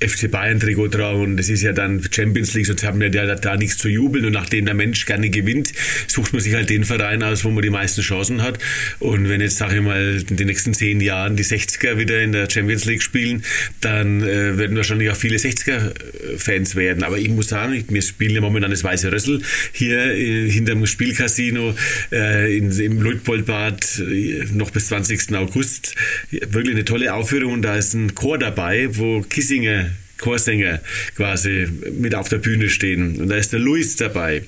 FC 0.00 0.30
Bayern 0.30 0.58
Trikot 0.58 0.88
tragen 0.88 1.20
und 1.20 1.36
das 1.36 1.48
ist 1.48 1.62
ja 1.62 1.72
dann 1.72 2.02
Champions 2.10 2.54
League, 2.54 2.66
sonst 2.66 2.84
haben 2.84 3.00
wir 3.00 3.10
ja 3.10 3.34
da 3.34 3.56
nichts 3.56 3.78
zu 3.78 3.88
jubeln 3.88 4.24
und 4.24 4.32
nachdem 4.32 4.64
der 4.64 4.74
Mensch 4.74 5.04
gerne 5.04 5.28
gewinnt, 5.28 5.72
sucht 6.06 6.32
man 6.32 6.40
sich 6.40 6.54
halt 6.54 6.70
den 6.70 6.84
Verein 6.84 7.22
aus, 7.22 7.44
wo 7.44 7.50
man 7.50 7.62
die 7.62 7.70
meisten 7.70 8.00
Chancen 8.00 8.42
hat 8.42 8.58
und 8.98 9.28
wenn 9.28 9.40
jetzt, 9.40 9.58
sage 9.58 9.76
ich 9.76 9.82
mal, 9.82 10.22
in 10.28 10.36
den 10.36 10.46
nächsten 10.46 10.72
zehn 10.72 11.00
Jahren 11.00 11.36
die 11.36 11.44
60er 11.44 11.98
wieder 11.98 12.22
in 12.22 12.32
der 12.32 12.48
Champions 12.48 12.86
League 12.86 13.02
spielen, 13.02 13.44
dann 13.80 14.22
äh, 14.22 14.56
werden 14.56 14.76
wahrscheinlich 14.76 15.10
auch 15.10 15.16
viele 15.16 15.36
60er-Fans 15.36 16.76
werden, 16.76 17.02
aber 17.04 17.18
ich 17.18 17.28
muss 17.28 17.48
sagen, 17.48 17.84
wir 17.88 18.02
spielen 18.02 18.34
ja 18.34 18.40
momentan 18.40 18.70
das 18.70 18.82
Weiße 18.82 19.12
Rössel 19.12 19.42
hier 19.72 20.14
äh, 20.14 20.50
hinterm 20.50 20.86
Spielcasino 20.86 21.74
äh, 22.10 22.56
in, 22.56 22.70
im 22.70 23.02
Luitpoldbad 23.02 23.98
äh, 23.98 24.44
noch 24.54 24.70
bis 24.70 24.86
20. 24.88 25.34
August, 25.36 25.94
wirklich 26.30 26.74
eine 26.74 26.84
tolle 26.86 27.12
Aufführung 27.12 27.52
und 27.52 27.62
da 27.62 27.76
ist 27.76 27.92
ein 27.92 28.14
Chor 28.14 28.38
dabei, 28.38 28.88
wo 28.96 29.20
Kissinger 29.20 29.89
Chorsänger 30.20 30.80
quasi 31.16 31.66
mit 31.98 32.14
auf 32.14 32.28
der 32.28 32.38
Bühne 32.38 32.68
stehen. 32.68 33.20
Und 33.20 33.28
da 33.28 33.36
ist 33.36 33.52
der 33.52 33.60
Luis 33.60 33.96
dabei. 33.96 34.42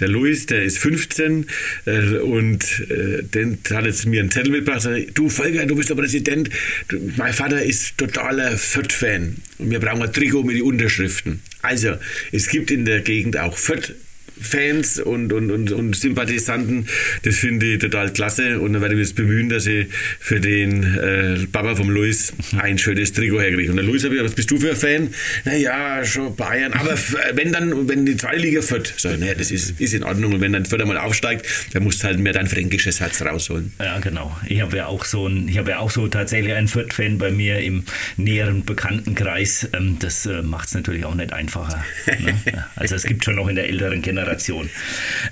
Der 0.00 0.08
Luis, 0.08 0.46
der 0.46 0.62
ist 0.62 0.78
15 0.78 1.46
äh, 1.86 2.16
und 2.18 2.64
äh, 2.90 3.22
den 3.22 3.58
hat 3.70 3.86
jetzt 3.86 4.06
mir 4.06 4.20
einen 4.20 4.30
Zettel 4.30 4.52
mitgebracht. 4.52 4.88
Du 5.14 5.28
Volker, 5.28 5.66
du 5.66 5.76
bist 5.76 5.90
der 5.90 5.94
Präsident. 5.94 6.50
Du, 6.88 6.98
mein 7.16 7.32
Vater 7.32 7.62
ist 7.62 7.98
totaler 7.98 8.56
Fürth-Fan 8.56 9.36
und 9.58 9.70
wir 9.70 9.80
brauchen 9.80 10.02
ein 10.02 10.12
Trikot 10.12 10.42
mit 10.42 10.56
den 10.56 10.62
Unterschriften. 10.62 11.40
Also, 11.62 11.96
es 12.32 12.48
gibt 12.48 12.70
in 12.70 12.84
der 12.84 13.00
Gegend 13.00 13.38
auch 13.38 13.56
Fürth 13.56 13.94
Fans 14.42 14.98
und, 15.00 15.32
und, 15.32 15.50
und, 15.50 15.72
und 15.72 15.96
Sympathisanten. 15.96 16.86
Das 17.22 17.36
finde 17.36 17.74
ich 17.74 17.78
total 17.78 18.12
klasse 18.12 18.60
und 18.60 18.72
dann 18.72 18.82
werde 18.82 18.94
ich 18.94 19.00
mich 19.00 19.14
bemühen, 19.14 19.48
dass 19.48 19.66
ich 19.66 19.86
für 20.20 20.40
den 20.40 20.82
äh, 20.82 21.46
Papa 21.50 21.76
vom 21.76 21.90
Luis 21.90 22.32
ein 22.58 22.78
schönes 22.78 23.12
Trikot 23.12 23.40
herkriege. 23.40 23.70
Und 23.70 23.76
der 23.76 23.84
Luis 23.84 24.04
habe 24.04 24.16
ich, 24.16 24.22
was 24.22 24.34
bist 24.34 24.50
du 24.50 24.58
für 24.58 24.70
ein 24.70 24.76
Fan? 24.76 25.08
Naja, 25.44 26.04
schon 26.04 26.34
Bayern, 26.36 26.72
aber 26.72 26.94
wenn 27.34 27.52
dann, 27.52 27.88
wenn 27.88 28.06
die 28.06 28.16
zweite 28.16 28.40
Liga 28.40 28.62
führt, 28.62 28.92
so, 28.96 29.08
naja, 29.08 29.34
das 29.34 29.50
ist, 29.50 29.80
ist 29.80 29.94
in 29.94 30.02
Ordnung 30.02 30.34
und 30.34 30.40
wenn 30.40 30.52
dann 30.52 30.64
Fürth 30.64 30.82
einmal 30.82 30.98
aufsteigt, 30.98 31.46
dann 31.72 31.84
musst 31.84 32.02
du 32.02 32.08
halt 32.08 32.18
mehr 32.18 32.32
dein 32.32 32.46
fränkisches 32.46 33.00
Herz 33.00 33.22
rausholen. 33.22 33.72
Ja, 33.78 33.98
genau. 33.98 34.36
Ich 34.48 34.60
habe 34.60 34.76
ja 34.76 34.86
auch 34.86 35.04
so 35.04 35.26
ein, 35.26 35.48
ich 35.48 35.58
habe 35.58 35.70
ja 35.70 35.78
auch 35.78 35.90
so 35.90 36.08
tatsächlich 36.08 36.52
einen 36.54 36.68
Fürth-Fan 36.68 37.18
bei 37.18 37.30
mir 37.30 37.60
im 37.60 37.84
näheren 38.16 38.64
Bekanntenkreis. 38.64 39.68
Ähm, 39.72 39.96
das 39.98 40.26
äh, 40.26 40.42
macht 40.42 40.68
es 40.68 40.74
natürlich 40.74 41.04
auch 41.04 41.14
nicht 41.14 41.32
einfacher. 41.32 41.84
Ne? 42.06 42.32
Also 42.76 42.94
es 42.94 43.04
gibt 43.04 43.24
schon 43.24 43.36
noch 43.36 43.48
in 43.48 43.56
der 43.56 43.68
älteren 43.68 44.02
Generation 44.02 44.31
Generation. 44.32 44.70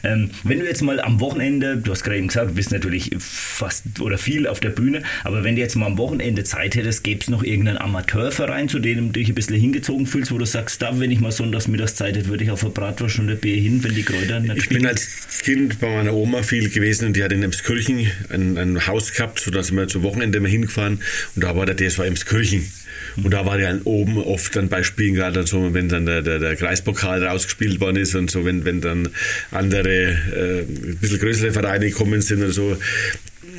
Ähm, 0.02 0.30
wenn 0.44 0.60
du 0.60 0.66
jetzt 0.66 0.82
mal 0.82 1.00
am 1.00 1.20
Wochenende, 1.20 1.76
du 1.76 1.90
hast 1.90 2.02
gerade 2.02 2.18
eben 2.18 2.28
gesagt, 2.28 2.50
du 2.50 2.54
bist 2.54 2.70
natürlich 2.72 3.10
fast 3.18 4.00
oder 4.00 4.18
viel 4.18 4.46
auf 4.46 4.60
der 4.60 4.70
Bühne, 4.70 5.02
aber 5.24 5.44
wenn 5.44 5.56
du 5.56 5.60
jetzt 5.60 5.76
mal 5.76 5.86
am 5.86 5.98
Wochenende 5.98 6.44
Zeit 6.44 6.74
hättest, 6.74 7.04
gäbe 7.04 7.20
es 7.20 7.28
noch 7.28 7.42
irgendeinen 7.42 7.78
Amateurverein, 7.78 8.68
zu 8.68 8.78
dem 8.78 9.06
du 9.12 9.20
dich 9.20 9.28
ein 9.28 9.34
bisschen 9.34 9.56
hingezogen 9.56 10.06
fühlst, 10.06 10.32
wo 10.32 10.38
du 10.38 10.44
sagst, 10.44 10.82
da, 10.82 10.98
wenn 10.98 11.10
ich 11.10 11.20
mal 11.20 11.32
sonntags 11.32 11.68
mittags 11.68 11.94
Zeit 11.94 12.16
hätte, 12.16 12.28
würde 12.28 12.44
ich 12.44 12.50
auf 12.50 12.62
eine 12.62 12.72
Bratwurst 12.72 13.18
und 13.18 13.30
ein 13.30 13.38
Bier 13.38 13.56
hin, 13.56 13.82
wenn 13.82 13.94
die 13.94 14.02
Kräuter 14.02 14.40
nicht 14.40 14.56
Ich 14.56 14.64
spielen. 14.64 14.82
bin 14.82 14.90
als 14.90 15.08
Kind 15.42 15.80
bei 15.80 15.88
meiner 15.88 16.14
Oma 16.14 16.42
viel 16.42 16.68
gewesen 16.70 17.06
und 17.06 17.16
die 17.16 17.22
hat 17.22 17.32
in 17.32 17.42
Emskirchen 17.42 18.10
ein, 18.30 18.58
ein 18.58 18.86
Haus 18.86 19.12
gehabt, 19.12 19.40
sodass 19.40 19.72
wir 19.72 19.88
zu 19.88 20.02
Wochenende 20.02 20.40
mal 20.40 20.50
hingefahren 20.50 21.00
und 21.34 21.44
da 21.44 21.56
war 21.56 21.66
der 21.66 21.76
DSV 21.76 22.00
Emskirchen. 22.00 22.70
Und 23.16 23.30
da 23.32 23.46
war 23.46 23.58
ja 23.58 23.74
oben 23.84 24.18
oft 24.18 24.54
dann 24.56 24.68
bei 24.68 24.82
Spielen 24.82 25.14
gerade 25.14 25.46
so, 25.46 25.74
wenn 25.74 25.88
dann 25.88 26.06
der, 26.06 26.22
der, 26.22 26.38
der 26.38 26.56
Kreispokal 26.56 27.24
rausgespielt 27.24 27.80
worden 27.80 27.96
ist 27.96 28.14
und 28.14 28.30
so, 28.30 28.44
wenn, 28.44 28.64
wenn 28.64 28.80
dann 28.80 29.08
andere, 29.50 29.88
äh, 29.88 30.60
ein 30.60 30.98
bisschen 31.00 31.18
größere 31.18 31.52
Vereine 31.52 31.86
gekommen 31.90 32.20
sind 32.20 32.42
oder 32.42 32.52
so, 32.52 32.76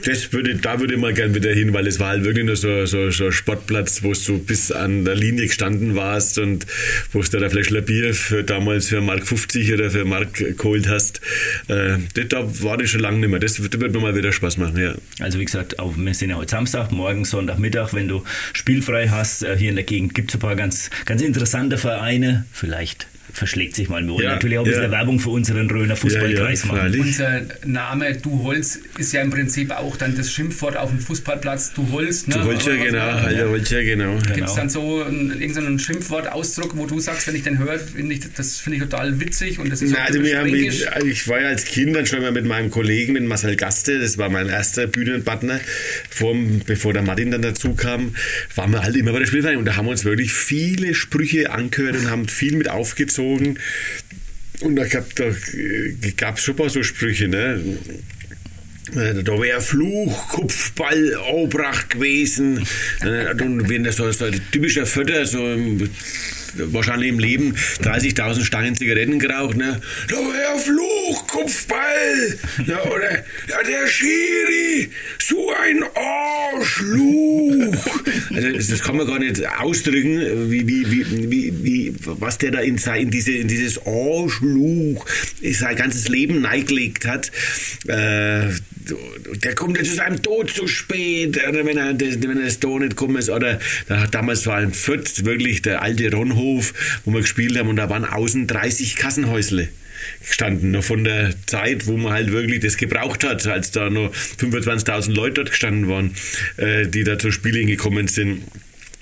das 0.03 0.33
würde, 0.33 0.55
da 0.55 0.79
würde 0.79 0.95
ich 0.95 0.99
mal 0.99 1.13
gern 1.13 1.33
wieder 1.35 1.51
hin, 1.51 1.73
weil 1.73 1.87
es 1.87 1.99
war 1.99 2.09
halt 2.09 2.23
wirklich 2.23 2.45
nur 2.45 2.55
so, 2.55 2.85
so, 2.85 3.11
so 3.11 3.25
ein 3.25 3.31
Sportplatz, 3.31 4.03
wo 4.03 4.13
du 4.13 4.39
bis 4.39 4.71
an 4.71 5.05
der 5.05 5.15
Linie 5.15 5.47
gestanden 5.47 5.95
warst 5.95 6.37
und 6.37 6.65
wo 7.11 7.21
du 7.21 7.39
da 7.39 7.49
Fläschler 7.49 7.81
Bier 7.81 8.13
für 8.13 8.43
damals 8.43 8.87
für 8.87 9.01
Mark 9.01 9.27
50 9.27 9.73
oder 9.73 9.91
für 9.91 10.05
Mark 10.05 10.57
geholt 10.57 10.87
hast. 10.87 11.21
Äh, 11.67 11.97
da 12.27 12.43
war 12.63 12.77
das 12.77 12.89
schon 12.89 13.01
lange 13.01 13.19
nicht 13.19 13.29
mehr. 13.29 13.39
Das, 13.39 13.55
das 13.55 13.79
wird 13.79 13.93
mir 13.93 13.99
mal 13.99 14.15
wieder 14.15 14.31
Spaß 14.31 14.57
machen, 14.57 14.77
ja. 14.77 14.95
Also 15.19 15.39
wie 15.39 15.45
gesagt, 15.45 15.79
auch, 15.79 15.95
wir 15.97 16.13
sind 16.13 16.29
ja 16.29 16.37
heute 16.37 16.51
Samstag, 16.51 16.91
morgen 16.91 17.25
Sonntagmittag, 17.25 17.93
wenn 17.93 18.07
du 18.07 18.23
spielfrei 18.53 19.09
hast, 19.09 19.43
äh, 19.43 19.57
hier 19.57 19.69
in 19.69 19.75
der 19.75 19.85
Gegend 19.85 20.15
gibt 20.15 20.31
es 20.31 20.35
ein 20.35 20.39
paar 20.39 20.55
ganz, 20.55 20.89
ganz 21.05 21.21
interessante 21.21 21.77
Vereine. 21.77 22.45
Vielleicht 22.51 23.07
verschlägt 23.33 23.75
sich 23.75 23.89
mal. 23.89 24.03
Wir 24.03 24.13
wollen 24.13 24.23
ja, 24.23 24.31
natürlich 24.31 24.57
auch 24.57 24.63
ein 24.63 24.69
bisschen 24.69 24.83
ja. 24.83 24.91
Werbung 24.91 25.19
für 25.19 25.29
unseren 25.29 25.69
Röner 25.69 25.95
Fußballkreis 25.95 26.63
ja, 26.63 26.71
machen. 26.71 26.99
Unser 26.99 27.41
Name 27.65 28.17
Du 28.17 28.43
Holz 28.43 28.79
ist 28.97 29.13
ja 29.13 29.21
im 29.21 29.29
Prinzip 29.29 29.71
auch 29.71 29.97
dann 29.97 30.15
das 30.15 30.31
Schimpfwort 30.31 30.77
auf 30.77 30.89
dem 30.89 30.99
Fußballplatz 30.99 31.73
Du 31.73 31.89
Holz. 31.91 32.27
Ne? 32.27 32.35
Du 32.35 32.43
Holz 32.43 32.65
ja 32.65 32.75
genau, 32.75 32.99
Alter 32.99 33.49
Holz 33.49 33.69
ja 33.69 33.81
genau. 33.81 34.13
Gibt 34.15 34.29
es 34.29 34.35
genau. 34.35 34.55
dann 34.55 34.69
so 34.69 34.99
irgendeinen 35.01 35.79
Schimpfwort, 35.79 36.31
Ausdruck, 36.31 36.75
wo 36.75 36.85
du 36.85 36.99
sagst, 36.99 37.27
wenn 37.27 37.35
ich 37.35 37.43
den 37.43 37.57
höre, 37.57 37.79
finde 37.79 38.15
ich, 38.15 38.21
das 38.35 38.57
finde 38.57 38.77
ich 38.77 38.83
total 38.83 39.19
witzig 39.19 39.59
und 39.59 39.71
das 39.71 39.81
ist 39.81 39.93
Na, 39.95 40.05
also 40.05 40.21
wir 40.21 40.39
haben, 40.39 40.53
ich, 40.53 40.85
ich 41.05 41.27
war 41.27 41.41
ja 41.41 41.47
als 41.47 41.65
Kind 41.65 41.95
dann 41.95 42.05
schon 42.05 42.21
mal 42.21 42.31
mit 42.31 42.45
meinem 42.45 42.69
Kollegen, 42.69 43.13
mit 43.13 43.23
Marcel 43.23 43.55
Gaste, 43.55 43.99
das 43.99 44.17
war 44.17 44.29
mein 44.29 44.49
erster 44.49 44.87
Bühnenpartner, 44.87 45.59
vor, 46.09 46.35
bevor 46.65 46.93
der 46.93 47.01
Martin 47.01 47.31
dann 47.31 47.41
dazu 47.41 47.73
kam, 47.73 48.15
waren 48.55 48.71
wir 48.71 48.83
halt 48.83 48.95
immer 48.95 49.13
bei 49.13 49.19
der 49.19 49.25
Spielverein 49.25 49.57
und 49.57 49.65
da 49.65 49.75
haben 49.75 49.85
wir 49.85 49.91
uns 49.91 50.05
wirklich 50.05 50.33
viele 50.33 50.93
Sprüche 50.93 51.51
angehört 51.51 51.95
und 51.95 52.09
haben 52.09 52.27
viel 52.27 52.55
mit 52.55 52.69
aufgezogen 52.69 53.20
gezogen. 53.21 53.59
Und 54.61 54.75
da 54.75 54.85
gab 54.85 56.37
es 56.37 56.43
schon 56.43 56.55
paar 56.55 56.69
so 56.69 56.83
Sprüche, 56.83 57.27
ne? 57.27 57.77
Äh, 58.95 59.23
da 59.23 59.39
wäre 59.39 59.61
Fluch, 59.61 60.29
Kopfball, 60.29 61.15
Aubracht 61.15 61.91
gewesen. 61.91 62.67
Äh, 63.01 63.31
und 63.41 63.69
wenn 63.69 63.83
das 63.83 63.95
so, 63.95 64.11
so 64.11 64.25
ein 64.25 64.41
typischer 64.51 64.85
Fötter, 64.85 65.25
so 65.25 65.39
wahrscheinlich 66.55 67.09
im 67.09 67.19
Leben 67.19 67.55
30.000 67.81 68.43
Stangen 68.43 68.75
Zigaretten 68.75 69.19
geraucht. 69.19 69.55
Ne? 69.55 69.81
Da 70.09 70.15
ja 70.15 70.57
Fluch, 70.57 71.27
Kopfball. 71.27 72.37
Ja, 72.67 72.83
oder 72.83 73.11
ja, 73.11 73.63
der 73.65 73.87
Schiri, 73.87 74.91
so 75.19 75.51
ein 75.63 75.83
Arschluch. 75.95 77.40
Also 78.33 78.71
das 78.71 78.81
kann 78.81 78.97
man 78.97 79.07
gar 79.07 79.19
nicht 79.19 79.41
ausdrücken, 79.59 80.49
wie, 80.51 80.67
wie, 80.67 80.89
wie, 80.89 81.31
wie, 81.31 81.63
wie 81.63 81.95
was 82.05 82.37
der 82.37 82.51
da 82.51 82.59
in, 82.59 82.77
in, 82.77 83.11
diese, 83.11 83.31
in 83.31 83.47
dieses 83.47 83.79
Arschluch 83.85 85.05
sein 85.41 85.75
ganzes 85.75 86.07
Leben 86.07 86.41
neigelegt 86.41 87.05
hat. 87.05 87.31
Äh, 87.87 88.49
der 89.43 89.55
kommt 89.55 89.77
ja 89.77 89.83
zu 89.83 89.93
seinem 89.93 90.21
Tod 90.21 90.49
zu 90.49 90.67
spät, 90.67 91.39
oder 91.47 91.65
wenn 91.65 91.77
er, 91.77 91.99
wenn 91.99 92.37
er 92.37 92.45
das 92.45 92.59
da 92.59 92.67
nicht 92.67 92.91
gekommen 92.91 93.17
ist. 93.17 93.29
Oder 93.29 93.59
damals 94.11 94.45
war 94.47 94.61
in 94.61 94.73
Fürth 94.73 95.25
wirklich 95.25 95.61
der 95.61 95.81
alte 95.81 96.11
Ronhof, 96.11 96.73
wo 97.05 97.13
wir 97.13 97.21
gespielt 97.21 97.57
haben, 97.57 97.69
und 97.69 97.75
da 97.75 97.89
waren 97.89 98.05
außen 98.05 98.47
30 98.47 98.95
Kassenhäusle 98.95 99.69
gestanden, 100.27 100.71
noch 100.71 100.83
von 100.83 101.03
der 101.03 101.33
Zeit, 101.45 101.87
wo 101.87 101.97
man 101.97 102.13
halt 102.13 102.31
wirklich 102.31 102.59
das 102.61 102.77
gebraucht 102.77 103.23
hat, 103.23 103.45
als 103.47 103.71
da 103.71 103.89
noch 103.89 104.13
25.000 104.13 105.13
Leute 105.13 105.35
dort 105.35 105.49
gestanden 105.51 105.87
waren, 105.87 106.15
äh, 106.57 106.87
die 106.87 107.03
da 107.03 107.17
zur 107.17 107.31
Spiele 107.31 107.65
gekommen 107.65 108.07
sind. 108.07 108.43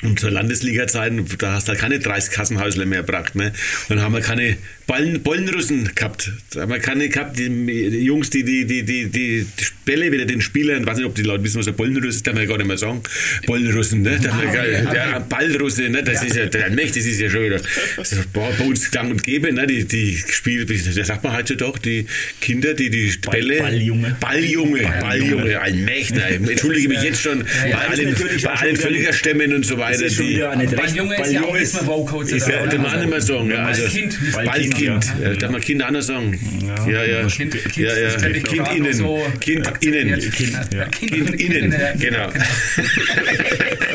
Und 0.01 0.17
zur 0.17 0.31
Landesliga-Zeit, 0.31 1.11
da 1.39 1.53
hast 1.53 1.67
du 1.67 1.71
halt 1.71 1.81
keine 1.81 1.99
30 1.99 2.31
Kassenhäusle 2.31 2.85
mehr 2.85 3.01
gebracht. 3.01 3.35
Ne? 3.35 3.51
Dann 3.89 4.01
haben 4.01 4.13
wir 4.13 4.21
keine 4.21 4.55
Ballen, 4.87 5.21
Bollenrussen 5.21 5.93
gehabt. 5.93 6.31
Da 6.51 6.61
haben 6.61 6.71
wir 6.71 6.79
keine 6.79 7.09
gehabt, 7.09 7.37
die, 7.37 7.49
die 7.49 8.05
Jungs, 8.05 8.29
die 8.29 8.45
die, 8.45 8.65
die, 8.65 8.83
die, 8.83 9.09
die 9.09 9.45
Bälle 9.83 10.09
wieder 10.11 10.25
den 10.25 10.39
Spielern, 10.39 10.81
ich 10.81 10.87
weiß 10.87 10.97
nicht, 10.97 11.05
ob 11.05 11.15
die 11.15 11.23
Leute 11.23 11.43
wissen, 11.43 11.59
was 11.59 11.67
ein 11.67 11.75
Bollenruss 11.75 12.15
ist, 12.15 12.25
darf 12.25 12.33
man 12.33 12.43
ja 12.43 12.49
gar 12.49 12.57
nicht 12.57 12.67
mehr 12.67 12.77
sagen. 12.77 13.01
Bollenrussen, 13.45 14.01
ne? 14.01 14.19
Da 14.23 14.33
wow, 14.37 14.53
ja, 14.53 14.93
ja, 14.93 15.19
Ballrusse, 15.19 15.89
ne? 15.89 16.01
Das 16.01 16.21
ja. 16.21 16.27
ist 16.27 16.35
ja, 16.37 16.45
der 16.45 16.69
Mächt, 16.69 16.95
das 16.95 17.05
ist 17.05 17.19
ja 17.19 17.29
schon 17.29 17.43
wieder, 17.43 17.57
ist 17.57 18.33
bei 18.33 18.63
uns 18.63 18.89
gang 18.91 19.11
und 19.11 19.21
gäbe, 19.21 19.51
ne? 19.51 19.67
Die, 19.67 19.83
die 19.83 20.17
spielen, 20.17 20.65
das 20.65 21.07
sagt 21.07 21.23
man 21.25 21.35
heutzutage, 21.35 21.79
die 21.81 22.05
Kinder, 22.39 22.73
die 22.73 22.89
die 22.89 23.13
Bälle. 23.29 23.57
Balljunge. 23.59 24.15
Balljunge, 24.19 24.93
Balljunge, 25.01 25.59
Allmächtig. 25.59 26.19
Entschuldige 26.49 26.87
mich 26.87 27.03
jetzt 27.03 27.21
schon 27.21 27.43
bei 27.43 27.73
allen, 27.73 28.15
bei 28.43 28.49
allen 28.49 28.77
Völkerstämmen 28.77 29.53
und 29.53 29.65
so 29.65 29.77
weiter 29.77 29.88
weiter. 29.89 30.07
Die, 30.07 30.37
ja 30.37 30.55
Balljunge 30.55 31.21
ist 31.21 31.31
ja 31.31 31.43
auch 31.43 31.55
erstmal 31.55 31.83
Baucoach. 31.85 32.31
Ich 32.31 32.47
werde 32.47 32.77
man 32.77 32.93
auch 32.93 32.97
nicht 32.97 33.09
mehr 33.09 33.21
sagen. 33.21 33.49
Ja, 33.49 33.65
also, 33.65 33.83
Ballkind. 33.83 34.17
Ballkind. 34.33 35.05
Ja. 35.21 35.33
Darf 35.33 35.51
man 35.51 35.61
Kind 35.61 35.83
anders 35.83 36.07
sagen? 36.07 36.39
Ja, 36.87 37.03
ja. 37.03 37.27
Kind, 37.27 37.55
ja, 37.75 37.97
ja. 37.97 38.17
kind 38.17 38.67
innen. 38.75 38.93
So 38.93 39.25
kind 39.39 39.67
innen. 39.81 40.19
Kind, 40.19 40.59
ja. 40.73 40.85
kind 40.85 41.41
innen. 41.41 41.75
Genau. 41.99 42.29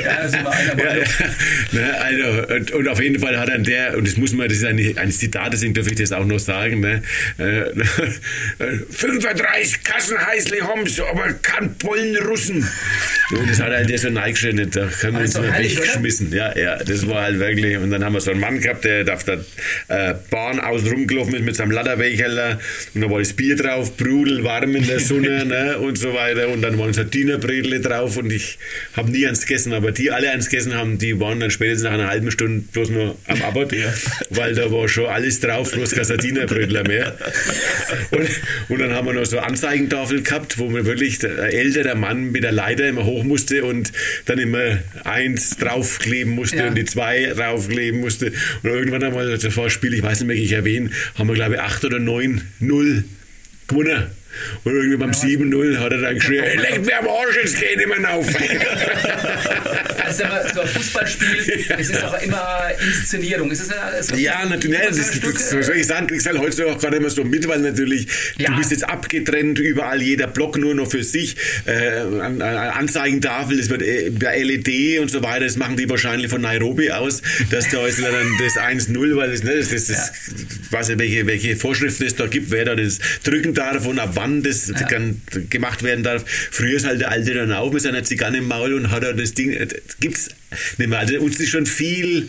Ne, 1.73 2.01
also, 2.01 2.77
und, 2.77 2.89
auf 2.89 3.01
jeden 3.01 3.19
Fall 3.21 3.39
hat 3.39 3.49
dann 3.49 3.65
der, 3.65 3.97
und 3.97 4.07
das 4.07 4.17
muss 4.17 4.33
man, 4.33 4.49
das 4.49 4.59
ist 4.59 4.65
ein, 4.65 4.79
ein 4.99 5.11
Zitat, 5.11 5.53
deswegen 5.53 5.75
dürfe 5.75 5.91
ich 5.91 5.97
das 5.97 6.13
auch 6.13 6.25
noch 6.25 6.39
sagen, 6.39 6.81
ne? 6.81 7.03
35 8.91 9.83
Kassenheißle 9.83 10.61
haben 10.63 10.87
sie, 10.87 11.03
aber 11.03 11.33
kein 11.35 11.75
Pollen 11.77 12.17
Russen. 12.17 12.69
Und 13.31 13.51
das 13.51 13.61
hat 13.61 13.73
halt 13.73 13.89
der 13.91 13.99
so 13.99 14.11
neigeschnitten, 14.11 14.71
da 14.71 14.87
können 14.87 15.15
wir 15.15 15.23
uns 15.23 15.37
also, 15.37 15.49
mal 15.49 15.59
geschmissen. 15.85 16.33
Ja, 16.33 16.57
ja, 16.57 16.77
das 16.77 17.09
war 17.09 17.23
halt 17.23 17.39
wirklich. 17.39 17.77
Und 17.79 17.91
dann 17.91 18.05
haben 18.05 18.15
wir 18.15 18.21
so 18.21 18.31
einen 18.31 18.41
Mann 18.41 18.61
gehabt, 18.61 18.85
der 18.85 19.13
auf 19.13 19.25
der 19.25 19.45
äh, 19.89 20.15
Bahn 20.31 20.61
außen 20.61 20.89
rumgelaufen 20.89 21.35
ist 21.35 21.45
mit 21.45 21.57
seinem 21.57 21.71
Ladderbecherler 21.71 22.59
und 22.95 23.01
da 23.01 23.11
war 23.11 23.19
das 23.19 23.33
Bier 23.33 23.57
drauf, 23.57 23.97
brudelwarm 23.97 24.77
in 24.77 24.87
der 24.87 25.01
Sonne 25.01 25.45
ne, 25.45 25.79
und 25.79 25.99
so 25.99 26.15
weiter. 26.15 26.49
Und 26.49 26.63
dann 26.63 26.79
waren 26.79 26.93
Sardinerbredle 26.93 27.81
drauf 27.81 28.17
und 28.17 28.33
ich 28.33 28.59
habe 28.95 29.11
nie 29.11 29.27
eins 29.27 29.43
gegessen, 29.47 29.73
aber 29.73 29.93
die 29.93 30.11
alle 30.11 30.31
eins 30.31 30.49
gegessen 30.49 30.75
haben, 30.75 30.99
die 30.99 31.19
waren 31.21 31.41
dann 31.41 31.51
spätestens 31.51 31.85
nach 31.85 31.93
einer 31.93 32.09
halben 32.09 32.31
Stunde 32.31 32.65
bloß 32.73 32.91
nur 32.91 33.17
am 33.27 33.43
Abbott, 33.43 33.73
ja. 33.73 33.93
weil 34.31 34.55
da 34.55 34.71
war 34.71 34.89
schon 34.89 35.07
alles 35.07 35.41
drauf, 35.41 35.73
bloß 35.73 35.93
kein 35.93 36.05
Sardinerbrötler 36.05 36.87
mehr. 36.87 37.17
Und, 38.11 38.29
und 38.69 38.81
dann 38.81 38.93
haben 38.93 39.07
wir 39.07 39.15
noch 39.15 39.27
so 39.27 39.39
Anzeigentafel 39.39 40.23
gehabt, 40.23 40.59
wo 40.59 40.69
man 40.69 40.87
wirklich 40.87 41.19
der 41.19 41.53
ältere 41.53 41.95
Mann 41.95 42.33
mit 42.33 42.45
der 42.45 42.53
Leiter 42.53 42.89
immer 42.89 43.05
hoch 43.05 43.25
musste 43.25 43.65
und 43.65 43.93
dann 44.27 44.39
immer 44.39 44.79
eins 45.05 45.57
drauf 45.57 45.74
draufkleben 45.75 46.33
musste 46.33 46.57
ja. 46.57 46.69
und 46.69 46.75
die 46.77 46.85
zwei 46.85 47.27
draufkleben 47.27 48.01
musste. 48.01 48.33
Und 48.63 48.71
irgendwann 48.71 49.03
einmal, 49.03 49.37
das 49.37 49.57
war 49.57 49.71
Spiel, 49.71 49.95
ich 49.95 50.03
weiß 50.03 50.21
nicht 50.21 50.29
mehr, 50.29 50.37
ich 50.37 50.53
erwähne, 50.53 50.91
haben 51.17 51.29
wir 51.29 51.35
glaube 51.35 51.55
ich 51.55 51.61
8 51.61 51.85
oder 51.85 51.99
9, 51.99 52.43
0 52.61 53.05
gewonnen. 53.67 54.07
Und 54.65 54.75
irgendwie 54.75 54.97
beim 54.97 55.11
7-0 55.11 55.79
hat 55.79 55.93
er 55.93 55.99
dann 55.99 56.15
geschrien, 56.15 56.45
leg 56.61 56.85
mir 56.85 56.99
am 56.99 57.09
Arsch, 57.09 57.37
jetzt 57.43 57.59
geht 57.59 57.77
nicht 57.77 57.89
mehr 57.89 58.15
auf. 58.15 58.27
also 60.05 60.25
so 60.55 60.61
ein 60.61 60.69
Fußballspiel, 60.69 61.67
es 61.79 61.91
ist 61.91 62.05
auch 62.05 62.21
immer 62.23 62.69
Inszenierung. 62.81 63.51
Es 63.51 63.61
ist 63.61 63.73
so 64.01 64.17
ja, 64.17 64.45
natürlich, 64.45 64.79
das, 64.89 64.97
das, 64.97 65.21
das, 65.21 65.51
das 65.51 65.67
soll 65.67 65.77
ich 65.77 65.87
sagen, 65.87 66.07
ich 66.15 66.23
sage 66.23 66.39
heute 66.39 66.67
auch 66.67 66.79
gerade 66.79 66.97
immer 66.97 67.11
so 67.11 67.25
mit, 67.25 67.47
weil 67.49 67.61
natürlich, 67.61 68.07
ja. 68.39 68.51
du 68.51 68.57
bist 68.57 68.71
jetzt 68.71 68.89
abgetrennt, 68.89 69.59
überall 69.59 70.01
jeder 70.03 70.27
Block 70.27 70.59
nur 70.59 70.75
noch 70.75 70.91
für 70.91 71.03
sich, 71.03 71.37
äh, 71.67 72.01
an, 72.01 72.41
an 72.41 72.43
Anzeigentafel, 72.43 73.57
das 73.57 73.69
wird 73.69 73.83
äh, 73.83 74.11
bei 74.11 74.43
LED 74.43 75.01
und 75.01 75.11
so 75.11 75.23
weiter, 75.23 75.45
das 75.45 75.57
machen 75.57 75.77
die 75.77 75.89
wahrscheinlich 75.89 76.31
von 76.31 76.41
Nairobi 76.41 76.91
aus, 76.91 77.23
dass 77.51 77.69
da 77.69 77.87
ist 77.87 78.03
dann 78.03 78.13
das 78.39 78.57
1-0, 78.57 79.17
weil 79.17 79.31
das, 79.31 79.43
ne, 79.43 79.57
das, 79.57 79.71
das, 79.71 79.87
das 79.87 80.13
ja. 80.27 80.73
weiß 80.73 80.89
ich, 80.91 80.99
welche, 80.99 81.27
welche 81.27 81.57
Vorschriften 81.57 82.05
es 82.05 82.17
da 82.17 82.27
gibt, 82.27 82.51
wer 82.51 82.65
da 82.65 82.75
das 82.75 82.99
drücken 83.23 83.55
darf 83.55 83.87
und 83.87 83.99
ab 83.99 84.11
wann 84.15 84.24
wann 84.25 84.43
das 84.43 84.69
ja. 84.69 84.89
gemacht 85.51 85.83
werden 85.83 86.03
darf. 86.03 86.25
Früher 86.27 86.77
ist 86.77 86.87
halt 86.87 87.01
der 87.01 87.11
Alte 87.11 87.35
dann 87.35 87.53
auch 87.53 87.73
mit 87.73 87.83
seiner 87.83 88.05
Zigarre 88.05 88.39
im 88.39 88.49
Maul 88.49 88.73
und 88.75 88.91
hat 88.91 89.05
er 89.05 89.13
das 89.13 89.35
Ding, 89.35 89.53
äh, 89.53 89.69
gibt's 90.01 90.31
nicht 90.79 90.89
mehr. 90.89 90.99
Also 90.99 91.19
uns 91.21 91.39
ist 91.41 91.51
schon 91.51 91.67
viel 91.67 92.29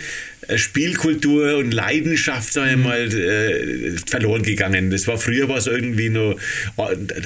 Spielkultur 0.55 1.57
und 1.57 1.73
Leidenschaft, 1.73 2.53
sag 2.53 2.69
ich 2.69 2.77
mhm. 2.77 2.83
mal, 2.83 3.13
äh, 3.13 3.97
verloren 4.05 4.43
gegangen. 4.43 4.89
Das 4.89 5.07
war 5.07 5.17
früher 5.17 5.49
was 5.49 5.67
irgendwie 5.67 6.09
noch 6.09 6.35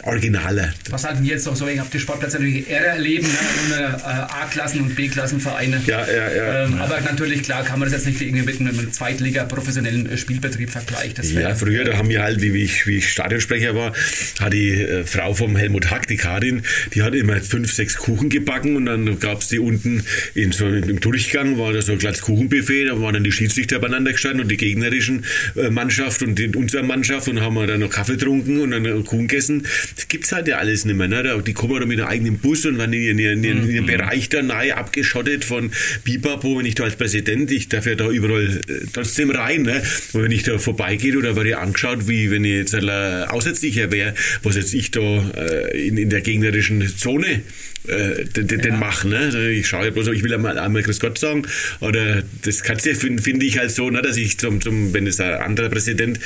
originaler. 0.03 0.73
Was 0.89 1.03
halt 1.03 1.23
jetzt 1.23 1.47
auch 1.47 1.55
so 1.55 1.65
auf 1.65 1.89
die 1.89 1.99
Sportplätze 1.99 2.37
natürlich 2.37 2.69
eher 2.69 2.85
erleben, 2.85 3.27
ne? 3.27 3.37
ohne 3.65 3.97
äh, 3.97 4.03
A-Klassen- 4.03 4.81
und 4.81 4.95
B-Klassenvereine. 4.95 5.81
Ja, 5.85 6.05
ja, 6.05 6.31
ja, 6.31 6.63
ähm, 6.63 6.77
ja. 6.77 6.83
Aber 6.83 6.99
natürlich, 7.01 7.43
klar, 7.43 7.63
kann 7.63 7.79
man 7.79 7.91
das 7.91 8.05
jetzt 8.05 8.07
nicht 8.07 8.21
irgendwie 8.21 8.45
mit 8.45 8.59
einem 8.59 8.91
Zweitliga 8.91 9.45
professionellen 9.45 10.17
Spielbetrieb 10.17 10.69
vergleichen. 10.69 11.23
ja, 11.39 11.55
früher, 11.55 11.83
da 11.83 11.97
haben 11.97 12.09
wir 12.09 12.21
halt, 12.21 12.41
wie 12.41 12.63
ich, 12.63 12.87
wie 12.87 12.97
ich 12.97 13.09
Stadionsprecher 13.09 13.75
war, 13.75 13.93
hat 14.39 14.53
die 14.53 14.81
äh, 14.81 15.03
Frau 15.05 15.33
vom 15.33 15.55
Helmut 15.55 15.89
Hack, 15.89 16.07
die 16.07 16.17
Karin, 16.17 16.63
die 16.93 17.03
hat 17.03 17.15
immer 17.15 17.37
fünf, 17.41 17.71
sechs 17.71 17.97
Kuchen 17.97 18.29
gebacken 18.29 18.75
und 18.75 18.85
dann 18.85 19.19
gab 19.19 19.41
es 19.41 19.49
die 19.49 19.59
unten 19.59 20.03
in 20.33 20.51
so, 20.51 20.67
im 20.67 20.99
Durchgang, 20.99 21.57
war 21.57 21.73
da 21.73 21.81
so 21.81 21.91
ein 21.91 21.97
kleines 21.97 22.21
Kuchenbuffet, 22.21 22.85
da 22.85 22.99
war 22.99 23.08
waren 23.09 23.15
dann 23.15 23.23
die 23.23 23.31
Schiedsrichter 23.31 23.79
beieinander 23.79 24.11
gestanden 24.11 24.41
und 24.41 24.49
die 24.49 24.57
gegnerischen 24.57 25.25
äh, 25.55 25.71
Mannschaft 25.71 26.21
und 26.21 26.37
die, 26.37 26.49
unsere 26.55 26.83
Mannschaft 26.83 27.27
und 27.27 27.41
haben 27.41 27.55
wir 27.55 27.65
dann 27.65 27.79
noch 27.79 27.89
Kaffee 27.89 28.13
getrunken 28.13 28.59
und 28.59 28.71
dann 28.71 28.83
Kuchen 29.03 29.27
gegessen. 29.27 29.65
Das 29.95 30.07
gibt 30.07 30.25
es 30.25 30.31
halt 30.31 30.47
ja 30.47 30.57
alles 30.57 30.85
nicht 30.85 30.95
mehr. 30.95 31.07
Ne? 31.07 31.41
Die 31.45 31.53
kommen 31.53 31.79
dann 31.79 31.87
mit 31.87 31.99
einem 31.99 32.09
eigenen 32.09 32.37
Bus 32.37 32.65
und 32.67 32.77
waren 32.77 32.93
in 32.93 33.17
ihren, 33.17 33.43
in 33.43 33.67
ihren 33.67 33.83
mhm. 33.83 33.87
Bereich 33.87 34.29
da 34.29 34.43
nahe 34.43 34.77
abgeschottet 34.77 35.43
von 35.43 35.71
Bipapo, 36.03 36.59
wenn 36.59 36.65
ich 36.65 36.75
da 36.75 36.83
als 36.83 36.95
Präsident, 36.95 37.51
ich 37.51 37.67
darf 37.69 37.87
ja 37.87 37.95
da 37.95 38.09
überall 38.09 38.61
äh, 38.67 38.85
trotzdem 38.93 39.31
rein. 39.31 39.63
Ne? 39.63 39.81
Und 40.13 40.23
wenn 40.23 40.31
ich 40.31 40.43
da 40.43 40.59
vorbeigehe 40.59 41.17
oder 41.17 41.35
werde 41.35 41.49
ich 41.49 41.57
angeschaut, 41.57 42.07
wie 42.07 42.29
wenn 42.29 42.45
ich 42.45 42.53
jetzt 42.53 42.73
äh, 42.75 43.23
Aussätzlicher 43.27 43.91
wäre, 43.91 44.13
was 44.43 44.55
jetzt 44.55 44.75
ich 44.75 44.91
da 44.91 44.99
äh, 44.99 45.87
in, 45.87 45.97
in 45.97 46.09
der 46.09 46.21
gegnerischen 46.21 46.87
Zone 46.95 47.41
äh, 47.89 48.25
den, 48.25 48.47
den 48.47 48.61
ja. 48.61 48.77
machen. 48.77 49.11
Ne? 49.11 49.17
Also 49.17 49.39
ich 49.39 49.67
schaue 49.67 49.85
ja 49.85 49.91
bloß, 49.91 50.07
ich 50.09 50.23
will 50.23 50.33
einmal, 50.33 50.57
einmal 50.57 50.83
Grüß 50.83 50.99
Gott 50.99 51.17
sagen. 51.17 51.43
Oder 51.79 52.23
das 52.43 52.63
kannst 52.63 52.85
du 52.85 52.95
finde 52.95 53.21
find 53.21 53.43
ich 53.43 53.57
halt 53.57 53.71
so, 53.71 53.89
ne, 53.89 54.01
dass 54.01 54.17
ich 54.17 54.37
zum, 54.37 54.61
zum, 54.61 54.93
wenn 54.93 55.07
es 55.07 55.19
ein 55.19 55.33
anderer 55.33 55.69
Präsident 55.69 56.19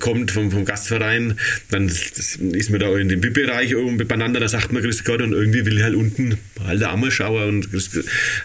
kommt 0.00 0.30
vom, 0.30 0.50
vom 0.50 0.64
Gastverein, 0.64 1.38
dann 1.70 1.88
ist 1.88 2.70
man 2.70 2.80
da 2.80 2.96
in 2.96 3.08
dem 3.08 3.22
VIP-Bereich 3.22 3.72
irgendwie 3.72 4.04
beieinander, 4.04 4.40
da 4.40 4.48
sagt 4.48 4.72
man 4.72 4.82
Grüß 4.82 5.04
Gott 5.04 5.22
und 5.22 5.32
irgendwie 5.32 5.64
will 5.66 5.76
ich 5.76 5.82
halt 5.82 5.94
unten 5.94 6.38
halt 6.64 6.82
Arme 6.82 7.10
schauen 7.10 7.48
und 7.48 7.68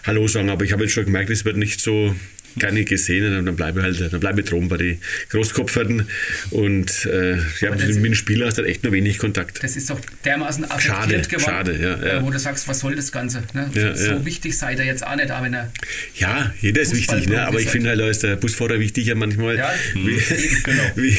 Hallo 0.04 0.28
sagen. 0.28 0.50
Aber 0.50 0.64
ich 0.64 0.72
habe 0.72 0.84
jetzt 0.84 0.92
schon 0.92 1.04
gemerkt, 1.04 1.30
es 1.30 1.44
wird 1.44 1.56
nicht 1.56 1.80
so 1.80 2.14
keine 2.58 2.84
gesehen 2.84 3.36
und 3.36 3.46
dann 3.46 3.56
bleibe 3.56 3.80
ich 3.80 3.84
halt, 3.84 4.12
dann 4.12 4.20
bleibe 4.20 4.40
ich 4.40 4.48
drum 4.48 4.68
bei 4.68 4.76
den 4.76 5.00
Großkopferten 5.30 6.06
und 6.50 7.06
äh, 7.06 7.36
ja, 7.60 7.70
mit 7.70 8.04
dem 8.04 8.14
Spieler 8.14 8.46
hast 8.46 8.58
du 8.58 8.62
echt 8.62 8.84
nur 8.84 8.92
wenig 8.92 9.18
Kontakt. 9.18 9.62
Das 9.62 9.76
ist 9.76 9.90
doch 9.90 10.00
dermaßen 10.24 10.66
schade, 10.78 11.20
geworden, 11.22 11.40
schade, 11.40 11.78
ja, 11.80 12.06
ja. 12.06 12.22
wo 12.22 12.30
du 12.30 12.38
sagst, 12.38 12.68
was 12.68 12.80
soll 12.80 12.94
das 12.94 13.12
Ganze? 13.12 13.42
Ne? 13.52 13.70
Ja, 13.74 13.94
so 13.94 14.24
wichtig 14.24 14.56
sei 14.56 14.74
er 14.74 14.84
jetzt 14.84 15.06
auch 15.06 15.16
nicht, 15.16 15.30
aber 15.30 15.46
wenn 15.46 15.54
er 15.54 15.72
Ja, 16.16 16.52
jeder 16.60 16.82
ist 16.82 16.94
wichtig, 16.94 17.28
ne? 17.28 17.46
aber 17.46 17.60
ich 17.60 17.68
finde 17.68 17.90
halt, 17.90 18.00
da 18.00 18.08
ist 18.08 18.22
der 18.22 18.36
Busfahrer 18.36 18.78
wichtiger 18.78 19.14
manchmal, 19.14 19.56
ja, 19.56 19.72
wie, 19.94 20.20
genau. 20.62 20.82
wie, 20.96 21.16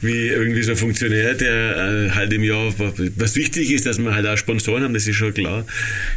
wie, 0.00 0.26
irgendwie 0.28 0.62
so 0.62 0.72
ein 0.72 0.76
Funktionär, 0.76 1.34
der 1.34 1.76
äh, 1.76 2.10
halt 2.10 2.32
im 2.32 2.44
Jahr, 2.44 2.72
was 2.78 3.36
wichtig 3.36 3.70
ist, 3.70 3.86
dass 3.86 3.98
wir 3.98 4.14
halt 4.14 4.26
auch 4.26 4.36
Sponsoren 4.36 4.82
haben, 4.82 4.94
das 4.94 5.06
ist 5.06 5.16
schon 5.16 5.32
klar. 5.32 5.66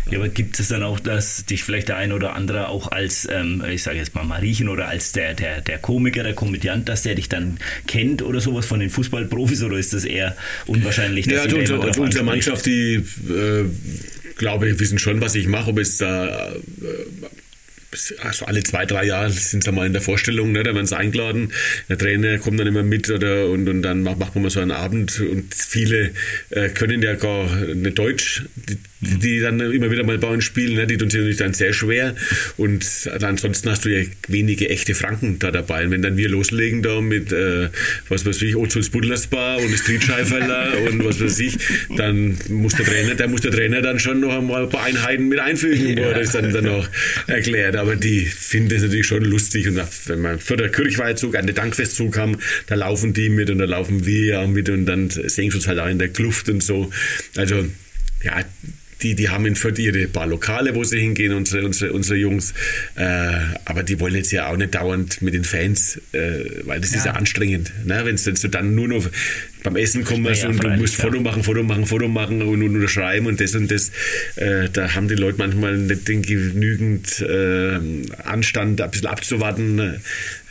Ja, 0.09 0.18
aber 0.18 0.30
gibt 0.30 0.59
es 0.59 0.70
dann 0.70 0.84
auch, 0.84 0.99
dass 0.99 1.45
dich 1.45 1.63
vielleicht 1.63 1.89
der 1.89 1.97
ein 1.97 2.11
oder 2.11 2.34
andere 2.34 2.68
auch 2.70 2.91
als, 2.91 3.28
ähm, 3.32 3.63
ich 3.70 3.84
sage 3.84 3.97
jetzt 3.97 4.15
mal 4.15 4.24
Marie 4.24 4.57
Griechen 4.58 4.70
oder 4.70 4.88
als 4.88 5.12
der, 5.12 5.34
der, 5.34 5.62
der 5.62 5.78
Komiker, 5.78 6.24
der 6.24 6.34
Komödiant, 6.34 6.89
dass 6.89 7.03
der 7.03 7.16
dich 7.16 7.30
dann 7.30 7.58
kennt 7.86 8.22
oder 8.22 8.41
sowas 8.41 8.66
von 8.66 8.80
den 8.80 8.89
Fußballprofis 8.89 9.64
oder 9.64 9.78
ist 9.78 9.93
das 9.93 10.03
eher 10.03 10.36
unwahrscheinlich? 10.66 11.28
ja, 11.28 11.41
also 11.41 11.58
unser, 11.58 11.82
also 11.82 12.01
unsere 12.01 12.24
Mannschaft, 12.24 12.66
die 12.66 12.95
äh, 12.95 13.66
glaube 14.38 14.70
ich, 14.70 14.80
wissen 14.80 14.99
schon, 14.99 15.22
was 15.22 15.36
ich 15.36 15.47
mache, 15.47 15.70
ob 15.70 15.80
es 15.80 15.97
da 15.97 16.49
äh, 16.49 16.58
also 18.20 18.45
alle 18.45 18.64
zwei, 18.64 18.86
drei 18.86 19.06
Jahre 19.06 19.32
sind 19.32 19.64
sie 19.64 19.72
mal 19.72 19.86
in 19.86 19.93
der 19.93 20.02
Vorstellung, 20.02 20.52
ne, 20.52 20.64
da 20.64 20.74
werden 20.74 20.86
sie 20.86 20.98
eingeladen. 20.98 21.52
Der 21.89 21.98
Trainer 21.98 22.38
kommt 22.38 22.60
dann 22.60 22.68
immer 22.68 22.84
mit 22.84 23.10
oder 23.10 23.48
und, 23.48 23.68
und 23.68 23.82
dann 23.82 24.04
macht, 24.04 24.20
macht 24.20 24.36
man 24.36 24.43
mal 24.43 24.50
so 24.50 24.60
einen 24.60 24.72
Abend 24.72 25.20
und 25.20 25.54
viele 25.54 26.12
äh, 26.50 26.70
können 26.70 27.02
ja 27.02 27.16
gar 27.16 27.48
nicht 27.56 27.98
Deutsch, 27.98 28.43
die, 28.56 28.78
die 29.02 29.39
dann 29.39 29.60
immer 29.60 29.91
wieder 29.91 30.04
mal 30.04 30.18
bei 30.18 30.28
uns 30.28 30.43
spielen, 30.43 30.76
ne, 30.76 30.88
die 30.88 30.98
tun 30.98 31.10
sich 31.10 31.20
natürlich 31.20 31.38
dann 31.38 31.54
sehr 31.54 31.74
schwer 31.74 32.16
und 32.58 32.86
ansonsten 33.22 33.70
hast 33.70 33.86
du 33.86 33.89
ja 33.89 34.06
wenige 34.28 34.70
echte 34.70 34.95
Franken 34.95 35.39
da 35.39 35.52
dabei. 35.52 35.86
Und 35.86 35.91
wenn 35.91 36.02
dann 36.02 36.18
wir 36.18 36.30
loslegen 36.30 36.82
da 36.82 37.02
mit, 37.02 37.32
äh, 37.32 37.70
was 38.10 38.26
weiß 38.26 38.41
ich, 38.41 38.56
Ozons 38.56 38.89
Budlersbar 38.89 39.58
und 39.60 39.78
Streetscheiferler 39.78 40.74
und 40.89 41.06
was 41.06 41.22
weiß 41.22 41.39
ich, 41.39 41.58
dann 41.95 42.38
muss 42.50 42.76
der 42.76 42.86
Trainer, 42.86 43.16
da 43.16 43.28
muss 43.28 43.41
der 43.41 43.52
Trainer 43.52 43.82
dann 43.82 44.00
schon 44.00 44.20
noch 44.20 44.36
einmal 44.36 44.64
ein 44.64 44.70
paar 44.70 44.84
Einheiten 44.84 45.28
mit 45.28 45.39
einfügen, 45.39 45.98
wo 45.98 46.02
er 46.02 46.20
das 46.20 46.32
dann, 46.32 46.52
dann 46.52 46.68
auch 46.68 46.88
erklärt. 47.28 47.76
Aber 47.76 47.87
die 47.96 48.26
finden 48.26 48.70
das 48.70 48.84
natürlich 48.84 49.08
schon 49.08 49.24
lustig. 49.24 49.68
Und 49.68 49.82
wenn 50.06 50.22
man 50.22 50.40
für 50.40 50.58
den 50.58 50.72
Kirchweihzug, 50.72 51.36
an 51.36 51.48
den 51.48 51.56
Dankfestzug 51.56 52.18
haben, 52.18 52.38
da 52.68 52.76
laufen 52.76 53.14
die 53.14 53.30
mit 53.30 53.50
und 53.50 53.60
da 53.60 53.66
laufen 53.66 54.06
wir 54.06 54.26
ja 54.26 54.48
mit 54.48 54.70
und 54.70 54.86
dann 54.86 55.10
sehen 55.10 55.52
sie 55.52 55.58
uns 55.58 55.68
halt 55.68 55.80
auch 55.80 55.88
in 55.88 56.00
der 56.00 56.10
Kluft 56.10 56.50
und 56.50 56.64
so. 56.64 56.92
Also, 57.36 57.68
ja, 58.24 58.44
die, 59.02 59.16
die 59.16 59.30
haben 59.30 59.45
in 59.45 59.56
Fürth 59.56 59.80
ihre 59.80 60.08
paar 60.08 60.28
Lokale, 60.28 60.76
wo 60.76 60.84
sie 60.84 61.00
hingehen, 61.00 61.34
unsere, 61.34 61.66
unsere, 61.66 61.93
unsere 61.93 62.18
Jungs. 62.18 62.54
Äh, 62.95 63.32
aber 63.66 63.84
die 63.84 64.00
wollen 64.00 64.16
jetzt 64.16 64.32
ja 64.32 64.48
auch 64.48 64.58
nicht 64.58 64.76
dauernd 64.76 65.22
mit 65.22 65.34
den 65.34 65.43
Fans, 65.43 66.02
äh, 66.14 66.64
weil 66.64 66.82
das 66.82 66.91
ja. 66.91 66.98
ist 66.98 67.06
ja 67.06 67.12
anstrengend. 67.14 67.72
Ne? 67.86 68.02
Wenn 68.04 68.16
du 68.16 68.48
dann 68.50 68.76
nur 68.76 68.88
noch 68.88 69.10
beim 69.64 69.76
Essen 69.76 70.04
kommst 70.04 70.43
ja, 70.43 70.50
und 70.50 70.64
du 70.64 70.70
musst 70.70 70.95
Foto 70.95 71.20
machen, 71.20 71.43
Foto 71.43 71.64
machen, 71.64 71.86
Foto 71.86 72.08
machen 72.08 72.41
und, 72.41 72.62
und 72.62 72.76
unterschreiben 72.76 73.28
und 73.28 73.41
das 73.41 73.56
und 73.56 73.70
das. 73.70 73.91
Äh, 74.36 74.70
da 74.72 74.95
haben 74.95 75.08
die 75.08 75.16
Leute 75.16 75.38
manchmal 75.39 75.78
nicht 75.78 76.08
den 76.08 76.22
genügend 76.22 77.20
äh, 77.22 77.80
Anstand, 78.24 78.82
ein 78.82 78.91
bisschen 78.91 79.08
abzuwarten. 79.08 80.02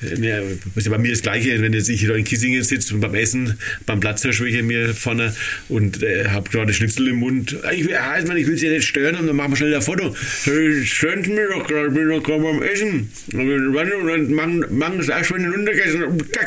Äh, 0.03 0.21
ja, 0.21 0.41
ist 0.75 0.87
ja 0.87 0.91
bei 0.91 0.99
mir 0.99 1.11
das 1.11 1.23
Gleiche, 1.23 1.61
wenn 1.63 1.73
jetzt 1.73 1.89
ich 1.89 2.01
hier 2.01 2.15
in 2.15 2.25
Kissingen 2.25 2.63
sitze 2.63 2.95
und 2.95 3.01
beim 3.01 3.15
Essen, 3.15 3.59
beim 3.87 4.01
Platzhirschwäche 4.01 4.63
mir 4.63 4.95
vorne 4.95 5.35
und 5.69 6.03
äh, 6.03 6.29
habe 6.29 6.51
gerade 6.51 6.73
Schnitzel 6.73 7.09
im 7.09 7.17
Mund. 7.17 7.57
Ich, 7.73 7.87
ja, 7.87 8.19
ich 8.19 8.47
will 8.47 8.57
sie 8.57 8.67
ja 8.67 8.73
nicht 8.73 8.87
stören 8.87 9.17
und 9.17 9.27
dann 9.27 9.37
machen 9.37 9.53
wir 9.53 9.57
schnell 9.57 9.75
ein 9.75 9.83
Foto. 9.83 10.15
Stören 10.15 11.25
Sie 11.25 11.31
mir 11.31 11.49
doch 11.49 11.67
gerade, 11.67 11.89
ich 11.89 11.95
bin 11.95 12.09
doch 12.09 12.23
gerade 12.23 12.43
beim 12.43 12.63
Essen. 12.63 13.11
Und 13.33 13.77
dann 13.77 14.33
machen, 14.33 14.65
machen 14.71 14.99
das 14.99 15.11
auch 15.11 15.25
schon 15.25 15.41
hinuntergegessen. 15.41 16.03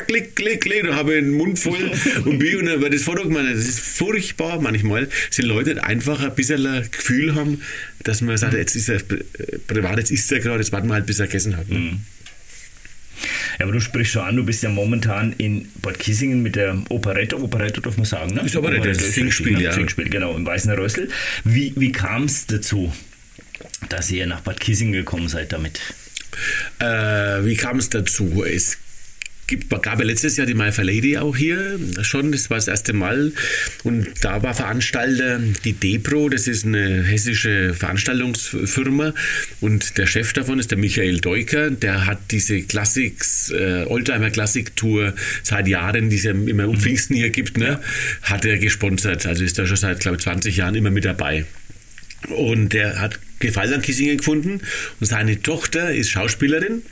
Klick, 0.06 0.36
klick, 0.36 0.60
klick, 0.60 0.84
da 0.84 0.94
habe 0.94 1.14
ich 1.14 1.24
den 1.24 1.32
Mund 1.32 1.58
voll 1.58 1.90
und 2.24 2.38
bin 2.38 2.56
und 2.58 2.66
dann 2.66 2.80
wird 2.80 2.94
das 2.94 3.02
Foto 3.02 3.22
gemacht. 3.24 3.46
Das 3.52 3.66
ist 3.66 3.80
furchtbar 3.80 4.60
manchmal, 4.60 5.08
die 5.36 5.42
Leute 5.42 5.82
einfach 5.82 6.22
ein 6.22 6.34
bisschen 6.34 6.66
ein 6.66 6.88
Gefühl 6.90 7.34
haben, 7.34 7.62
dass 8.04 8.20
man 8.20 8.36
sagt, 8.36 8.54
jetzt 8.54 8.76
ist 8.76 8.88
er 8.88 9.00
privat, 9.66 9.98
jetzt 9.98 10.10
ist 10.10 10.30
er 10.32 10.40
gerade, 10.40 10.60
jetzt 10.60 10.72
warten 10.72 10.88
wir 10.88 10.94
halt, 10.94 11.06
bis 11.06 11.18
er 11.18 11.26
gegessen 11.26 11.56
hat. 11.56 11.68
Ne? 11.68 11.78
Mhm. 11.78 12.00
Ja, 13.60 13.66
aber 13.66 13.74
du 13.74 13.80
sprichst 13.80 14.14
schon 14.14 14.22
an, 14.22 14.36
du 14.36 14.42
bist 14.42 14.62
ja 14.62 14.70
momentan 14.70 15.34
in 15.36 15.70
Bad 15.82 15.98
Kissingen 15.98 16.42
mit 16.42 16.56
der 16.56 16.82
Operette, 16.88 17.38
Operette 17.38 17.82
darf 17.82 17.98
man 17.98 18.06
sagen, 18.06 18.32
ne? 18.32 18.40
Ist 18.40 18.56
Operette, 18.56 18.80
Operette 18.80 19.02
das 19.02 19.12
Singspiel, 19.12 19.52
ne? 19.52 19.64
ja. 19.64 19.72
Singspiel, 19.72 20.08
genau, 20.08 20.34
im 20.34 20.46
Weißen 20.46 20.72
Rössel. 20.72 21.10
Wie, 21.44 21.74
wie 21.76 21.92
kam 21.92 22.24
es 22.24 22.46
dazu, 22.46 22.90
dass 23.90 24.10
ihr 24.10 24.26
nach 24.26 24.40
Bad 24.40 24.60
Kissingen 24.60 24.94
gekommen 24.94 25.28
seid 25.28 25.52
damit? 25.52 25.78
Äh, 26.78 27.44
wie 27.44 27.54
kam 27.54 27.78
es 27.78 27.90
dazu? 27.90 28.42
Es 28.44 28.78
gibt, 29.50 29.68
gab 29.68 29.98
ja 29.98 30.04
letztes 30.04 30.36
Jahr 30.36 30.46
die 30.46 30.54
My 30.54 30.72
Fair 30.72 30.84
Lady 30.84 31.18
auch 31.18 31.36
hier 31.36 31.78
schon, 32.00 32.32
das 32.32 32.48
war 32.48 32.56
das 32.56 32.68
erste 32.68 32.94
Mal. 32.94 33.32
Und 33.84 34.06
da 34.22 34.42
war 34.42 34.54
Veranstalter 34.54 35.40
die 35.64 35.74
Depro, 35.74 36.30
das 36.30 36.48
ist 36.48 36.64
eine 36.64 37.02
hessische 37.02 37.74
Veranstaltungsfirma. 37.74 39.12
Und 39.60 39.98
der 39.98 40.06
Chef 40.06 40.32
davon 40.32 40.58
ist 40.58 40.70
der 40.70 40.78
Michael 40.78 41.20
Deuker, 41.20 41.70
der 41.70 42.06
hat 42.06 42.18
diese 42.30 42.62
Classics, 42.62 43.50
äh, 43.50 43.84
Oldtimer 43.86 44.30
Classic 44.30 44.74
Tour 44.74 45.14
seit 45.42 45.68
Jahren, 45.68 46.08
die 46.08 46.16
es 46.16 46.24
ja 46.24 46.30
immer 46.30 46.68
um 46.68 46.78
Pfingsten 46.80 47.16
hier 47.16 47.30
gibt, 47.30 47.58
ne, 47.58 47.80
hat 48.22 48.44
er 48.46 48.58
gesponsert. 48.58 49.26
Also 49.26 49.44
ist 49.44 49.58
da 49.58 49.66
schon 49.66 49.76
seit, 49.76 50.00
glaube 50.00 50.16
ich, 50.16 50.22
20 50.22 50.56
Jahren 50.56 50.74
immer 50.74 50.90
mit 50.90 51.04
dabei. 51.04 51.44
Und 52.28 52.72
der 52.72 53.00
hat 53.00 53.18
Gefallen 53.40 53.72
an 53.72 53.82
Kissingen 53.82 54.18
gefunden 54.18 54.60
und 55.00 55.06
seine 55.06 55.40
Tochter 55.40 55.94
ist 55.94 56.10
Schauspielerin 56.10 56.82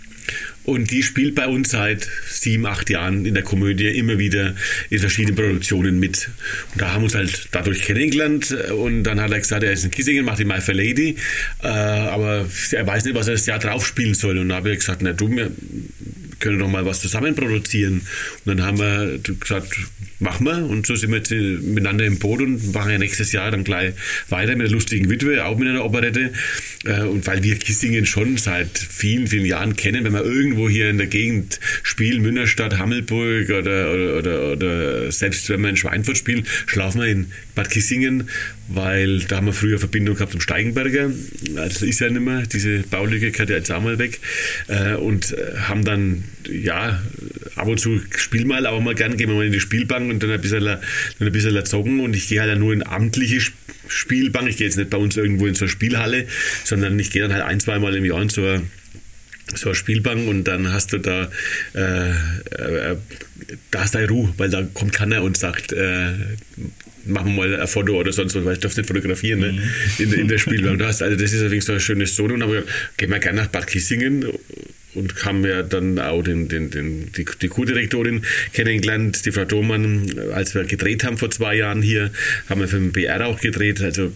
und 0.68 0.90
die 0.90 1.02
spielt 1.02 1.34
bei 1.34 1.46
uns 1.48 1.70
seit 1.70 2.06
sieben, 2.28 2.66
acht 2.66 2.90
Jahren 2.90 3.24
in 3.24 3.32
der 3.32 3.42
Komödie 3.42 3.88
immer 3.88 4.18
wieder 4.18 4.54
in 4.90 4.98
verschiedenen 4.98 5.34
Produktionen 5.34 5.98
mit. 5.98 6.28
Und 6.72 6.82
da 6.82 6.92
haben 6.92 7.00
wir 7.00 7.04
uns 7.04 7.14
halt 7.14 7.48
dadurch 7.52 7.80
kennengelernt. 7.80 8.50
Und 8.50 9.04
dann 9.04 9.18
hat 9.18 9.30
er 9.30 9.38
gesagt, 9.38 9.62
er 9.62 9.72
ist 9.72 9.84
in 9.84 9.90
Kissingen, 9.90 10.26
macht 10.26 10.40
die 10.40 10.44
My 10.44 10.60
Fair 10.60 10.74
Lady. 10.74 11.16
Äh, 11.62 11.68
aber 11.68 12.46
er 12.72 12.86
weiß 12.86 13.06
nicht, 13.06 13.14
was 13.14 13.28
er 13.28 13.32
das 13.32 13.46
Jahr 13.46 13.58
drauf 13.58 13.86
spielen 13.86 14.12
soll. 14.12 14.36
Und 14.36 14.50
da 14.50 14.56
habe 14.56 14.70
ich 14.70 14.80
gesagt, 14.80 15.00
na 15.00 15.14
du, 15.14 15.30
wir 15.30 15.50
können 16.38 16.58
doch 16.58 16.68
mal 16.68 16.84
was 16.84 17.00
zusammen 17.00 17.34
produzieren. 17.34 18.02
Und 18.44 18.58
dann 18.58 18.62
haben 18.62 18.78
wir 18.78 19.18
gesagt, 19.18 19.74
machen 20.20 20.46
wir. 20.46 20.64
Und 20.64 20.86
so 20.86 20.96
sind 20.96 21.10
wir 21.10 21.18
jetzt 21.18 21.30
miteinander 21.30 22.04
im 22.04 22.18
Boot 22.18 22.40
und 22.40 22.74
machen 22.74 22.90
ja 22.90 22.98
nächstes 22.98 23.32
Jahr 23.32 23.50
dann 23.50 23.64
gleich 23.64 23.94
weiter 24.28 24.56
mit 24.56 24.66
der 24.66 24.72
lustigen 24.72 25.10
Witwe, 25.10 25.44
auch 25.44 25.58
mit 25.58 25.68
einer 25.68 25.84
Operette. 25.84 26.32
Äh, 26.84 27.02
und 27.02 27.26
weil 27.26 27.42
wir 27.42 27.56
Kissingen 27.56 28.06
schon 28.06 28.36
seit 28.36 28.78
vielen, 28.78 29.26
vielen 29.26 29.46
Jahren 29.46 29.76
kennen, 29.76 30.04
wenn 30.04 30.12
wir 30.12 30.24
irgendwo 30.24 30.68
hier 30.68 30.90
in 30.90 30.98
der 30.98 31.06
Gegend 31.06 31.60
spielen, 31.82 32.22
Münnerstadt, 32.22 32.78
Hammelburg 32.78 33.50
oder, 33.50 33.92
oder, 33.92 34.18
oder, 34.18 34.52
oder 34.52 35.12
selbst 35.12 35.48
wenn 35.50 35.60
wir 35.60 35.70
in 35.70 35.76
Schweinfurt 35.76 36.18
spielen, 36.18 36.46
schlafen 36.66 37.00
wir 37.00 37.08
in 37.08 37.32
Bad 37.54 37.70
Kissingen, 37.70 38.28
weil 38.68 39.20
da 39.20 39.36
haben 39.36 39.46
wir 39.46 39.52
früher 39.52 39.78
Verbindung 39.78 40.14
gehabt 40.14 40.32
zum 40.32 40.40
Steigenberger. 40.40 41.10
Also 41.56 41.86
ist 41.86 42.00
ja 42.00 42.10
nicht 42.10 42.20
mehr, 42.20 42.42
diese 42.42 42.80
Baulücke 42.80 43.30
gehört 43.30 43.50
ja 43.50 43.56
jetzt 43.56 43.72
auch 43.72 43.82
mal 43.82 43.98
weg. 43.98 44.20
Äh, 44.68 44.94
und 44.94 45.34
haben 45.66 45.84
dann, 45.84 46.24
ja, 46.48 47.02
ab 47.56 47.66
und 47.66 47.80
zu 47.80 48.00
spielen 48.16 48.48
wir 48.48 48.56
halt 48.56 48.66
auch 48.66 48.80
mal 48.80 48.94
gern, 48.94 49.16
gehen 49.16 49.28
wir 49.28 49.36
mal 49.36 49.46
in 49.46 49.52
die 49.52 49.60
Spielbank 49.60 50.10
und 50.10 50.22
dann 50.22 50.30
ein 50.30 50.40
bisschen, 50.40 50.64
dann 50.64 50.80
ein 51.20 51.32
bisschen 51.32 51.64
zocken 51.64 52.00
und 52.00 52.14
ich 52.14 52.28
gehe 52.28 52.40
halt 52.40 52.58
nur 52.58 52.72
in 52.72 52.86
amtliche 52.86 53.40
Spielbank. 53.88 54.48
Ich 54.48 54.58
gehe 54.58 54.66
jetzt 54.66 54.76
nicht 54.76 54.90
bei 54.90 54.98
uns 54.98 55.16
irgendwo 55.16 55.46
in 55.46 55.54
so 55.54 55.64
eine 55.64 55.70
Spielhalle, 55.70 56.26
sondern 56.64 56.98
ich 56.98 57.10
gehe 57.10 57.22
dann 57.22 57.32
halt 57.32 57.44
ein, 57.44 57.60
zweimal 57.60 57.96
im 57.96 58.04
Jahr 58.04 58.20
in 58.20 58.28
so 58.28 58.42
eine 58.42 58.62
so 59.54 59.70
eine 59.70 59.74
Spielbank 59.74 60.28
und 60.28 60.44
dann 60.44 60.72
hast 60.72 60.92
du 60.92 60.98
da, 60.98 61.30
äh, 61.74 62.10
äh, 62.10 62.96
da 63.70 63.80
hast 63.80 63.94
du 63.94 64.08
Ruhe, 64.08 64.32
weil 64.36 64.50
da 64.50 64.62
kommt 64.74 64.92
keiner 64.92 65.22
und 65.22 65.38
sagt, 65.38 65.72
äh, 65.72 66.12
machen 67.08 67.34
wir 67.34 67.48
mal 67.48 67.60
ein 67.60 67.66
Foto 67.66 67.98
oder 67.98 68.12
sonst 68.12 68.34
was, 68.34 68.44
weil 68.44 68.54
ich 68.54 68.60
darf 68.60 68.76
nicht 68.76 68.86
fotografieren 68.86 69.40
ne? 69.40 69.62
In, 69.98 70.12
in 70.12 70.28
der 70.28 70.38
Spielbank. 70.38 70.80
Also 70.82 71.04
das 71.04 71.32
ist 71.32 71.40
allerdings 71.40 71.66
so 71.66 71.72
ein 71.72 71.80
schönes 71.80 72.14
Solo, 72.14 72.34
aber 72.42 72.62
gehen 72.96 73.10
wir 73.10 73.18
gerne 73.18 73.42
nach 73.42 73.48
Bad 73.48 73.66
Kissingen 73.66 74.26
und 74.94 75.24
haben 75.24 75.44
ja 75.44 75.62
dann 75.62 75.98
auch 75.98 76.22
den, 76.22 76.48
den, 76.48 76.70
den, 76.70 77.12
die, 77.12 77.24
die 77.40 77.48
Co-Direktorin 77.48 78.24
kennengelernt, 78.52 79.24
die 79.24 79.32
Frau 79.32 79.44
Thomann, 79.44 80.18
als 80.32 80.54
wir 80.54 80.64
gedreht 80.64 81.04
haben 81.04 81.18
vor 81.18 81.30
zwei 81.30 81.56
Jahren 81.56 81.82
hier, 81.82 82.10
haben 82.48 82.60
wir 82.60 82.68
für 82.68 82.78
den 82.78 82.92
BR 82.92 83.26
auch 83.26 83.40
gedreht, 83.40 83.80
also 83.80 84.12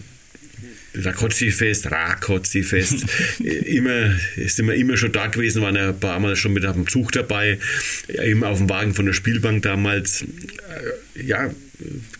Rakotzi-Fest, 0.95 1.89
Rakotzi-Fest, 1.91 3.05
immer, 3.39 4.15
sind 4.45 4.67
wir 4.67 4.75
immer 4.75 4.97
schon 4.97 5.11
da 5.11 5.27
gewesen, 5.27 5.61
waren 5.61 5.75
ja 5.75 5.89
ein 5.89 5.99
paar 5.99 6.19
Mal 6.19 6.35
schon 6.35 6.53
mit 6.53 6.65
auf 6.65 6.75
dem 6.75 6.87
Zug 6.87 7.11
dabei, 7.11 7.57
eben 8.07 8.43
auf 8.43 8.59
dem 8.59 8.69
Wagen 8.69 8.93
von 8.93 9.05
der 9.05 9.13
Spielbank 9.13 9.63
damals. 9.63 10.23
Ja, 11.15 11.51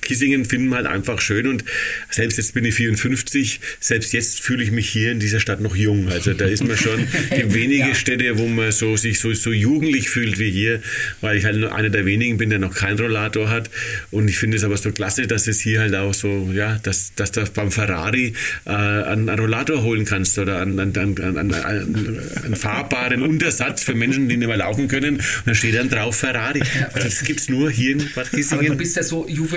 Kissingen 0.01 0.45
finden 0.45 0.69
wir 0.69 0.77
halt 0.77 0.87
einfach 0.87 1.21
schön 1.21 1.47
und 1.47 1.63
selbst 2.09 2.37
jetzt 2.37 2.53
bin 2.53 2.65
ich 2.65 2.75
54, 2.75 3.59
selbst 3.79 4.13
jetzt 4.13 4.41
fühle 4.41 4.63
ich 4.63 4.71
mich 4.71 4.89
hier 4.89 5.11
in 5.11 5.19
dieser 5.19 5.39
Stadt 5.39 5.61
noch 5.61 5.75
jung. 5.75 6.09
Also 6.09 6.33
da 6.33 6.45
ist 6.45 6.63
man 6.63 6.77
schon 6.77 7.07
die 7.35 7.53
wenige 7.53 7.89
ja. 7.89 7.95
Städte, 7.95 8.37
wo 8.37 8.47
man 8.47 8.71
so, 8.71 8.97
sich 8.97 9.19
so, 9.19 9.33
so 9.33 9.51
jugendlich 9.51 10.09
fühlt 10.09 10.39
wie 10.39 10.51
hier, 10.51 10.81
weil 11.21 11.37
ich 11.37 11.45
halt 11.45 11.57
nur 11.57 11.73
einer 11.73 11.89
der 11.89 12.05
wenigen 12.05 12.37
bin, 12.37 12.49
der 12.49 12.59
noch 12.59 12.75
keinen 12.75 12.99
Rollator 12.99 13.49
hat. 13.49 13.69
Und 14.11 14.27
ich 14.27 14.37
finde 14.37 14.57
es 14.57 14.63
aber 14.63 14.77
so 14.77 14.91
klasse, 14.91 15.27
dass 15.27 15.47
es 15.47 15.61
hier 15.61 15.79
halt 15.79 15.95
auch 15.95 16.13
so, 16.13 16.51
ja, 16.53 16.79
dass, 16.83 17.13
dass 17.15 17.31
du 17.31 17.43
beim 17.53 17.71
Ferrari 17.71 18.33
äh, 18.65 18.69
einen, 18.69 19.29
einen 19.29 19.39
Rollator 19.39 19.83
holen 19.83 20.05
kannst 20.05 20.37
oder 20.37 20.61
einen, 20.61 20.79
einen, 20.79 21.19
einen, 21.19 21.53
einen, 21.53 22.55
fahrbaren 22.55 23.21
Untersatz 23.21 23.83
für 23.83 23.95
Menschen, 23.95 24.29
die 24.29 24.37
nicht 24.37 24.47
mehr 24.47 24.57
laufen 24.57 24.87
können. 24.87 25.15
Und 25.15 25.23
dann 25.45 25.55
steht 25.55 25.75
dann 25.75 25.89
drauf 25.89 26.17
Ferrari. 26.17 26.61
Das 26.93 27.23
gibt 27.23 27.39
es 27.39 27.49
nur 27.49 27.71
hier 27.71 27.93
in 27.93 28.09
Bad 28.13 28.29
Kissingen. 28.31 28.65
Aber 28.65 28.75
du 28.75 28.77
bist 28.77 28.95
ja 28.95 29.03
so 29.03 29.27
juvenil, 29.27 29.52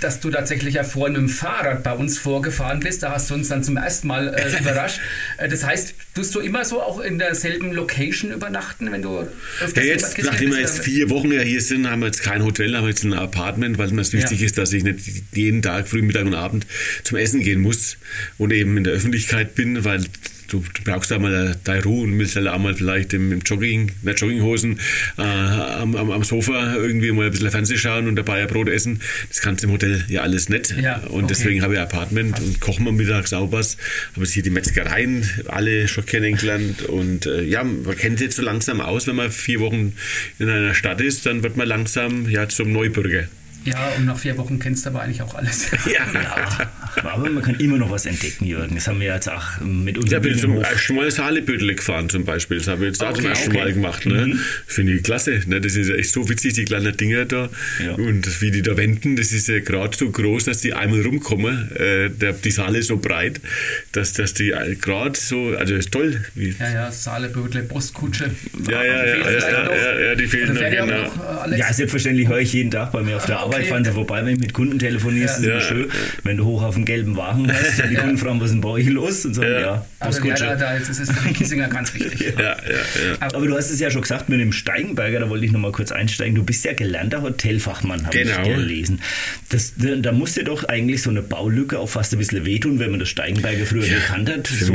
dass 0.00 0.20
du 0.20 0.30
tatsächlich 0.30 0.74
ja 0.74 0.84
vorhin 0.84 1.14
mit 1.14 1.22
dem 1.22 1.28
Fahrrad 1.28 1.82
bei 1.82 1.92
uns 1.92 2.18
vorgefahren 2.18 2.80
bist. 2.80 3.02
Da 3.02 3.12
hast 3.12 3.30
du 3.30 3.34
uns 3.34 3.48
dann 3.48 3.62
zum 3.62 3.76
ersten 3.76 4.08
Mal 4.08 4.34
äh, 4.34 4.58
überrascht. 4.60 5.00
Äh, 5.38 5.48
das 5.48 5.64
heißt, 5.64 5.94
tust 6.14 6.34
du 6.34 6.40
immer 6.40 6.64
so 6.64 6.80
auch 6.80 7.00
in 7.00 7.18
derselben 7.18 7.72
Location 7.72 8.32
übernachten, 8.32 8.90
wenn 8.90 9.02
du 9.02 9.26
öfters 9.60 9.84
ja, 9.84 9.92
jetzt, 9.92 10.18
nachdem 10.22 10.50
wir 10.50 10.60
jetzt 10.60 10.84
vier 10.84 11.10
Wochen 11.10 11.32
ja 11.32 11.40
hier 11.40 11.60
sind, 11.60 11.90
haben 11.90 12.00
wir 12.00 12.06
jetzt 12.06 12.22
kein 12.22 12.44
Hotel, 12.44 12.76
haben 12.76 12.84
wir 12.84 12.90
jetzt 12.90 13.04
ein 13.04 13.14
Apartment, 13.14 13.78
weil 13.78 13.90
mir 13.90 14.02
es 14.02 14.12
wichtig 14.12 14.40
ja. 14.40 14.46
ist, 14.46 14.58
dass 14.58 14.72
ich 14.72 14.84
nicht 14.84 15.00
jeden 15.32 15.62
Tag, 15.62 15.88
früh, 15.88 16.02
Mittag 16.02 16.24
und 16.26 16.34
Abend 16.34 16.66
zum 17.02 17.18
Essen 17.18 17.40
gehen 17.40 17.60
muss 17.60 17.96
und 18.38 18.52
eben 18.52 18.76
in 18.76 18.84
der 18.84 18.92
Öffentlichkeit 18.92 19.54
bin, 19.54 19.84
weil 19.84 20.04
du, 20.54 20.64
du 20.72 20.82
brauchst 20.84 21.10
da 21.10 21.18
mal 21.18 21.56
deine 21.64 21.82
Ruhe 21.82 22.04
und 22.04 22.18
willst 22.18 22.36
halt 22.36 22.46
auch 22.48 22.58
mal 22.58 22.74
vielleicht 22.74 23.12
im, 23.12 23.32
im 23.32 23.40
Jogging, 23.40 23.88
in 23.88 23.94
der 24.06 24.14
Jogginghosen 24.14 24.78
äh, 25.18 25.22
am, 25.22 25.96
am, 25.96 26.10
am, 26.10 26.24
Sofa 26.24 26.76
irgendwie 26.76 27.10
mal 27.12 27.26
ein 27.26 27.30
bisschen 27.30 27.50
Fernsehen 27.50 27.78
schauen 27.78 28.08
und 28.08 28.16
dabei 28.16 28.42
ein 28.42 28.48
Brot 28.48 28.68
essen. 28.68 29.00
Das 29.28 29.40
kannst 29.40 29.62
du 29.62 29.68
im 29.68 29.72
Hotel 29.74 30.04
ja 30.08 30.22
alles 30.22 30.48
nicht. 30.48 30.74
Ja, 30.80 30.98
und 30.98 31.24
okay. 31.24 31.26
deswegen 31.28 31.62
habe 31.62 31.74
ich 31.74 31.80
ein 31.80 31.86
Apartment 31.86 32.40
und 32.40 32.60
kochen 32.60 32.84
wir 32.84 32.92
mittags 32.92 33.32
auch 33.32 33.52
was. 33.52 33.76
Habe 34.12 34.24
jetzt 34.24 34.34
hier 34.34 34.42
die 34.42 34.50
Metzgereien 34.50 35.28
alle 35.48 35.88
schon 35.88 36.06
kennengelernt 36.06 36.82
und 36.82 37.26
äh, 37.26 37.42
ja, 37.42 37.64
man 37.64 37.96
kennt 37.96 38.18
sich 38.18 38.26
jetzt 38.26 38.36
so 38.36 38.42
langsam 38.42 38.80
aus, 38.80 39.06
wenn 39.06 39.16
man 39.16 39.30
vier 39.30 39.60
Wochen 39.60 39.94
in 40.38 40.48
einer 40.48 40.74
Stadt 40.74 41.00
ist, 41.00 41.26
dann 41.26 41.42
wird 41.42 41.56
man 41.56 41.66
langsam 41.66 42.28
ja 42.28 42.48
zum 42.48 42.72
Neubürger. 42.72 43.28
Ja, 43.64 43.92
und 43.96 44.04
nach 44.04 44.18
vier 44.18 44.36
Wochen 44.36 44.58
kennst 44.58 44.84
du 44.84 44.90
aber 44.90 45.02
eigentlich 45.02 45.22
auch 45.22 45.34
alles. 45.34 45.70
ja, 45.86 46.20
ja. 46.20 46.70
aber 47.02 47.30
man 47.30 47.42
kann 47.42 47.54
immer 47.56 47.78
noch 47.78 47.90
was 47.90 48.04
entdecken, 48.06 48.44
Jürgen. 48.44 48.74
Das 48.74 48.86
haben 48.86 49.00
wir 49.00 49.14
jetzt 49.14 49.28
auch 49.28 49.60
mit 49.60 49.96
unserem 49.96 50.24
Ich 50.24 50.30
habe 50.30 50.40
zum 50.40 50.58
ersten 50.58 50.94
Mal 50.94 51.10
Saalebüttel 51.10 51.74
gefahren 51.74 52.10
zum 52.10 52.24
Beispiel. 52.24 52.58
Das 52.58 52.68
habe 52.68 52.84
ich 52.84 52.92
jetzt 52.92 53.02
auch 53.02 53.10
okay, 53.10 53.22
zum 53.22 53.26
ersten 53.26 53.50
okay. 53.50 53.58
Mal 53.58 53.72
gemacht. 53.72 54.06
Ne? 54.06 54.26
Mhm. 54.26 54.40
Finde 54.66 54.92
ich 54.94 55.02
klasse. 55.02 55.40
Ne? 55.46 55.60
Das 55.60 55.74
ist 55.76 55.88
echt 55.88 56.12
so 56.12 56.28
witzig, 56.28 56.54
die 56.54 56.64
kleinen 56.64 56.94
Dinger 56.96 57.24
da. 57.24 57.48
Ja. 57.82 57.92
Und 57.92 58.40
wie 58.42 58.50
die 58.50 58.62
da 58.62 58.76
wenden, 58.76 59.16
das 59.16 59.32
ist 59.32 59.48
ja 59.48 59.60
gerade 59.60 59.96
so 59.96 60.10
groß, 60.10 60.44
dass 60.44 60.60
die 60.60 60.74
einmal 60.74 61.00
rumkommen. 61.00 61.70
Äh, 61.76 62.10
der, 62.10 62.34
die 62.34 62.50
Saale 62.50 62.78
ist 62.78 62.88
so 62.88 62.98
breit, 62.98 63.40
dass, 63.92 64.12
dass 64.12 64.34
die 64.34 64.52
gerade 64.80 65.18
so, 65.18 65.54
also 65.56 65.74
ist 65.74 65.90
toll. 65.90 66.22
Wie 66.34 66.54
ja, 66.58 66.70
ja, 66.70 66.92
Saalebüttel, 66.92 67.62
Postkutsche. 67.62 68.30
Ja, 68.70 68.84
ja, 68.84 69.06
ja, 69.06 69.30
ja, 69.30 70.00
ja, 70.00 70.14
die 70.14 70.26
fehlen 70.26 70.54
noch. 70.54 70.60
Genau. 70.60 70.86
Noch, 70.86 71.52
äh, 71.52 71.58
ja, 71.58 71.72
selbstverständlich 71.72 72.28
höre 72.28 72.40
ich 72.40 72.52
jeden 72.52 72.70
Tag 72.70 72.92
bei 72.92 73.02
mir 73.02 73.16
auf 73.16 73.26
der 73.26 73.38
Arbeit 73.38 73.53
Arbeit 73.54 73.68
fahren 73.68 73.84
sie 73.84 73.92
vorbei, 73.92 74.24
wenn 74.24 74.34
du 74.34 74.40
mit 74.40 74.52
Kunden 74.52 74.78
telefonierst, 74.78 75.42
ja. 75.42 75.56
ist 75.58 75.70
immer 75.70 75.78
schön. 75.82 75.90
Wenn 76.22 76.36
du 76.36 76.44
hoch 76.44 76.62
auf 76.62 76.74
dem 76.74 76.84
gelben 76.84 77.16
Wagen 77.16 77.50
hast, 77.52 77.82
die 77.90 77.94
Kunden 77.94 78.18
fragen, 78.18 78.40
was 78.40 78.46
ist 78.46 78.54
denn 78.54 78.60
bei 78.60 78.68
euch 78.70 78.86
los? 78.86 79.24
Und 79.24 79.34
sagen, 79.34 79.50
ja, 79.50 79.60
ja 79.60 79.86
also, 80.00 80.24
ja, 80.24 80.34
da, 80.34 80.56
da, 80.56 80.74
ist 80.76 80.88
für 80.88 81.28
die 81.28 81.34
Kissinger 81.34 81.68
ganz 81.68 81.94
wichtig. 81.94 82.20
ja, 82.38 82.42
ja, 82.42 82.54
ja. 82.54 83.16
Aber 83.20 83.46
du 83.46 83.56
hast 83.56 83.70
es 83.70 83.80
ja 83.80 83.90
schon 83.90 84.02
gesagt 84.02 84.28
mit 84.28 84.40
dem 84.40 84.52
Steigenberger, 84.52 85.20
da 85.20 85.30
wollte 85.30 85.44
ich 85.44 85.52
nochmal 85.52 85.72
kurz 85.72 85.92
einsteigen. 85.92 86.34
Du 86.34 86.42
bist 86.42 86.64
ja 86.64 86.72
gelernter 86.72 87.22
Hotelfachmann, 87.22 88.06
habe 88.06 88.18
genau. 88.18 88.42
ich 88.42 88.48
gelesen. 88.48 89.00
Das, 89.48 89.74
da 89.76 90.12
musste 90.12 90.44
doch 90.44 90.64
eigentlich 90.64 91.02
so 91.02 91.10
eine 91.10 91.22
Baulücke 91.22 91.78
auch 91.78 91.88
fast 91.88 92.12
ein 92.12 92.18
bisschen 92.18 92.44
wehtun, 92.44 92.78
wenn 92.78 92.90
man 92.90 93.00
das 93.00 93.08
Steigenberger 93.08 93.66
früher 93.66 93.86
gekannt 93.86 94.30
hat. 94.30 94.46
So 94.46 94.74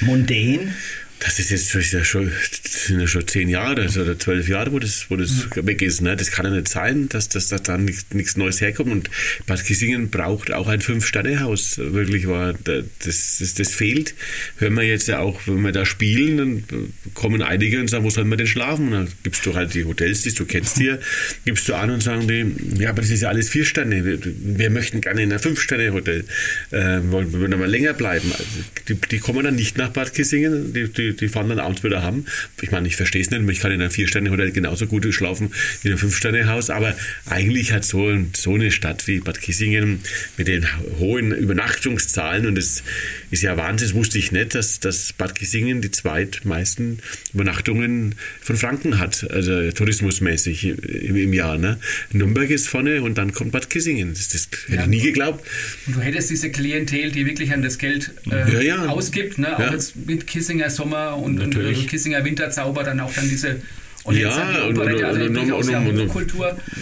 mondän. 0.00 0.72
Das 1.20 1.38
ist 1.38 1.50
jetzt 1.50 1.92
ja 1.92 2.04
schon, 2.04 2.30
sind 2.62 3.00
ja 3.00 3.06
schon 3.06 3.26
zehn 3.26 3.48
Jahre 3.48 3.82
also, 3.82 4.02
oder 4.02 4.18
zwölf 4.18 4.48
Jahre, 4.48 4.72
wo 4.72 4.78
das, 4.78 5.06
wo 5.08 5.16
das 5.16 5.46
mhm. 5.54 5.66
weg 5.66 5.82
ist. 5.82 6.00
Ne? 6.00 6.16
Das 6.16 6.30
kann 6.30 6.46
ja 6.46 6.52
nicht 6.52 6.68
sein, 6.68 7.08
dass, 7.08 7.28
dass, 7.28 7.48
dass 7.48 7.62
da 7.62 7.76
nichts, 7.76 8.36
Neues 8.36 8.60
herkommt. 8.60 8.90
Und 8.90 9.10
Bad 9.46 9.64
Kissingen 9.64 10.10
braucht 10.10 10.52
auch 10.52 10.68
ein 10.68 10.80
Fünf-Sterne-Haus. 10.80 11.78
Wirklich 11.78 12.28
war, 12.28 12.52
das, 12.52 13.38
das, 13.38 13.54
das 13.54 13.74
fehlt. 13.74 14.14
Hören 14.58 14.74
wir 14.74 14.84
jetzt 14.84 15.08
ja 15.08 15.18
auch, 15.18 15.40
wenn 15.46 15.62
wir 15.62 15.72
da 15.72 15.84
spielen, 15.84 16.36
dann 16.36 16.92
kommen 17.14 17.42
einige 17.42 17.80
und 17.80 17.88
sagen, 17.88 18.04
wo 18.04 18.10
sollen 18.10 18.28
wir 18.28 18.36
denn 18.36 18.46
schlafen? 18.46 18.86
Und 18.86 18.92
dann 18.92 19.08
gibst 19.22 19.44
du 19.44 19.54
halt 19.54 19.74
die 19.74 19.84
Hotels, 19.84 20.22
die 20.22 20.32
du 20.32 20.44
kennst 20.44 20.78
hier, 20.78 21.00
gibst 21.44 21.68
du 21.68 21.74
an 21.74 21.90
und 21.90 22.02
sagen 22.02 22.28
die, 22.28 22.82
ja, 22.82 22.90
aber 22.90 23.02
das 23.02 23.10
ist 23.10 23.22
ja 23.22 23.28
alles 23.28 23.48
vier 23.48 23.64
Sterne. 23.64 24.04
Wir, 24.04 24.18
wir 24.22 24.70
möchten 24.70 25.00
gerne 25.00 25.22
in 25.22 25.32
ein 25.32 25.38
Fünf-Sterne-Hotel. 25.38 26.24
Äh, 26.70 27.00
wollen 27.10 27.32
wir 27.32 27.56
mal 27.56 27.68
länger 27.68 27.94
bleiben. 27.94 28.30
Also 28.32 28.44
die, 28.88 28.94
die 28.94 29.18
kommen 29.18 29.44
dann 29.44 29.56
nicht 29.56 29.78
nach 29.78 29.90
Bad 29.90 30.14
Kissingen, 30.14 30.72
die, 30.72 30.88
die 30.92 31.07
die, 31.12 31.28
fahren 31.28 31.48
dann 31.48 31.58
abends 31.58 31.82
wieder 31.84 32.02
haben. 32.02 32.26
Ich 32.60 32.70
meine, 32.70 32.88
ich 32.88 32.96
verstehe 32.96 33.22
es 33.22 33.30
nicht, 33.30 33.48
ich 33.48 33.60
kann 33.60 33.72
in 33.72 33.80
einem 33.80 33.90
Vier-Sterne-Hotel 33.90 34.52
genauso 34.52 34.86
gut 34.86 35.06
schlafen 35.12 35.50
wie 35.82 35.88
in 35.88 35.92
einem 35.92 35.98
Fünf-Sterne-Haus, 35.98 36.70
aber 36.70 36.94
eigentlich 37.26 37.72
hat 37.72 37.84
so, 37.84 38.16
so 38.36 38.54
eine 38.54 38.70
Stadt 38.70 39.06
wie 39.06 39.20
Bad 39.20 39.40
Kissingen 39.40 40.00
mit 40.36 40.48
den 40.48 40.66
hohen 40.98 41.32
Übernachtungszahlen 41.32 42.46
und 42.46 42.56
das 42.56 42.82
ist 43.30 43.42
ja 43.42 43.56
Wahnsinn, 43.56 43.88
das 43.88 43.94
wusste 43.94 44.18
ich 44.18 44.32
nicht, 44.32 44.54
dass, 44.54 44.80
dass 44.80 45.12
Bad 45.12 45.34
Kissingen 45.34 45.82
die 45.82 45.90
zweitmeisten 45.90 46.98
Übernachtungen 47.32 48.14
von 48.40 48.56
Franken 48.56 48.98
hat, 48.98 49.30
also 49.30 49.70
tourismusmäßig 49.72 50.64
im, 50.64 51.16
im 51.16 51.32
Jahr. 51.32 51.58
Ne? 51.58 51.78
Nürnberg 52.12 52.50
ist 52.50 52.68
vorne 52.68 53.02
und 53.02 53.18
dann 53.18 53.32
kommt 53.32 53.52
Bad 53.52 53.70
Kissingen. 53.70 54.14
Das, 54.14 54.28
das 54.28 54.48
hätte 54.66 54.76
ja, 54.76 54.82
ich 54.82 54.88
nie 54.88 55.00
geglaubt. 55.00 55.46
Und 55.86 55.96
du 55.96 56.00
hättest 56.00 56.30
diese 56.30 56.50
Klientel, 56.50 57.12
die 57.12 57.26
wirklich 57.26 57.52
an 57.52 57.62
das 57.62 57.78
Geld 57.78 58.10
äh, 58.30 58.52
ja, 58.52 58.60
ja. 58.60 58.86
ausgibt, 58.86 59.38
ne? 59.38 59.56
auch 59.56 59.72
jetzt 59.72 59.96
mit 59.96 60.26
Kissinger 60.26 60.70
Sommer 60.70 60.97
Sommer 60.98 61.16
und, 61.16 61.40
und 61.40 61.86
Kissinger 61.86 62.24
Winterzauber 62.24 62.84
dann 62.84 63.00
auch 63.00 63.12
dann 63.12 63.28
diese 63.28 63.60
und 64.04 64.16
ja, 64.16 64.64
und, 64.66 64.78
und, 64.78 65.04
also 65.04 65.20
und, 65.20 65.32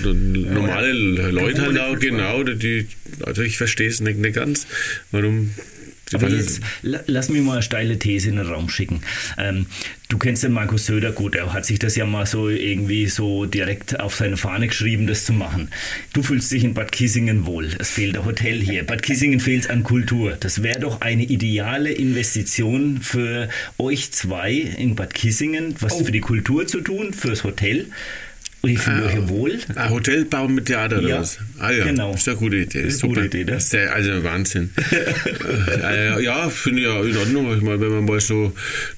normale 0.04 0.92
Leute 0.92 1.62
halt 1.62 1.80
auch, 1.80 1.98
genau, 1.98 2.44
die, 2.44 2.86
also 3.24 3.42
ich 3.42 3.56
verstehe 3.56 3.88
es 3.88 4.00
nicht, 4.00 4.18
nicht 4.18 4.34
ganz, 4.34 4.66
warum 5.10 5.50
aber 6.14 6.28
jetzt 6.28 6.60
lass 6.82 7.28
mich 7.28 7.42
mal 7.42 7.54
eine 7.54 7.62
steile 7.62 7.98
These 7.98 8.28
in 8.28 8.36
den 8.36 8.46
Raum 8.46 8.68
schicken. 8.68 9.02
Ähm, 9.38 9.66
du 10.08 10.18
kennst 10.18 10.44
den 10.44 10.52
Markus 10.52 10.86
Söder 10.86 11.12
gut, 11.12 11.34
er 11.34 11.52
hat 11.52 11.66
sich 11.66 11.78
das 11.78 11.96
ja 11.96 12.06
mal 12.06 12.26
so 12.26 12.48
irgendwie 12.48 13.06
so 13.08 13.46
direkt 13.46 13.98
auf 13.98 14.14
seine 14.14 14.36
Fahne 14.36 14.68
geschrieben, 14.68 15.06
das 15.06 15.24
zu 15.24 15.32
machen. 15.32 15.68
Du 16.12 16.22
fühlst 16.22 16.52
dich 16.52 16.62
in 16.62 16.74
Bad 16.74 16.92
Kissingen 16.92 17.46
wohl. 17.46 17.70
Es 17.78 17.90
fehlt 17.90 18.16
ein 18.16 18.24
Hotel 18.24 18.60
hier. 18.60 18.84
Bad 18.84 19.02
Kissingen 19.02 19.40
fehlt 19.40 19.68
an 19.68 19.82
Kultur. 19.82 20.36
Das 20.38 20.62
wäre 20.62 20.80
doch 20.80 21.00
eine 21.00 21.24
ideale 21.24 21.90
Investition 21.90 23.00
für 23.02 23.48
euch 23.78 24.12
zwei 24.12 24.52
in 24.52 24.94
Bad 24.94 25.14
Kissingen, 25.14 25.74
was 25.80 25.94
oh. 25.94 26.04
für 26.04 26.12
die 26.12 26.20
Kultur 26.20 26.66
zu 26.66 26.80
tun, 26.80 27.12
fürs 27.12 27.42
Hotel. 27.42 27.86
Ich 28.68 28.78
fühle 28.78 29.02
ah, 29.02 29.06
euch 29.06 29.28
wohl. 29.28 29.58
Ein 29.74 29.90
Hotel 29.90 30.24
bauen 30.24 30.54
mit 30.54 30.66
Theater 30.66 30.98
oder 30.98 31.08
ja, 31.08 31.20
was? 31.20 31.38
Ah 31.58 31.70
ja, 31.70 31.84
genau. 31.84 32.14
ist 32.14 32.28
eine 32.28 32.36
gute 32.36 32.56
Idee. 32.56 32.82
Ist 32.82 33.02
eine 33.02 33.14
gute 33.14 33.26
Idee, 33.26 33.44
ne? 33.44 33.58
Der, 33.72 33.94
also 33.94 34.24
Wahnsinn. 34.24 34.70
äh, 35.82 36.22
ja, 36.22 36.48
finde 36.50 36.80
ich 36.80 36.86
ja 36.86 37.02
in 37.02 37.16
Ordnung. 37.16 37.54
Ich 37.56 37.62
meine, 37.62 37.80
wenn 37.80 37.90
man 37.90 38.04
mal 38.04 38.20
so, 38.20 38.52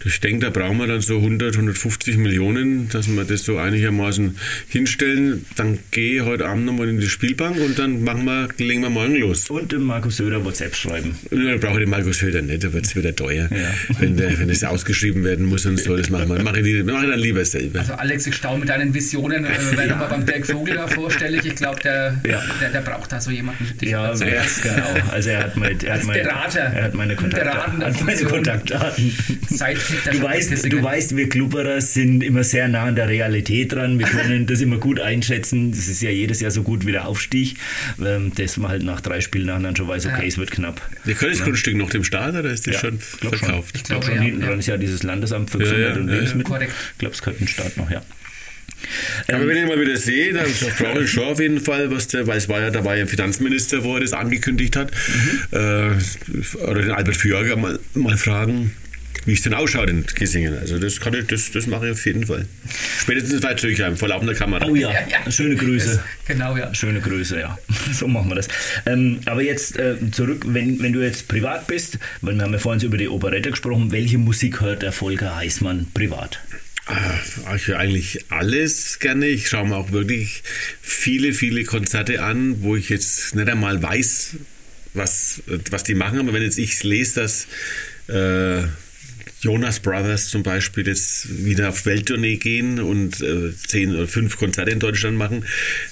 ich 0.04 0.20
denke, 0.20 0.46
da 0.46 0.50
brauchen 0.50 0.78
wir 0.78 0.86
dann 0.86 1.00
so 1.00 1.16
100, 1.16 1.54
150 1.54 2.16
Millionen, 2.16 2.88
dass 2.88 3.08
wir 3.08 3.24
das 3.24 3.44
so 3.44 3.58
einigermaßen 3.58 4.36
hinstellen. 4.68 5.44
Dann 5.56 5.78
gehe 5.90 6.20
ich 6.20 6.22
heute 6.22 6.46
Abend 6.46 6.66
nochmal 6.66 6.88
in 6.88 7.00
die 7.00 7.08
Spielbank 7.08 7.58
und 7.60 7.78
dann 7.78 8.02
machen 8.02 8.24
wir, 8.24 8.48
legen 8.58 8.82
wir 8.82 8.90
morgen 8.90 9.16
los. 9.16 9.50
Und 9.50 9.72
dem 9.72 9.82
Markus 9.82 10.16
Söder 10.16 10.44
WhatsApp 10.44 10.74
schreiben. 10.74 11.16
Dann 11.30 11.60
brauche 11.60 11.74
ich 11.74 11.80
den 11.80 11.90
Markus 11.90 12.18
Söder 12.18 12.42
nicht, 12.42 12.64
da 12.64 12.72
wird 12.72 12.86
es 12.86 12.96
wieder 12.96 13.14
teuer. 13.14 13.48
Ja. 13.50 13.70
Wenn, 14.00 14.16
der, 14.16 14.38
wenn 14.38 14.50
es 14.50 14.62
ausgeschrieben 14.62 15.24
werden 15.24 15.46
muss 15.46 15.66
und 15.66 15.78
so, 15.78 15.96
das 15.96 16.10
machen 16.10 16.28
wir. 16.28 16.42
Mache 16.42 16.60
ich, 16.60 16.84
mach 16.84 17.02
ich 17.02 17.10
dann 17.10 17.18
lieber 17.18 17.44
selber. 17.44 17.80
Also 17.80 17.94
Alex, 17.94 18.26
ich 18.26 18.34
staune 18.34 18.60
mit 18.60 18.68
deinen 18.68 18.94
Visionen 18.94 19.44
äh, 19.58 19.76
wenn 19.76 19.88
ja. 19.88 19.96
mal 19.96 20.06
beim 20.06 20.24
Dirk 20.24 20.46
Vogel 20.46 20.74
da 20.74 20.86
vorstellig, 20.86 21.44
ich 21.44 21.54
glaube, 21.54 21.80
der, 21.80 22.16
ja. 22.26 22.42
der, 22.60 22.70
der, 22.70 22.80
braucht 22.80 23.12
da 23.12 23.20
so 23.20 23.30
jemanden. 23.30 23.66
Ja, 23.80 24.02
also, 24.02 24.24
genau. 24.24 25.10
Also 25.10 25.30
er 25.30 25.44
hat, 25.44 25.56
mein, 25.56 25.80
er 25.80 25.94
hat, 25.94 26.04
mein, 26.04 26.22
Berater. 26.22 26.60
Er 26.60 26.84
hat 26.84 26.94
meine 26.94 27.16
Kontaktdaten. 27.16 27.84
Hat 27.84 28.04
meine 28.04 28.22
Kontaktdaten. 28.24 29.16
Du 29.48 30.22
weißt, 30.22 30.72
du 30.72 30.82
weißt, 30.82 31.16
wir 31.16 31.28
Klubberer 31.28 31.80
sind 31.80 32.22
immer 32.22 32.44
sehr 32.44 32.68
nah 32.68 32.84
an 32.84 32.96
der 32.96 33.08
Realität 33.08 33.72
dran. 33.72 33.98
Wir 33.98 34.06
können 34.06 34.46
das 34.46 34.60
immer 34.60 34.78
gut 34.78 35.00
einschätzen. 35.00 35.70
Das 35.70 35.88
ist 35.88 36.02
ja 36.02 36.10
jedes 36.10 36.40
Jahr 36.40 36.50
so 36.50 36.62
gut 36.62 36.86
wie 36.86 36.92
der 36.92 37.06
Aufstieg, 37.06 37.56
ähm, 38.04 38.32
dass 38.34 38.56
man 38.56 38.70
halt 38.70 38.82
nach 38.82 39.00
drei 39.00 39.20
Spielen 39.20 39.46
nacheinander 39.46 39.78
schon 39.78 39.88
weiß, 39.88 40.06
okay, 40.06 40.22
ja. 40.22 40.28
es 40.28 40.38
wird 40.38 40.50
knapp. 40.50 40.80
Wir 41.04 41.14
können 41.14 41.32
das 41.32 41.42
Grundstück 41.42 41.76
noch 41.76 41.90
dem 41.90 42.04
Staat 42.04 42.34
oder 42.34 42.50
ist 42.50 42.66
das 42.66 42.74
ja, 42.74 42.80
schon 42.80 42.98
verkauft? 42.98 43.76
Ich 43.76 43.84
glaube 43.84 44.04
schon, 44.04 44.14
glaub, 44.14 44.24
hinten 44.24 44.40
dran 44.42 44.58
ist 44.58 44.66
ja 44.66 44.76
dieses 44.76 45.02
Landesamt 45.02 45.50
für 45.50 45.58
Gesundheit 45.58 45.96
und 45.96 46.08
Lebensmittel. 46.08 46.62
Ich 46.62 46.98
glaube, 46.98 47.14
es 47.14 47.22
könnte 47.22 47.44
ein 47.44 47.48
Staat 47.48 47.76
noch, 47.76 47.90
ja. 47.90 48.02
Aber 49.28 49.42
ähm, 49.42 49.48
wenn 49.48 49.56
ich 49.56 49.66
mal 49.66 49.80
wieder 49.80 49.96
sehe, 49.96 50.32
dann 50.32 50.46
brauche 50.78 51.04
ich 51.04 51.10
schon 51.10 51.24
auf 51.24 51.40
jeden 51.40 51.60
Fall, 51.60 51.90
was 51.90 52.08
der, 52.08 52.26
weil 52.26 52.38
es 52.38 52.48
war 52.48 52.60
ja, 52.60 52.70
da 52.70 52.84
war 52.84 52.96
ja 52.96 53.02
ein 53.02 53.08
Finanzminister, 53.08 53.84
wo 53.84 53.94
er 53.94 54.00
das 54.00 54.12
angekündigt 54.12 54.76
hat, 54.76 54.92
mhm. 54.92 55.58
äh, 55.58 56.64
oder 56.64 56.82
den 56.82 56.90
Albert 56.92 57.16
Fjörger 57.16 57.56
mal, 57.56 57.78
mal 57.94 58.16
fragen, 58.16 58.72
wie 59.26 59.34
es 59.34 59.42
denn 59.42 59.52
ausschaut 59.52 59.90
in 59.90 60.06
Kissingen. 60.06 60.56
Also 60.58 60.78
das 60.78 61.00
kann 61.00 61.12
ich, 61.14 61.26
das, 61.26 61.50
das 61.50 61.66
mache 61.66 61.86
ich 61.86 61.92
auf 61.92 62.06
jeden 62.06 62.26
Fall. 62.26 62.46
Spätestens 63.00 63.40
bei 63.40 63.54
Zürcher 63.54 63.94
vor 63.96 64.08
laufender 64.08 64.34
Kamera. 64.34 64.66
Oh 64.66 64.74
ja, 64.74 64.90
ja, 64.90 65.00
ja. 65.24 65.30
schöne 65.30 65.56
Grüße. 65.56 66.02
genau, 66.26 66.56
ja. 66.56 66.74
Schöne 66.74 67.00
Grüße, 67.00 67.38
ja. 67.38 67.58
So 67.92 68.08
machen 68.08 68.30
wir 68.30 68.36
das. 68.36 68.48
Ähm, 68.86 69.20
aber 69.26 69.42
jetzt 69.42 69.78
äh, 69.78 69.96
zurück, 70.12 70.44
wenn, 70.46 70.80
wenn 70.80 70.92
du 70.92 71.00
jetzt 71.00 71.28
privat 71.28 71.66
bist, 71.66 71.98
weil 72.22 72.36
wir 72.36 72.42
haben 72.42 72.52
ja 72.52 72.58
vorhin 72.58 72.82
über 72.82 72.96
die 72.96 73.08
Operette 73.08 73.50
gesprochen, 73.50 73.92
welche 73.92 74.18
Musik 74.18 74.60
hört 74.60 74.82
der 74.82 74.92
Volker 74.92 75.36
Heißmann 75.36 75.88
privat? 75.92 76.40
Ah, 76.88 77.54
ich 77.54 77.66
höre 77.66 77.78
eigentlich 77.78 78.24
alles 78.30 78.98
gerne. 78.98 79.26
Ich 79.26 79.48
schaue 79.48 79.68
mir 79.68 79.76
auch 79.76 79.92
wirklich 79.92 80.42
viele, 80.80 81.34
viele 81.34 81.64
Konzerte 81.64 82.22
an, 82.22 82.62
wo 82.62 82.76
ich 82.76 82.88
jetzt 82.88 83.34
nicht 83.34 83.46
einmal 83.46 83.82
weiß, 83.82 84.36
was, 84.94 85.42
was 85.70 85.82
die 85.84 85.94
machen. 85.94 86.18
Aber 86.18 86.32
wenn 86.32 86.42
jetzt 86.42 86.58
ich 86.58 86.82
lese, 86.82 87.20
dass 87.20 87.46
äh, 88.08 88.62
Jonas 89.42 89.80
Brothers 89.80 90.28
zum 90.28 90.42
Beispiel 90.42 90.86
jetzt 90.86 91.44
wieder 91.44 91.68
auf 91.68 91.84
Welttournee 91.84 92.36
gehen 92.36 92.80
und 92.80 93.20
äh, 93.20 93.54
zehn 93.54 93.94
oder 93.94 94.08
fünf 94.08 94.38
Konzerte 94.38 94.70
in 94.70 94.80
Deutschland 94.80 95.18
machen, 95.18 95.44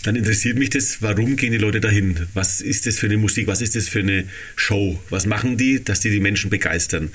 dann 0.03 0.17
interessiert 0.17 0.59
mich 0.59 0.71
das, 0.71 1.03
warum 1.03 1.37
gehen 1.37 1.53
die 1.53 1.59
Leute 1.59 1.81
dahin? 1.81 2.27
Was 2.33 2.63
ist 2.63 2.87
das 2.87 2.99
für 2.99 3.07
eine 3.07 3.19
Musik? 3.19 3.49
Was 3.49 3.61
ist 3.61 3.77
das 3.77 3.89
für 3.89 4.01
eine 4.01 4.25
Show? 4.57 4.99
Was 5.11 5.27
machen 5.27 5.59
die, 5.59 5.85
dass 5.85 6.01
die 6.01 6.11
die 6.11 6.21
Menschen 6.21 6.49
begeistern? 6.49 7.11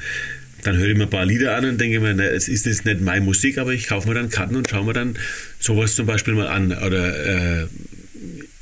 Dann 0.64 0.78
höre 0.78 0.90
ich 0.90 0.98
mir 0.98 1.04
ein 1.04 1.10
paar 1.10 1.26
Lieder 1.26 1.56
an 1.56 1.66
und 1.66 1.82
denke 1.82 2.00
mir, 2.00 2.14
na, 2.14 2.24
es 2.24 2.48
ist 2.48 2.66
jetzt 2.66 2.86
nicht 2.86 3.02
meine 3.02 3.22
Musik, 3.22 3.58
aber 3.58 3.74
ich 3.74 3.88
kaufe 3.88 4.08
mir 4.08 4.16
dann 4.16 4.30
Karten 4.30 4.56
und 4.56 4.70
schaue 4.70 4.86
mir 4.86 4.94
dann 4.94 5.18
sowas 5.60 5.96
zum 5.96 6.06
Beispiel 6.06 6.34
mal 6.34 6.48
an. 6.48 6.72
Oder 6.72 7.62
äh, 7.64 7.68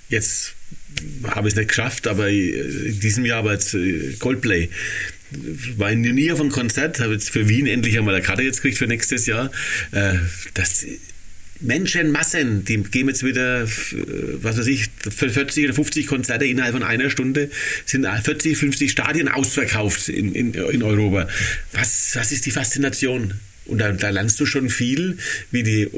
jetzt 0.10 0.56
habe 1.24 1.48
ich 1.48 1.54
es 1.54 1.58
nicht 1.58 1.70
geschafft, 1.70 2.08
aber 2.08 2.30
in 2.30 3.00
diesem 3.00 3.26
Jahr 3.26 3.44
war 3.46 3.54
jetzt 3.54 3.74
äh, 3.74 4.14
Coldplay. 4.20 4.70
war 5.78 5.94
nie 5.94 6.32
auf 6.32 6.40
einem 6.40 6.50
Konzert, 6.50 7.00
habe 7.00 7.14
jetzt 7.14 7.30
für 7.30 7.48
Wien 7.48 7.68
endlich 7.68 7.98
einmal 7.98 8.16
eine 8.16 8.24
Karte 8.24 8.44
jetzt 8.44 8.58
gekriegt 8.58 8.78
für 8.78 8.88
nächstes 8.88 9.26
Jahr. 9.26 9.52
Äh, 9.92 10.16
das 10.54 10.86
Menschenmassen, 11.62 12.64
die 12.64 12.78
geben 12.84 13.10
jetzt 13.10 13.24
wieder, 13.24 13.64
was 13.64 14.58
weiß 14.58 14.68
ich, 14.68 14.88
40 15.10 15.66
oder 15.66 15.74
50 15.74 16.08
Konzerte 16.08 16.46
innerhalb 16.46 16.74
von 16.74 16.84
einer 16.84 17.10
Stunde, 17.10 17.50
sind 17.86 18.06
40, 18.06 18.58
50 18.58 18.92
Stadien 18.92 19.28
ausverkauft 19.28 20.10
in, 20.10 20.34
in, 20.34 20.54
in 20.54 20.84
Europa. 20.84 21.28
Was, 21.74 22.12
was 22.16 22.32
ist 22.32 22.46
die 22.46 22.52
Faszination? 22.52 23.34
Und 23.66 23.78
da, 23.80 23.92
da, 23.92 24.10
lernst 24.10 24.40
du 24.40 24.48
schon 24.48 24.70
viel, 24.70 25.18
wie 25.52 25.62
die 25.62 25.90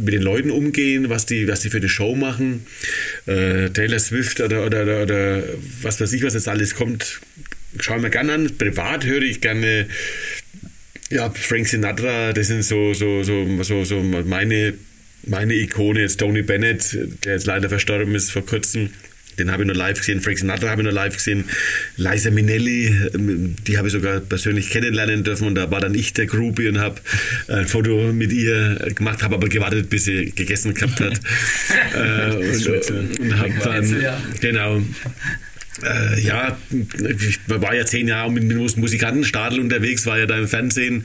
mit 0.00 0.14
den 0.14 0.22
Leuten 0.22 0.50
umgehen, 0.50 1.10
was 1.10 1.26
die, 1.26 1.46
was 1.46 1.60
die 1.60 1.70
für 1.70 1.76
eine 1.76 1.88
Show 1.88 2.16
machen. 2.16 2.66
Äh, 3.26 3.70
Taylor 3.70 4.00
Swift 4.00 4.40
oder, 4.40 4.66
oder, 4.66 4.82
oder, 4.82 5.02
oder, 5.02 5.42
was 5.82 6.00
weiß 6.00 6.12
ich, 6.12 6.24
was 6.24 6.34
jetzt 6.34 6.48
alles 6.48 6.74
kommt, 6.74 7.20
schauen 7.78 8.02
wir 8.02 8.10
gerne 8.10 8.32
an. 8.32 8.58
Privat 8.58 9.04
höre 9.04 9.22
ich 9.22 9.40
gerne 9.40 9.86
ja, 11.10 11.28
Frank 11.30 11.66
Sinatra, 11.66 12.32
das 12.32 12.46
sind 12.46 12.62
so, 12.62 12.94
so, 12.94 13.22
so, 13.22 13.62
so, 13.62 13.84
so 13.84 14.00
meine 14.00 14.74
meine 15.30 15.54
Ikone 15.54 16.00
jetzt 16.00 16.18
Tony 16.18 16.42
Bennett, 16.42 16.98
der 17.24 17.34
jetzt 17.34 17.46
leider 17.46 17.68
verstorben 17.68 18.14
ist 18.14 18.30
vor 18.30 18.44
kurzem. 18.44 18.90
Den 19.38 19.50
habe 19.50 19.62
ich 19.62 19.66
nur 19.68 19.76
live 19.76 19.96
gesehen. 19.96 20.20
Frank 20.20 20.38
Sinatra 20.38 20.68
habe 20.68 20.82
ich 20.82 20.84
nur 20.84 20.92
live 20.92 21.14
gesehen. 21.14 21.44
Liza 21.96 22.30
Minnelli, 22.30 22.94
ähm, 23.14 23.54
die 23.66 23.78
habe 23.78 23.86
ich 23.86 23.92
sogar 23.92 24.20
persönlich 24.20 24.68
kennenlernen 24.70 25.24
dürfen. 25.24 25.46
Und 25.46 25.54
da 25.54 25.70
war 25.70 25.80
dann 25.80 25.94
ich 25.94 26.12
der 26.12 26.26
Groupie 26.26 26.68
und 26.68 26.78
habe 26.78 27.00
ein 27.48 27.66
Foto 27.66 28.12
mit 28.12 28.32
ihr 28.32 28.90
gemacht, 28.94 29.22
habe 29.22 29.36
aber 29.36 29.48
gewartet, 29.48 29.88
bis 29.88 30.04
sie 30.04 30.32
gegessen 30.32 30.74
gehabt 30.74 31.00
hat. 31.00 31.14
äh, 31.94 32.34
und, 32.34 33.20
und 33.20 33.38
habe 33.38 33.52
dann, 33.64 34.04
genau, 34.40 34.82
äh, 35.82 36.20
ja, 36.20 36.58
ich 36.70 37.38
war 37.46 37.74
ja 37.74 37.84
zehn 37.84 38.08
Jahre 38.08 38.30
mit, 38.30 38.44
mit 38.44 38.76
Musikantenstadel 38.76 39.60
unterwegs, 39.60 40.06
war 40.06 40.18
ja 40.18 40.26
da 40.26 40.38
im 40.38 40.48
Fernsehen, 40.48 41.04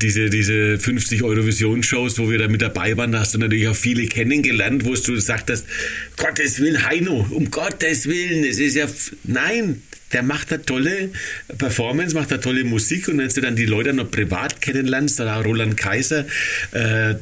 diese, 0.00 0.30
diese 0.30 0.78
50 0.78 1.22
Eurovision-Shows, 1.22 2.18
wo 2.18 2.30
wir 2.30 2.38
da 2.38 2.48
mit 2.48 2.62
dabei 2.62 2.96
waren, 2.96 3.12
da 3.12 3.20
hast 3.20 3.34
du 3.34 3.38
natürlich 3.38 3.68
auch 3.68 3.76
viele 3.76 4.06
kennengelernt, 4.06 4.84
wo 4.84 4.94
du 4.94 5.12
gesagt 5.12 5.50
hast, 5.50 5.66
Gottes 6.16 6.60
Willen, 6.60 6.84
Heino, 6.86 7.26
um 7.30 7.50
Gottes 7.50 8.06
Willen, 8.06 8.44
es 8.44 8.58
ist 8.58 8.74
ja, 8.74 8.86
nein, 9.24 9.82
der 10.12 10.22
macht 10.22 10.52
da 10.52 10.58
tolle 10.58 11.10
Performance, 11.58 12.14
macht 12.14 12.30
da 12.30 12.38
tolle 12.38 12.64
Musik. 12.64 13.08
Und 13.08 13.18
wenn 13.18 13.28
du 13.28 13.40
dann 13.40 13.56
die 13.56 13.66
Leute 13.66 13.92
noch 13.92 14.10
privat 14.10 14.60
kennenlernst, 14.60 15.18
da 15.18 15.40
Roland 15.40 15.76
Kaiser, 15.76 16.26
äh, 16.72 17.16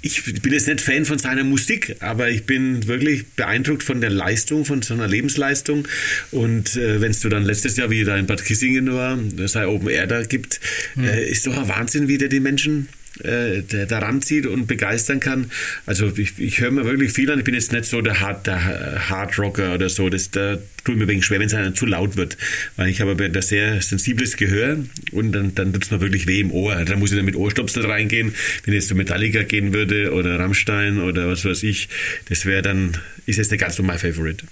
ich 0.00 0.24
bin 0.42 0.52
jetzt 0.52 0.68
nicht 0.68 0.80
Fan 0.80 1.04
von 1.04 1.18
seiner 1.18 1.44
Musik, 1.44 1.96
aber 2.00 2.28
ich 2.28 2.44
bin 2.44 2.86
wirklich 2.86 3.26
beeindruckt 3.34 3.82
von 3.82 4.00
der 4.00 4.10
Leistung, 4.10 4.64
von 4.64 4.82
seiner 4.82 5.08
Lebensleistung. 5.08 5.88
Und 6.30 6.76
äh, 6.76 7.00
wenn 7.00 7.10
es 7.10 7.20
du 7.20 7.28
dann 7.28 7.44
letztes 7.44 7.76
Jahr 7.76 7.90
wieder 7.90 8.16
in 8.16 8.26
Bad 8.26 8.44
Kissingen 8.44 8.92
war, 8.92 9.18
sei 9.46 9.66
Open 9.66 9.88
Air 9.88 10.06
da 10.06 10.22
gibt, 10.22 10.60
mhm. 10.94 11.04
äh, 11.04 11.24
ist 11.28 11.46
doch 11.46 11.56
ein 11.56 11.68
Wahnsinn, 11.68 12.08
wie 12.08 12.18
der 12.18 12.28
die 12.28 12.40
Menschen 12.40 12.88
äh, 13.24 13.62
daran 13.86 14.22
zieht 14.22 14.46
und 14.46 14.66
begeistern 14.66 15.20
kann. 15.20 15.50
Also 15.86 16.12
ich, 16.16 16.38
ich 16.38 16.60
höre 16.60 16.70
mir 16.70 16.84
wirklich 16.84 17.12
viel 17.12 17.30
an. 17.30 17.38
Ich 17.38 17.44
bin 17.44 17.54
jetzt 17.54 17.72
nicht 17.72 17.84
so 17.84 18.00
der 18.00 18.20
Hard, 18.20 18.46
der 18.46 19.08
Hard 19.08 19.38
Rocker 19.38 19.74
oder 19.74 19.88
so. 19.88 20.08
Das, 20.08 20.30
da 20.30 20.58
tut 20.84 20.96
mir 20.96 21.08
wegen 21.08 21.22
schwer, 21.22 21.40
wenn 21.40 21.46
es 21.46 21.54
einem 21.54 21.74
zu 21.74 21.86
laut 21.86 22.16
wird. 22.16 22.36
Weil 22.76 22.88
ich 22.88 23.00
habe 23.00 23.16
ein 23.22 23.42
sehr 23.42 23.80
sensibles 23.82 24.36
Gehör 24.36 24.78
und 25.12 25.32
dann, 25.32 25.54
dann 25.54 25.72
tut 25.72 25.84
es 25.84 25.90
mir 25.90 26.00
wirklich 26.00 26.26
weh 26.26 26.40
im 26.40 26.50
Ohr. 26.50 26.84
Da 26.84 26.96
muss 26.96 27.10
ich 27.10 27.16
dann 27.16 27.24
mit 27.24 27.36
Ohrstöpsel 27.36 27.86
reingehen. 27.86 28.34
Wenn 28.64 28.74
jetzt 28.74 28.88
zu 28.88 28.94
Metallica 28.94 29.42
gehen 29.42 29.72
würde 29.72 30.12
oder 30.12 30.38
Rammstein 30.38 31.00
oder 31.00 31.28
was 31.28 31.44
weiß 31.44 31.62
ich, 31.62 31.88
das 32.28 32.46
wäre 32.46 32.62
dann, 32.62 32.96
ist 33.26 33.36
jetzt 33.36 33.50
nicht 33.50 33.60
ganz 33.60 33.76
so 33.76 33.82
my 33.82 33.98
favorite. 33.98 34.44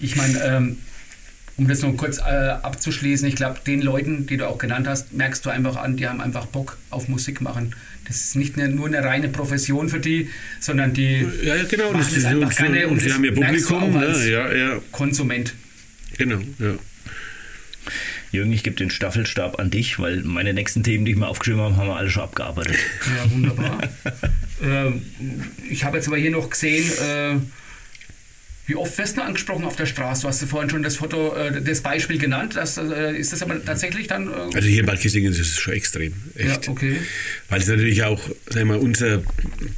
Ich 0.00 0.16
meine, 0.16 0.42
ähm 0.42 0.76
um 1.56 1.68
das 1.68 1.82
noch 1.82 1.96
kurz 1.96 2.18
äh, 2.18 2.22
abzuschließen, 2.22 3.28
ich 3.28 3.36
glaube, 3.36 3.60
den 3.66 3.82
Leuten, 3.82 4.26
die 4.26 4.36
du 4.36 4.48
auch 4.48 4.58
genannt 4.58 4.86
hast, 4.88 5.12
merkst 5.12 5.44
du 5.44 5.50
einfach 5.50 5.76
an, 5.76 5.96
die 5.96 6.08
haben 6.08 6.20
einfach 6.20 6.46
Bock 6.46 6.78
auf 6.90 7.08
Musik 7.08 7.40
machen. 7.40 7.74
Das 8.06 8.16
ist 8.16 8.36
nicht 8.36 8.58
eine, 8.58 8.68
nur 8.68 8.86
eine 8.86 9.04
reine 9.04 9.28
Profession 9.28 9.88
für 9.88 10.00
die, 10.00 10.28
sondern 10.60 10.92
die 10.92 11.26
ja, 11.42 11.56
ja 11.56 11.64
genau, 11.64 11.92
machen 11.92 11.98
das, 11.98 12.14
das 12.14 12.24
einfach 12.24 12.52
so, 12.52 12.64
gerne 12.64 12.86
und, 12.86 12.94
und 12.94 13.00
sie 13.00 13.12
haben 13.12 13.24
ihr 13.24 13.34
Publikum, 13.34 13.92
ne? 13.92 14.30
ja, 14.30 14.52
ja. 14.52 14.80
Konsument. 14.90 15.54
Genau, 16.18 16.40
ja. 16.58 16.74
Jürgen, 18.32 18.52
ich 18.52 18.62
gebe 18.62 18.76
den 18.76 18.90
Staffelstab 18.90 19.60
an 19.60 19.70
dich, 19.70 19.98
weil 19.98 20.22
meine 20.22 20.54
nächsten 20.54 20.82
Themen, 20.82 21.04
die 21.04 21.12
ich 21.12 21.18
mir 21.18 21.28
aufgeschrieben 21.28 21.60
habe, 21.60 21.76
haben 21.76 21.88
wir 21.88 21.96
alle 21.96 22.10
schon 22.10 22.22
abgearbeitet. 22.22 22.76
Ja, 23.04 23.30
wunderbar. 23.30 23.82
äh, 24.62 24.92
ich 25.70 25.84
habe 25.84 25.98
jetzt 25.98 26.08
aber 26.08 26.16
hier 26.16 26.30
noch 26.30 26.48
gesehen, 26.48 26.90
äh, 27.02 27.36
wie 28.66 28.76
oft 28.76 28.96
wirst 28.96 29.16
du 29.16 29.22
angesprochen 29.22 29.64
auf 29.64 29.74
der 29.74 29.86
Straße? 29.86 30.22
Du 30.22 30.28
hast 30.28 30.44
vorhin 30.44 30.70
schon 30.70 30.84
das 30.84 30.94
Foto, 30.94 31.34
äh, 31.34 31.60
das 31.60 31.80
Beispiel 31.80 32.18
genannt. 32.18 32.54
Das, 32.54 32.78
äh, 32.78 33.16
ist 33.16 33.32
das 33.32 33.42
aber 33.42 33.62
tatsächlich 33.64 34.06
dann. 34.06 34.28
Äh 34.28 34.54
also 34.54 34.68
hier 34.68 34.80
in 34.80 34.86
Bad 34.86 35.00
Kissingen 35.00 35.32
ist 35.32 35.40
es 35.40 35.58
schon 35.58 35.74
extrem. 35.74 36.12
Echt. 36.36 36.66
Ja, 36.66 36.72
okay. 36.72 36.96
Weil 37.48 37.60
es 37.60 37.66
natürlich 37.66 38.04
auch, 38.04 38.20
sagen 38.48 38.68
wir, 38.68 38.80
unser 38.80 39.20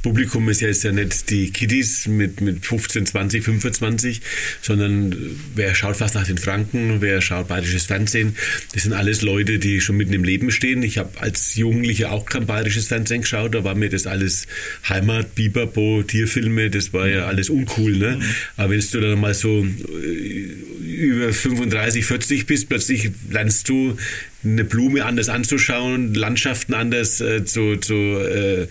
Publikum 0.03 0.47
ist 0.49 0.61
ja 0.61 0.67
jetzt 0.67 0.83
ja 0.83 0.91
nicht 0.91 1.31
die 1.31 1.51
Kiddies 1.51 2.05
mit, 2.07 2.41
mit 2.41 2.63
15, 2.63 3.07
20, 3.07 3.43
25, 3.43 4.21
sondern 4.61 5.15
wer 5.55 5.73
schaut 5.73 5.95
fast 5.95 6.13
nach 6.13 6.27
den 6.27 6.37
Franken, 6.37 7.01
wer 7.01 7.21
schaut 7.21 7.47
bayerisches 7.47 7.85
Fernsehen. 7.85 8.35
Das 8.73 8.83
sind 8.83 8.93
alles 8.93 9.23
Leute, 9.23 9.57
die 9.57 9.81
schon 9.81 9.97
mitten 9.97 10.13
im 10.13 10.23
Leben 10.23 10.51
stehen. 10.51 10.83
Ich 10.83 10.99
habe 10.99 11.19
als 11.19 11.55
Jugendlicher 11.55 12.11
auch 12.11 12.25
kein 12.27 12.45
bayerisches 12.45 12.87
Fernsehen 12.87 13.21
geschaut. 13.21 13.55
Da 13.55 13.63
war 13.63 13.73
mir 13.73 13.89
das 13.89 14.05
alles 14.05 14.45
Heimat, 14.87 15.33
Biberbo, 15.33 16.03
Tierfilme, 16.03 16.69
das 16.69 16.93
war 16.93 17.07
ja 17.07 17.25
alles 17.25 17.49
uncool. 17.49 17.97
Ne? 17.97 18.17
Mhm. 18.17 18.23
Aber 18.57 18.74
wenn 18.75 19.01
du 19.01 19.07
dann 19.07 19.19
mal 19.19 19.33
so 19.33 19.65
äh, 19.65 20.65
über 20.85 21.33
35, 21.33 22.05
40 22.05 22.45
bist, 22.45 22.69
plötzlich 22.69 23.11
lernst 23.29 23.69
du 23.69 23.97
eine 24.43 24.63
Blume 24.63 25.03
anders 25.05 25.29
anzuschauen, 25.29 26.13
Landschaften 26.13 26.73
anders 26.73 27.19
äh, 27.19 27.45
zu, 27.45 27.77
zu 27.77 27.93
äh, 27.93 28.63
äh 28.63 28.67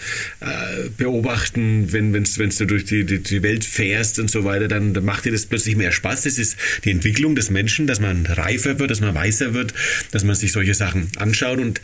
beobachten, 0.97 1.93
wenn 1.93 2.12
wenn's, 2.12 2.39
wenn's 2.39 2.59
du 2.59 2.66
durch 2.66 2.85
die, 2.85 3.05
die, 3.05 3.18
die, 3.18 3.43
Welt 3.43 3.64
fährst 3.64 4.18
und 4.18 4.31
so 4.31 4.44
weiter, 4.44 4.68
dann, 4.68 4.94
dann 4.94 5.05
macht 5.05 5.24
dir 5.24 5.32
das 5.32 5.47
plötzlich 5.47 5.76
mehr 5.76 5.93
Spaß. 5.93 6.22
Das 6.22 6.39
ist 6.39 6.56
die 6.85 6.90
Entwicklung 6.90 7.35
des 7.35 7.51
Menschen, 7.51 7.86
dass 7.86 8.01
man 8.01 8.26
reifer 8.26 8.78
wird, 8.78 8.90
dass 8.90 9.01
man 9.01 9.14
weißer 9.14 9.55
wird, 9.55 9.74
dass 10.12 10.22
man 10.22 10.36
sich 10.36 10.52
solche 10.52 10.74
Sachen 10.74 11.09
anschaut 11.16 11.59
und 11.59 11.81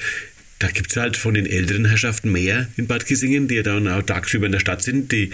da 0.60 0.68
gibt 0.68 0.90
es 0.90 0.96
halt 0.98 1.16
von 1.16 1.34
den 1.34 1.46
älteren 1.46 1.86
Herrschaften 1.86 2.30
mehr 2.30 2.68
in 2.76 2.86
Bad 2.86 3.06
Kissingen, 3.06 3.48
die 3.48 3.56
ja 3.56 3.62
dann 3.62 3.88
auch 3.88 4.02
tagsüber 4.02 4.46
in 4.46 4.52
der 4.52 4.60
Stadt 4.60 4.82
sind, 4.82 5.10
die 5.10 5.30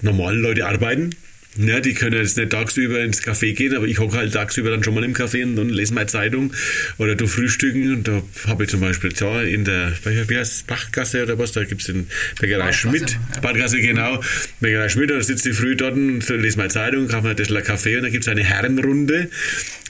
normalen 0.00 0.40
Leute 0.40 0.66
arbeiten, 0.66 1.10
ja, 1.56 1.80
die 1.80 1.94
können 1.94 2.16
jetzt 2.16 2.36
nicht 2.36 2.50
tagsüber 2.50 3.00
ins 3.00 3.22
Café 3.22 3.54
gehen, 3.54 3.76
aber 3.76 3.86
ich 3.86 3.98
hocke 3.98 4.16
halt 4.16 4.32
tagsüber 4.32 4.70
dann 4.70 4.82
schon 4.82 4.94
mal 4.94 5.04
im 5.04 5.14
Café 5.14 5.44
und, 5.44 5.58
und 5.58 5.70
lese 5.70 5.94
meine 5.94 6.06
Zeitung 6.06 6.52
oder 6.98 7.14
du 7.14 7.26
frühstücken. 7.26 7.92
Und 7.92 8.08
da 8.08 8.22
habe 8.46 8.64
ich 8.64 8.70
zum 8.70 8.80
Beispiel 8.80 9.12
da 9.12 9.42
in 9.42 9.64
der, 9.64 9.92
wie 10.04 10.36
heißt 10.36 10.66
Bachgasse 10.66 11.22
oder 11.22 11.38
was, 11.38 11.52
da 11.52 11.64
gibt 11.64 11.82
es 11.82 11.86
den 11.86 12.08
Bäckerei 12.40 12.72
Schmidt, 12.72 13.18
Badgasse, 13.40 13.80
genau, 13.80 14.22
Bäckerei 14.60 14.88
Schmidt, 14.88 15.10
da 15.10 15.20
sitze 15.20 15.50
ich 15.50 15.56
früh 15.56 15.76
dort 15.76 15.94
und 15.94 16.28
lese 16.28 16.58
meine 16.58 16.70
Zeitung, 16.70 17.08
kaufe 17.08 17.28
mir 17.28 17.36
ein 17.36 17.64
Kaffee 17.64 17.96
und 17.96 18.02
da 18.02 18.08
gibt 18.08 18.24
es 18.24 18.28
eine 18.28 18.42
Herrenrunde, 18.42 19.30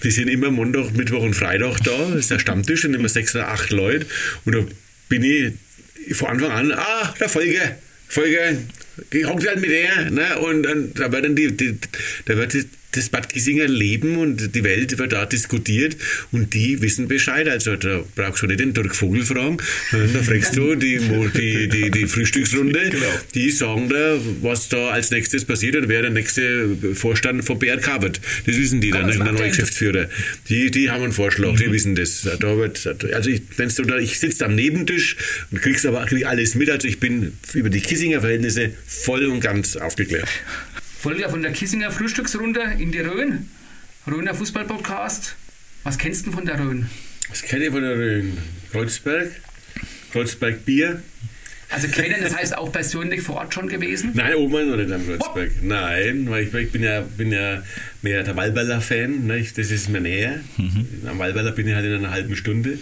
die 0.03 0.11
sind 0.11 0.29
immer 0.29 0.51
Montag, 0.51 0.93
Mittwoch 0.95 1.23
und 1.23 1.35
Freitag 1.35 1.79
da, 1.85 2.11
das 2.11 2.21
ist 2.21 2.31
der 2.31 2.39
Stammtisch, 2.39 2.83
sind 2.83 2.95
immer 2.95 3.09
sechs 3.09 3.35
oder 3.35 3.49
acht 3.49 3.71
Leute. 3.71 4.07
Und 4.45 4.55
da 4.55 4.61
bin 5.09 5.25
ich 5.25 6.17
von 6.17 6.29
Anfang 6.29 6.51
an, 6.51 6.73
ah, 6.73 7.15
der 7.19 7.29
Folge, 7.29 7.77
Folge, 8.09 8.59
hockt 9.27 9.47
halt 9.47 9.61
mit 9.61 9.71
der, 9.71 10.11
ne? 10.11 10.39
Und, 10.39 10.67
und 10.67 10.99
da 10.99 11.11
wird 11.11 11.25
dann 11.25 11.37
die, 11.37 11.57
die 11.57 11.79
da 12.27 12.37
wird 12.37 12.55
das 12.97 13.09
Bad 13.09 13.29
Kissinger 13.29 13.67
Leben 13.67 14.17
und 14.17 14.55
die 14.55 14.65
Welt 14.65 14.99
wird 14.99 15.13
da 15.13 15.27
diskutiert 15.27 15.97
und 16.33 16.55
die 16.55 16.81
wissen 16.83 17.09
Bescheid. 17.09 17.49
Also 17.49 17.77
da 17.77 18.05
brauchst 18.15 18.43
du 18.43 18.47
nicht 18.47 18.61
den 18.61 18.75
Dirk 18.75 18.95
Vogel 18.95 19.25
fragen, 19.25 19.59
da 19.91 20.23
fragst 20.23 20.57
du 20.57 20.75
die, 20.75 20.99
die, 21.35 21.69
die, 21.69 21.91
die 21.91 22.07
Frühstücksrunde, 22.07 22.81
genau. 22.91 23.07
die 23.35 23.51
sagen 23.51 23.89
da, 23.89 24.19
was 24.43 24.69
da 24.69 24.91
als 24.91 25.11
nächstes 25.11 25.45
passiert 25.45 25.77
und 25.77 25.89
wer 25.89 26.03
der 26.03 26.11
nächste 26.11 26.77
Vorstand 26.95 27.45
von 27.45 27.59
BRK 27.59 28.03
wird. 28.03 28.21
Das 28.47 28.57
wissen 28.57 28.81
die 28.81 28.91
dann, 28.91 29.09
der 29.09 29.33
neue 29.33 29.49
Geschäftsführer. 29.49 30.09
Die, 30.49 30.71
die 30.71 30.91
haben 30.91 31.05
einen 31.05 31.13
Vorschlag, 31.13 31.53
mhm. 31.53 31.57
die 31.57 31.73
wissen 31.73 31.95
das. 31.95 32.23
Da 32.23 32.57
wird, 32.57 32.87
also 33.13 33.31
ich, 33.31 33.43
du 33.57 33.83
da, 33.83 33.99
ich 33.99 34.19
sitze 34.19 34.45
am 34.45 34.55
Nebentisch 34.55 35.17
und 35.51 35.61
kriegst 35.61 35.87
aber 35.87 36.05
krieg 36.07 36.27
alles 36.27 36.55
mit. 36.55 36.71
Also 36.71 36.89
ich 36.89 37.01
bin 37.01 37.33
über 37.53 37.71
die 37.71 37.81
Kissinger 37.81 38.21
Verhältnisse 38.21 38.71
voll 38.87 39.27
und 39.27 39.41
ganz 39.41 39.77
aufgeklärt. 39.77 40.29
Folge 41.05 41.29
von 41.29 41.43
der 41.43 41.53
Kissinger 41.53 41.91
Frühstücksrunde 41.91 42.63
in 42.79 42.91
die 42.91 43.01
Rhön. 43.01 43.51
Rhöner 44.07 44.35
Fußballpodcast. 44.35 45.37
Was 45.83 45.99
kennst 45.99 46.27
du 46.27 46.33
von 46.33 46.47
der 46.47 46.59
Rhön? 46.59 46.89
Was 47.29 47.43
kenne 47.43 47.65
ich 47.65 47.71
von 47.71 47.83
der 47.83 47.95
Rhön? 47.95 48.39
Kreuzberg, 48.73 49.31
Kreuzberg 50.13 50.65
Bier. 50.65 51.03
Also 51.69 51.89
kennen, 51.89 52.23
das 52.23 52.35
heißt 52.35 52.57
auch 52.57 52.73
persönlich 52.73 53.21
vor 53.21 53.37
Ort 53.37 53.53
schon 53.53 53.69
gewesen? 53.69 54.13
Nein, 54.15 54.35
oben 54.37 54.71
noch 54.71 54.79
nicht 54.79 54.91
am 54.91 55.07
Kreuzberg. 55.07 55.51
Oh. 55.55 55.67
Nein, 55.67 56.31
weil 56.31 56.45
ich, 56.45 56.55
ich, 56.55 56.73
bin, 56.73 56.83
ja, 56.83 57.03
bin 57.03 57.31
ja 57.31 57.63
mehr 58.01 58.23
der 58.23 58.35
Wallballer-Fan. 58.35 59.27
Ne? 59.27 59.45
Das 59.55 59.71
ist 59.71 59.91
mir 59.91 60.01
näher. 60.01 60.41
Mhm. 60.57 60.87
Am 61.07 61.19
Wallballer 61.19 61.53
bin 61.53 61.69
ich 61.69 61.75
halt 61.75 61.85
in 61.85 61.93
einer 61.93 62.13
halben 62.13 62.35
Stunde. 62.35 62.79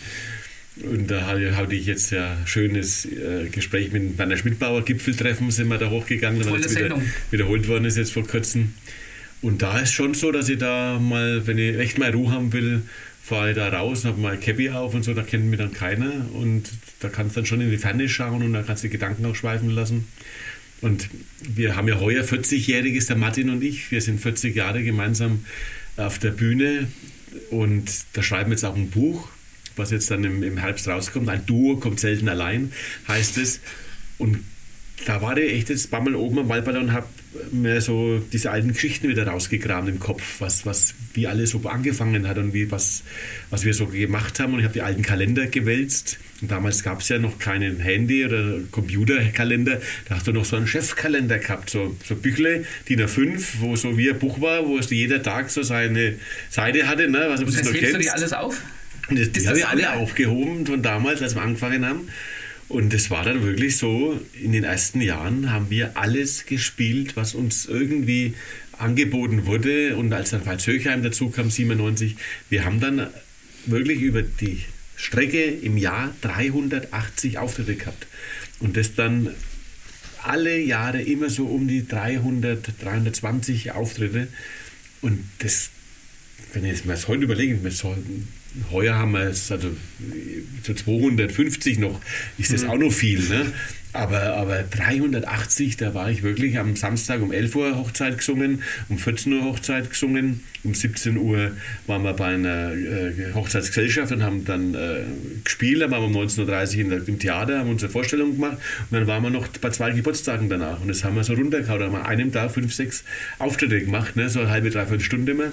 Und 0.91 1.11
da 1.11 1.27
hatte 1.27 1.75
ich 1.75 1.87
jetzt 1.87 2.11
ja 2.11 2.37
schönes 2.45 3.05
äh, 3.07 3.49
Gespräch 3.51 3.93
mit 3.93 4.19
Werner 4.19 4.37
Schmidbauer, 4.37 4.85
Gipfeltreffen 4.85 5.51
sind 5.51 5.69
wir 5.69 5.79
da 5.79 5.91
hochgegangen, 5.91 6.45
weil 6.51 6.61
es 6.61 6.77
wieder, 6.77 7.01
wiederholt 7.31 7.69
worden 7.69 7.85
ist 7.85 7.97
jetzt 7.97 8.13
vor 8.13 8.27
kurzem. 8.27 8.75
Und 9.43 9.63
da 9.63 9.79
ist 9.79 9.93
schon 9.93 10.15
so, 10.15 10.33
dass 10.33 10.49
ich 10.49 10.59
da 10.59 10.99
mal, 10.99 11.47
wenn 11.47 11.59
ich 11.59 11.79
echt 11.79 11.99
mal 11.99 12.11
Ruhe 12.11 12.31
haben 12.31 12.53
will, 12.53 12.83
fahre 13.23 13.55
da 13.55 13.69
raus, 13.69 14.05
habe 14.05 14.21
mal 14.21 14.37
Cappy 14.39 14.71
auf 14.71 14.95
und 14.95 15.05
so, 15.05 15.15
da 15.15 15.23
kennt 15.23 15.47
mich 15.47 15.59
dann 15.59 15.73
keiner. 15.73 16.27
Und 16.33 16.71
da 17.01 17.09
kannst 17.09 17.37
du 17.37 17.41
dann 17.41 17.47
schon 17.47 17.61
in 17.61 17.71
die 17.71 17.79
Ferne 17.79 18.09
schauen 18.09 18.43
und 18.43 18.53
da 18.53 18.63
kannst 18.63 18.83
du 18.83 18.89
die 18.89 18.93
Gedanken 18.93 19.25
auch 19.27 19.35
schweifen 19.35 19.71
lassen. 19.71 20.07
Und 20.81 21.09
wir 21.41 21.77
haben 21.77 21.87
ja 21.87 22.01
heuer 22.01 22.25
40-jähriges, 22.25 23.07
der 23.07 23.17
Martin 23.17 23.51
und 23.51 23.63
ich, 23.63 23.91
wir 23.93 24.01
sind 24.01 24.21
40 24.21 24.55
Jahre 24.55 24.83
gemeinsam 24.83 25.45
auf 25.97 26.19
der 26.19 26.31
Bühne. 26.31 26.89
Und 27.51 27.91
da 28.15 28.23
schreiben 28.23 28.51
wir 28.51 28.55
jetzt 28.55 28.65
auch 28.65 28.77
ein 28.77 28.91
Buch, 28.91 29.29
was 29.77 29.91
jetzt 29.91 30.11
dann 30.11 30.25
im, 30.25 30.43
im 30.43 30.59
Herbst 30.59 30.89
rauskommt. 30.89 31.29
Ein 31.29 31.45
Duo 31.47 31.77
kommt 31.77 32.01
selten 32.01 32.29
allein, 32.29 32.73
heißt 33.09 33.39
es. 33.39 33.61
Und 34.19 34.39
da 35.07 35.21
war 35.21 35.37
ich 35.37 35.53
echt 35.53 35.69
jetzt 35.69 35.87
ein 35.87 35.91
paar 35.91 36.03
Mal 36.03 36.15
oben 36.15 36.39
am 36.39 36.49
Waldballon 36.49 36.85
und 36.85 36.93
habe 36.93 37.07
mir 37.51 37.81
so 37.81 38.19
diese 38.33 38.51
alten 38.51 38.73
Geschichten 38.73 39.09
wieder 39.09 39.27
rausgegraben 39.27 39.89
im 39.89 39.99
Kopf, 39.99 40.41
was, 40.41 40.67
was, 40.67 40.95
wie 41.15 41.27
alles 41.27 41.51
so 41.51 41.61
angefangen 41.65 42.29
hat 42.29 42.39
und 42.39 42.53
wie, 42.53 42.71
was, 42.71 43.03
was 43.51 43.65
wir 43.65 43.75
so 43.75 43.87
gemacht 43.87 44.39
haben. 44.39 44.53
Und 44.53 44.61
ich 44.61 44.65
habe 44.65 44.75
die 44.75 44.83
alten 44.83 45.03
Kalender 45.03 45.47
gewälzt. 45.47 46.19
Und 46.41 46.51
damals 46.51 46.83
gab 46.83 47.01
es 47.01 47.09
ja 47.09 47.19
noch 47.19 47.39
keinen 47.39 47.79
Handy- 47.79 48.25
oder 48.25 48.59
Computerkalender. 48.71 49.81
Da 50.09 50.17
hast 50.17 50.27
du 50.27 50.33
noch 50.33 50.45
so 50.45 50.57
einen 50.57 50.67
Chefkalender 50.67 51.39
gehabt, 51.39 51.71
so, 51.71 51.97
so 52.05 52.17
Büchle, 52.17 52.65
DIN 52.89 53.01
A5, 53.01 53.61
wo 53.61 53.77
so 53.77 53.97
wie 53.97 54.11
ein 54.11 54.19
Buch 54.19 54.41
war, 54.41 54.67
wo 54.67 54.79
es 54.79 54.91
jeder 54.91 55.23
Tag 55.23 55.51
so 55.51 55.63
seine 55.63 56.17
Seite 56.51 56.87
hatte. 56.87 57.09
Ne? 57.09 57.27
Was, 57.29 57.41
und 57.41 57.49
das 57.49 57.73
hebst 57.73 57.95
du 57.95 57.99
die 57.99 58.11
alles 58.11 58.33
auf? 58.33 58.61
Das, 59.11 59.33
die 59.33 59.47
habe 59.49 59.59
ich 59.59 59.67
alle 59.67 59.95
aufgehoben 59.95 60.67
von 60.67 60.83
damals, 60.83 61.23
als 61.23 61.35
wir 61.35 61.43
angefangen 61.43 61.85
haben. 61.85 62.09
Und 62.69 62.95
es 62.95 63.11
war 63.11 63.25
dann 63.25 63.43
wirklich 63.43 63.77
so, 63.77 64.19
in 64.41 64.53
den 64.53 64.65
ersten 64.65 65.01
Jahren 65.01 65.53
haben 65.53 65.69
wir 65.69 65.97
alles 65.99 66.47
gespielt, 66.47 67.17
was 67.17 67.35
uns 67.35 67.67
irgendwie 67.67 68.35
angeboten 68.79 69.47
wurde. 69.47 69.97
Und 69.97 70.13
als 70.13 70.31
dann 70.31 70.43
Pfalz 70.43 70.67
Höchheim 70.67 71.03
dazu 71.03 71.29
kam, 71.29 71.51
97, 71.51 72.17
wir 72.49 72.65
haben 72.65 72.81
dann 72.81 73.09
wirklich 73.67 74.01
über 74.01 74.23
die 74.23 74.63
Strecke 74.97 75.45
im 75.45 75.77
Jahr 75.77 76.15
380 76.23 77.39
Auftritte 77.39 77.75
gehabt. 77.75 78.07
Und 78.61 78.77
das 78.77 78.95
dann 78.95 79.35
alle 80.23 80.59
Jahre 80.59 81.03
immer 81.03 81.29
so 81.29 81.47
um 81.47 81.69
die 81.69 81.87
300, 81.87 82.83
320 82.83 83.73
Auftritte. 83.73 84.29
Und 85.01 85.19
das, 85.41 85.71
wenn 86.53 86.65
ich 86.65 86.85
mir 86.85 86.93
das 86.93 87.09
heute 87.09 87.25
überlege, 87.25 87.57
mit 87.57 87.73
so 87.73 87.95
heuer 88.71 88.95
haben 88.95 89.13
wir 89.13 89.23
es, 89.23 89.51
also 89.51 89.71
zu 90.63 90.75
250 90.75 91.79
noch, 91.79 92.01
ist 92.39 92.53
das 92.53 92.65
mhm. 92.65 92.71
auch 92.71 92.79
noch 92.79 92.93
viel. 92.93 93.21
Ne? 93.21 93.53
Aber, 93.95 94.37
aber 94.37 94.63
380, 94.63 95.77
da 95.77 95.93
war 95.93 96.11
ich 96.11 96.23
wirklich 96.23 96.59
am 96.59 96.77
Samstag 96.77 97.21
um 97.21 97.31
11 97.31 97.57
Uhr 97.57 97.77
Hochzeit 97.77 98.17
gesungen, 98.17 98.63
um 98.89 98.97
14 98.97 99.35
Uhr 99.35 99.45
Hochzeit 99.45 99.91
gesungen, 99.91 100.41
um 100.65 100.73
17 100.73 101.19
Uhr 101.19 101.53
waren 101.87 102.03
wir 102.03 102.15
bei 102.15 102.29
einer 102.29 102.73
äh, 102.73 103.35
Hochzeitsgesellschaft 103.35 104.11
und 104.13 104.23
haben 104.23 104.47
dann 104.47 104.75
äh, 104.75 105.03
gespielt, 105.45 105.83
dann 105.83 105.91
waren 105.91 106.11
wir 106.11 106.21
um 106.21 106.27
19.30 106.27 106.87
Uhr 106.87 107.07
im 107.07 107.19
Theater, 107.19 107.59
haben 107.59 107.69
unsere 107.69 107.93
Vorstellung 107.93 108.33
gemacht 108.33 108.57
und 108.91 108.97
dann 108.97 109.07
waren 109.07 109.23
wir 109.25 109.31
noch 109.31 109.47
bei 109.49 109.69
zwei 109.69 109.91
Geburtstagen 109.91 110.49
danach 110.49 110.81
und 110.81 110.89
das 110.89 111.05
haben 111.05 111.17
wir 111.17 111.25
so 111.25 111.35
runtergehauen, 111.35 111.81
da 111.81 111.87
haben 111.87 111.93
wir 111.93 112.01
an 112.01 112.07
einem 112.07 112.33
Tag 112.33 112.53
fünf, 112.53 112.73
sechs 112.73 113.05
Auftritte 113.39 113.79
gemacht, 113.83 114.17
ne? 114.17 114.31
so 114.31 114.41
eine 114.41 114.49
halbe, 114.49 114.71
dreiviertel 114.71 115.05
Stunde 115.05 115.33
immer. 115.33 115.53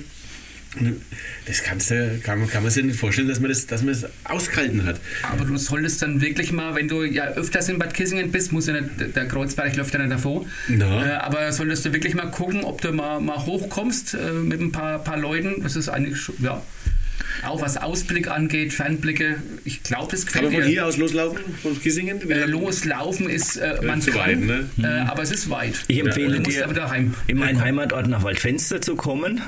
Das 1.48 1.64
kannst 1.64 1.90
du, 1.90 2.20
kann, 2.24 2.48
kann 2.48 2.62
man 2.62 2.72
sich 2.72 2.84
nicht 2.86 3.00
vorstellen, 3.00 3.28
dass 3.28 3.40
man 3.40 3.50
das, 3.50 3.66
dass 3.66 3.82
man 3.82 3.94
das 3.94 4.06
ausgehalten 4.24 4.86
hat. 4.86 5.00
Aber 5.24 5.44
du 5.46 5.58
solltest 5.58 6.02
dann 6.04 6.22
wirklich 6.22 6.52
mal, 6.52 6.76
wenn 6.76 6.88
du 6.88 7.04
ja 7.04 7.26
öfters 7.30 7.70
in 7.70 7.80
Bad 7.80 7.96
Kissingen 7.96 8.32
bist, 8.32 8.52
muss 8.52 8.68
ja 8.68 8.80
nicht, 8.80 9.16
der 9.16 9.28
Kreuzberg 9.28 9.76
läuft 9.76 9.94
ja 9.96 10.00
nicht 10.00 10.12
davor, 10.12 10.46
äh, 10.70 11.10
aber 11.14 11.52
solltest 11.54 11.86
du 11.86 11.94
wirklich 11.94 12.14
mal 12.14 12.30
gucken, 12.30 12.64
ob 12.64 12.82
du 12.82 12.92
mal, 12.92 13.20
mal 13.20 13.44
hochkommst 13.46 14.14
äh, 14.14 14.32
mit 14.34 14.62
ein 14.62 14.72
paar, 14.72 15.00
paar 15.00 15.18
Leuten. 15.18 15.64
Das 15.64 15.76
ist 15.76 15.90
eigentlich, 15.90 16.20
ja, 16.40 16.62
auch 17.44 17.62
was 17.62 17.78
Ausblick 17.78 18.28
angeht, 18.30 18.74
Fernblicke. 18.74 19.42
Ich 19.66 19.84
glaube, 19.84 20.12
das 20.12 20.26
gefällt 20.26 20.46
Kann 20.46 20.54
man 20.54 20.62
von 20.62 20.70
hier 20.70 20.86
aus 20.86 20.98
loslaufen, 20.98 21.40
von 21.62 21.80
Kissingen? 21.82 22.30
Äh, 22.30 22.46
loslaufen 22.46 23.30
ist, 23.30 23.58
äh, 23.58 23.80
man 23.84 24.02
zu 24.02 24.12
kann, 24.12 24.20
weit, 24.22 24.40
ne? 24.40 24.70
äh, 24.84 25.10
aber 25.10 25.24
es 25.24 25.32
ist 25.32 25.50
weit. 25.50 25.84
Ich 25.88 26.00
empfehle 26.00 26.38
ja, 26.38 26.68
dir, 26.68 27.14
in 27.28 27.38
meinen 27.38 27.62
Heimatort 27.62 28.08
nach 28.08 28.24
Waldfenster 28.24 28.82
zu 28.82 28.96
kommen 28.96 29.42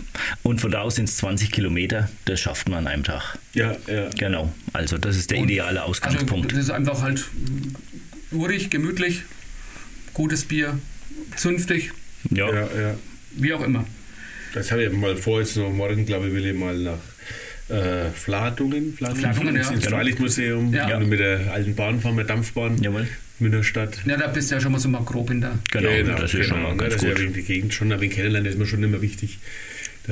und 0.44 0.62
von 0.62 0.72
da 0.72 0.82
aus 0.82 0.96
sind 0.96 1.10
es 1.10 1.18
20 1.18 1.52
Kilometer. 1.52 2.10
Das 2.26 2.40
schafft 2.40 2.70
man 2.70 2.80
an 2.80 2.88
einem 2.88 3.04
Tag. 3.04 3.38
Ja, 3.54 3.76
ja. 3.88 4.10
Genau. 4.18 4.54
Also 4.74 4.98
das 4.98 5.18
ist 5.18 5.32
der 5.32 5.40
und, 5.40 5.50
ideale 5.50 5.84
Ausgangspunkt. 5.84 6.46
Also 6.48 6.58
das 6.58 6.66
ist 6.66 6.72
einfach 6.72 7.02
halt 7.02 7.26
urig, 8.32 8.70
gemütlich, 8.70 9.24
gutes 10.14 10.46
Bier, 10.46 10.80
zünftig. 11.36 11.92
Ja. 12.30 12.48
ja, 12.54 12.62
ja. 12.62 12.96
Wie 13.32 13.54
auch 13.54 13.62
immer. 13.62 13.86
Das 14.54 14.72
habe 14.72 14.84
ich 14.84 14.92
mal 14.92 15.16
vor, 15.16 15.40
jetzt 15.40 15.56
noch 15.56 15.72
morgen, 15.72 16.06
glaube 16.06 16.28
ich, 16.28 16.34
will 16.34 16.46
ich 16.46 16.58
mal 16.58 16.78
nach 16.78 17.00
äh, 17.72 18.12
Flatungen, 18.12 18.94
Flatungen, 18.94 19.22
Flatungen 19.22 19.56
ja. 19.56 19.70
ins 19.70 19.86
Freilichtmuseum 19.86 20.74
ja. 20.74 21.00
mit 21.00 21.20
der 21.20 21.52
alten 21.52 21.76
Bahn 21.76 22.02
fahren, 22.02 22.16
mit 22.16 22.28
der 22.28 22.36
Dampfbahn. 22.36 22.82
Jawohl. 22.82 23.08
Münnerstadt. 23.40 23.98
Ja, 24.06 24.18
da 24.18 24.28
bist 24.28 24.52
du 24.52 24.56
ja 24.56 24.62
schon 24.62 24.72
mal 24.72 24.80
so 24.80 24.88
mal 24.88 25.04
grob 25.04 25.32
in 25.32 25.42
der. 25.42 25.58
Genau, 25.72 25.90
genau 25.90 26.16
das 26.16 26.34
ist 26.34 26.42
genau, 26.42 26.48
schon 26.50 26.62
mal 26.62 26.78
ganz 26.78 26.94
das 26.94 27.04
gut. 27.04 27.20
Ja 27.20 27.26
die 27.26 27.42
Gegend 27.42 27.74
schon 27.74 27.92
ein 27.92 28.00
wenig 28.00 28.16
kennenlernen, 28.16 28.46
das 28.46 28.54
ist 28.54 28.60
mir 28.60 28.68
schon 28.68 28.84
immer 28.84 29.02
wichtig. 29.02 29.40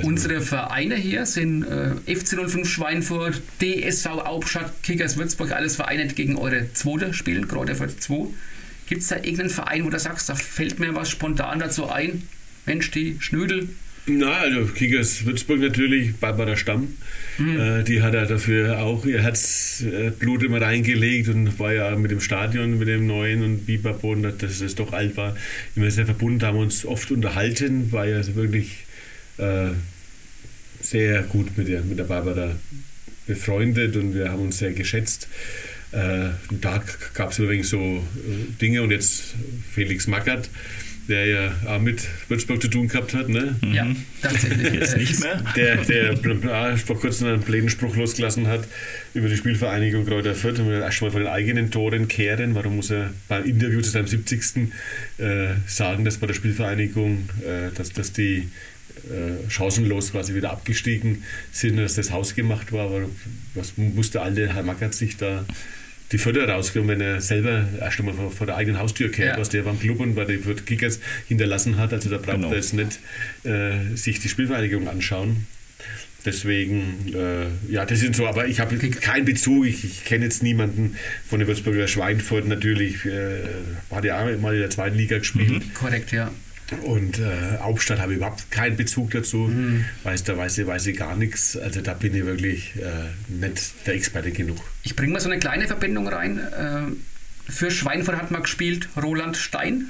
Unsere 0.03 0.41
Vereine 0.41 0.95
hier 0.95 1.25
sind 1.25 1.63
äh, 1.63 2.15
FC 2.15 2.37
05 2.47 2.69
Schweinfurt, 2.69 3.41
DSV 3.59 4.05
Hauptstadt, 4.25 4.83
Kickers 4.83 5.17
Würzburg, 5.17 5.51
alles 5.51 5.75
Vereine, 5.77 6.07
die 6.07 6.15
gegen 6.15 6.37
eure 6.37 6.71
zweite 6.73 7.13
spielen, 7.13 7.47
gerade 7.47 7.75
für 7.75 7.87
2. 7.87 8.27
Gibt 8.87 9.01
es 9.01 9.07
da 9.07 9.17
irgendeinen 9.17 9.49
Verein, 9.49 9.85
wo 9.85 9.89
du 9.89 9.99
sagst, 9.99 10.29
da 10.29 10.35
fällt 10.35 10.79
mir 10.79 10.93
was 10.95 11.09
spontan 11.09 11.59
dazu 11.59 11.89
ein? 11.89 12.23
Mensch, 12.65 12.91
die 12.91 13.17
Schnödel, 13.19 13.69
na, 14.05 14.37
also 14.39 14.65
Kickers 14.65 15.25
Würzburg 15.25 15.59
natürlich, 15.59 16.15
Barbara 16.15 16.55
Stamm. 16.55 16.95
Mhm. 17.37 17.59
Äh, 17.59 17.83
die 17.83 18.01
hat 18.01 18.13
ja 18.13 18.25
dafür 18.25 18.79
auch 18.79 19.05
ihr 19.05 19.21
Herzblut 19.21 20.43
immer 20.43 20.61
reingelegt 20.61 21.29
und 21.29 21.59
war 21.59 21.73
ja 21.73 21.95
mit 21.95 22.11
dem 22.11 22.21
Stadion, 22.21 22.79
mit 22.79 22.87
dem 22.87 23.07
neuen 23.07 23.43
und 23.43 23.65
Biberboden, 23.65 24.33
dass 24.37 24.61
es 24.61 24.75
doch 24.75 24.93
alt 24.93 25.17
war, 25.17 25.35
immer 25.75 25.89
sehr 25.91 26.05
verbunden, 26.05 26.43
haben 26.43 26.57
uns 26.57 26.85
oft 26.85 27.11
unterhalten, 27.11 27.91
war 27.91 28.07
ja 28.07 28.21
wirklich 28.35 28.85
äh, 29.37 29.69
sehr 30.81 31.23
gut 31.23 31.57
mit 31.57 31.67
der, 31.67 31.81
mit 31.81 31.99
der 31.99 32.05
Barbara 32.05 32.55
befreundet 33.27 33.95
und 33.95 34.15
wir 34.15 34.31
haben 34.31 34.41
uns 34.41 34.57
sehr 34.57 34.73
geschätzt. 34.73 35.27
Äh, 35.91 36.29
da 36.51 36.83
gab 37.13 37.31
es 37.31 37.39
übrigens 37.39 37.69
so 37.69 37.79
äh, 37.79 38.59
Dinge 38.61 38.83
und 38.83 38.91
jetzt 38.91 39.35
Felix 39.73 40.07
Mackert 40.07 40.49
der 41.09 41.25
ja 41.25 41.51
auch 41.65 41.81
mit 41.81 42.07
Würzburg 42.27 42.61
zu 42.61 42.67
tun 42.67 42.87
gehabt 42.87 43.13
hat, 43.13 43.29
ne? 43.29 43.55
Ja, 43.73 43.87
tatsächlich. 44.21 44.73
Jetzt 44.79 44.95
nicht 44.95 45.19
mehr. 45.19 45.43
Der, 45.55 45.77
der 45.77 46.77
vor 46.77 46.99
kurzem 46.99 47.27
einen 47.27 47.41
blöden 47.41 47.69
Spruch 47.69 47.95
losgelassen 47.95 48.47
hat 48.47 48.67
über 49.13 49.27
die 49.27 49.35
Spielvereinigung 49.35 50.05
Kräuter 50.05 50.35
Fürth 50.35 50.59
und 50.59 50.69
erst 50.71 51.01
mal 51.01 51.11
von 51.11 51.21
den 51.21 51.29
eigenen 51.29 51.71
Toren 51.71 52.07
kehren. 52.07 52.53
Warum 52.55 52.77
muss 52.77 52.91
er 52.91 53.11
beim 53.27 53.43
Interview 53.43 53.81
zu 53.81 53.89
seinem 53.89 54.07
70. 54.07 54.71
Äh, 55.17 55.47
sagen, 55.65 56.05
dass 56.05 56.17
bei 56.17 56.27
der 56.27 56.35
Spielvereinigung, 56.35 57.27
äh, 57.41 57.75
dass, 57.75 57.91
dass 57.91 58.13
die 58.13 58.47
äh, 59.09 59.49
chancenlos 59.49 60.11
quasi 60.11 60.35
wieder 60.35 60.51
abgestiegen 60.51 61.23
sind, 61.51 61.77
dass 61.77 61.95
das 61.95 62.11
Haus 62.11 62.35
gemacht 62.35 62.71
war. 62.71 62.85
Aber 62.85 63.09
was 63.55 63.73
musste 63.77 64.21
alte 64.21 64.53
Herr 64.53 64.63
Mackert 64.63 64.93
sich 64.93 65.17
da 65.17 65.45
die 66.11 66.17
Förder 66.17 66.49
rauskommen, 66.49 66.87
wenn 66.87 67.01
er 67.01 67.21
selber 67.21 67.67
erst 67.79 67.99
einmal 67.99 68.15
vor, 68.15 68.31
vor 68.31 68.47
der 68.47 68.55
eigenen 68.55 68.79
Haustür 68.79 69.11
kehrt, 69.11 69.35
ja. 69.35 69.39
was 69.39 69.49
der 69.49 69.63
beim 69.63 69.79
Club 69.79 69.99
und 69.99 70.15
bei 70.15 70.25
den 70.25 70.43
Kickers 70.65 70.99
hinterlassen 71.27 71.77
hat. 71.77 71.93
Also 71.93 72.09
da 72.09 72.17
braucht 72.17 72.37
genau. 72.37 72.49
er 72.49 72.55
jetzt 72.55 72.73
nicht 72.73 72.99
äh, 73.43 73.95
sich 73.95 74.19
die 74.19 74.29
Spielvereinigung 74.29 74.87
anschauen. 74.87 75.45
Deswegen, 76.25 77.13
äh, 77.13 77.71
ja, 77.71 77.85
das 77.85 77.99
sind 77.99 78.15
so, 78.15 78.27
aber 78.27 78.47
ich 78.47 78.59
habe 78.59 78.77
keinen 78.77 79.25
Bezug. 79.25 79.65
Ich, 79.65 79.85
ich 79.85 80.03
kenne 80.03 80.25
jetzt 80.25 80.43
niemanden 80.43 80.97
von 81.27 81.39
der 81.39 81.47
Würzburger 81.47 81.87
Schweinfurt 81.87 82.45
natürlich. 82.45 83.05
Äh, 83.05 83.39
hat 83.89 84.03
ja 84.03 84.19
auch 84.19 84.39
mal 84.39 84.53
in 84.53 84.59
der 84.59 84.69
zweiten 84.69 84.97
Liga 84.97 85.19
gespielt. 85.19 85.65
Mhm. 85.65 85.73
Korrekt, 85.73 86.11
ja. 86.11 86.31
Und 86.83 87.19
äh, 87.19 87.57
Hauptstadt 87.59 87.99
habe 87.99 88.13
ich 88.13 88.17
überhaupt 88.17 88.51
keinen 88.51 88.77
Bezug 88.77 89.11
dazu. 89.11 89.37
Mhm. 89.37 89.85
Weiß, 90.03 90.23
da 90.23 90.37
weiß 90.37 90.57
ich, 90.59 90.67
weiß 90.67 90.87
ich 90.87 90.97
gar 90.97 91.15
nichts. 91.15 91.57
Also 91.57 91.81
da 91.81 91.93
bin 91.93 92.15
ich 92.15 92.25
wirklich 92.25 92.75
äh, 92.77 93.31
nicht 93.31 93.73
der 93.85 93.95
Experte 93.95 94.31
genug. 94.31 94.59
Ich 94.83 94.95
bringe 94.95 95.13
mal 95.13 95.19
so 95.19 95.29
eine 95.29 95.39
kleine 95.39 95.67
Verbindung 95.67 96.07
rein. 96.07 96.39
Äh, 96.39 97.51
für 97.51 97.71
Schweinfurt 97.71 98.17
hat 98.17 98.31
man 98.31 98.43
gespielt 98.43 98.89
Roland 99.01 99.37
Stein. 99.37 99.89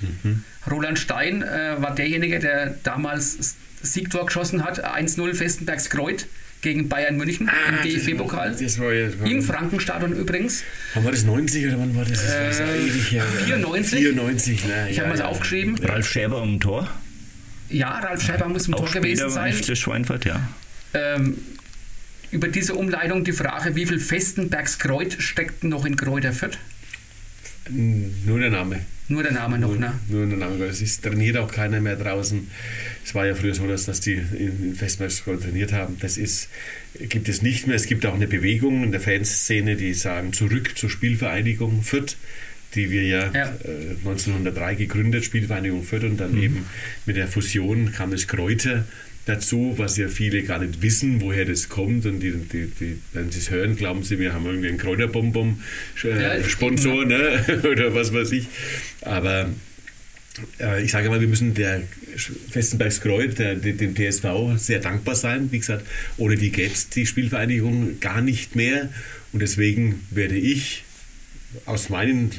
Mhm. 0.00 0.44
Roland 0.70 0.98
Stein 0.98 1.42
äh, 1.42 1.76
war 1.80 1.94
derjenige, 1.94 2.38
der 2.38 2.74
damals 2.82 3.56
Siegtor 3.82 4.26
geschossen 4.26 4.64
hat, 4.64 4.84
1-0 4.84 5.34
Festenbergs 5.34 5.90
Kreuz 5.90 6.26
gegen 6.64 6.88
Bayern 6.88 7.16
München 7.16 7.48
ah, 7.48 7.52
im 7.68 7.82
DFB-Pokal. 7.88 8.56
Ja, 8.58 9.26
Im 9.26 9.42
Frankenstadion 9.42 10.12
übrigens. 10.16 10.64
Wann 10.94 11.04
war 11.04 11.12
das 11.12 11.24
90 11.24 11.66
oder 11.66 11.78
wann 11.78 11.94
war 11.94 12.04
das? 12.04 12.22
das 12.22 12.60
äh, 12.60 12.86
ewig 12.86 13.12
her. 13.12 13.24
94. 13.44 13.98
94, 13.98 14.64
na, 14.66 14.88
Ich 14.88 14.96
ja, 14.96 15.02
habe 15.02 15.12
mal 15.14 15.18
ja. 15.20 15.26
aufgeschrieben. 15.26 15.76
Ralf 15.84 16.08
Schäber 16.08 16.42
im 16.42 16.58
Tor. 16.58 16.88
Ja, 17.68 17.98
Ralf 17.98 18.22
Schäber 18.22 18.48
muss 18.48 18.66
im 18.66 18.74
Auch 18.74 18.90
Tor 18.90 19.02
gewesen 19.02 19.28
sein. 19.30 19.52
Schweinfurt, 19.52 20.24
ja. 20.24 20.40
Ähm, 20.94 21.36
über 22.30 22.48
diese 22.48 22.74
Umleitung 22.74 23.24
die 23.24 23.32
Frage, 23.32 23.76
wie 23.76 23.84
viel 23.84 24.00
Festenbergs 24.00 24.78
Kreuz 24.78 25.14
steckt 25.18 25.64
noch 25.64 25.84
in 25.84 25.96
Kräuter 25.96 26.32
Fürth? 26.32 26.58
Nur 27.68 28.40
der 28.40 28.50
Name. 28.50 28.80
Nur 29.08 29.22
der 29.22 29.32
Name 29.32 29.58
noch, 29.58 29.68
nur, 29.68 29.78
ne? 29.78 29.92
Nur 30.08 30.26
der 30.26 30.38
Name. 30.38 30.64
Es 30.64 30.80
ist, 30.80 31.02
trainiert 31.02 31.36
auch 31.36 31.52
keiner 31.52 31.80
mehr 31.80 31.96
draußen. 31.96 32.48
Es 33.04 33.14
war 33.14 33.26
ja 33.26 33.34
früher 33.34 33.54
so, 33.54 33.66
dass, 33.66 33.84
dass 33.84 34.00
die 34.00 34.14
in 34.14 34.74
Festmeister 34.74 35.38
trainiert 35.38 35.72
haben. 35.72 35.98
Das 36.00 36.16
ist, 36.16 36.48
gibt 36.98 37.28
es 37.28 37.42
nicht 37.42 37.66
mehr. 37.66 37.76
Es 37.76 37.86
gibt 37.86 38.06
auch 38.06 38.14
eine 38.14 38.26
Bewegung 38.26 38.82
in 38.82 38.92
der 38.92 39.00
Fanszene, 39.00 39.76
die 39.76 39.92
sagen, 39.92 40.32
zurück 40.32 40.72
zur 40.76 40.88
Spielvereinigung 40.88 41.82
Fürth 41.82 42.16
die 42.74 42.90
wir 42.90 43.04
ja, 43.04 43.30
ja. 43.32 43.52
Äh, 43.64 43.96
1903 44.04 44.74
gegründet, 44.74 45.24
Spielvereinigung 45.24 45.84
Fürth 45.84 46.04
und 46.04 46.18
dann 46.18 46.32
mhm. 46.32 46.42
eben 46.42 46.66
mit 47.06 47.16
der 47.16 47.28
Fusion 47.28 47.92
kam 47.92 48.10
das 48.10 48.26
Kräuter 48.26 48.84
dazu, 49.26 49.74
was 49.76 49.96
ja 49.96 50.08
viele 50.08 50.42
gar 50.42 50.58
nicht 50.58 50.82
wissen, 50.82 51.20
woher 51.20 51.44
das 51.44 51.68
kommt. 51.68 52.04
Und 52.06 52.18
die, 52.20 52.32
die, 52.32 52.66
die, 52.66 52.98
wenn 53.12 53.30
sie 53.30 53.38
es 53.38 53.50
hören, 53.50 53.76
glauben 53.76 54.02
sie, 54.02 54.18
wir 54.18 54.32
haben 54.32 54.46
irgendwie 54.46 54.66
einen 54.68 54.78
Kräuterbonbon-Sponsor 54.78 56.94
äh, 56.94 56.98
ja, 56.98 57.04
ne? 57.06 57.62
oder 57.70 57.94
was 57.94 58.12
weiß 58.12 58.32
ich. 58.32 58.48
Aber 59.00 59.48
äh, 60.60 60.82
ich 60.82 60.90
sage 60.90 61.08
mal, 61.08 61.20
wir 61.20 61.28
müssen 61.28 61.54
der 61.54 61.82
Festenbergs 62.50 63.00
Kreuz, 63.00 63.36
der, 63.36 63.54
dem 63.54 63.94
TSV, 63.94 64.56
sehr 64.56 64.80
dankbar 64.80 65.14
sein. 65.14 65.52
Wie 65.52 65.58
gesagt, 65.58 65.86
ohne 66.16 66.34
die 66.36 66.50
gäbe 66.50 66.72
es 66.72 66.88
die 66.90 67.06
Spielvereinigung 67.06 68.00
gar 68.00 68.20
nicht 68.20 68.56
mehr. 68.56 68.88
Und 69.32 69.40
deswegen 69.40 70.04
werde 70.10 70.36
ich 70.36 70.82
aus 71.66 71.88
meinen, 71.88 72.30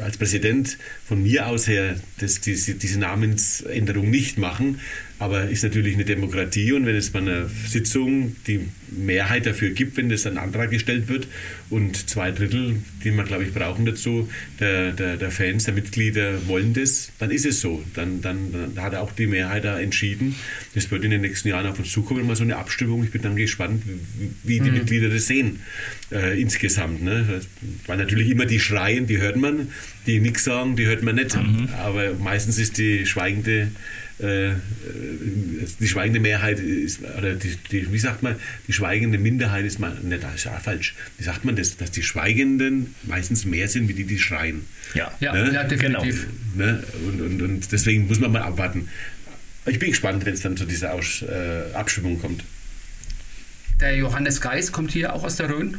als 0.00 0.16
Präsident 0.16 0.78
von 1.06 1.22
mir 1.22 1.48
aus 1.48 1.66
her 1.66 1.98
das, 2.18 2.40
diese, 2.40 2.74
diese 2.74 3.00
Namensänderung 3.00 4.10
nicht 4.10 4.38
machen, 4.38 4.78
aber 5.20 5.48
ist 5.48 5.62
natürlich 5.62 5.94
eine 5.94 6.06
Demokratie 6.06 6.72
und 6.72 6.86
wenn 6.86 6.96
es 6.96 7.10
bei 7.10 7.18
einer 7.18 7.46
Sitzung 7.46 8.36
die 8.46 8.60
Mehrheit 8.90 9.44
dafür 9.44 9.68
gibt, 9.68 9.98
wenn 9.98 10.08
das 10.08 10.26
ein 10.26 10.38
Antrag 10.38 10.70
gestellt 10.70 11.08
wird 11.08 11.28
und 11.68 12.08
zwei 12.08 12.30
Drittel, 12.30 12.76
die 13.04 13.10
man 13.10 13.26
glaube 13.26 13.44
ich 13.44 13.52
brauchen 13.52 13.84
dazu, 13.84 14.30
der, 14.60 14.92
der, 14.92 15.18
der 15.18 15.30
Fans, 15.30 15.64
der 15.64 15.74
Mitglieder 15.74 16.48
wollen 16.48 16.72
das, 16.72 17.12
dann 17.18 17.30
ist 17.30 17.44
es 17.44 17.60
so. 17.60 17.84
Dann, 17.92 18.22
dann, 18.22 18.50
dann 18.74 18.82
hat 18.82 18.94
auch 18.94 19.12
die 19.12 19.26
Mehrheit 19.26 19.64
da 19.64 19.78
entschieden. 19.78 20.36
Das 20.74 20.90
wird 20.90 21.04
in 21.04 21.10
den 21.10 21.20
nächsten 21.20 21.48
Jahren 21.48 21.66
auf 21.66 21.78
uns 21.78 21.92
zukommen, 21.92 22.26
mal 22.26 22.34
so 22.34 22.42
eine 22.42 22.56
Abstimmung. 22.56 23.04
Ich 23.04 23.10
bin 23.10 23.20
dann 23.20 23.36
gespannt, 23.36 23.82
wie 24.42 24.58
die 24.58 24.70
mhm. 24.70 24.78
Mitglieder 24.78 25.10
das 25.10 25.26
sehen 25.26 25.60
äh, 26.12 26.40
insgesamt. 26.40 27.02
Ne? 27.02 27.42
Weil 27.86 27.98
natürlich 27.98 28.30
immer 28.30 28.46
die 28.46 28.58
schreien, 28.58 29.06
die 29.06 29.18
hört 29.18 29.36
man, 29.36 29.68
die 30.06 30.18
nichts 30.18 30.44
sagen, 30.44 30.76
die 30.76 30.86
hört 30.86 31.02
man 31.02 31.16
nicht. 31.16 31.36
Mhm. 31.36 31.68
Aber 31.78 32.14
meistens 32.14 32.58
ist 32.58 32.78
die 32.78 33.04
schweigende 33.04 33.70
äh, 34.22 34.54
die 35.80 35.88
schweigende 35.88 36.20
Mehrheit 36.20 36.58
ist, 36.58 37.00
oder 37.02 37.34
die, 37.34 37.56
die, 37.70 37.92
wie 37.92 37.98
sagt 37.98 38.22
man, 38.22 38.36
die 38.68 38.72
schweigende 38.72 39.18
Minderheit 39.18 39.64
ist 39.64 39.78
man, 39.78 39.96
ne, 40.08 40.18
das 40.18 40.36
ist 40.36 40.44
ja 40.44 40.58
falsch. 40.58 40.94
Wie 41.18 41.24
sagt 41.24 41.44
man 41.44 41.56
das, 41.56 41.76
dass 41.76 41.90
die 41.90 42.02
Schweigenden 42.02 42.94
meistens 43.02 43.44
mehr 43.44 43.68
sind, 43.68 43.88
wie 43.88 43.94
die, 43.94 44.04
die 44.04 44.18
schreien. 44.18 44.66
Ja, 44.94 45.12
ja, 45.20 45.32
ne? 45.32 45.52
ja 45.52 45.64
definitiv. 45.64 46.26
Genau. 46.54 46.72
Ne? 46.72 46.84
Und, 47.06 47.20
und, 47.20 47.42
und 47.42 47.72
deswegen 47.72 48.06
muss 48.06 48.20
man 48.20 48.32
mal 48.32 48.42
abwarten. 48.42 48.88
Ich 49.66 49.78
bin 49.78 49.90
gespannt, 49.90 50.24
wenn 50.24 50.34
es 50.34 50.40
dann 50.40 50.56
zu 50.56 50.64
dieser 50.64 50.94
Aus, 50.94 51.22
äh, 51.22 51.74
Abstimmung 51.74 52.20
kommt. 52.20 52.44
Der 53.80 53.96
Johannes 53.96 54.40
Geis 54.40 54.72
kommt 54.72 54.90
hier 54.92 55.14
auch 55.14 55.24
aus 55.24 55.36
der 55.36 55.48
Rhön 55.48 55.78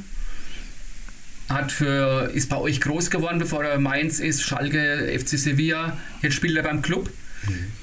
hat 1.49 1.69
für, 1.69 2.31
ist 2.33 2.47
bei 2.47 2.55
euch 2.55 2.79
groß 2.79 3.09
geworden, 3.09 3.37
bevor 3.37 3.65
er 3.65 3.77
Mainz 3.77 4.21
ist, 4.21 4.41
Schalke, 4.41 5.19
FC 5.19 5.37
Sevilla. 5.37 5.97
Jetzt 6.21 6.35
spielt 6.35 6.55
er 6.55 6.63
beim 6.63 6.81
Club. 6.81 7.11
Mhm 7.45 7.80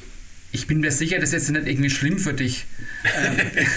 ich 0.51 0.67
bin 0.67 0.81
mir 0.81 0.91
sicher, 0.91 1.19
das 1.19 1.35
ist 1.35 1.49
jetzt 1.49 1.51
nicht 1.51 1.69
irgendwie 1.69 1.91
schlimm 1.91 2.19
für 2.19 2.33
dich. 2.33 2.65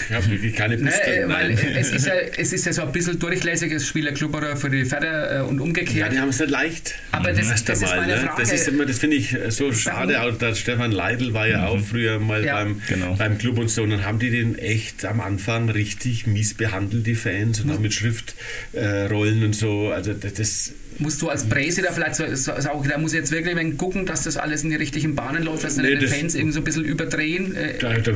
ich 0.08 0.14
habe 0.14 0.30
wirklich 0.30 0.54
keine 0.54 0.78
Piste. 0.78 1.10
Ne, 1.10 1.28
weil 1.28 1.50
es 1.50 1.92
ist, 1.92 2.06
ja, 2.06 2.14
es 2.14 2.52
ist 2.54 2.64
ja 2.64 2.72
so 2.72 2.82
ein 2.82 2.92
bisschen 2.92 3.18
durchlässiges 3.18 3.86
Spielerclub 3.86 4.34
oder 4.34 4.56
für 4.56 4.70
die 4.70 4.86
Förder 4.86 5.40
äh, 5.40 5.42
und 5.42 5.60
umgekehrt. 5.60 5.94
Ja, 5.94 6.08
die 6.08 6.18
haben 6.18 6.30
es 6.30 6.40
nicht 6.40 6.50
leicht. 6.50 6.94
Aber 7.10 7.32
das, 7.32 7.48
das, 7.48 7.64
das 7.64 7.82
ist 7.82 7.94
meine 7.94 8.14
ne? 8.14 8.16
Frage. 8.20 8.40
Das 8.40 8.52
ist 8.52 8.68
immer, 8.68 8.86
das 8.86 8.98
finde 8.98 9.16
ich 9.16 9.36
so 9.48 9.70
schade. 9.72 10.22
Auch 10.22 10.36
der 10.38 10.54
Stefan 10.54 10.92
Leidl 10.92 11.34
war 11.34 11.46
ja 11.46 11.58
mhm. 11.58 11.64
auch 11.66 11.80
früher 11.80 12.18
mal 12.18 12.42
ja, 12.42 12.54
beim, 12.54 12.80
genau. 12.88 13.16
beim 13.16 13.36
Club 13.36 13.58
und 13.58 13.68
so. 13.68 13.82
Und 13.82 13.90
dann 13.90 14.06
haben 14.06 14.18
die 14.18 14.30
den 14.30 14.58
echt 14.58 15.04
am 15.04 15.20
Anfang 15.20 15.68
richtig 15.68 16.26
mies 16.26 16.54
behandelt, 16.54 17.06
die 17.06 17.16
Fans, 17.16 17.60
und 17.60 17.66
mhm. 17.66 17.72
auch 17.72 17.80
mit 17.80 17.92
Schriftrollen 17.92 19.42
äh, 19.42 19.44
und 19.44 19.54
so. 19.54 19.90
Also 19.90 20.14
das 20.14 20.72
musst 20.98 21.20
du 21.22 21.28
als 21.28 21.48
Präse 21.48 21.82
da 21.82 21.92
vielleicht 21.92 22.16
so, 22.16 22.52
auch, 22.52 22.86
da 22.86 22.98
muss 22.98 23.12
ich 23.12 23.18
jetzt 23.18 23.32
wirklich 23.32 23.78
gucken, 23.78 24.06
dass 24.06 24.24
das 24.24 24.36
alles 24.36 24.62
in 24.62 24.70
die 24.70 24.76
richtigen 24.76 25.14
Bahnen 25.14 25.42
läuft, 25.42 25.64
dass 25.64 25.76
nee, 25.76 25.96
die 25.96 26.06
Fans 26.06 26.34
irgendwie 26.34 26.52
so 26.52 26.60
ein 26.60 26.64
bisschen 26.64 26.84
überdrehen. 26.84 27.54
Äh. 27.54 27.78
Da, 27.78 27.98
da 27.98 28.12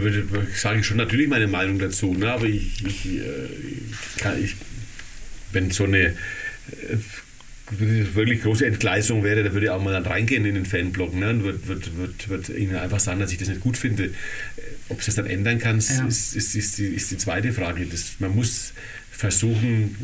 sage 0.55 0.81
ich 0.81 0.87
schon 0.87 0.97
natürlich 0.97 1.29
meine 1.29 1.47
Meinung 1.47 1.79
dazu, 1.79 2.15
ne? 2.15 2.31
aber 2.31 2.47
ich, 2.47 2.85
ich, 2.87 3.19
äh, 3.19 3.21
kann, 4.19 4.43
ich 4.43 4.57
wenn 5.53 5.71
so 5.71 5.85
eine 5.85 6.09
äh, 6.09 6.15
wirklich 7.79 8.43
große 8.43 8.65
Entgleisung 8.65 9.25
wäre, 9.25 9.43
da 9.43 9.53
würde 9.53 9.67
ich 9.67 9.71
auch 9.71 9.83
mal 9.83 9.93
dann 9.93 10.07
reingehen 10.07 10.45
in 10.45 10.55
den 10.55 10.67
Fanblock 10.67 11.15
ne? 11.15 11.31
und 11.31 11.43
würde 11.43 11.67
würd, 11.67 11.97
würd, 11.97 12.29
würd 12.29 12.49
ihnen 12.51 12.77
einfach 12.77 13.01
sagen, 13.01 13.19
dass 13.19 13.33
ich 13.33 13.39
das 13.39 13.49
nicht 13.49 13.61
gut 13.61 13.77
finde. 13.77 14.11
Ob 14.89 15.01
es 15.01 15.07
das 15.07 15.17
dann 15.17 15.27
ändern 15.27 15.59
kann, 15.59 15.81
ja. 15.81 16.07
ist, 16.07 16.37
ist, 16.37 16.55
ist, 16.55 16.79
die, 16.79 16.87
ist 16.87 17.11
die 17.11 17.19
zweite 17.19 17.53
Frage. 17.53 17.87
Das, 17.87 18.15
man 18.21 18.37
muss 18.37 18.73
versuchen, 19.11 19.97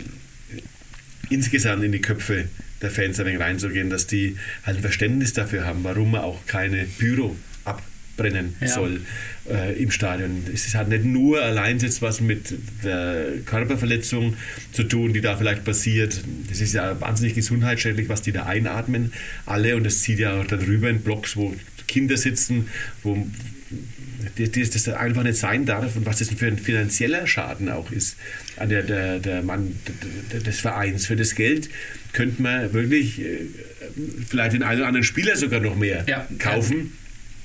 insgesamt 1.31 1.85
in 1.85 1.93
die 1.93 2.01
Köpfe 2.01 2.49
der 2.83 2.91
Fans 2.91 3.19
ein 3.21 3.27
wenig 3.27 3.41
reinzugehen, 3.41 3.91
dass 3.91 4.07
die 4.07 4.37
halt 4.65 4.79
ein 4.79 4.83
Verständnis 4.83 5.33
dafür 5.33 5.65
haben, 5.65 5.85
warum 5.85 6.13
man 6.13 6.23
auch 6.23 6.45
keine 6.47 6.85
Büro 6.99 7.37
abbrennen 7.65 8.57
ja. 8.61 8.69
soll 8.69 9.01
äh, 9.51 9.81
im 9.81 9.91
Stadion. 9.91 10.45
Es 10.53 10.75
hat 10.75 10.89
nicht 10.89 11.05
nur 11.05 11.43
allein 11.43 11.79
jetzt 11.79 12.03
was 12.03 12.21
mit 12.21 12.55
der 12.85 13.27
Körperverletzung 13.47 14.37
zu 14.73 14.85
tun, 14.85 15.13
die 15.13 15.21
da 15.21 15.37
vielleicht 15.37 15.65
passiert. 15.65 16.21
Das 16.49 16.61
ist 16.61 16.75
ja 16.75 17.01
wahnsinnig 17.01 17.35
gesundheitsschädlich, 17.35 18.09
was 18.09 18.23
die 18.23 18.33
da 18.33 18.45
einatmen, 18.47 19.13
alle. 19.47 19.77
Und 19.77 19.85
das 19.85 20.03
zieht 20.03 20.19
ja 20.19 20.41
auch 20.41 20.47
darüber 20.47 20.91
in 20.91 21.01
Blocks, 21.01 21.37
wo 21.37 21.55
Kinder 21.89 22.17
sitzen, 22.17 22.69
wo 23.03 23.27
das, 24.36 24.70
das 24.70 24.89
einfach 24.89 25.23
nicht 25.23 25.36
sein 25.36 25.66
darf 25.66 25.97
und 25.97 26.07
was 26.07 26.19
das 26.19 26.31
für 26.31 26.47
ein 26.47 26.59
finanzieller 26.59 27.27
Schaden 27.27 27.69
auch 27.69 27.90
ist 27.90 28.16
an 28.57 28.69
der, 28.69 28.82
der, 28.82 29.19
der 29.19 29.43
Mann 29.43 29.77
des 30.32 30.61
Vereins. 30.61 31.07
Für 31.07 31.16
das 31.16 31.35
Geld 31.35 31.69
könnte 32.12 32.43
man 32.43 32.73
wirklich 32.73 33.20
äh, 33.20 33.39
vielleicht 34.28 34.55
den 34.55 34.62
einen 34.62 34.81
oder 34.81 34.89
anderen 34.89 35.05
Spieler 35.05 35.36
sogar 35.36 35.61
noch 35.61 35.77
mehr 35.77 36.05
ja. 36.09 36.27
kaufen 36.39 36.93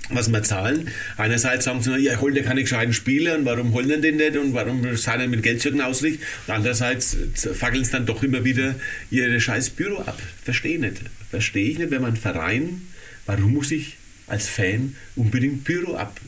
was 0.09 0.31
wir 0.31 0.43
zahlen. 0.43 0.89
Einerseits 1.17 1.65
sagen 1.65 1.81
sie, 1.81 1.97
ja, 1.97 2.19
holt 2.21 2.35
ja 2.35 2.43
keine 2.43 2.61
gescheiten 2.61 2.93
Spieler 2.93 3.37
und 3.37 3.45
warum 3.45 3.73
holen 3.73 3.89
denn 3.89 4.01
den 4.01 4.15
nicht 4.15 4.37
und 4.37 4.53
warum 4.53 4.95
seien 4.95 5.21
er 5.21 5.27
mit 5.27 5.43
Geldzücken 5.43 5.81
ausrichtet. 5.81 6.25
Und 6.47 6.53
andererseits 6.53 7.17
fackeln 7.35 7.83
sie 7.83 7.91
dann 7.91 8.05
doch 8.05 8.23
immer 8.23 8.43
wieder 8.43 8.75
ihre 9.11 9.39
scheiß 9.39 9.71
Büro 9.71 9.99
ab. 9.99 10.17
Verstehe 10.43 10.79
nicht. 10.79 11.01
Verstehe 11.29 11.71
ich 11.71 11.77
nicht, 11.77 11.91
wenn 11.91 12.01
man 12.01 12.15
Verein, 12.15 12.83
warum 13.25 13.53
muss 13.53 13.71
ich 13.71 13.97
als 14.27 14.47
Fan 14.47 14.95
unbedingt 15.15 15.63
Büro 15.63 15.95
ab, 15.95 16.19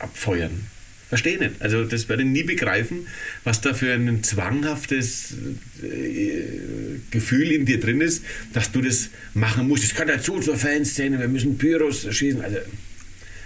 abfeuern. 0.00 0.66
Verstehe 1.10 1.38
nicht. 1.38 1.60
Also 1.60 1.84
das 1.84 2.08
werde 2.08 2.22
ich 2.22 2.28
nie 2.28 2.44
begreifen, 2.44 3.08
was 3.42 3.60
da 3.60 3.74
für 3.74 3.92
ein 3.92 4.22
zwanghaftes 4.22 5.34
äh, 5.82 7.00
Gefühl 7.10 7.50
in 7.50 7.66
dir 7.66 7.80
drin 7.80 8.00
ist, 8.00 8.24
dass 8.52 8.70
du 8.70 8.80
das 8.80 9.10
machen 9.34 9.66
musst. 9.66 9.82
Es 9.82 9.92
gehört 9.92 10.10
dazu 10.10 10.38
zur 10.38 10.56
Fanszene, 10.56 11.18
wir 11.18 11.26
müssen 11.26 11.58
Pyros 11.58 12.06
schießen. 12.08 12.40
Also, 12.42 12.58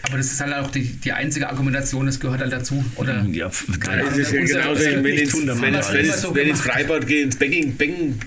aber 0.02 0.18
das 0.18 0.31
ist 0.31 0.40
halt 0.43 0.52
auch 0.52 0.70
die, 0.70 0.82
die 0.82 1.12
einzige 1.12 1.48
Argumentation, 1.48 2.05
das 2.05 2.20
gehört 2.20 2.43
halt 2.43 2.52
dazu. 2.52 2.85
Oder? 2.97 3.24
Ja, 3.32 3.47
das 3.48 4.18
ist 4.18 4.32
ja 4.32 4.44
genauso, 4.44 4.85
wenn 4.85 5.06
ich 6.44 6.51
ins 6.51 6.60
Freibad 6.60 7.06
gehe, 7.06 7.22
ins 7.22 7.36
Becken, 7.36 7.76
Becken 7.76 8.20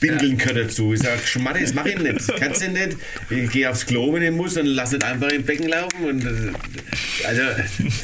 Bindeln 0.00 0.36
gehört 0.36 0.56
dazu. 0.56 0.92
Ich 0.92 1.00
sage, 1.00 1.20
Schmarre, 1.24 1.60
das 1.60 1.74
mache 1.74 1.90
ich 1.90 1.98
nicht. 1.98 2.20
Kannst 2.38 2.62
du 2.62 2.68
nicht. 2.68 2.96
Ich 3.30 3.50
gehe 3.50 3.70
aufs 3.70 3.86
Klo, 3.86 4.12
wenn 4.12 4.22
ich 4.22 4.30
muss, 4.30 4.56
und 4.56 4.66
lass 4.66 4.92
nicht 4.92 5.04
einfach 5.04 5.30
im 5.30 5.44
Becken 5.44 5.68
laufen. 5.68 6.04
Und, 6.04 6.24
äh, 6.24 7.26
also, 7.26 7.42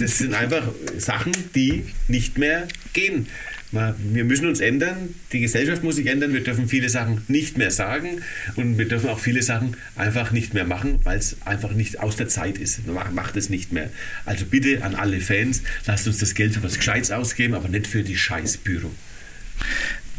das 0.00 0.18
sind 0.18 0.34
einfach 0.34 0.62
Sachen, 0.96 1.32
die 1.54 1.84
nicht 2.08 2.38
mehr 2.38 2.66
gehen. 2.92 3.26
Wir 3.72 4.24
müssen 4.24 4.46
uns 4.46 4.60
ändern, 4.60 5.14
die 5.32 5.40
Gesellschaft 5.40 5.82
muss 5.82 5.96
sich 5.96 6.06
ändern, 6.06 6.34
wir 6.34 6.44
dürfen 6.44 6.68
viele 6.68 6.90
Sachen 6.90 7.22
nicht 7.28 7.56
mehr 7.56 7.70
sagen 7.70 8.20
und 8.56 8.76
wir 8.76 8.86
dürfen 8.86 9.08
auch 9.08 9.18
viele 9.18 9.42
Sachen 9.42 9.78
einfach 9.96 10.30
nicht 10.30 10.52
mehr 10.52 10.66
machen, 10.66 11.00
weil 11.04 11.18
es 11.18 11.38
einfach 11.46 11.72
nicht 11.72 11.98
aus 11.98 12.16
der 12.16 12.28
Zeit 12.28 12.58
ist. 12.58 12.86
Macht 12.86 13.34
es 13.36 13.48
nicht 13.48 13.72
mehr. 13.72 13.88
Also 14.26 14.44
bitte 14.44 14.84
an 14.84 14.94
alle 14.94 15.22
Fans, 15.22 15.62
lasst 15.86 16.06
uns 16.06 16.18
das 16.18 16.34
Geld 16.34 16.52
für 16.52 16.62
was 16.62 16.76
Gescheites 16.76 17.10
ausgeben, 17.12 17.54
aber 17.54 17.70
nicht 17.70 17.86
für 17.86 18.02
die 18.02 18.18
Scheißbüro. 18.18 18.90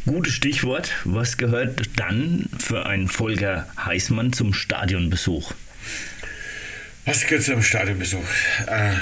Gutes 0.06 0.34
Stichwort. 0.34 0.92
Was 1.06 1.38
gehört 1.38 1.82
dann 1.96 2.50
für 2.60 2.86
einen 2.86 3.08
Volker 3.08 3.68
Heißmann 3.78 4.34
zum 4.34 4.54
Stadionbesuch? 4.54 5.54
Was 7.06 7.26
gehört 7.26 7.44
zum 7.44 7.64
Stadionbesuch? 7.64 8.26
Äh, 8.68 8.96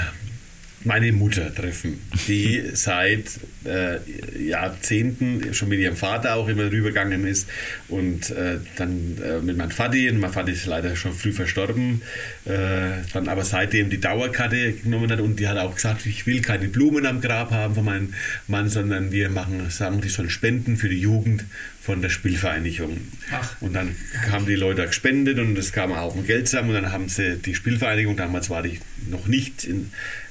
meine 0.84 1.12
Mutter 1.12 1.54
treffen, 1.54 2.00
die 2.26 2.62
seit 2.72 3.24
äh, 3.64 3.98
Jahrzehnten 4.42 5.54
schon 5.54 5.68
mit 5.68 5.80
ihrem 5.80 5.96
Vater 5.96 6.34
auch 6.34 6.48
immer 6.48 6.70
rübergegangen 6.70 7.26
ist 7.26 7.48
und 7.88 8.30
äh, 8.30 8.58
dann 8.76 9.18
äh, 9.24 9.40
mit 9.40 9.56
meinem 9.56 9.70
Vati, 9.70 10.10
und 10.10 10.18
mein 10.18 10.32
Vati 10.32 10.52
ist 10.52 10.66
leider 10.66 10.96
schon 10.96 11.12
früh 11.12 11.32
verstorben, 11.32 12.02
äh, 12.44 13.02
dann 13.12 13.28
aber 13.28 13.44
seitdem 13.44 13.90
die 13.90 14.00
Dauerkarte 14.00 14.72
genommen 14.72 15.10
hat 15.10 15.20
und 15.20 15.38
die 15.38 15.48
hat 15.48 15.58
auch 15.58 15.74
gesagt, 15.74 16.06
ich 16.06 16.26
will 16.26 16.40
keine 16.40 16.68
Blumen 16.68 17.06
am 17.06 17.20
Grab 17.20 17.50
haben 17.50 17.74
von 17.74 17.84
meinem 17.84 18.14
Mann, 18.48 18.68
sondern 18.68 19.12
wir 19.12 19.30
machen, 19.30 19.70
sagen, 19.70 20.00
die 20.00 20.08
sollen 20.08 20.30
spenden 20.30 20.76
für 20.76 20.88
die 20.88 21.00
Jugend 21.00 21.44
von 21.82 22.00
der 22.00 22.10
Spielvereinigung. 22.10 22.96
Ach. 23.32 23.60
Und 23.60 23.72
dann 23.72 23.96
haben 24.30 24.46
die 24.46 24.54
Leute 24.54 24.86
gespendet 24.86 25.38
und 25.40 25.58
es 25.58 25.72
kam 25.72 25.92
auch 25.92 26.14
ein 26.14 26.24
Geld 26.24 26.48
zusammen 26.48 26.70
und 26.70 26.76
dann 26.76 26.92
haben 26.92 27.08
sie 27.08 27.36
die 27.38 27.56
Spielvereinigung, 27.56 28.16
damals 28.16 28.50
war 28.50 28.64
ich 28.64 28.80
noch 29.10 29.26
nicht, 29.26 29.66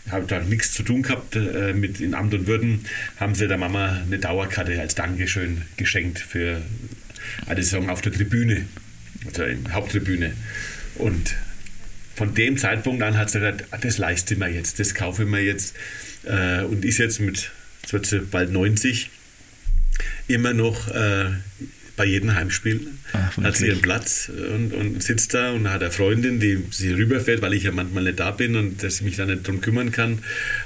habe 0.09 0.25
da 0.27 0.39
nichts 0.39 0.73
zu 0.73 0.83
tun 0.83 1.01
gehabt 1.01 1.35
äh, 1.35 1.73
mit 1.73 1.99
in 1.99 2.13
Amt 2.13 2.33
und 2.33 2.47
Würden, 2.47 2.85
haben 3.17 3.35
sie 3.35 3.49
der 3.49 3.57
Mama 3.57 4.01
eine 4.05 4.17
Dauerkarte 4.17 4.79
als 4.79 4.95
Dankeschön 4.95 5.63
geschenkt 5.75 6.19
für 6.19 6.61
eine 7.47 7.61
Saison 7.61 7.89
auf 7.89 7.99
der 7.99 8.13
Tribüne, 8.13 8.65
also 9.25 9.43
in 9.43 9.65
der 9.65 9.73
Haupttribüne. 9.73 10.31
Und 10.95 11.35
von 12.15 12.33
dem 12.33 12.57
Zeitpunkt 12.57 13.03
an 13.03 13.17
hat 13.17 13.29
sie 13.29 13.39
gesagt, 13.39 13.65
ah, 13.71 13.77
das 13.77 13.97
leiste 13.97 14.35
ich 14.35 14.39
mir 14.39 14.49
jetzt, 14.49 14.79
das 14.79 14.95
kaufe 14.95 15.23
ich 15.23 15.29
mir 15.29 15.43
jetzt 15.43 15.75
äh, 16.23 16.61
und 16.61 16.85
ist 16.85 16.97
jetzt 16.97 17.19
mit, 17.19 17.51
jetzt 17.81 17.91
wird 17.91 18.05
sie 18.05 18.19
bald 18.19 18.51
90, 18.51 19.09
immer 20.27 20.53
noch 20.53 20.87
äh, 20.89 21.25
bei 21.97 22.05
jedem 22.05 22.33
Heimspiel. 22.33 22.87
Ach, 23.13 23.37
hat 23.37 23.57
sie 23.57 23.67
ihren 23.67 23.81
Platz 23.81 24.29
und, 24.29 24.73
und, 24.73 25.03
sitzt 25.03 25.33
da 25.33 25.51
und 25.51 25.69
hat 25.69 25.83
eine 25.83 25.91
Freundin, 25.91 26.39
die 26.39 26.63
sie 26.71 26.93
rüberfährt, 26.93 27.41
weil 27.41 27.53
ich 27.53 27.63
ja 27.63 27.71
manchmal 27.71 28.03
nicht 28.03 28.19
da 28.19 28.31
bin 28.31 28.55
und 28.55 28.81
dass 28.81 28.95
ich 28.95 29.01
mich 29.01 29.17
da 29.17 29.25
nicht 29.25 29.47
drum 29.47 29.61
kümmern 29.61 29.91
kann. 29.91 30.19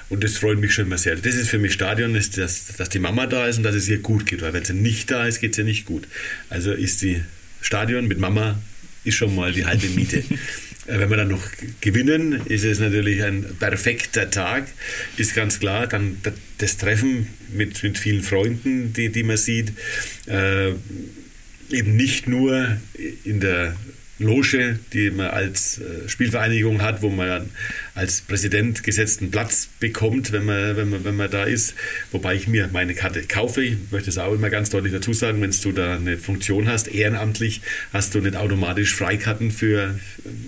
Und 0.09 0.23
das 0.23 0.37
freut 0.37 0.59
mich 0.59 0.73
schon 0.73 0.85
immer 0.85 0.97
sehr. 0.97 1.15
Das 1.15 1.35
ist 1.35 1.49
für 1.49 1.57
mich 1.57 1.73
Stadion, 1.73 2.15
ist, 2.15 2.37
dass, 2.37 2.67
dass 2.77 2.89
die 2.89 2.99
Mama 2.99 3.25
da 3.25 3.47
ist 3.47 3.57
und 3.57 3.63
dass 3.63 3.75
es 3.75 3.89
ihr 3.89 3.99
gut 3.99 4.25
geht, 4.25 4.41
weil 4.41 4.53
wenn 4.53 4.63
sie 4.63 4.73
nicht 4.73 5.11
da 5.11 5.25
ist, 5.25 5.41
geht 5.41 5.53
es 5.53 5.57
ihr 5.57 5.63
nicht 5.63 5.85
gut. 5.85 6.07
Also 6.49 6.71
ist 6.71 7.01
die 7.01 7.21
Stadion 7.61 8.07
mit 8.07 8.19
Mama 8.19 8.59
ist 9.03 9.15
schon 9.15 9.35
mal 9.35 9.51
die 9.51 9.65
halbe 9.65 9.87
Miete. 9.87 10.23
Äh, 10.87 10.99
wenn 10.99 11.09
wir 11.09 11.17
dann 11.17 11.29
noch 11.29 11.47
gewinnen, 11.81 12.41
ist 12.45 12.63
es 12.63 12.79
natürlich 12.79 13.23
ein 13.23 13.45
perfekter 13.59 14.29
Tag, 14.29 14.67
ist 15.17 15.35
ganz 15.35 15.59
klar. 15.59 15.87
Dann 15.87 16.17
das 16.57 16.77
Treffen 16.77 17.27
mit, 17.53 17.81
mit 17.83 17.97
vielen 17.97 18.23
Freunden, 18.23 18.93
die, 18.93 19.09
die 19.09 19.23
man 19.23 19.37
sieht, 19.37 19.73
äh, 20.27 20.69
eben 21.71 21.95
nicht 21.95 22.27
nur 22.27 22.77
in 23.23 23.39
der 23.39 23.75
Loge, 24.17 24.79
die 24.93 25.11
man 25.11 25.27
als 25.27 25.79
äh, 25.79 26.07
Spielvereinigung 26.07 26.81
hat, 26.81 27.01
wo 27.01 27.09
man 27.09 27.49
als 27.95 28.21
Präsident 28.21 28.83
gesetzten 28.83 29.29
Platz 29.29 29.67
bekommt, 29.79 30.31
wenn 30.31 30.45
man, 30.45 30.77
wenn 30.77 30.89
man, 30.89 31.03
wenn 31.03 31.15
man 31.15 31.29
da 31.29 31.43
ist. 31.43 31.75
Wobei 32.11 32.35
ich 32.35 32.47
mir 32.47 32.69
meine 32.71 32.95
Karte 32.95 33.23
kaufe. 33.23 33.61
Ich 33.61 33.77
möchte 33.91 34.09
es 34.09 34.17
auch 34.17 34.33
immer 34.33 34.49
ganz 34.49 34.69
deutlich 34.69 34.93
dazu 34.93 35.11
sagen, 35.11 35.41
wenn 35.41 35.51
du 35.51 35.71
da 35.73 35.95
eine 35.95 36.17
Funktion 36.17 36.69
hast, 36.69 36.87
ehrenamtlich, 36.87 37.61
hast 37.91 38.15
du 38.15 38.21
nicht 38.21 38.37
automatisch 38.37 38.95
Freikarten 38.95 39.51
für, 39.51 39.99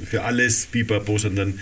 für 0.10 0.24
alles, 0.24 0.68
Biberbo, 0.68 1.18
sondern 1.18 1.60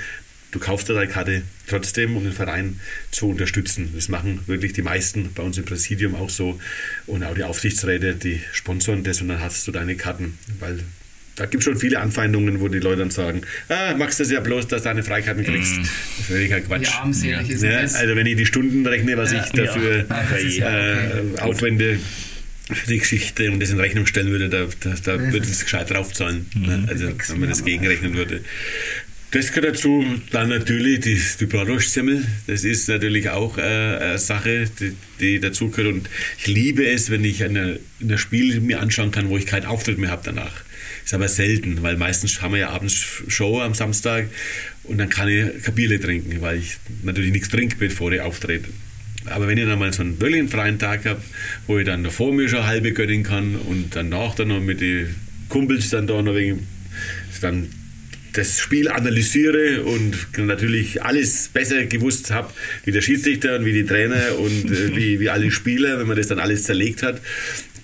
du 0.51 0.59
kaufst 0.59 0.89
deine 0.89 1.07
Karte 1.07 1.41
trotzdem, 1.67 2.15
um 2.15 2.23
den 2.23 2.33
Verein 2.33 2.79
zu 3.09 3.29
unterstützen. 3.29 3.91
Das 3.95 4.09
machen 4.09 4.41
wirklich 4.45 4.73
die 4.73 4.83
meisten 4.83 5.33
bei 5.33 5.41
uns 5.41 5.57
im 5.57 5.65
Präsidium 5.65 6.13
auch 6.13 6.29
so 6.29 6.59
und 7.07 7.23
auch 7.23 7.33
die 7.33 7.43
Aufsichtsräte, 7.43 8.13
die 8.13 8.41
sponsoren 8.51 9.03
das 9.03 9.21
und 9.21 9.29
dann 9.29 9.41
hast 9.41 9.67
du 9.67 9.71
deine 9.71 9.95
Karten, 9.95 10.37
weil 10.59 10.79
da 11.35 11.45
gibt 11.45 11.61
es 11.61 11.65
schon 11.65 11.77
viele 11.77 11.99
Anfeindungen, 11.99 12.61
wo 12.61 12.67
die 12.67 12.79
Leute 12.79 12.99
dann 12.99 13.11
sagen, 13.11 13.41
ah, 13.69 13.93
machst 13.97 14.19
du 14.19 14.23
das 14.23 14.31
ja 14.31 14.39
bloß, 14.39 14.67
dass 14.67 14.83
du 14.83 14.89
eine 14.89 15.03
Freikarten 15.03 15.43
kriegst. 15.43 15.77
Mm. 15.77 15.81
Das 15.81 15.89
ist 16.19 16.25
völliger 16.27 16.61
Quatsch. 16.61 16.87
Wie 16.87 16.93
armselig 16.93 17.47
ja. 17.47 17.55
ist 17.55 17.63
ja, 17.63 17.81
das? 17.81 17.95
Also 17.95 18.15
wenn 18.15 18.25
ich 18.25 18.37
die 18.37 18.45
Stunden 18.45 18.85
rechne, 18.85 19.17
was 19.17 19.31
ja. 19.31 19.43
ich 19.43 19.51
dafür 19.51 20.05
ja. 20.47 21.09
äh, 21.09 21.39
aufwende, 21.41 21.99
für 22.71 22.87
die 22.87 22.97
Geschichte 22.97 23.51
und 23.51 23.59
das 23.59 23.69
in 23.69 23.79
Rechnung 23.79 24.07
stellen 24.07 24.29
würde, 24.29 24.49
da, 24.49 24.65
da, 24.79 24.95
da 25.03 25.31
würde 25.31 25.45
es 25.45 25.63
gescheit 25.63 25.91
draufzahlen. 25.91 26.47
Mhm. 26.55 26.65
Ne? 26.65 26.85
Also 26.87 27.11
wenn 27.29 27.39
man 27.39 27.49
das 27.49 27.63
gegenrechnen 27.63 28.15
würde. 28.15 28.41
Das 29.31 29.51
gehört 29.51 29.75
dazu. 29.75 30.05
Dann 30.31 30.49
natürlich 30.49 31.01
die, 31.01 31.19
die 31.39 31.45
Bratwurstsemmel. 31.45 32.25
Das 32.47 32.63
ist 32.63 32.87
natürlich 32.87 33.29
auch 33.29 33.57
äh, 33.57 33.61
eine 33.61 34.17
Sache, 34.17 34.67
die, 34.79 34.95
die 35.19 35.39
dazu 35.39 35.69
gehört. 35.69 35.93
Und 35.93 36.09
ich 36.39 36.47
liebe 36.47 36.87
es, 36.87 37.09
wenn 37.11 37.23
ich 37.23 37.43
eine, 37.43 37.79
ein 38.01 38.17
Spiel 38.17 38.61
mir 38.61 38.79
anschauen 38.79 39.11
kann, 39.11 39.29
wo 39.29 39.37
ich 39.37 39.45
keinen 39.45 39.65
Auftritt 39.65 39.97
mehr 39.97 40.09
habe 40.09 40.21
danach. 40.23 40.64
Ist 41.05 41.13
aber 41.13 41.27
selten, 41.27 41.83
weil 41.83 41.97
meistens 41.97 42.41
haben 42.41 42.53
wir 42.53 42.61
ja 42.61 42.69
abends 42.69 42.95
Show 43.27 43.61
am 43.61 43.75
Samstag 43.75 44.27
und 44.85 44.97
dann 44.97 45.09
kann 45.09 45.29
ich 45.29 45.63
kein 45.63 46.01
trinken, 46.01 46.41
weil 46.41 46.57
ich 46.57 46.77
natürlich 47.03 47.31
nichts 47.31 47.49
trinke, 47.49 47.75
bevor 47.77 48.11
ich 48.11 48.21
auftrete. 48.21 48.69
Aber 49.25 49.47
wenn 49.47 49.57
ich 49.59 49.65
dann 49.65 49.77
mal 49.77 49.93
so 49.93 50.01
einen 50.01 50.19
wirklich 50.19 50.49
freien 50.49 50.79
Tag 50.79 51.05
habe, 51.05 51.21
wo 51.67 51.77
ich 51.77 51.85
dann 51.85 52.03
davor 52.03 52.33
mir 52.33 52.49
schon 52.49 52.65
halbe 52.65 52.91
gönnen 52.91 53.21
kann 53.21 53.55
und 53.55 53.95
danach 53.95 54.33
dann 54.33 54.47
noch 54.47 54.59
mit 54.59 54.81
den 54.81 55.13
Kumpels 55.47 55.91
dann 55.91 56.07
da 56.07 56.19
noch 56.23 56.33
wegen, 56.33 56.67
dann 57.39 57.69
das 58.33 58.59
Spiel 58.59 58.89
analysiere 58.89 59.83
und 59.83 60.15
natürlich 60.37 61.03
alles 61.03 61.49
besser 61.53 61.85
gewusst 61.85 62.31
habe, 62.31 62.51
wie 62.83 62.91
der 62.91 63.01
Schiedsrichter 63.01 63.57
und 63.57 63.65
wie 63.65 63.73
die 63.73 63.85
Trainer 63.85 64.37
und 64.39 64.71
äh, 64.71 64.95
wie, 64.95 65.19
wie 65.19 65.29
alle 65.29 65.51
Spieler, 65.51 65.99
wenn 65.99 66.07
man 66.07 66.17
das 66.17 66.27
dann 66.27 66.39
alles 66.39 66.63
zerlegt 66.63 67.01
hat, 67.01 67.21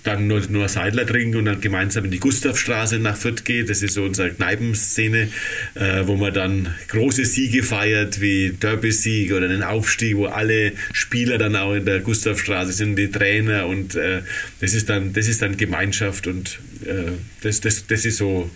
dann 0.04 0.28
nur, 0.28 0.42
nur 0.50 0.68
Seidler 0.68 1.06
trinken 1.06 1.38
und 1.38 1.46
dann 1.46 1.62
gemeinsam 1.62 2.06
in 2.06 2.12
die 2.12 2.20
Gustavstraße 2.20 3.00
nach 3.00 3.16
Fürth 3.16 3.46
geht. 3.46 3.70
Das 3.70 3.82
ist 3.82 3.94
so 3.94 4.04
unsere 4.04 4.32
Kneipenszene, 4.32 5.30
äh, 5.76 6.02
wo 6.06 6.16
man 6.16 6.34
dann 6.34 6.74
große 6.88 7.26
Siege 7.26 7.64
feiert, 7.64 8.22
wie 8.22 8.52
Derby-Sieg 8.52 9.32
oder 9.32 9.46
einen 9.46 9.64
Aufstieg, 9.64 10.18
wo 10.18 10.26
alle 10.26 10.74
Spieler 10.94 11.38
dann 11.38 11.56
auch 11.56 11.74
in 11.74 11.86
der 11.86 12.00
Gustavstraße 12.00 12.72
sind, 12.72 12.96
die 12.96 13.12
Trainer 13.12 13.68
und 13.68 13.96
äh, 13.96 14.22
das, 14.60 14.74
ist 14.74 14.90
dann, 14.90 15.14
das 15.14 15.28
ist 15.28 15.42
dann 15.42 15.58
Gemeinschaft 15.58 16.28
und 16.28 16.60
äh, 16.86 17.12
das, 17.42 17.62
das, 17.62 17.86
das 17.88 18.06
ist 18.06 18.18
so 18.18 18.50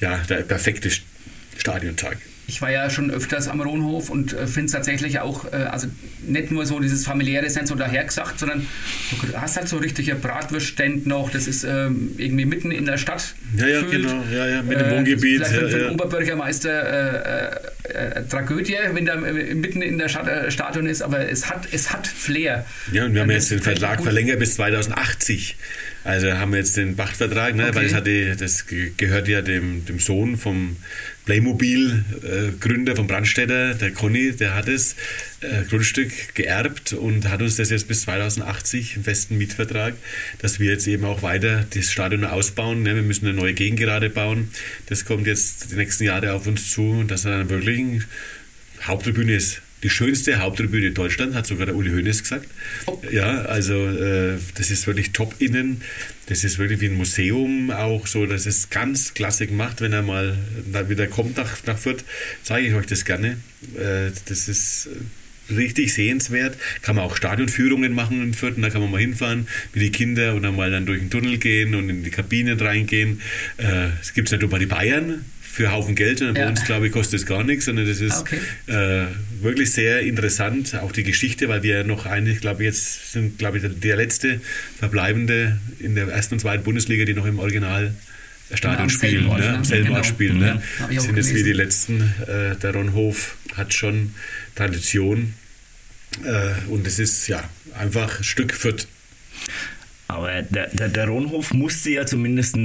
ja, 0.00 0.18
der 0.28 0.42
perfekte 0.42 0.90
Stadiontag 1.56 2.18
ich 2.46 2.60
war 2.60 2.70
ja 2.70 2.90
schon 2.90 3.10
öfters 3.10 3.48
am 3.48 3.60
Rohnhof 3.60 4.10
und 4.10 4.32
äh, 4.32 4.46
finde 4.46 4.66
es 4.66 4.72
tatsächlich 4.72 5.20
auch, 5.20 5.46
äh, 5.46 5.56
also 5.56 5.88
nicht 6.26 6.50
nur 6.50 6.66
so 6.66 6.78
dieses 6.78 7.04
familiäre 7.04 7.48
Sense 7.48 7.72
so 7.72 7.74
dahergesagt, 7.74 8.38
sondern 8.38 8.66
du 9.10 9.40
hast 9.40 9.56
halt 9.56 9.68
so 9.68 9.78
richtige 9.78 10.14
Bratwürstständ 10.14 11.06
noch, 11.06 11.30
das 11.30 11.46
ist 11.46 11.64
ähm, 11.64 12.14
irgendwie 12.18 12.44
mitten 12.44 12.70
in 12.70 12.84
der 12.84 12.98
Stadt. 12.98 13.34
Ja, 13.56 13.66
ja, 13.66 13.80
gefühlt. 13.80 14.06
genau, 14.06 14.24
ja, 14.32 14.46
ja, 14.46 14.62
mit 14.62 14.78
dem 14.78 14.88
äh, 14.88 14.96
Wohngebiet. 14.96 15.46
Vielleicht 15.46 15.52
für, 15.52 15.68
für 15.68 15.78
den 15.78 15.90
Oberbürgermeister 15.90 17.52
äh, 17.52 17.88
äh, 17.94 18.24
Tragödie, 18.28 18.76
wenn 18.92 19.04
der 19.04 19.16
mitten 19.16 19.82
in 19.82 19.98
der 19.98 20.08
Stadt 20.08 20.28
äh, 20.28 20.50
Stadion 20.50 20.86
ist, 20.86 21.02
aber 21.02 21.28
es 21.28 21.50
hat, 21.50 21.68
es 21.72 21.92
hat 21.92 22.06
Flair. 22.06 22.66
Ja, 22.92 23.04
und 23.04 23.14
wir 23.14 23.22
haben 23.22 23.30
jetzt 23.30 23.50
den 23.50 23.60
Vertrag 23.60 24.02
verlängert 24.02 24.38
bis 24.38 24.54
2080. 24.54 25.56
Also 26.04 26.32
haben 26.32 26.52
wir 26.52 26.58
jetzt 26.58 26.76
den 26.76 26.96
Pachtvertrag, 26.96 27.54
ne, 27.54 27.64
okay. 27.64 27.74
weil 27.76 27.84
das, 27.84 27.94
hatte, 27.94 28.36
das 28.36 28.66
gehört 28.66 29.26
ja 29.26 29.40
dem, 29.40 29.86
dem 29.86 29.98
Sohn 29.98 30.36
vom 30.36 30.76
Playmobil-Gründer 31.24 32.96
von 32.96 33.06
Brandstätter, 33.06 33.74
der 33.74 33.92
Conny, 33.92 34.32
der 34.32 34.54
hat 34.54 34.68
das 34.68 34.94
äh, 35.40 35.62
Grundstück 35.68 36.34
geerbt 36.34 36.92
und 36.92 37.28
hat 37.28 37.40
uns 37.40 37.56
das 37.56 37.70
jetzt 37.70 37.88
bis 37.88 38.02
2080 38.02 38.96
im 38.96 39.04
festen 39.04 39.38
Mietvertrag, 39.38 39.94
dass 40.38 40.60
wir 40.60 40.70
jetzt 40.70 40.86
eben 40.86 41.04
auch 41.04 41.22
weiter 41.22 41.66
das 41.74 41.90
Stadion 41.90 42.24
ausbauen. 42.24 42.82
Ne? 42.82 42.94
Wir 42.94 43.02
müssen 43.02 43.26
eine 43.26 43.34
neue 43.36 43.54
Gegengerade 43.54 44.10
bauen. 44.10 44.50
Das 44.86 45.04
kommt 45.04 45.26
jetzt 45.26 45.72
die 45.72 45.76
nächsten 45.76 46.04
Jahre 46.04 46.34
auf 46.34 46.46
uns 46.46 46.70
zu 46.70 47.04
dass 47.04 47.22
dann 47.22 47.48
wirklich 47.48 47.80
eine 47.80 48.04
Haupttribüne 48.82 49.34
ist 49.34 49.63
die 49.84 49.90
schönste 49.90 50.40
Haupttribüne 50.40 50.88
in 50.88 50.94
Deutschland, 50.94 51.34
hat 51.34 51.46
sogar 51.46 51.66
der 51.66 51.76
Uli 51.76 51.90
Hoeneß 51.90 52.22
gesagt. 52.22 52.48
Ja, 53.12 53.42
also 53.42 53.86
äh, 53.86 54.38
das 54.54 54.70
ist 54.70 54.86
wirklich 54.86 55.12
top 55.12 55.34
innen. 55.40 55.82
Das 56.26 56.42
ist 56.42 56.58
wirklich 56.58 56.80
wie 56.80 56.86
ein 56.86 56.94
Museum 56.94 57.70
auch 57.70 58.06
so. 58.06 58.24
Das 58.24 58.46
ist 58.46 58.70
ganz 58.70 59.12
klasse 59.12 59.46
gemacht. 59.46 59.82
Wenn 59.82 59.92
er 59.92 60.00
mal 60.02 60.38
wieder 60.88 61.06
kommt 61.06 61.36
nach, 61.36 61.62
nach 61.66 61.78
Fürth, 61.78 62.02
zeige 62.42 62.66
ich 62.66 62.74
euch 62.74 62.86
das 62.86 63.04
gerne. 63.04 63.36
Äh, 63.76 64.10
das 64.26 64.48
ist 64.48 64.88
äh, 65.50 65.52
richtig 65.52 65.92
sehenswert. 65.92 66.56
Kann 66.80 66.96
man 66.96 67.04
auch 67.04 67.14
Stadionführungen 67.14 67.92
machen 67.92 68.22
in 68.22 68.32
Fürth. 68.32 68.54
Da 68.56 68.70
kann 68.70 68.80
man 68.80 68.90
mal 68.90 69.02
hinfahren 69.02 69.46
mit 69.74 69.82
den 69.82 69.92
Kindern 69.92 70.36
und 70.36 70.44
dann 70.44 70.56
mal 70.56 70.70
dann 70.70 70.86
durch 70.86 71.00
den 71.00 71.10
Tunnel 71.10 71.36
gehen 71.36 71.74
und 71.74 71.90
in 71.90 72.04
die 72.04 72.10
Kabinen 72.10 72.58
reingehen. 72.58 73.20
Äh, 73.58 73.88
es 74.00 74.14
gibt 74.14 74.30
ja 74.30 74.38
nur 74.38 74.48
bei 74.48 74.58
den 74.58 74.68
Bayern 74.68 75.26
für 75.54 75.70
Haufen 75.70 75.94
Geld, 75.94 76.18
sondern 76.18 76.34
ja. 76.34 76.42
bei 76.42 76.50
uns, 76.50 76.64
glaube 76.64 76.88
ich, 76.88 76.92
kostet 76.92 77.20
es 77.20 77.26
gar 77.26 77.44
nichts, 77.44 77.66
sondern 77.66 77.86
das 77.86 78.00
ist 78.00 78.22
okay. 78.22 78.40
äh, 78.66 79.06
wirklich 79.40 79.70
sehr 79.70 80.00
interessant, 80.00 80.74
auch 80.74 80.90
die 80.90 81.04
Geschichte, 81.04 81.48
weil 81.48 81.62
wir 81.62 81.84
noch 81.84 82.06
eigentlich, 82.06 82.40
glaube 82.40 82.64
ich, 82.64 82.66
jetzt 82.66 83.12
sind, 83.12 83.38
glaube 83.38 83.58
ich, 83.58 83.64
der 83.64 83.96
letzte 83.96 84.40
Verbleibende 84.80 85.58
in 85.78 85.94
der 85.94 86.08
ersten 86.08 86.34
und 86.34 86.40
zweiten 86.40 86.64
Bundesliga, 86.64 87.04
die 87.04 87.14
noch 87.14 87.24
im 87.24 87.38
Original 87.38 87.94
Stadion 88.52 88.90
spielen, 88.90 89.28
ne? 89.28 89.54
am 89.54 89.64
selben 89.64 89.90
Ort 89.92 90.02
genau. 90.02 90.14
spielen. 90.14 90.38
Ne? 90.38 90.60
Mhm. 90.90 91.00
Sind 91.00 91.16
jetzt 91.16 91.34
wie 91.34 91.44
die 91.44 91.52
letzten. 91.52 92.00
Äh, 92.26 92.56
der 92.56 92.74
Ronhof 92.74 93.36
hat 93.54 93.72
schon 93.72 94.12
Tradition 94.56 95.34
äh, 96.24 96.68
und 96.68 96.84
es 96.84 96.98
ist 96.98 97.28
ja 97.28 97.48
einfach 97.78 98.24
Stück 98.24 98.52
Fürth. 98.52 98.88
Aber 100.14 100.42
der, 100.42 100.68
der, 100.68 100.88
der 100.88 101.08
Ronhof 101.08 101.52
musste 101.52 101.90
ja 101.90 102.06
zumindest 102.06 102.56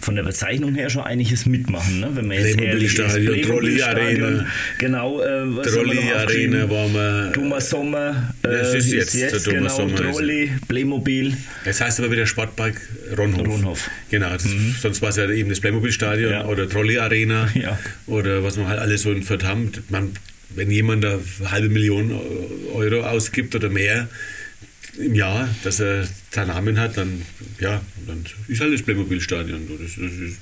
von 0.00 0.14
der 0.14 0.22
Bezeichnung 0.22 0.74
her 0.74 0.88
schon 0.90 1.02
einiges 1.02 1.46
mitmachen. 1.46 2.00
Ne? 2.00 2.10
Wenn 2.12 2.26
man 2.28 2.38
jetzt 2.38 2.60
ehrlich 2.60 2.98
ist, 2.98 3.46
Trolli 3.46 3.82
Arena. 3.82 4.46
Genau, 4.78 5.20
äh, 5.20 5.56
was 5.56 5.72
Trolli 5.72 5.98
Arena 6.12 6.68
war 6.70 6.88
man. 6.88 7.32
Thomas 7.32 7.70
Sommer. 7.70 8.34
Äh, 8.42 8.48
das 8.48 8.74
ist 8.74 8.92
jetzt, 8.92 9.14
jetzt 9.14 9.46
der 9.46 9.54
Thomas 9.54 9.76
genau, 9.76 9.88
Sommer. 9.88 10.12
Trolli, 10.12 10.52
Playmobil. 10.68 11.36
Das 11.64 11.80
heißt 11.80 12.00
aber 12.00 12.10
wieder 12.10 12.26
Sportpark 12.26 12.80
Ronhof. 13.16 13.48
Ronhof. 13.48 13.90
Genau, 14.10 14.30
das, 14.30 14.44
mhm. 14.44 14.74
sonst 14.80 15.02
war 15.02 15.10
es 15.10 15.16
ja 15.16 15.28
eben 15.28 15.48
das 15.48 15.60
Playmobil-Stadion 15.60 16.32
ja. 16.32 16.44
oder 16.46 16.68
Trolli 16.68 16.98
Arena 16.98 17.48
ja. 17.54 17.78
oder 18.06 18.44
was 18.44 18.56
man 18.56 18.68
halt 18.68 18.78
alles 18.78 19.02
so 19.02 19.12
in 19.12 19.22
Fürth 19.22 19.44
haben. 19.44 19.72
Man, 19.88 20.12
wenn 20.54 20.70
jemand 20.70 21.04
eine 21.04 21.20
halbe 21.50 21.68
Million 21.68 22.12
Euro 22.74 23.02
ausgibt 23.02 23.54
oder 23.54 23.68
mehr, 23.68 24.08
im 24.98 25.14
Jahr, 25.14 25.48
dass 25.64 25.80
er 25.80 26.06
seinen 26.30 26.48
Namen 26.48 26.78
hat, 26.78 26.96
dann, 26.96 27.22
ja, 27.60 27.82
dann 28.06 28.24
ist 28.48 28.60
halt 28.60 28.74
das 28.74 28.82
Playmobil-Stadion. 28.82 29.68
Das, 29.78 29.92
das 29.96 30.12
ist, 30.12 30.38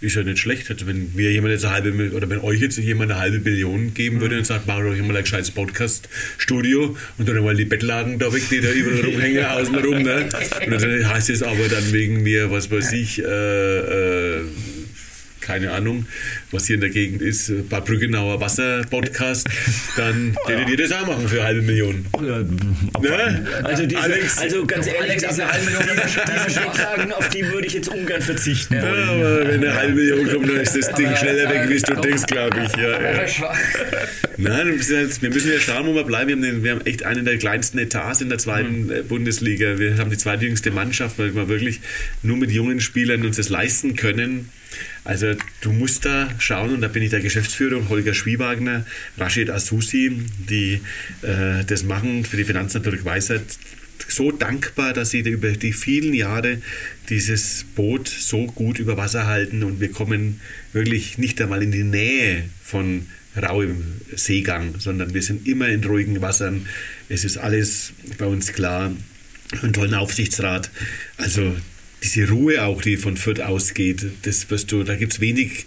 ist 0.00 0.16
ja 0.16 0.22
nicht 0.22 0.38
schlecht. 0.38 0.70
Also 0.70 0.86
wenn 0.86 1.14
mir 1.14 1.30
jemand 1.32 1.52
jetzt 1.52 1.64
eine 1.64 1.74
halbe 1.74 2.12
oder 2.12 2.28
wenn 2.30 2.38
euch 2.38 2.60
jetzt 2.60 2.78
jemand 2.78 3.10
eine 3.10 3.20
halbe 3.20 3.38
Million 3.38 3.92
geben 3.94 4.20
würde 4.20 4.38
und 4.38 4.46
sagt, 4.46 4.66
mach 4.66 4.78
doch 4.78 4.94
immer 4.94 5.14
ein 5.14 5.22
gescheites 5.22 5.50
Podcast-Studio 5.50 6.96
und 7.18 7.28
dann 7.28 7.42
mal 7.44 7.56
die 7.56 7.64
Bettlagen 7.64 8.18
da 8.18 8.32
weg, 8.32 8.42
die 8.50 8.60
da 8.60 8.70
überall 8.70 9.00
rumhängen, 9.04 9.44
außenrum. 9.44 10.02
Ne? 10.02 10.28
Und 10.66 10.82
dann 10.82 11.08
heißt 11.08 11.30
es 11.30 11.42
aber 11.42 11.68
dann 11.68 11.92
wegen 11.92 12.22
mir, 12.22 12.50
was 12.50 12.70
weiß 12.70 12.92
ich, 12.92 13.22
äh, 13.22 14.38
äh, 14.38 14.42
keine 15.40 15.72
Ahnung, 15.72 16.06
was 16.50 16.66
hier 16.66 16.74
in 16.74 16.80
der 16.80 16.90
Gegend 16.90 17.22
ist, 17.22 17.68
Bad 17.68 17.84
Brückenauer 17.84 18.40
Wasser-Podcast, 18.40 19.48
dann 19.96 20.36
würdet 20.46 20.68
ihr 20.68 20.76
das 20.76 20.92
auch 20.92 21.06
machen 21.06 21.28
für 21.28 21.36
eine 21.36 21.44
halbe 21.44 21.62
Million. 21.62 22.06
Ja, 22.14 22.38
ne? 22.38 23.46
also, 23.64 23.86
diese, 23.86 24.00
Alex, 24.00 24.38
also 24.38 24.66
ganz 24.66 24.86
ehrlich, 24.86 25.02
Alex, 25.02 25.26
diese 25.28 25.50
halbe 25.50 25.64
Million, 25.66 25.82
diese 26.46 26.60
Bettlagen, 26.60 27.12
auf 27.12 27.28
die 27.28 27.46
würde 27.46 27.66
ich 27.66 27.74
jetzt 27.74 27.88
ungern 27.88 28.22
verzichten. 28.22 28.74
Ja, 28.74 28.82
aber 28.82 29.48
wenn 29.48 29.64
eine 29.64 29.74
halbe 29.74 29.94
Million 29.94 30.28
kommt, 30.28 30.48
dann 30.48 30.56
ist 30.56 30.76
das 30.76 30.92
Ding 30.94 31.14
schneller 31.16 31.50
weg, 31.50 31.68
wie 31.68 31.80
du 31.80 32.00
denkst, 32.00 32.26
glaube 32.26 32.60
ich. 32.64 32.76
Ja, 32.76 33.00
ja. 33.00 34.29
Nein, 34.42 34.68
wir 34.68 35.30
müssen 35.30 35.52
ja 35.52 35.60
schauen, 35.60 35.86
wo 35.86 35.94
wir 35.94 36.04
bleiben. 36.04 36.28
Wir 36.28 36.34
haben, 36.36 36.42
den, 36.42 36.64
wir 36.64 36.70
haben 36.72 36.86
echt 36.86 37.02
einen 37.02 37.24
der 37.24 37.38
kleinsten 37.38 37.78
Etats 37.78 38.20
in 38.20 38.28
der 38.28 38.38
zweiten 38.38 38.86
mhm. 38.86 39.06
Bundesliga. 39.08 39.78
Wir 39.78 39.98
haben 39.98 40.10
die 40.10 40.16
zweitjüngste 40.16 40.70
Mannschaft, 40.70 41.18
weil 41.18 41.34
wir 41.34 41.48
wirklich 41.48 41.80
nur 42.22 42.36
mit 42.36 42.50
jungen 42.50 42.80
Spielern 42.80 43.24
uns 43.24 43.36
das 43.36 43.48
leisten 43.48 43.96
können 43.96 44.50
also 45.04 45.34
du 45.60 45.72
musst 45.72 46.04
da 46.04 46.28
schauen, 46.38 46.74
und 46.74 46.80
da 46.80 46.88
bin 46.88 47.02
ich 47.02 47.10
der 47.10 47.20
Geschäftsführer, 47.20 47.88
Holger 47.88 48.14
Schwiewagner, 48.14 48.86
Rashid 49.18 49.50
Asusi, 49.50 50.22
die 50.48 50.80
äh, 51.22 51.64
das 51.66 51.82
machen 51.82 52.24
für 52.24 52.36
die 52.36 52.44
Finanznaturk 52.44 53.04
Weisheit, 53.04 53.42
so 54.08 54.32
dankbar, 54.32 54.92
dass 54.92 55.10
sie 55.10 55.20
über 55.20 55.52
die 55.52 55.72
vielen 55.72 56.14
Jahre 56.14 56.58
dieses 57.08 57.64
Boot 57.76 58.08
so 58.08 58.46
gut 58.46 58.78
über 58.78 58.96
Wasser 58.96 59.26
halten 59.26 59.62
und 59.62 59.80
wir 59.80 59.90
kommen 59.90 60.40
wirklich 60.72 61.16
nicht 61.18 61.40
einmal 61.40 61.62
in 61.62 61.70
die 61.70 61.84
Nähe 61.84 62.44
von 62.62 63.06
rauem 63.36 64.00
Seegang, 64.14 64.74
sondern 64.78 65.14
wir 65.14 65.22
sind 65.22 65.46
immer 65.46 65.68
in 65.68 65.84
ruhigen 65.84 66.20
Wassern. 66.20 66.66
Es 67.08 67.24
ist 67.24 67.36
alles 67.36 67.92
bei 68.18 68.26
uns 68.26 68.52
klar. 68.52 68.92
Einen 69.62 69.72
tollen 69.72 69.94
Aufsichtsrat. 69.94 70.70
Also 71.16 71.56
diese 72.02 72.28
Ruhe 72.28 72.62
auch, 72.62 72.82
die 72.82 72.96
von 72.96 73.16
Fürth 73.16 73.40
ausgeht, 73.40 74.06
das 74.22 74.50
wirst 74.50 74.72
du, 74.72 74.84
da 74.84 74.96
gibt 74.96 75.12
es 75.12 75.20
wenig 75.20 75.66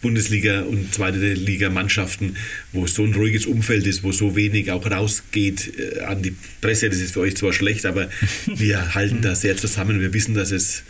Bundesliga 0.00 0.62
und 0.62 0.94
zweite 0.94 1.32
Liga 1.32 1.70
Mannschaften, 1.70 2.36
wo 2.72 2.86
so 2.86 3.02
ein 3.02 3.14
ruhiges 3.14 3.46
Umfeld 3.46 3.86
ist, 3.86 4.04
wo 4.04 4.12
so 4.12 4.36
wenig 4.36 4.70
auch 4.70 4.88
rausgeht 4.88 5.72
äh, 5.76 6.00
an 6.02 6.22
die 6.22 6.36
Presse. 6.60 6.88
Das 6.88 7.00
ist 7.00 7.14
für 7.14 7.20
euch 7.20 7.36
zwar 7.36 7.52
schlecht, 7.52 7.84
aber 7.84 8.08
wir 8.46 8.94
halten 8.94 9.22
da 9.22 9.34
sehr 9.34 9.56
zusammen. 9.56 10.00
Wir 10.00 10.12
wissen, 10.12 10.34
dass 10.34 10.52
es 10.52 10.84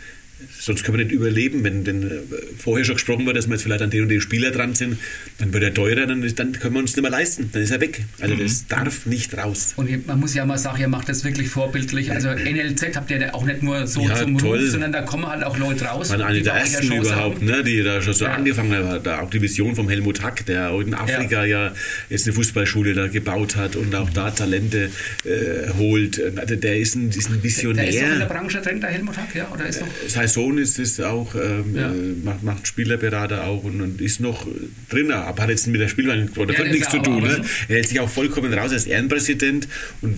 sonst 0.59 0.83
können 0.83 0.97
wir 0.97 1.05
nicht 1.05 1.13
überleben. 1.13 1.63
Wenn 1.63 1.83
denn 1.83 2.03
äh, 2.03 2.09
vorher 2.57 2.85
schon 2.85 2.95
gesprochen 2.95 3.25
wird, 3.25 3.37
dass 3.37 3.47
wir 3.47 3.53
jetzt 3.53 3.63
vielleicht 3.63 3.81
an 3.81 3.89
den 3.89 4.03
und 4.03 4.09
den 4.09 4.21
Spieler 4.21 4.51
dran 4.51 4.75
sind, 4.75 4.97
dann 5.37 5.53
wird 5.53 5.63
er 5.63 5.73
teurer, 5.73 6.05
dann, 6.05 6.21
dann 6.35 6.51
können 6.53 6.73
wir 6.75 6.79
uns 6.79 6.95
nicht 6.95 7.01
mehr 7.01 7.11
leisten. 7.11 7.49
Dann 7.51 7.61
ist 7.61 7.71
er 7.71 7.81
weg. 7.81 8.03
Also 8.19 8.35
mhm. 8.35 8.39
das 8.39 8.67
darf 8.67 9.05
nicht 9.05 9.37
raus. 9.37 9.73
Und 9.75 10.07
man 10.07 10.19
muss 10.19 10.33
ja 10.35 10.45
mal 10.45 10.57
sagen, 10.57 10.81
ihr 10.81 10.87
macht 10.87 11.09
das 11.09 11.23
wirklich 11.23 11.49
vorbildlich. 11.49 12.11
Also 12.11 12.29
NLZ 12.29 12.95
habt 12.95 13.11
ihr 13.11 13.33
auch 13.33 13.45
nicht 13.45 13.63
nur 13.63 13.87
so 13.87 14.01
ja, 14.01 14.15
zum 14.15 14.37
toll. 14.37 14.59
Ruf, 14.59 14.69
sondern 14.69 14.91
da 14.91 15.01
kommen 15.01 15.27
halt 15.27 15.43
auch 15.43 15.57
Leute 15.57 15.85
raus. 15.85 16.09
Man 16.09 16.21
eine 16.21 16.41
der 16.41 16.53
ersten 16.53 16.91
überhaupt, 16.91 17.41
ne, 17.41 17.63
die 17.63 17.83
da 17.83 18.01
schon 18.01 18.13
so 18.13 18.25
ja. 18.25 18.33
angefangen 18.33 18.73
haben. 18.73 19.03
Da 19.03 19.21
auch 19.21 19.29
die 19.29 19.41
Vision 19.41 19.75
vom 19.75 19.89
Helmut 19.89 20.21
Hack, 20.21 20.45
der 20.45 20.71
auch 20.71 20.81
in 20.81 20.93
Afrika 20.93 21.45
ja. 21.45 21.67
ja 21.67 21.73
jetzt 22.09 22.27
eine 22.27 22.33
Fußballschule 22.33 22.93
da 22.93 23.07
gebaut 23.07 23.55
hat 23.55 23.75
und 23.75 23.93
auch 23.95 24.09
da 24.09 24.31
Talente 24.31 24.89
äh, 25.25 25.69
holt. 25.77 26.21
Also 26.37 26.55
der 26.55 26.77
ist 26.77 26.95
ein, 26.95 27.09
ist 27.09 27.29
ein 27.29 27.41
Visionär. 27.43 27.83
Der 27.83 27.93
ist 27.93 28.01
doch 28.01 28.13
in 28.13 28.19
der 28.19 28.25
Branche 28.25 28.61
drin, 28.61 28.81
der 28.81 28.89
Helmut 28.89 29.17
Hack, 29.17 29.35
ja? 29.35 29.49
Oder 29.53 29.67
ist 29.67 29.81
noch 29.81 29.87
sein 30.07 30.28
Sohn 30.29 30.57
ist 30.57 30.79
es 30.79 30.99
auch, 30.99 31.35
ähm, 31.35 31.75
ja. 31.75 31.91
äh, 31.91 31.95
macht, 32.23 32.43
macht 32.43 32.67
Spielerberater 32.67 33.43
auch 33.45 33.63
und, 33.63 33.81
und, 33.81 34.01
ist 34.01 34.19
noch 34.19 34.47
drin, 34.89 35.11
aber 35.11 35.43
hat 35.43 35.49
jetzt 35.49 35.67
mit 35.67 35.81
der 35.81 35.89
Spielweise 35.89 36.29
oder 36.37 36.53
ja, 36.53 36.71
nichts 36.71 36.89
zu 36.89 36.99
tun. 36.99 37.23
Ne? 37.23 37.41
Er 37.67 37.75
hält 37.75 37.89
sich 37.89 37.99
auch 37.99 38.09
vollkommen 38.09 38.53
raus 38.53 38.71
als 38.71 38.85
Ehrenpräsident 38.85 39.67
und 40.01 40.17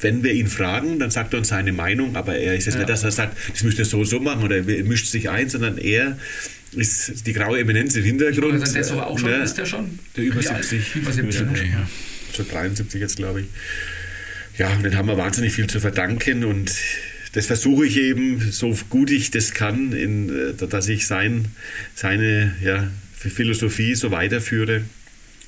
wenn 0.00 0.22
wir 0.22 0.32
ihn 0.32 0.46
fragen, 0.46 0.98
dann 0.98 1.10
sagt 1.10 1.34
er 1.34 1.38
uns 1.38 1.48
seine 1.48 1.72
Meinung, 1.72 2.14
aber 2.14 2.36
er 2.36 2.54
ist 2.54 2.66
jetzt 2.66 2.74
ja. 2.74 2.80
nicht, 2.80 2.90
dass 2.90 3.02
er 3.02 3.10
sagt, 3.10 3.36
das 3.52 3.62
müsst 3.64 3.78
ihr 3.78 3.84
so 3.84 4.04
so 4.04 4.20
machen 4.20 4.42
oder 4.42 4.56
er 4.56 4.84
mischt 4.84 5.06
sich 5.06 5.28
ein, 5.28 5.48
sondern 5.48 5.78
er 5.78 6.18
ist 6.72 7.26
die 7.26 7.32
graue 7.32 7.58
Eminenz 7.58 7.96
im 7.96 8.04
Hintergrund. 8.04 8.60
Also 8.60 8.72
der 8.72 8.82
ist 8.82 8.92
aber 8.92 9.06
auch 9.08 9.18
schon, 9.18 9.30
ne? 9.30 9.42
ist 9.42 9.54
der 9.54 9.66
schon? 9.66 9.98
Der 10.16 10.24
über 10.24 10.42
70. 10.42 10.94
Über 10.96 11.12
70, 11.12 11.42
okay, 11.48 11.70
ja. 11.72 11.88
So 12.32 12.44
73 12.48 13.00
jetzt, 13.00 13.16
glaube 13.16 13.40
ich. 13.40 13.46
Ja, 14.58 14.70
und 14.70 14.82
den 14.82 14.96
haben 14.96 15.08
wir 15.08 15.16
wahnsinnig 15.16 15.52
viel 15.52 15.68
zu 15.68 15.80
verdanken 15.80 16.44
und 16.44 16.72
das 17.38 17.46
versuche 17.46 17.86
ich 17.86 17.96
eben, 17.96 18.50
so 18.50 18.76
gut 18.90 19.12
ich 19.12 19.30
das 19.30 19.54
kann, 19.54 19.92
in, 19.92 20.28
äh, 20.28 20.66
dass 20.66 20.88
ich 20.88 21.06
sein, 21.06 21.44
seine 21.94 22.56
ja, 22.60 22.90
Philosophie 23.14 23.94
so 23.94 24.10
weiterführe. 24.10 24.82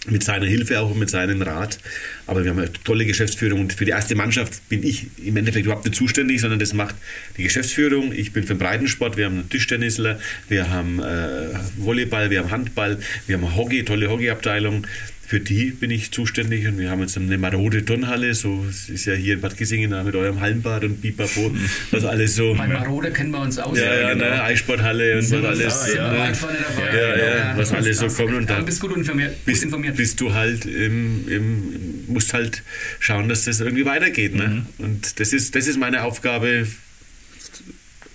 Mit 0.06 0.22
seiner 0.22 0.46
Hilfe 0.46 0.80
auch 0.80 0.92
und 0.92 1.00
mit 1.00 1.10
seinem 1.10 1.42
Rat. 1.42 1.78
Aber 2.26 2.44
wir 2.44 2.52
haben 2.52 2.60
eine 2.60 2.72
tolle 2.72 3.04
Geschäftsführung 3.04 3.60
und 3.60 3.72
für 3.72 3.84
die 3.84 3.90
erste 3.90 4.14
Mannschaft 4.14 4.66
bin 4.68 4.84
ich 4.84 5.08
im 5.22 5.36
Endeffekt 5.36 5.66
überhaupt 5.66 5.84
nicht 5.84 5.96
zuständig, 5.96 6.40
sondern 6.40 6.60
das 6.60 6.72
macht 6.72 6.94
die 7.36 7.42
Geschäftsführung. 7.42 8.12
Ich 8.12 8.32
bin 8.32 8.44
für 8.44 8.54
den 8.54 8.60
Breitensport, 8.60 9.16
wir 9.16 9.26
haben 9.26 9.40
einen 9.40 9.50
Tischtennisler, 9.50 10.18
wir 10.48 10.70
haben 10.70 11.00
äh, 11.00 11.48
Volleyball, 11.76 12.30
wir 12.30 12.38
haben 12.38 12.50
Handball, 12.50 13.00
wir 13.26 13.36
haben 13.36 13.56
Hockey, 13.56 13.84
tolle 13.84 14.08
Hockeyabteilung 14.08 14.86
für 15.30 15.38
die 15.38 15.66
bin 15.70 15.92
ich 15.92 16.10
zuständig 16.10 16.66
und 16.66 16.76
wir 16.76 16.90
haben 16.90 17.02
jetzt 17.02 17.16
eine 17.16 17.38
marode 17.38 17.84
Turnhalle, 17.84 18.34
so 18.34 18.66
ist 18.92 19.04
ja 19.04 19.14
hier 19.14 19.34
in 19.34 19.40
Bad 19.40 19.56
Kissingen 19.56 20.04
mit 20.04 20.16
eurem 20.16 20.40
Hallenbad 20.40 20.82
und 20.82 21.00
Bipapo, 21.00 21.54
was 21.92 22.04
alles 22.04 22.34
so. 22.34 22.52
Bei 22.56 22.66
marode 22.66 23.12
kennen 23.12 23.30
wir 23.30 23.38
uns 23.38 23.56
aus. 23.56 23.78
Ja, 23.78 23.94
ja, 23.94 24.12
genau. 24.14 24.24
ne, 24.24 24.42
Eissporthalle 24.42 25.18
und 25.18 25.30
was 25.30 25.44
alles. 25.44 25.84
Da, 25.84 25.94
ja, 25.94 26.12
ne, 26.12 26.32
ja, 26.80 27.16
ja, 27.16 27.16
ja, 27.16 27.56
was 27.56 27.72
alles 27.72 27.98
so 27.98 28.08
kommt 28.08 28.34
und 28.34 28.50
dann 28.50 28.64
bist 28.64 28.80
gut 28.80 28.96
informiert. 28.96 29.44
Bist, 29.44 29.62
informiert. 29.62 29.96
bist 29.96 30.20
du 30.20 30.34
halt 30.34 30.66
im, 30.66 31.28
im, 31.28 32.04
musst 32.08 32.34
halt 32.34 32.64
schauen, 32.98 33.28
dass 33.28 33.44
das 33.44 33.60
irgendwie 33.60 33.84
weitergeht. 33.84 34.34
Ne? 34.34 34.66
Mhm. 34.78 34.84
Und 34.84 35.20
das 35.20 35.32
ist, 35.32 35.54
das 35.54 35.68
ist 35.68 35.78
meine 35.78 36.02
Aufgabe, 36.02 36.66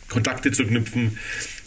Kontakte 0.10 0.52
zu 0.52 0.66
knüpfen, 0.66 1.18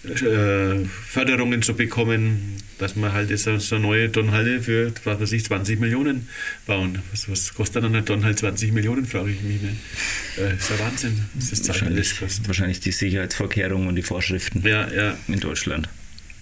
äh, 0.05 0.85
Förderungen 1.09 1.63
zu 1.63 1.73
bekommen, 1.73 2.59
dass 2.79 2.97
wir 2.97 3.13
halt 3.13 3.31
jetzt 3.31 3.45
so 3.45 3.51
eine 3.51 3.85
neue 3.85 4.11
Turnhalle 4.11 4.63
für, 4.63 4.93
was 5.05 5.21
weiß 5.21 5.33
ich, 5.33 5.45
20 5.45 5.81
Millionen 5.81 6.29
bauen. 6.67 7.01
Was, 7.11 7.31
was 7.31 7.55
kostet 7.55 7.85
dann 7.85 7.95
eine 7.95 8.05
Turnhalle 8.05 8.37
20 8.37 8.73
Millionen, 8.73 9.07
frage 9.07 9.31
ich 9.31 9.43
mich. 9.43 9.61
Ne? 9.61 9.77
Äh, 10.39 10.55
ist 10.57 10.71
ja 10.71 10.79
Wahnsinn, 10.79 11.25
was 11.35 11.51
das 11.51 11.69
wahrscheinlich, 11.69 12.15
wahrscheinlich 12.47 12.81
die 12.81 12.93
Sicherheitsvorkehrungen 12.93 13.89
und 13.89 13.97
die 13.97 14.03
Vorschriften 14.03 14.67
ja, 14.67 14.89
ja. 14.93 15.17
in 15.29 15.41
Deutschland. 15.41 15.89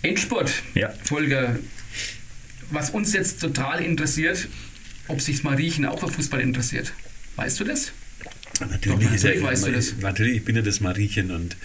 Endspurt, 0.02 0.52
ja. 0.74 0.92
Folge. 1.02 1.58
Was 2.70 2.90
uns 2.90 3.12
jetzt 3.12 3.40
total 3.40 3.82
interessiert, 3.82 4.48
ob 5.08 5.20
sich 5.20 5.42
Mariechen 5.42 5.86
auch 5.86 6.00
für 6.00 6.08
Fußball 6.08 6.40
interessiert. 6.40 6.92
Weißt 7.36 7.60
du 7.60 7.64
das? 7.64 7.92
Natürlich, 8.60 9.10
natürlich 9.10 9.40
ja, 9.40 9.42
weißt 9.42 9.66
du 9.66 9.72
das. 9.72 9.94
Natürlich, 10.00 10.36
ich 10.36 10.44
bin 10.44 10.56
ja 10.56 10.62
das 10.62 10.80
Mariechen 10.80 11.30
und 11.30 11.56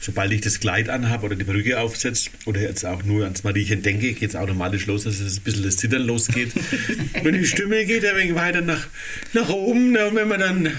sobald 0.00 0.32
ich 0.32 0.40
das 0.40 0.60
Kleid 0.60 0.88
anhabe 0.88 1.26
oder 1.26 1.36
die 1.36 1.44
Brücke 1.44 1.78
aufsetze 1.78 2.30
oder 2.46 2.60
jetzt 2.60 2.84
auch 2.84 3.04
nur 3.04 3.24
ans 3.24 3.44
Mariechen 3.44 3.82
denke, 3.82 4.12
geht 4.12 4.30
es 4.30 4.36
automatisch 4.36 4.86
los, 4.86 5.04
dass 5.04 5.20
es 5.20 5.38
ein 5.38 5.42
bisschen 5.42 5.64
das 5.64 5.76
Zittern 5.76 6.02
losgeht. 6.02 6.52
Wenn 7.22 7.34
die 7.34 7.46
Stimme 7.46 7.84
geht 7.84 8.04
ein 8.04 8.16
wenig 8.16 8.34
weiter 8.34 8.60
nach, 8.60 8.86
nach 9.32 9.48
oben, 9.48 9.96
und 9.96 10.14
wenn 10.14 10.28
man 10.28 10.40
dann 10.40 10.72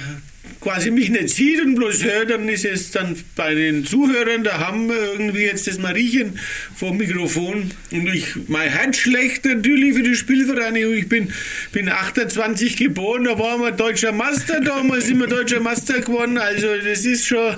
quasi 0.61 0.91
mich 0.91 1.09
nicht 1.09 1.29
sieht 1.29 1.59
und 1.59 1.75
bloß 1.75 2.03
hört, 2.03 2.29
dann 2.29 2.47
ist 2.47 2.65
es 2.65 2.91
dann 2.91 3.17
bei 3.35 3.55
den 3.55 3.83
Zuhörern, 3.83 4.43
da 4.43 4.59
haben 4.59 4.87
wir 4.87 5.13
irgendwie 5.13 5.41
jetzt 5.41 5.67
das 5.67 5.79
Mariechen 5.79 6.39
vor 6.75 6.89
dem 6.89 6.99
Mikrofon 6.99 7.71
und 7.91 8.07
ich, 8.07 8.27
mein 8.47 8.69
Herz 8.69 8.97
schlecht 8.97 9.45
natürlich 9.45 9.95
für 9.95 10.03
die 10.03 10.15
Spielvereinigung. 10.15 10.93
Ich 10.93 11.09
bin, 11.09 11.33
bin 11.71 11.89
28 11.89 12.77
geboren, 12.77 13.23
da 13.23 13.39
waren 13.39 13.61
wir 13.61 13.71
deutscher 13.71 14.11
Master, 14.11 14.61
damals 14.61 15.07
sind 15.07 15.19
wir 15.19 15.27
deutscher 15.27 15.59
Master 15.59 15.99
geworden, 15.99 16.37
also 16.37 16.67
das 16.77 17.05
ist 17.05 17.25
schon, 17.25 17.55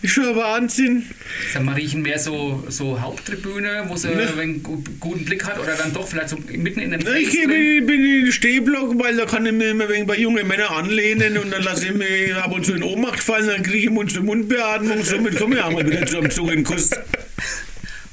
ist 0.00 0.12
schon 0.12 0.34
Wahnsinn. 0.34 1.04
Ist 1.44 1.54
der 1.54 1.60
Mariechen 1.60 2.00
mehr 2.00 2.18
so, 2.18 2.64
so 2.68 2.98
Haupttribüne, 2.98 3.84
wo 3.88 3.96
sie 3.96 4.08
ne? 4.08 4.28
einen 4.40 4.62
guten 4.62 5.24
Blick 5.26 5.44
hat 5.44 5.58
oder 5.60 5.74
dann 5.74 5.92
doch 5.92 6.08
vielleicht 6.08 6.30
so 6.30 6.38
mitten 6.48 6.80
in 6.80 6.92
den 6.92 7.02
Fans 7.02 7.18
Ich 7.18 7.32
bin, 7.32 7.84
bin 7.84 8.02
in 8.02 8.24
den 8.24 8.32
Stehblock, 8.32 8.98
weil 8.98 9.16
da 9.16 9.26
kann 9.26 9.44
ich 9.44 9.52
mir 9.52 9.70
immer 9.70 9.86
bei 10.06 10.16
jungen 10.16 10.48
Männern 10.48 10.68
anlehnen 10.68 11.36
und 11.36 11.52
dann 11.52 11.62
lasse 11.62 11.86
ich 11.86 11.94
mich 11.94 12.34
ab 12.46 12.52
und 12.52 12.64
zu 12.64 12.74
in 12.74 12.82
Ohnmacht 12.82 13.20
fallen, 13.20 13.48
dann 13.48 13.62
kriege 13.62 13.88
ich 13.88 13.90
Mund-zu-Mund-Beatmung. 13.90 15.02
Somit 15.02 15.36
komme 15.36 15.56
ich 15.56 15.62
auch 15.62 15.70
mal 15.72 15.84
wieder 15.84 16.06
zu 16.06 16.18
einem 16.18 16.30
Zungenkuss. 16.30 16.90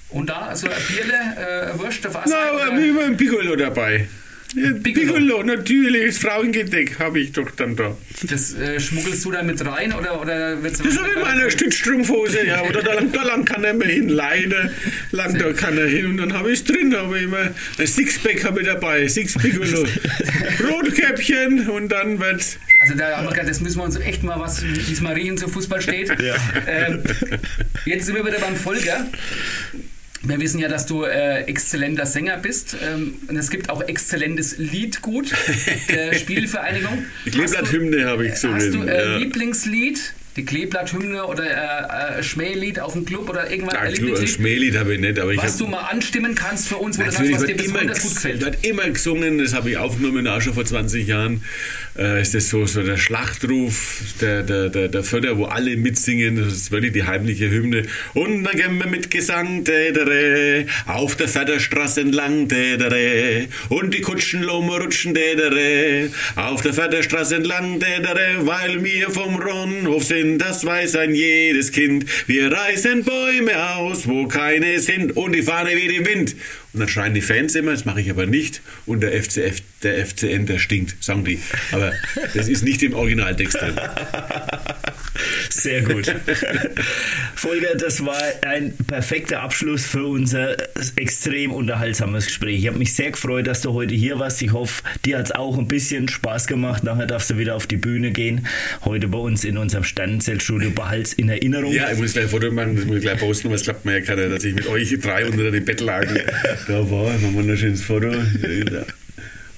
Und 0.09 0.29
da, 0.29 0.55
so 0.55 0.67
ein 0.67 0.73
Bierle, 0.87 1.73
äh, 1.73 1.79
Wurst 1.79 2.05
auf 2.07 2.15
Wasser? 2.15 2.35
Na, 2.35 2.63
aber 2.63 2.83
immer 2.83 3.03
ein 3.05 3.17
Piccolo 3.17 3.55
dabei. 3.55 4.07
Piccolo. 4.83 5.43
Natürlich, 5.43 6.07
das 6.07 6.17
Frauengedeck 6.19 6.99
habe 6.99 7.19
ich 7.19 7.31
doch 7.31 7.49
dann 7.51 7.75
da. 7.75 7.95
Das 8.23 8.53
äh, 8.53 8.79
schmuggelst 8.79 9.25
du 9.25 9.31
da 9.31 9.43
mit 9.43 9.63
rein 9.65 9.93
oder, 9.93 10.21
oder 10.21 10.61
wird's 10.61 10.79
Das 10.79 10.97
habe 10.97 11.09
ich 11.09 11.15
in 11.15 11.21
meiner 11.21 11.49
Stützstrumpfhose, 11.49 12.45
ja. 12.45 12.63
Oder 12.63 12.81
da 12.81 12.93
lang, 12.93 13.11
da 13.11 13.23
lang 13.23 13.45
kann 13.45 13.63
er 13.63 13.73
mir 13.73 13.85
hin, 13.85 14.09
Leine, 14.09 14.71
lang 15.11 15.37
da 15.37 15.51
kann 15.53 15.77
er 15.77 15.87
hin 15.87 16.05
und 16.07 16.17
dann 16.17 16.33
habe 16.33 16.51
ich 16.51 16.59
es 16.59 16.65
drin, 16.65 16.95
habe 16.95 17.17
ich 17.17 17.23
immer 17.23 17.49
ein 17.77 17.87
Sixpack 17.87 18.43
habe 18.43 18.61
ich 18.61 18.67
dabei, 18.67 19.07
Six 19.07 19.33
Piccolo, 19.33 19.85
Rotkäppchen 20.69 21.69
und 21.69 21.89
dann 21.89 22.19
wird 22.19 22.57
also 22.83 22.95
da 22.95 23.15
haben 23.15 23.25
wir 23.25 23.31
gedacht, 23.31 23.49
das 23.49 23.61
müssen 23.61 23.77
wir 23.77 23.85
uns 23.85 23.95
echt 23.95 24.23
mal 24.23 24.39
was, 24.41 24.61
wie 24.61 24.91
es 24.91 24.99
Marien 24.99 25.37
zu 25.37 25.47
Fußball 25.47 25.81
steht. 25.81 26.09
Ja. 26.21 26.35
Ähm, 26.67 27.01
jetzt 27.85 28.05
sind 28.05 28.15
wir 28.15 28.25
wieder 28.25 28.39
beim 28.39 28.57
Folger. 28.57 29.07
Wir 30.25 30.39
wissen 30.39 30.59
ja, 30.59 30.69
dass 30.69 30.85
du 30.85 31.03
äh, 31.03 31.41
exzellenter 31.41 32.05
Sänger 32.05 32.37
bist. 32.37 32.77
Ähm, 32.81 33.15
und 33.27 33.35
es 33.35 33.49
gibt 33.49 33.69
auch 33.69 33.81
exzellentes 33.81 34.57
Liedgut 34.57 35.33
der 35.89 36.13
Spielvereinigung. 36.17 37.05
Die 37.25 37.31
Kleeblatt-Hymne 37.31 38.05
habe 38.05 38.25
ich 38.25 38.31
gesungen. 38.33 38.55
Hast 38.55 38.73
du 38.73 38.83
äh, 38.83 39.05
ja. 39.05 39.17
Lieblingslied? 39.17 40.13
die 40.35 40.45
Kleeblatthymne 40.45 41.25
oder 41.25 41.45
äh, 41.45 42.19
äh, 42.19 42.23
Schmählied 42.23 42.79
auf 42.79 42.93
dem 42.93 43.05
Club 43.05 43.29
oder 43.29 43.51
irgendwas? 43.51 43.75
Ja, 43.75 43.91
Club, 43.91 44.27
Schmählied 44.27 44.75
habe 44.77 44.95
ich 44.95 44.99
nicht, 44.99 45.19
aber 45.19 45.31
ich 45.31 45.37
Was 45.37 45.57
du 45.57 45.67
mal 45.67 45.81
anstimmen 45.81 46.33
kannst 46.33 46.67
für 46.67 46.77
uns, 46.77 46.97
wo 46.97 47.03
du 47.03 47.11
sagst, 47.11 47.31
was 47.31 47.45
dir 47.45 47.55
besonders 47.55 48.01
gut 48.01 48.15
gefällt. 48.15 48.41
wird 48.41 48.65
immer 48.65 48.89
gesungen, 48.89 49.37
das 49.37 49.53
habe 49.53 49.69
ich 49.69 49.77
aufgenommen, 49.77 50.27
auch 50.27 50.41
schon 50.41 50.53
vor 50.53 50.65
20 50.65 51.07
Jahren. 51.07 51.43
Äh, 51.97 52.21
ist 52.21 52.33
das 52.33 52.49
so, 52.49 52.65
so 52.65 52.81
der 52.81 52.97
Schlachtruf 52.97 54.01
der, 54.19 54.41
der, 54.41 54.69
der, 54.69 54.87
der 54.87 55.03
Förder, 55.03 55.37
wo 55.37 55.45
alle 55.45 55.77
mitsingen, 55.77 56.37
das 56.37 56.53
ist 56.53 56.71
wirklich 56.71 56.93
die 56.93 57.03
heimliche 57.03 57.49
Hymne. 57.49 57.83
Und 58.15 58.43
dann 58.43 58.55
gehen 58.55 58.79
wir 58.79 58.87
mit 58.87 59.11
Gesang, 59.11 59.63
dädere, 59.63 60.65
auf 60.87 61.15
der 61.15 61.27
Förderstraße 61.27 62.01
entlang, 62.01 62.47
dädere, 62.47 63.45
und 63.69 63.93
die 63.93 64.01
Kutschen 64.01 64.43
rutschen, 64.43 65.13
dädere, 65.13 66.09
auf 66.35 66.61
der 66.61 66.73
Förderstraße 66.73 67.35
entlang, 67.35 67.79
dädere, 67.79 68.45
weil 68.45 68.83
wir 68.83 69.11
vom 69.11 69.35
Ronhof 69.35 70.03
sind 70.03 70.39
das 70.39 70.65
weiß 70.65 70.95
ein 70.95 71.13
jedes 71.13 71.71
Kind. 71.71 72.05
Wir 72.27 72.51
reißen 72.51 73.03
Bäume 73.03 73.75
aus, 73.75 74.07
wo 74.07 74.27
keine 74.27 74.79
sind, 74.79 75.15
und 75.15 75.33
die 75.33 75.43
Fahne 75.43 75.71
wie 75.75 75.95
im 75.95 76.05
Wind. 76.05 76.35
Und 76.73 76.79
dann 76.79 76.89
schreien 76.89 77.13
die 77.13 77.21
Fans 77.21 77.53
immer, 77.55 77.71
das 77.71 77.85
mache 77.85 78.01
ich 78.01 78.09
aber 78.09 78.25
nicht. 78.25 78.61
Und 78.85 79.01
der 79.01 79.11
FCF, 79.21 79.61
der 79.83 80.05
FCN, 80.05 80.47
der 80.47 80.57
stinkt, 80.57 81.03
sagen 81.03 81.23
die. 81.23 81.39
Aber 81.71 81.93
das 82.33 82.47
ist 82.47 82.63
nicht 82.63 82.81
im 82.81 82.93
Originaltext 82.93 83.61
drin. 83.61 83.79
Sehr 85.49 85.81
gut. 85.81 86.13
Volker, 87.35 87.75
das 87.75 88.03
war 88.03 88.19
ein 88.41 88.75
perfekter 88.87 89.41
Abschluss 89.41 89.85
für 89.85 90.05
unser 90.05 90.57
extrem 90.95 91.51
unterhaltsames 91.51 92.25
Gespräch. 92.25 92.59
Ich 92.59 92.67
habe 92.67 92.79
mich 92.79 92.93
sehr 92.93 93.11
gefreut, 93.11 93.45
dass 93.45 93.61
du 93.61 93.73
heute 93.73 93.93
hier 93.93 94.17
warst. 94.17 94.41
Ich 94.41 94.51
hoffe, 94.51 94.81
dir 95.05 95.19
hat 95.19 95.25
es 95.25 95.31
auch 95.31 95.57
ein 95.59 95.67
bisschen 95.67 96.07
Spaß 96.07 96.47
gemacht. 96.47 96.83
Nachher 96.83 97.05
darfst 97.05 97.29
du 97.29 97.37
wieder 97.37 97.55
auf 97.55 97.67
die 97.67 97.77
Bühne 97.77 98.11
gehen. 98.11 98.47
Heute 98.83 99.07
bei 99.07 99.19
uns 99.19 99.43
in 99.43 99.57
unserem 99.57 99.83
Sternenzeltstudio 99.83 100.71
behalts 100.71 101.13
in 101.13 101.29
Erinnerung. 101.29 101.71
Ja, 101.71 101.91
ich 101.91 101.99
muss 101.99 102.13
gleich 102.13 102.25
ein 102.25 102.31
Foto 102.31 102.51
machen, 102.51 102.75
das 102.75 102.85
muss 102.85 102.97
ich 102.97 103.03
gleich 103.03 103.19
posten, 103.19 103.49
weil 103.49 103.55
es 103.55 103.63
klappt 103.63 103.85
mir 103.85 103.99
ja 103.99 104.01
keiner, 104.01 104.29
dass 104.29 104.43
ich 104.43 104.55
mit 104.55 104.65
euch 104.67 104.97
drei 104.99 105.25
unter 105.25 105.51
dem 105.51 105.65
Bett 105.65 105.81
lag. 105.81 106.07
Da 106.67 106.89
war, 106.89 107.09
ein 107.09 107.57
schönes 107.57 107.83
Foto. 107.83 108.09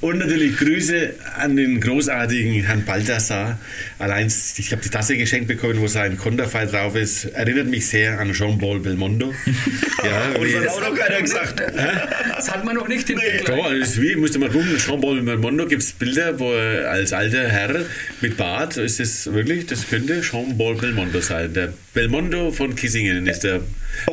Und 0.01 0.19
natürlich 0.19 0.57
Grüße 0.57 1.13
an 1.37 1.55
den 1.55 1.79
großartigen 1.79 2.63
Herrn 2.63 2.83
Balthasar. 2.83 3.57
Allein, 3.97 4.27
ich 4.27 4.71
habe 4.71 4.81
die 4.81 4.89
Tasse 4.89 5.17
geschenkt 5.17 5.47
bekommen, 5.47 5.79
wo 5.79 5.87
sein 5.87 6.17
Konterfei 6.17 6.65
drauf 6.65 6.95
ist. 6.95 7.25
Erinnert 7.25 7.67
mich 7.67 7.87
sehr 7.87 8.19
an 8.19 8.33
Jean-Paul 8.33 8.81
Belmondo. 8.81 9.33
ja, 10.03 10.37
und 10.37 10.53
das 10.53 10.61
hat 10.61 10.67
auch 10.67 10.89
noch 10.89 10.95
keiner 10.95 11.21
gesagt. 11.21 11.61
das 12.35 12.51
hat 12.51 12.65
man 12.65 12.75
noch 12.75 12.87
nicht 12.89 13.09
im 13.09 13.17
nee. 13.17 13.41
Doch, 13.45 13.69
das 13.71 13.89
ist 13.89 14.01
wie, 14.01 14.15
musst 14.15 14.35
du 14.35 14.39
mal 14.39 14.49
gucken, 14.49 14.77
Jean-Paul 14.77 15.21
Belmondo 15.21 15.65
gibt 15.65 15.81
es 15.81 15.93
Bilder, 15.93 16.37
wo 16.39 16.51
er 16.51 16.91
als 16.91 17.13
alter 17.13 17.47
Herr 17.47 17.85
mit 18.19 18.35
Bart, 18.35 18.77
ist 18.77 18.99
das 18.99 19.33
wirklich, 19.33 19.65
das 19.65 19.89
könnte 19.89 20.21
Jean-Paul 20.21 20.75
Belmondo 20.75 21.21
sein. 21.21 21.53
Der 21.53 21.73
Belmondo 21.93 22.51
von 22.51 22.75
Kissingen 22.75 23.25
ist 23.27 23.45
der 23.45 23.61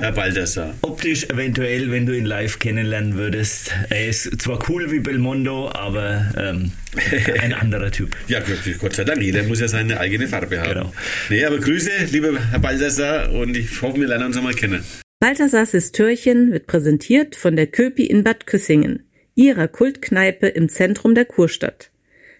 Herr 0.00 0.12
Balthasar. 0.12 0.74
Optisch 0.82 1.24
eventuell, 1.24 1.90
wenn 1.90 2.06
du 2.06 2.16
ihn 2.16 2.24
live 2.24 2.58
kennenlernen 2.58 3.16
würdest. 3.16 3.72
Er 3.90 4.08
ist 4.08 4.40
zwar 4.40 4.58
cool 4.68 4.90
wie 4.90 5.00
Belmondo, 5.00 5.68
aber 5.82 6.32
ähm, 6.36 6.72
ein 7.40 7.52
anderer 7.52 7.90
Typ. 7.90 8.16
ja, 8.28 8.40
Gott 8.78 8.94
sei 8.94 9.04
Dank. 9.04 9.22
Jeder 9.22 9.42
muss 9.44 9.60
ja 9.60 9.68
seine 9.68 9.98
eigene 10.00 10.28
Farbe 10.28 10.60
haben. 10.60 10.68
Genau. 10.68 10.92
Nee, 11.28 11.44
aber 11.44 11.58
Grüße, 11.58 11.90
lieber 12.10 12.38
Herr 12.50 12.58
Balthasar, 12.58 13.32
und 13.32 13.56
ich 13.56 13.82
hoffe, 13.82 14.00
wir 14.00 14.08
lernen 14.08 14.26
uns 14.26 14.36
einmal 14.36 14.54
kennen. 14.54 14.84
Balthasars 15.20 15.70
Histörchen 15.70 16.52
wird 16.52 16.66
präsentiert 16.66 17.36
von 17.36 17.54
der 17.54 17.66
Köpi 17.68 18.06
in 18.06 18.24
Bad 18.24 18.46
Küssingen, 18.46 19.04
ihrer 19.34 19.68
Kultkneipe 19.68 20.48
im 20.48 20.68
Zentrum 20.68 21.14
der 21.14 21.24
Kurstadt. 21.24 21.90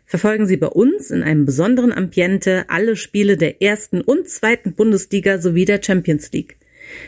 Verfolgen 0.05 0.47
Sie 0.47 0.57
bei 0.57 0.67
uns 0.67 1.11
in 1.11 1.23
einem 1.23 1.47
besonderen 1.47 1.93
Ambiente 1.93 2.65
alle 2.69 2.97
Spiele 2.97 3.37
der 3.37 3.63
ersten 3.63 4.01
und 4.01 4.29
zweiten 4.29 4.75
Bundesliga 4.75 5.39
sowie 5.39 5.65
der 5.65 5.81
Champions 5.83 6.33
League. 6.33 6.57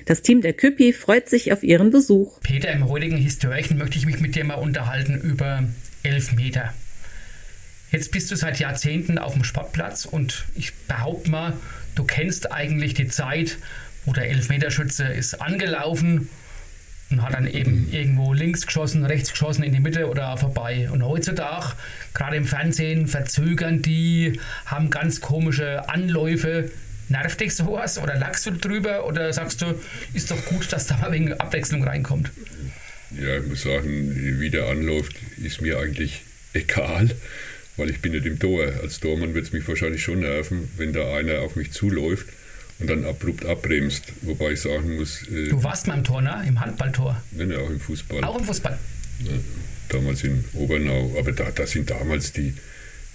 Das 0.07 0.23
Team 0.23 0.41
der 0.41 0.53
Küppi 0.53 0.93
freut 0.93 1.29
sich 1.29 1.53
auf 1.53 1.63
Ihren 1.63 1.91
Besuch. 1.91 2.41
Peter, 2.41 2.73
im 2.73 2.89
heutigen 2.89 3.17
Historien 3.17 3.77
möchte 3.77 3.99
ich 3.99 4.07
mich 4.07 4.21
mit 4.21 4.35
dir 4.35 4.45
mal 4.45 4.55
unterhalten 4.55 5.21
über 5.21 5.65
Elfmeter. 6.05 6.73
Jetzt 7.91 8.13
bist 8.13 8.31
du 8.31 8.37
seit 8.37 8.59
Jahrzehnten 8.59 9.19
auf 9.19 9.35
dem 9.35 9.45
Sportplatz 9.45 10.05
und 10.05 10.45
ich 10.55 10.75
behaupte 10.89 11.31
mal, 11.31 11.53
du 11.95 12.05
kennst 12.05 12.53
eigentlich 12.53 12.95
die 12.95 13.09
Zeit, 13.09 13.59
wo 14.05 14.13
der 14.13 14.29
Elfmeterschütze 14.31 15.05
ist 15.05 15.41
angelaufen 15.41 16.29
und 17.11 17.23
hat 17.23 17.35
dann 17.35 17.47
eben 17.47 17.89
irgendwo 17.93 18.33
links 18.33 18.67
geschossen, 18.67 19.05
rechts 19.05 19.31
geschossen, 19.31 19.63
in 19.63 19.73
die 19.73 19.81
Mitte 19.81 20.09
oder 20.09 20.37
vorbei. 20.37 20.89
Und 20.91 21.03
heutzutage, 21.05 21.75
gerade 22.13 22.37
im 22.37 22.47
Fernsehen, 22.47 23.07
verzögern 23.07 23.83
die, 23.83 24.41
haben 24.67 24.91
ganz 24.91 25.21
komische 25.21 25.89
Anläufe. 25.89 26.71
Nervt 27.09 27.41
dich 27.41 27.55
sowas 27.55 27.99
oder 27.99 28.17
lachst 28.17 28.47
du 28.47 28.51
drüber 28.51 29.07
oder 29.07 29.33
sagst 29.33 29.63
du, 29.63 29.79
ist 30.15 30.31
doch 30.31 30.45
gut, 30.47 30.73
dass 30.73 30.87
da 30.87 30.97
mal 30.97 31.13
wegen 31.13 31.33
Abwechslung 31.35 31.85
reinkommt? 31.85 32.31
Ja, 33.21 33.39
ich 33.39 33.47
muss 33.47 33.63
sagen, 33.63 34.41
wie 34.41 34.51
der 34.51 34.67
anläuft, 34.67 35.17
ist 35.43 35.61
mir 35.61 35.79
eigentlich 35.79 36.23
egal, 36.53 37.11
weil 37.77 37.91
ich 37.91 38.01
bin 38.01 38.13
nicht 38.13 38.27
im 38.27 38.39
Tor. 38.39 38.65
Als 38.83 39.01
Tormann 39.01 39.35
wird 39.35 39.47
es 39.47 39.53
mich 39.53 39.67
wahrscheinlich 39.69 40.03
schon 40.03 40.21
nerven, 40.21 40.69
wenn 40.77 40.93
da 40.93 41.15
einer 41.15 41.41
auf 41.41 41.57
mich 41.57 41.73
zuläuft 41.73 42.27
und 42.79 42.91
dann 42.91 43.05
abrupt 43.05 43.45
abbremst. 43.45 44.05
Wobei 44.23 44.53
ich 44.53 44.61
sagen 44.61 44.97
muss. 44.97 45.23
Äh, 45.29 45.49
du 45.49 45.63
warst 45.63 45.87
mal 45.87 45.99
im 45.99 46.05
Tor, 46.05 46.23
ne? 46.23 46.45
Im 46.47 46.61
Handballtor? 46.61 47.23
Nein, 47.33 47.51
ja, 47.51 47.59
auch 47.59 47.71
im 47.71 47.81
Fußball. 47.81 48.25
Auch 48.25 48.39
im 48.39 48.45
Fußball. 48.45 48.79
Ja, 49.21 49.33
damals 49.89 50.25
in 50.25 50.45
Obernau. 50.55 51.17
Aber 51.19 51.33
da, 51.33 51.51
da 51.51 51.67
sind 51.67 51.91
damals 51.91 52.33
die, 52.33 52.55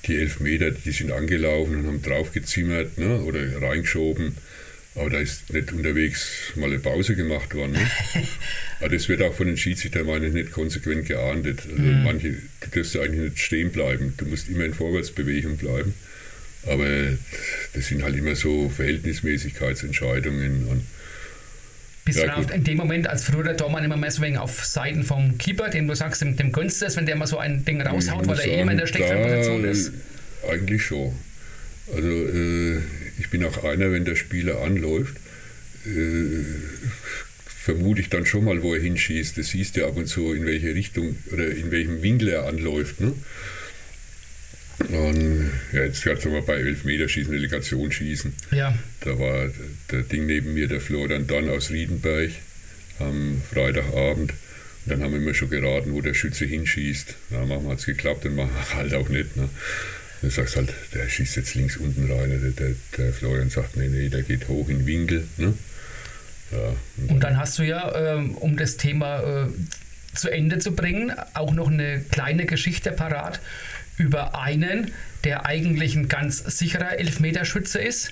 die 0.05 0.15
Elfmeter, 0.15 0.71
die 0.71 0.91
sind 0.91 1.11
angelaufen 1.11 1.77
und 1.77 1.87
haben 1.87 2.01
draufgezimmert 2.01 2.97
ne? 2.97 3.21
oder 3.21 3.61
reingeschoben. 3.61 4.37
Aber 4.99 5.09
da 5.09 5.19
ist 5.19 5.53
nicht 5.53 5.71
unterwegs 5.71 6.51
mal 6.55 6.65
eine 6.65 6.79
Pause 6.79 7.15
gemacht 7.15 7.55
worden. 7.55 7.71
Ne? 7.71 7.79
Aber 8.79 8.89
das 8.89 9.07
wird 9.07 9.21
auch 9.21 9.33
von 9.33 9.47
den 9.47 9.55
Schiedsrichtern 9.57 10.05
meine 10.05 10.27
ich, 10.27 10.33
nicht 10.33 10.51
konsequent 10.51 11.07
geahndet. 11.07 11.61
Also 11.69 11.81
mhm. 11.81 12.03
Manche, 12.03 12.31
du 12.31 12.69
darfst 12.73 12.97
eigentlich 12.97 13.31
nicht 13.31 13.39
stehen 13.39 13.71
bleiben. 13.71 14.13
Du 14.17 14.25
musst 14.25 14.49
immer 14.49 14.65
in 14.65 14.73
Vorwärtsbewegung 14.73 15.55
bleiben. 15.57 15.93
Aber 16.67 16.85
das 17.73 17.87
sind 17.87 18.03
halt 18.03 18.17
immer 18.17 18.35
so 18.35 18.67
Verhältnismäßigkeitsentscheidungen. 18.69 20.67
Und 20.67 20.85
bist 22.03 22.19
ja, 22.19 22.41
du 22.41 22.53
in 22.53 22.63
dem 22.65 22.77
Moment 22.77 23.07
als 23.07 23.23
früherer 23.23 23.55
Tormann 23.55 23.85
immer 23.85 23.95
mehr 23.95 24.11
so 24.11 24.21
wegen 24.21 24.37
auf 24.37 24.65
Seiten 24.65 25.03
vom 25.03 25.37
Keeper, 25.37 25.69
dem 25.69 25.87
du 25.87 25.95
sagst, 25.95 26.21
dem, 26.21 26.35
dem 26.35 26.51
gönnst 26.51 26.81
du 26.81 26.85
es, 26.85 26.97
wenn 26.97 27.05
der 27.05 27.15
mal 27.15 27.27
so 27.27 27.37
ein 27.37 27.63
Ding 27.63 27.81
raushaut, 27.81 28.27
weil 28.27 28.39
er 28.39 28.47
eh 28.47 28.61
immer 28.61 28.73
in 28.73 28.79
der 28.79 28.87
schlechteren 28.87 29.23
Position 29.23 29.63
ist? 29.63 29.93
Eigentlich 30.49 30.83
schon. 30.83 31.13
Also 31.95 32.07
äh, 32.07 32.77
ich 33.19 33.29
bin 33.29 33.43
auch 33.43 33.63
einer, 33.63 33.91
wenn 33.91 34.05
der 34.05 34.15
Spieler 34.15 34.61
anläuft, 34.61 35.15
äh, 35.85 36.43
vermute 37.45 38.01
ich 38.01 38.09
dann 38.09 38.25
schon 38.25 38.45
mal, 38.45 38.61
wo 38.63 38.73
er 38.73 38.81
hinschießt. 38.81 39.37
Das 39.37 39.49
siehst 39.49 39.77
du 39.77 39.85
ab 39.85 39.97
und 39.97 40.07
zu, 40.07 40.33
in 40.33 40.45
welche 40.45 40.73
Richtung 40.73 41.15
oder 41.31 41.49
in 41.49 41.71
welchem 41.71 42.01
Winkel 42.01 42.29
er 42.29 42.45
anläuft. 42.47 43.01
Ne? 43.01 43.13
Und 44.79 45.51
ja, 45.73 45.83
jetzt 45.83 46.03
gerade 46.03 46.23
wir 46.31 46.41
bei 46.41 46.55
Elfmeterschießen, 46.55 47.33
Relegationsschießen. 47.33 48.33
Ja. 48.51 48.77
Da 49.01 49.19
war 49.19 49.49
der 49.91 50.03
Ding 50.03 50.25
neben 50.25 50.53
mir, 50.53 50.67
der 50.67 50.79
Florian 50.79 51.27
Dann 51.27 51.49
aus 51.49 51.69
Riedenberg 51.69 52.31
am 52.99 53.41
Freitagabend. 53.51 54.31
Und 54.31 54.37
dann 54.85 55.03
haben 55.03 55.11
wir 55.11 55.19
immer 55.19 55.33
schon 55.33 55.49
geraten, 55.49 55.93
wo 55.93 56.01
der 56.01 56.13
Schütze 56.13 56.45
hinschießt. 56.45 57.15
Na, 57.31 57.45
manchmal 57.45 57.73
hat 57.73 57.79
es 57.79 57.85
geklappt 57.85 58.25
und 58.25 58.35
manchmal 58.35 58.69
halt 58.75 58.93
auch 58.93 59.09
nicht. 59.09 59.35
Ne? 59.35 59.49
Du 60.21 60.29
sagst 60.29 60.55
halt, 60.55 60.73
der 60.93 61.07
schießt 61.07 61.37
jetzt 61.37 61.55
links 61.55 61.77
unten 61.77 62.11
rein. 62.11 62.29
Der, 62.29 62.51
der, 62.51 62.75
der 62.97 63.13
Florian 63.13 63.49
sagt, 63.49 63.77
nee, 63.77 63.87
nee, 63.87 64.09
der 64.09 64.23
geht 64.23 64.47
hoch 64.47 64.67
in 64.67 64.85
Winkel. 64.85 65.27
Ne? 65.37 65.53
Ja, 66.51 66.75
und, 66.97 67.11
und, 67.11 67.19
dann 67.23 67.37
hast 67.37 67.57
du 67.59 67.63
ja, 67.63 67.95
ähm, 67.95 68.35
um 68.35 68.57
das 68.57 68.77
Thema 68.77 69.45
äh, 69.45 69.47
zu 70.15 70.29
Ende 70.29 70.59
zu 70.59 70.75
bringen, 70.75 71.13
auch 71.33 71.53
noch 71.53 71.69
eine 71.69 72.01
kleine 72.11 72.45
Geschichte 72.45 72.91
parat 72.91 73.39
über 73.97 74.39
einen, 74.39 74.91
der 75.23 75.45
eigentlich 75.45 75.95
ein 75.95 76.07
ganz 76.07 76.37
sicherer 76.37 76.97
Elfmeterschütze 76.97 77.79
ist, 77.79 78.11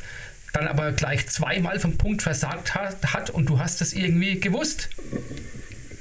dann 0.54 0.68
aber 0.68 0.92
gleich 0.92 1.28
zweimal 1.28 1.80
vom 1.80 1.98
Punkt 1.98 2.22
versagt 2.22 2.76
hat, 2.76 3.14
hat 3.14 3.30
und 3.30 3.48
du 3.48 3.60
hast 3.60 3.82
es 3.82 3.94
irgendwie 3.94 4.40
gewusst. 4.40 4.90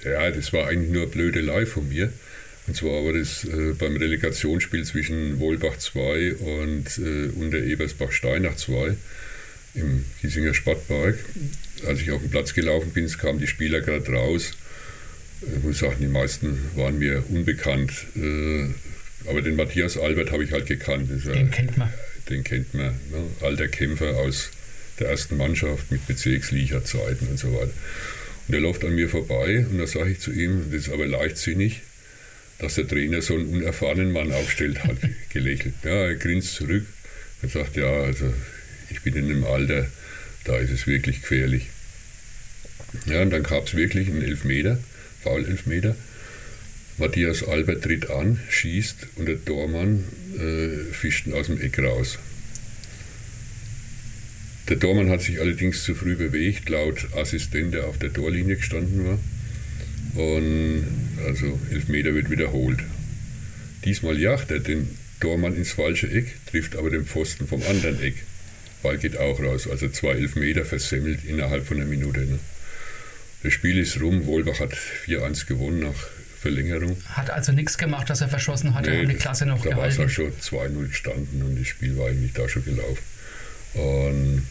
Ja, 0.05 0.31
das 0.31 0.53
war 0.53 0.69
eigentlich 0.69 0.93
nur 0.93 1.11
blöde 1.11 1.41
Blödelei 1.41 1.67
von 1.67 1.89
mir. 1.89 2.13
Und 2.67 2.77
zwar 2.77 3.05
war 3.05 3.13
das 3.13 3.45
äh, 3.45 3.75
beim 3.79 3.97
Relegationsspiel 3.97 4.85
zwischen 4.85 5.39
Wohlbach 5.39 5.79
2 5.79 6.35
und 6.35 6.99
äh, 6.99 7.29
unter 7.37 7.59
Ebersbach-Steinach 7.59 8.57
2 8.57 8.97
im 9.75 10.05
Giesinger 10.21 10.55
Sportpark. 10.55 11.19
Als 11.87 12.01
ich 12.01 12.11
auf 12.11 12.21
den 12.21 12.31
Platz 12.31 12.55
gelaufen 12.55 12.91
bin, 12.93 13.09
kamen 13.09 13.39
die 13.39 13.47
Spieler 13.47 13.81
gerade 13.81 14.11
raus. 14.11 14.53
Ich 15.43 15.63
muss 15.63 15.79
sagen, 15.79 15.97
die 16.01 16.07
meisten 16.07 16.59
waren 16.75 16.99
mir 16.99 17.23
unbekannt. 17.29 17.93
Äh, 18.17 18.69
aber 19.29 19.43
den 19.43 19.57
Matthias 19.57 19.97
Albert 19.97 20.33
habe 20.33 20.45
ich 20.45 20.53
halt 20.53 20.67
gekannt. 20.67 21.09
Den 21.11 21.51
kennt 21.51 21.77
man. 21.77 21.93
Den 22.29 22.43
kennt 22.43 22.75
man. 22.75 22.87
Ne? 23.11 23.25
Alter 23.43 23.69
Kämpfer 23.69 24.17
aus 24.17 24.51
der 24.99 25.09
ersten 25.09 25.37
Mannschaft 25.37 25.91
mit 25.91 26.07
Bezirksliga-Zeiten 26.07 27.29
und 27.29 27.39
so 27.39 27.53
weiter. 27.53 27.73
Und 28.49 28.55
er 28.55 28.61
läuft 28.61 28.85
an 28.85 28.95
mir 28.95 29.09
vorbei 29.09 29.67
und 29.71 29.79
da 29.79 29.87
sage 29.87 30.11
ich 30.11 30.21
zu 30.21 30.33
ihm, 30.33 30.71
das 30.71 30.83
ist 30.83 30.93
aber 30.93 31.07
leichtsinnig, 31.07 31.83
dass 32.59 32.75
der 32.75 32.89
Trainer 32.89 33.21
so 33.23 33.35
einen 33.35 33.49
unerfahrenen 33.49 34.13
Mann 34.13 34.33
aufstellt, 34.33 34.85
hat 34.85 34.97
gelächelt. 35.31 35.75
Ja, 35.85 36.07
er 36.07 36.15
grinst 36.15 36.55
zurück 36.55 36.87
und 37.43 37.53
sagt, 37.53 37.77
ja, 37.77 37.91
also 37.91 38.33
ich 38.91 39.03
bin 39.03 39.15
in 39.17 39.25
einem 39.25 39.45
Alter, 39.45 39.89
da 40.45 40.57
ist 40.59 40.71
es 40.71 40.87
wirklich 40.87 41.21
gefährlich. 41.21 41.67
Ja, 43.07 43.23
und 43.23 43.31
dann 43.31 43.43
gab 43.43 43.67
es 43.67 43.75
wirklich 43.75 44.09
einen 44.09 44.23
Elfmeter, 44.23 44.79
Foul-Elfmeter. 45.23 45.97
Matthias 46.99 47.43
Albert 47.43 47.83
tritt 47.83 48.09
an, 48.09 48.41
schießt 48.49 49.09
und 49.17 49.27
der 49.27 49.45
Tormann 49.45 50.05
äh, 50.39 50.93
fischt 50.95 51.27
ihn 51.27 51.35
aus 51.35 51.47
dem 51.47 51.61
Eck 51.61 51.79
raus. 51.79 52.19
Der 54.69 54.79
Tormann 54.79 55.11
hat 55.11 55.21
sich 55.21 55.41
allerdings 55.41 55.85
zu 55.85 55.95
früh 55.95 56.17
bewegt, 56.17 56.69
laut 56.71 57.07
Assistent, 57.15 57.75
der 57.75 57.87
auf 57.87 57.99
der 57.99 58.13
Torlinie 58.13 58.57
gestanden 58.57 59.05
war. 59.07 59.19
Und 60.15 60.87
also 61.25 61.59
Elfmeter 61.71 62.15
wird 62.15 62.31
wiederholt. 62.31 62.81
Diesmal 63.85 64.19
jagt 64.19 64.51
er 64.51 64.61
den 64.61 64.89
Tormann 65.21 65.57
ins 65.57 65.73
falsche 65.73 66.11
Eck, 66.11 66.35
trifft 66.47 66.77
aber 66.77 66.91
den 66.91 67.07
Pfosten 67.07 67.47
vom 67.47 67.63
anderen 67.63 68.01
Eck. 68.03 68.17
Ball 68.83 68.99
geht 68.99 69.17
auch 69.17 69.41
raus. 69.41 69.69
Also 69.69 69.89
zwei 69.89 70.13
Elfmeter 70.13 70.65
versemmelt 70.65 71.25
innerhalb 71.25 71.67
von 71.67 71.79
einer 71.79 71.87
Minute. 71.87 72.21
Ne? 72.21 72.39
Das 73.43 73.53
Spiel 73.53 73.79
ist 73.79 74.01
rum. 74.01 74.27
Wolbach 74.27 74.61
hat 74.61 74.75
4-1 74.75 75.47
gewonnen 75.47 75.81
nach 75.81 76.09
Verlängerung. 76.41 76.97
Hat 77.09 77.31
also 77.31 77.53
nichts 77.53 77.79
gemacht, 77.79 78.09
dass 78.11 78.21
er 78.21 78.29
verschossen 78.29 78.75
hat. 78.75 78.87
Nee, 78.87 78.93
er 78.93 79.03
hat 79.03 79.11
die 79.11 79.15
Klasse 79.15 79.47
noch 79.47 79.63
da 79.63 79.71
gehalten. 79.71 79.97
Da 79.97 79.99
war 79.99 80.07
es 80.07 80.13
schon 80.13 80.33
2-0 80.33 80.89
gestanden 80.89 81.43
und 81.43 81.59
das 81.59 81.67
Spiel 81.67 81.97
war 81.97 82.09
eigentlich 82.09 82.33
da 82.33 82.49
schon 82.49 82.65
gelaufen. 82.65 83.03
Und 83.75 84.47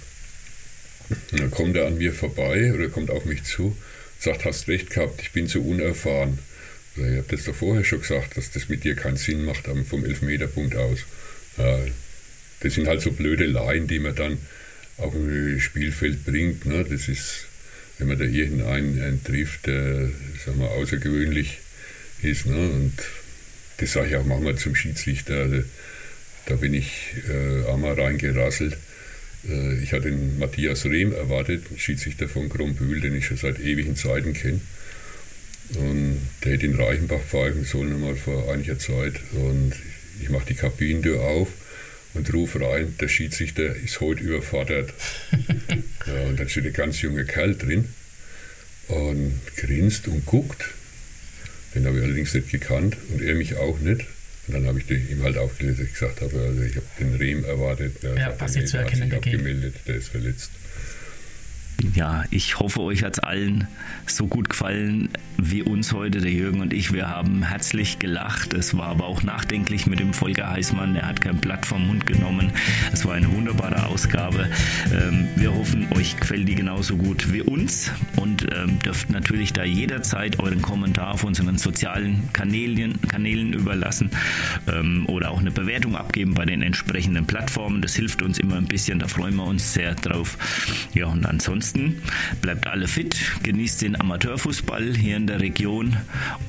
dann 1.31 1.51
kommt 1.51 1.77
er 1.77 1.87
an 1.87 1.97
mir 1.97 2.13
vorbei 2.13 2.73
oder 2.73 2.89
kommt 2.89 3.11
auf 3.11 3.25
mich 3.25 3.43
zu, 3.43 3.77
sagt, 4.19 4.45
hast 4.45 4.67
recht 4.67 4.89
gehabt, 4.89 5.21
ich 5.21 5.31
bin 5.31 5.47
zu 5.47 5.63
unerfahren. 5.63 6.39
Ich 6.97 7.17
habe 7.17 7.25
das 7.29 7.43
doch 7.43 7.55
vorher 7.55 7.83
schon 7.83 8.01
gesagt, 8.01 8.37
dass 8.37 8.51
das 8.51 8.69
mit 8.69 8.83
dir 8.83 8.95
keinen 8.95 9.17
Sinn 9.17 9.43
macht 9.43 9.67
vom 9.87 10.05
Elfmeterpunkt 10.05 10.75
aus. 10.75 10.99
Das 12.61 12.73
sind 12.73 12.87
halt 12.87 13.01
so 13.01 13.11
blöde 13.11 13.45
Laien, 13.45 13.87
die 13.87 13.99
man 13.99 14.15
dann 14.15 14.37
auf 14.97 15.13
dem 15.13 15.59
Spielfeld 15.59 16.25
bringt. 16.25 16.65
Ne? 16.65 16.85
Das 16.89 17.07
ist, 17.07 17.45
wenn 17.97 18.07
man 18.07 18.17
da 18.17 18.25
irgendeinen 18.25 19.23
trifft, 19.23 19.67
der 19.67 20.09
sagen 20.45 20.59
wir, 20.59 20.71
außergewöhnlich 20.71 21.59
ist. 22.21 22.45
Ne? 22.45 22.55
Und 22.55 22.93
das 23.77 23.93
sage 23.93 24.09
ich 24.09 24.15
auch 24.15 24.25
manchmal 24.25 24.55
zum 24.55 24.75
Schiedsrichter. 24.75 25.47
Da, 25.47 25.63
da 26.47 26.55
bin 26.55 26.73
ich 26.73 27.13
äh, 27.29 27.69
einmal 27.71 27.99
reingerasselt. 27.99 28.77
Äh, 29.47 29.79
ich 29.83 29.93
hatte 29.93 30.09
den 30.09 30.39
Matthias 30.39 30.85
Rehm 30.85 31.13
erwartet, 31.13 31.65
Schiedsrichter 31.77 32.29
von 32.29 32.49
Grombühl, 32.49 33.01
den 33.01 33.15
ich 33.15 33.25
schon 33.25 33.37
seit 33.37 33.59
ewigen 33.59 33.95
Zeiten 33.95 34.33
kenne. 34.33 34.61
Und 35.73 36.21
der 36.43 36.53
hätte 36.53 36.65
in 36.65 36.75
Reichenbach 36.75 37.21
pfeifen 37.21 37.65
sollen, 37.65 37.93
einmal 37.93 38.15
vor 38.15 38.51
einiger 38.51 38.77
Zeit. 38.77 39.19
Und 39.33 39.73
ich 40.21 40.29
mache 40.29 40.45
die 40.47 40.53
Kabinentür 40.53 41.21
auf 41.21 41.49
und 42.13 42.31
rufe 42.33 42.61
rein, 42.61 42.95
der 42.99 43.07
Schiedsrichter 43.07 43.75
ist 43.75 43.99
heute 43.99 44.23
überfordert. 44.23 44.93
ja, 46.07 46.21
und 46.27 46.39
dann 46.39 46.49
steht 46.49 46.65
ein 46.65 46.73
ganz 46.73 47.01
junger 47.01 47.23
Kerl 47.23 47.55
drin 47.55 47.85
und 48.87 49.41
grinst 49.57 50.07
und 50.07 50.25
guckt. 50.25 50.65
Den 51.73 51.85
habe 51.85 51.97
ich 51.97 52.03
allerdings 52.03 52.33
nicht 52.33 52.51
gekannt 52.51 52.95
und 53.09 53.21
er 53.21 53.35
mich 53.35 53.57
auch 53.57 53.79
nicht. 53.79 54.05
Und 54.47 54.53
dann 54.53 54.67
habe 54.67 54.79
ich 54.79 54.89
ihm 54.89 55.23
halt 55.23 55.37
aufgelesen, 55.37 55.79
dass 55.79 55.87
ich 55.87 55.93
gesagt 55.93 56.21
habe, 56.21 56.39
also 56.39 56.61
ich 56.61 56.75
habe 56.75 56.85
den 56.99 57.15
Rehm 57.15 57.43
erwartet. 57.43 58.01
Der 58.03 58.15
ja, 58.15 58.35
was 58.39 58.53
sie 58.53 58.63
zu 58.63 58.77
erkennen 58.77 59.11
hat 59.11 59.23
sich 59.23 59.33
abgemeldet, 59.33 59.75
der 59.87 59.95
ist 59.95 60.09
verletzt 60.09 60.51
ja, 61.93 62.23
ich 62.31 62.59
hoffe, 62.59 62.81
euch 62.81 63.03
hat 63.03 63.13
es 63.13 63.19
allen 63.19 63.67
so 64.07 64.27
gut 64.27 64.49
gefallen 64.49 65.09
wie 65.37 65.63
uns 65.63 65.91
heute, 65.91 66.21
der 66.21 66.31
Jürgen 66.31 66.61
und 66.61 66.73
ich. 66.73 66.93
Wir 66.93 67.09
haben 67.09 67.43
herzlich 67.43 67.99
gelacht. 67.99 68.53
Es 68.53 68.75
war 68.77 68.87
aber 68.87 69.05
auch 69.05 69.23
nachdenklich 69.23 69.85
mit 69.85 69.99
dem 69.99 70.13
Volker 70.13 70.49
Heißmann. 70.49 70.95
Er 70.95 71.07
hat 71.07 71.21
kein 71.21 71.37
Blatt 71.37 71.65
vom 71.65 71.87
Mund 71.87 72.05
genommen. 72.05 72.51
Es 72.93 73.05
war 73.05 73.15
eine 73.15 73.31
wunderbare 73.31 73.85
Ausgabe. 73.87 74.49
Ähm, 74.93 75.27
wir 75.35 75.53
hoffen, 75.53 75.87
euch 75.95 76.17
gefällt 76.17 76.47
die 76.47 76.55
genauso 76.55 76.95
gut 76.95 77.33
wie 77.33 77.41
uns 77.41 77.91
und 78.15 78.47
ähm, 78.55 78.79
dürft 78.79 79.09
natürlich 79.09 79.51
da 79.51 79.63
jederzeit 79.63 80.39
euren 80.39 80.61
Kommentar 80.61 81.13
auf 81.13 81.23
unseren 81.23 81.57
sozialen 81.57 82.29
Kanälen, 82.33 82.99
Kanälen 83.07 83.53
überlassen 83.53 84.11
ähm, 84.71 85.05
oder 85.07 85.31
auch 85.31 85.39
eine 85.39 85.51
Bewertung 85.51 85.95
abgeben 85.95 86.33
bei 86.33 86.45
den 86.45 86.61
entsprechenden 86.61 87.25
Plattformen. 87.25 87.81
Das 87.81 87.95
hilft 87.95 88.21
uns 88.21 88.39
immer 88.39 88.55
ein 88.55 88.67
bisschen. 88.67 88.99
Da 88.99 89.07
freuen 89.07 89.35
wir 89.35 89.45
uns 89.45 89.73
sehr 89.73 89.95
drauf. 89.95 90.37
Ja, 90.93 91.07
und 91.07 91.25
ansonsten 91.25 91.64
ansonsten 91.65 92.01
bleibt 92.41 92.67
alle 92.67 92.87
fit, 92.87 93.17
genießt 93.41 93.81
den 93.81 93.99
Amateurfußball 93.99 94.95
hier 94.95 95.17
in 95.17 95.25
der 95.25 95.39
Region 95.39 95.97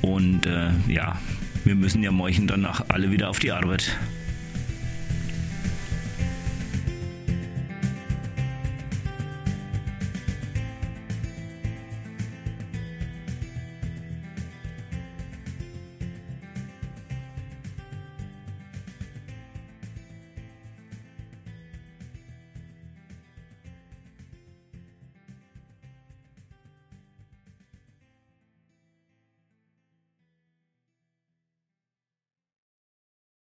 und 0.03 0.45
äh, 0.45 0.71
ja, 0.89 1.19
wir 1.65 1.75
müssen 1.75 2.03
ja 2.03 2.11
morgen 2.11 2.47
danach 2.47 2.85
alle 2.89 3.11
wieder 3.11 3.31
auf 3.31 3.39
die 3.39 3.53
Arbeit. 3.53 3.97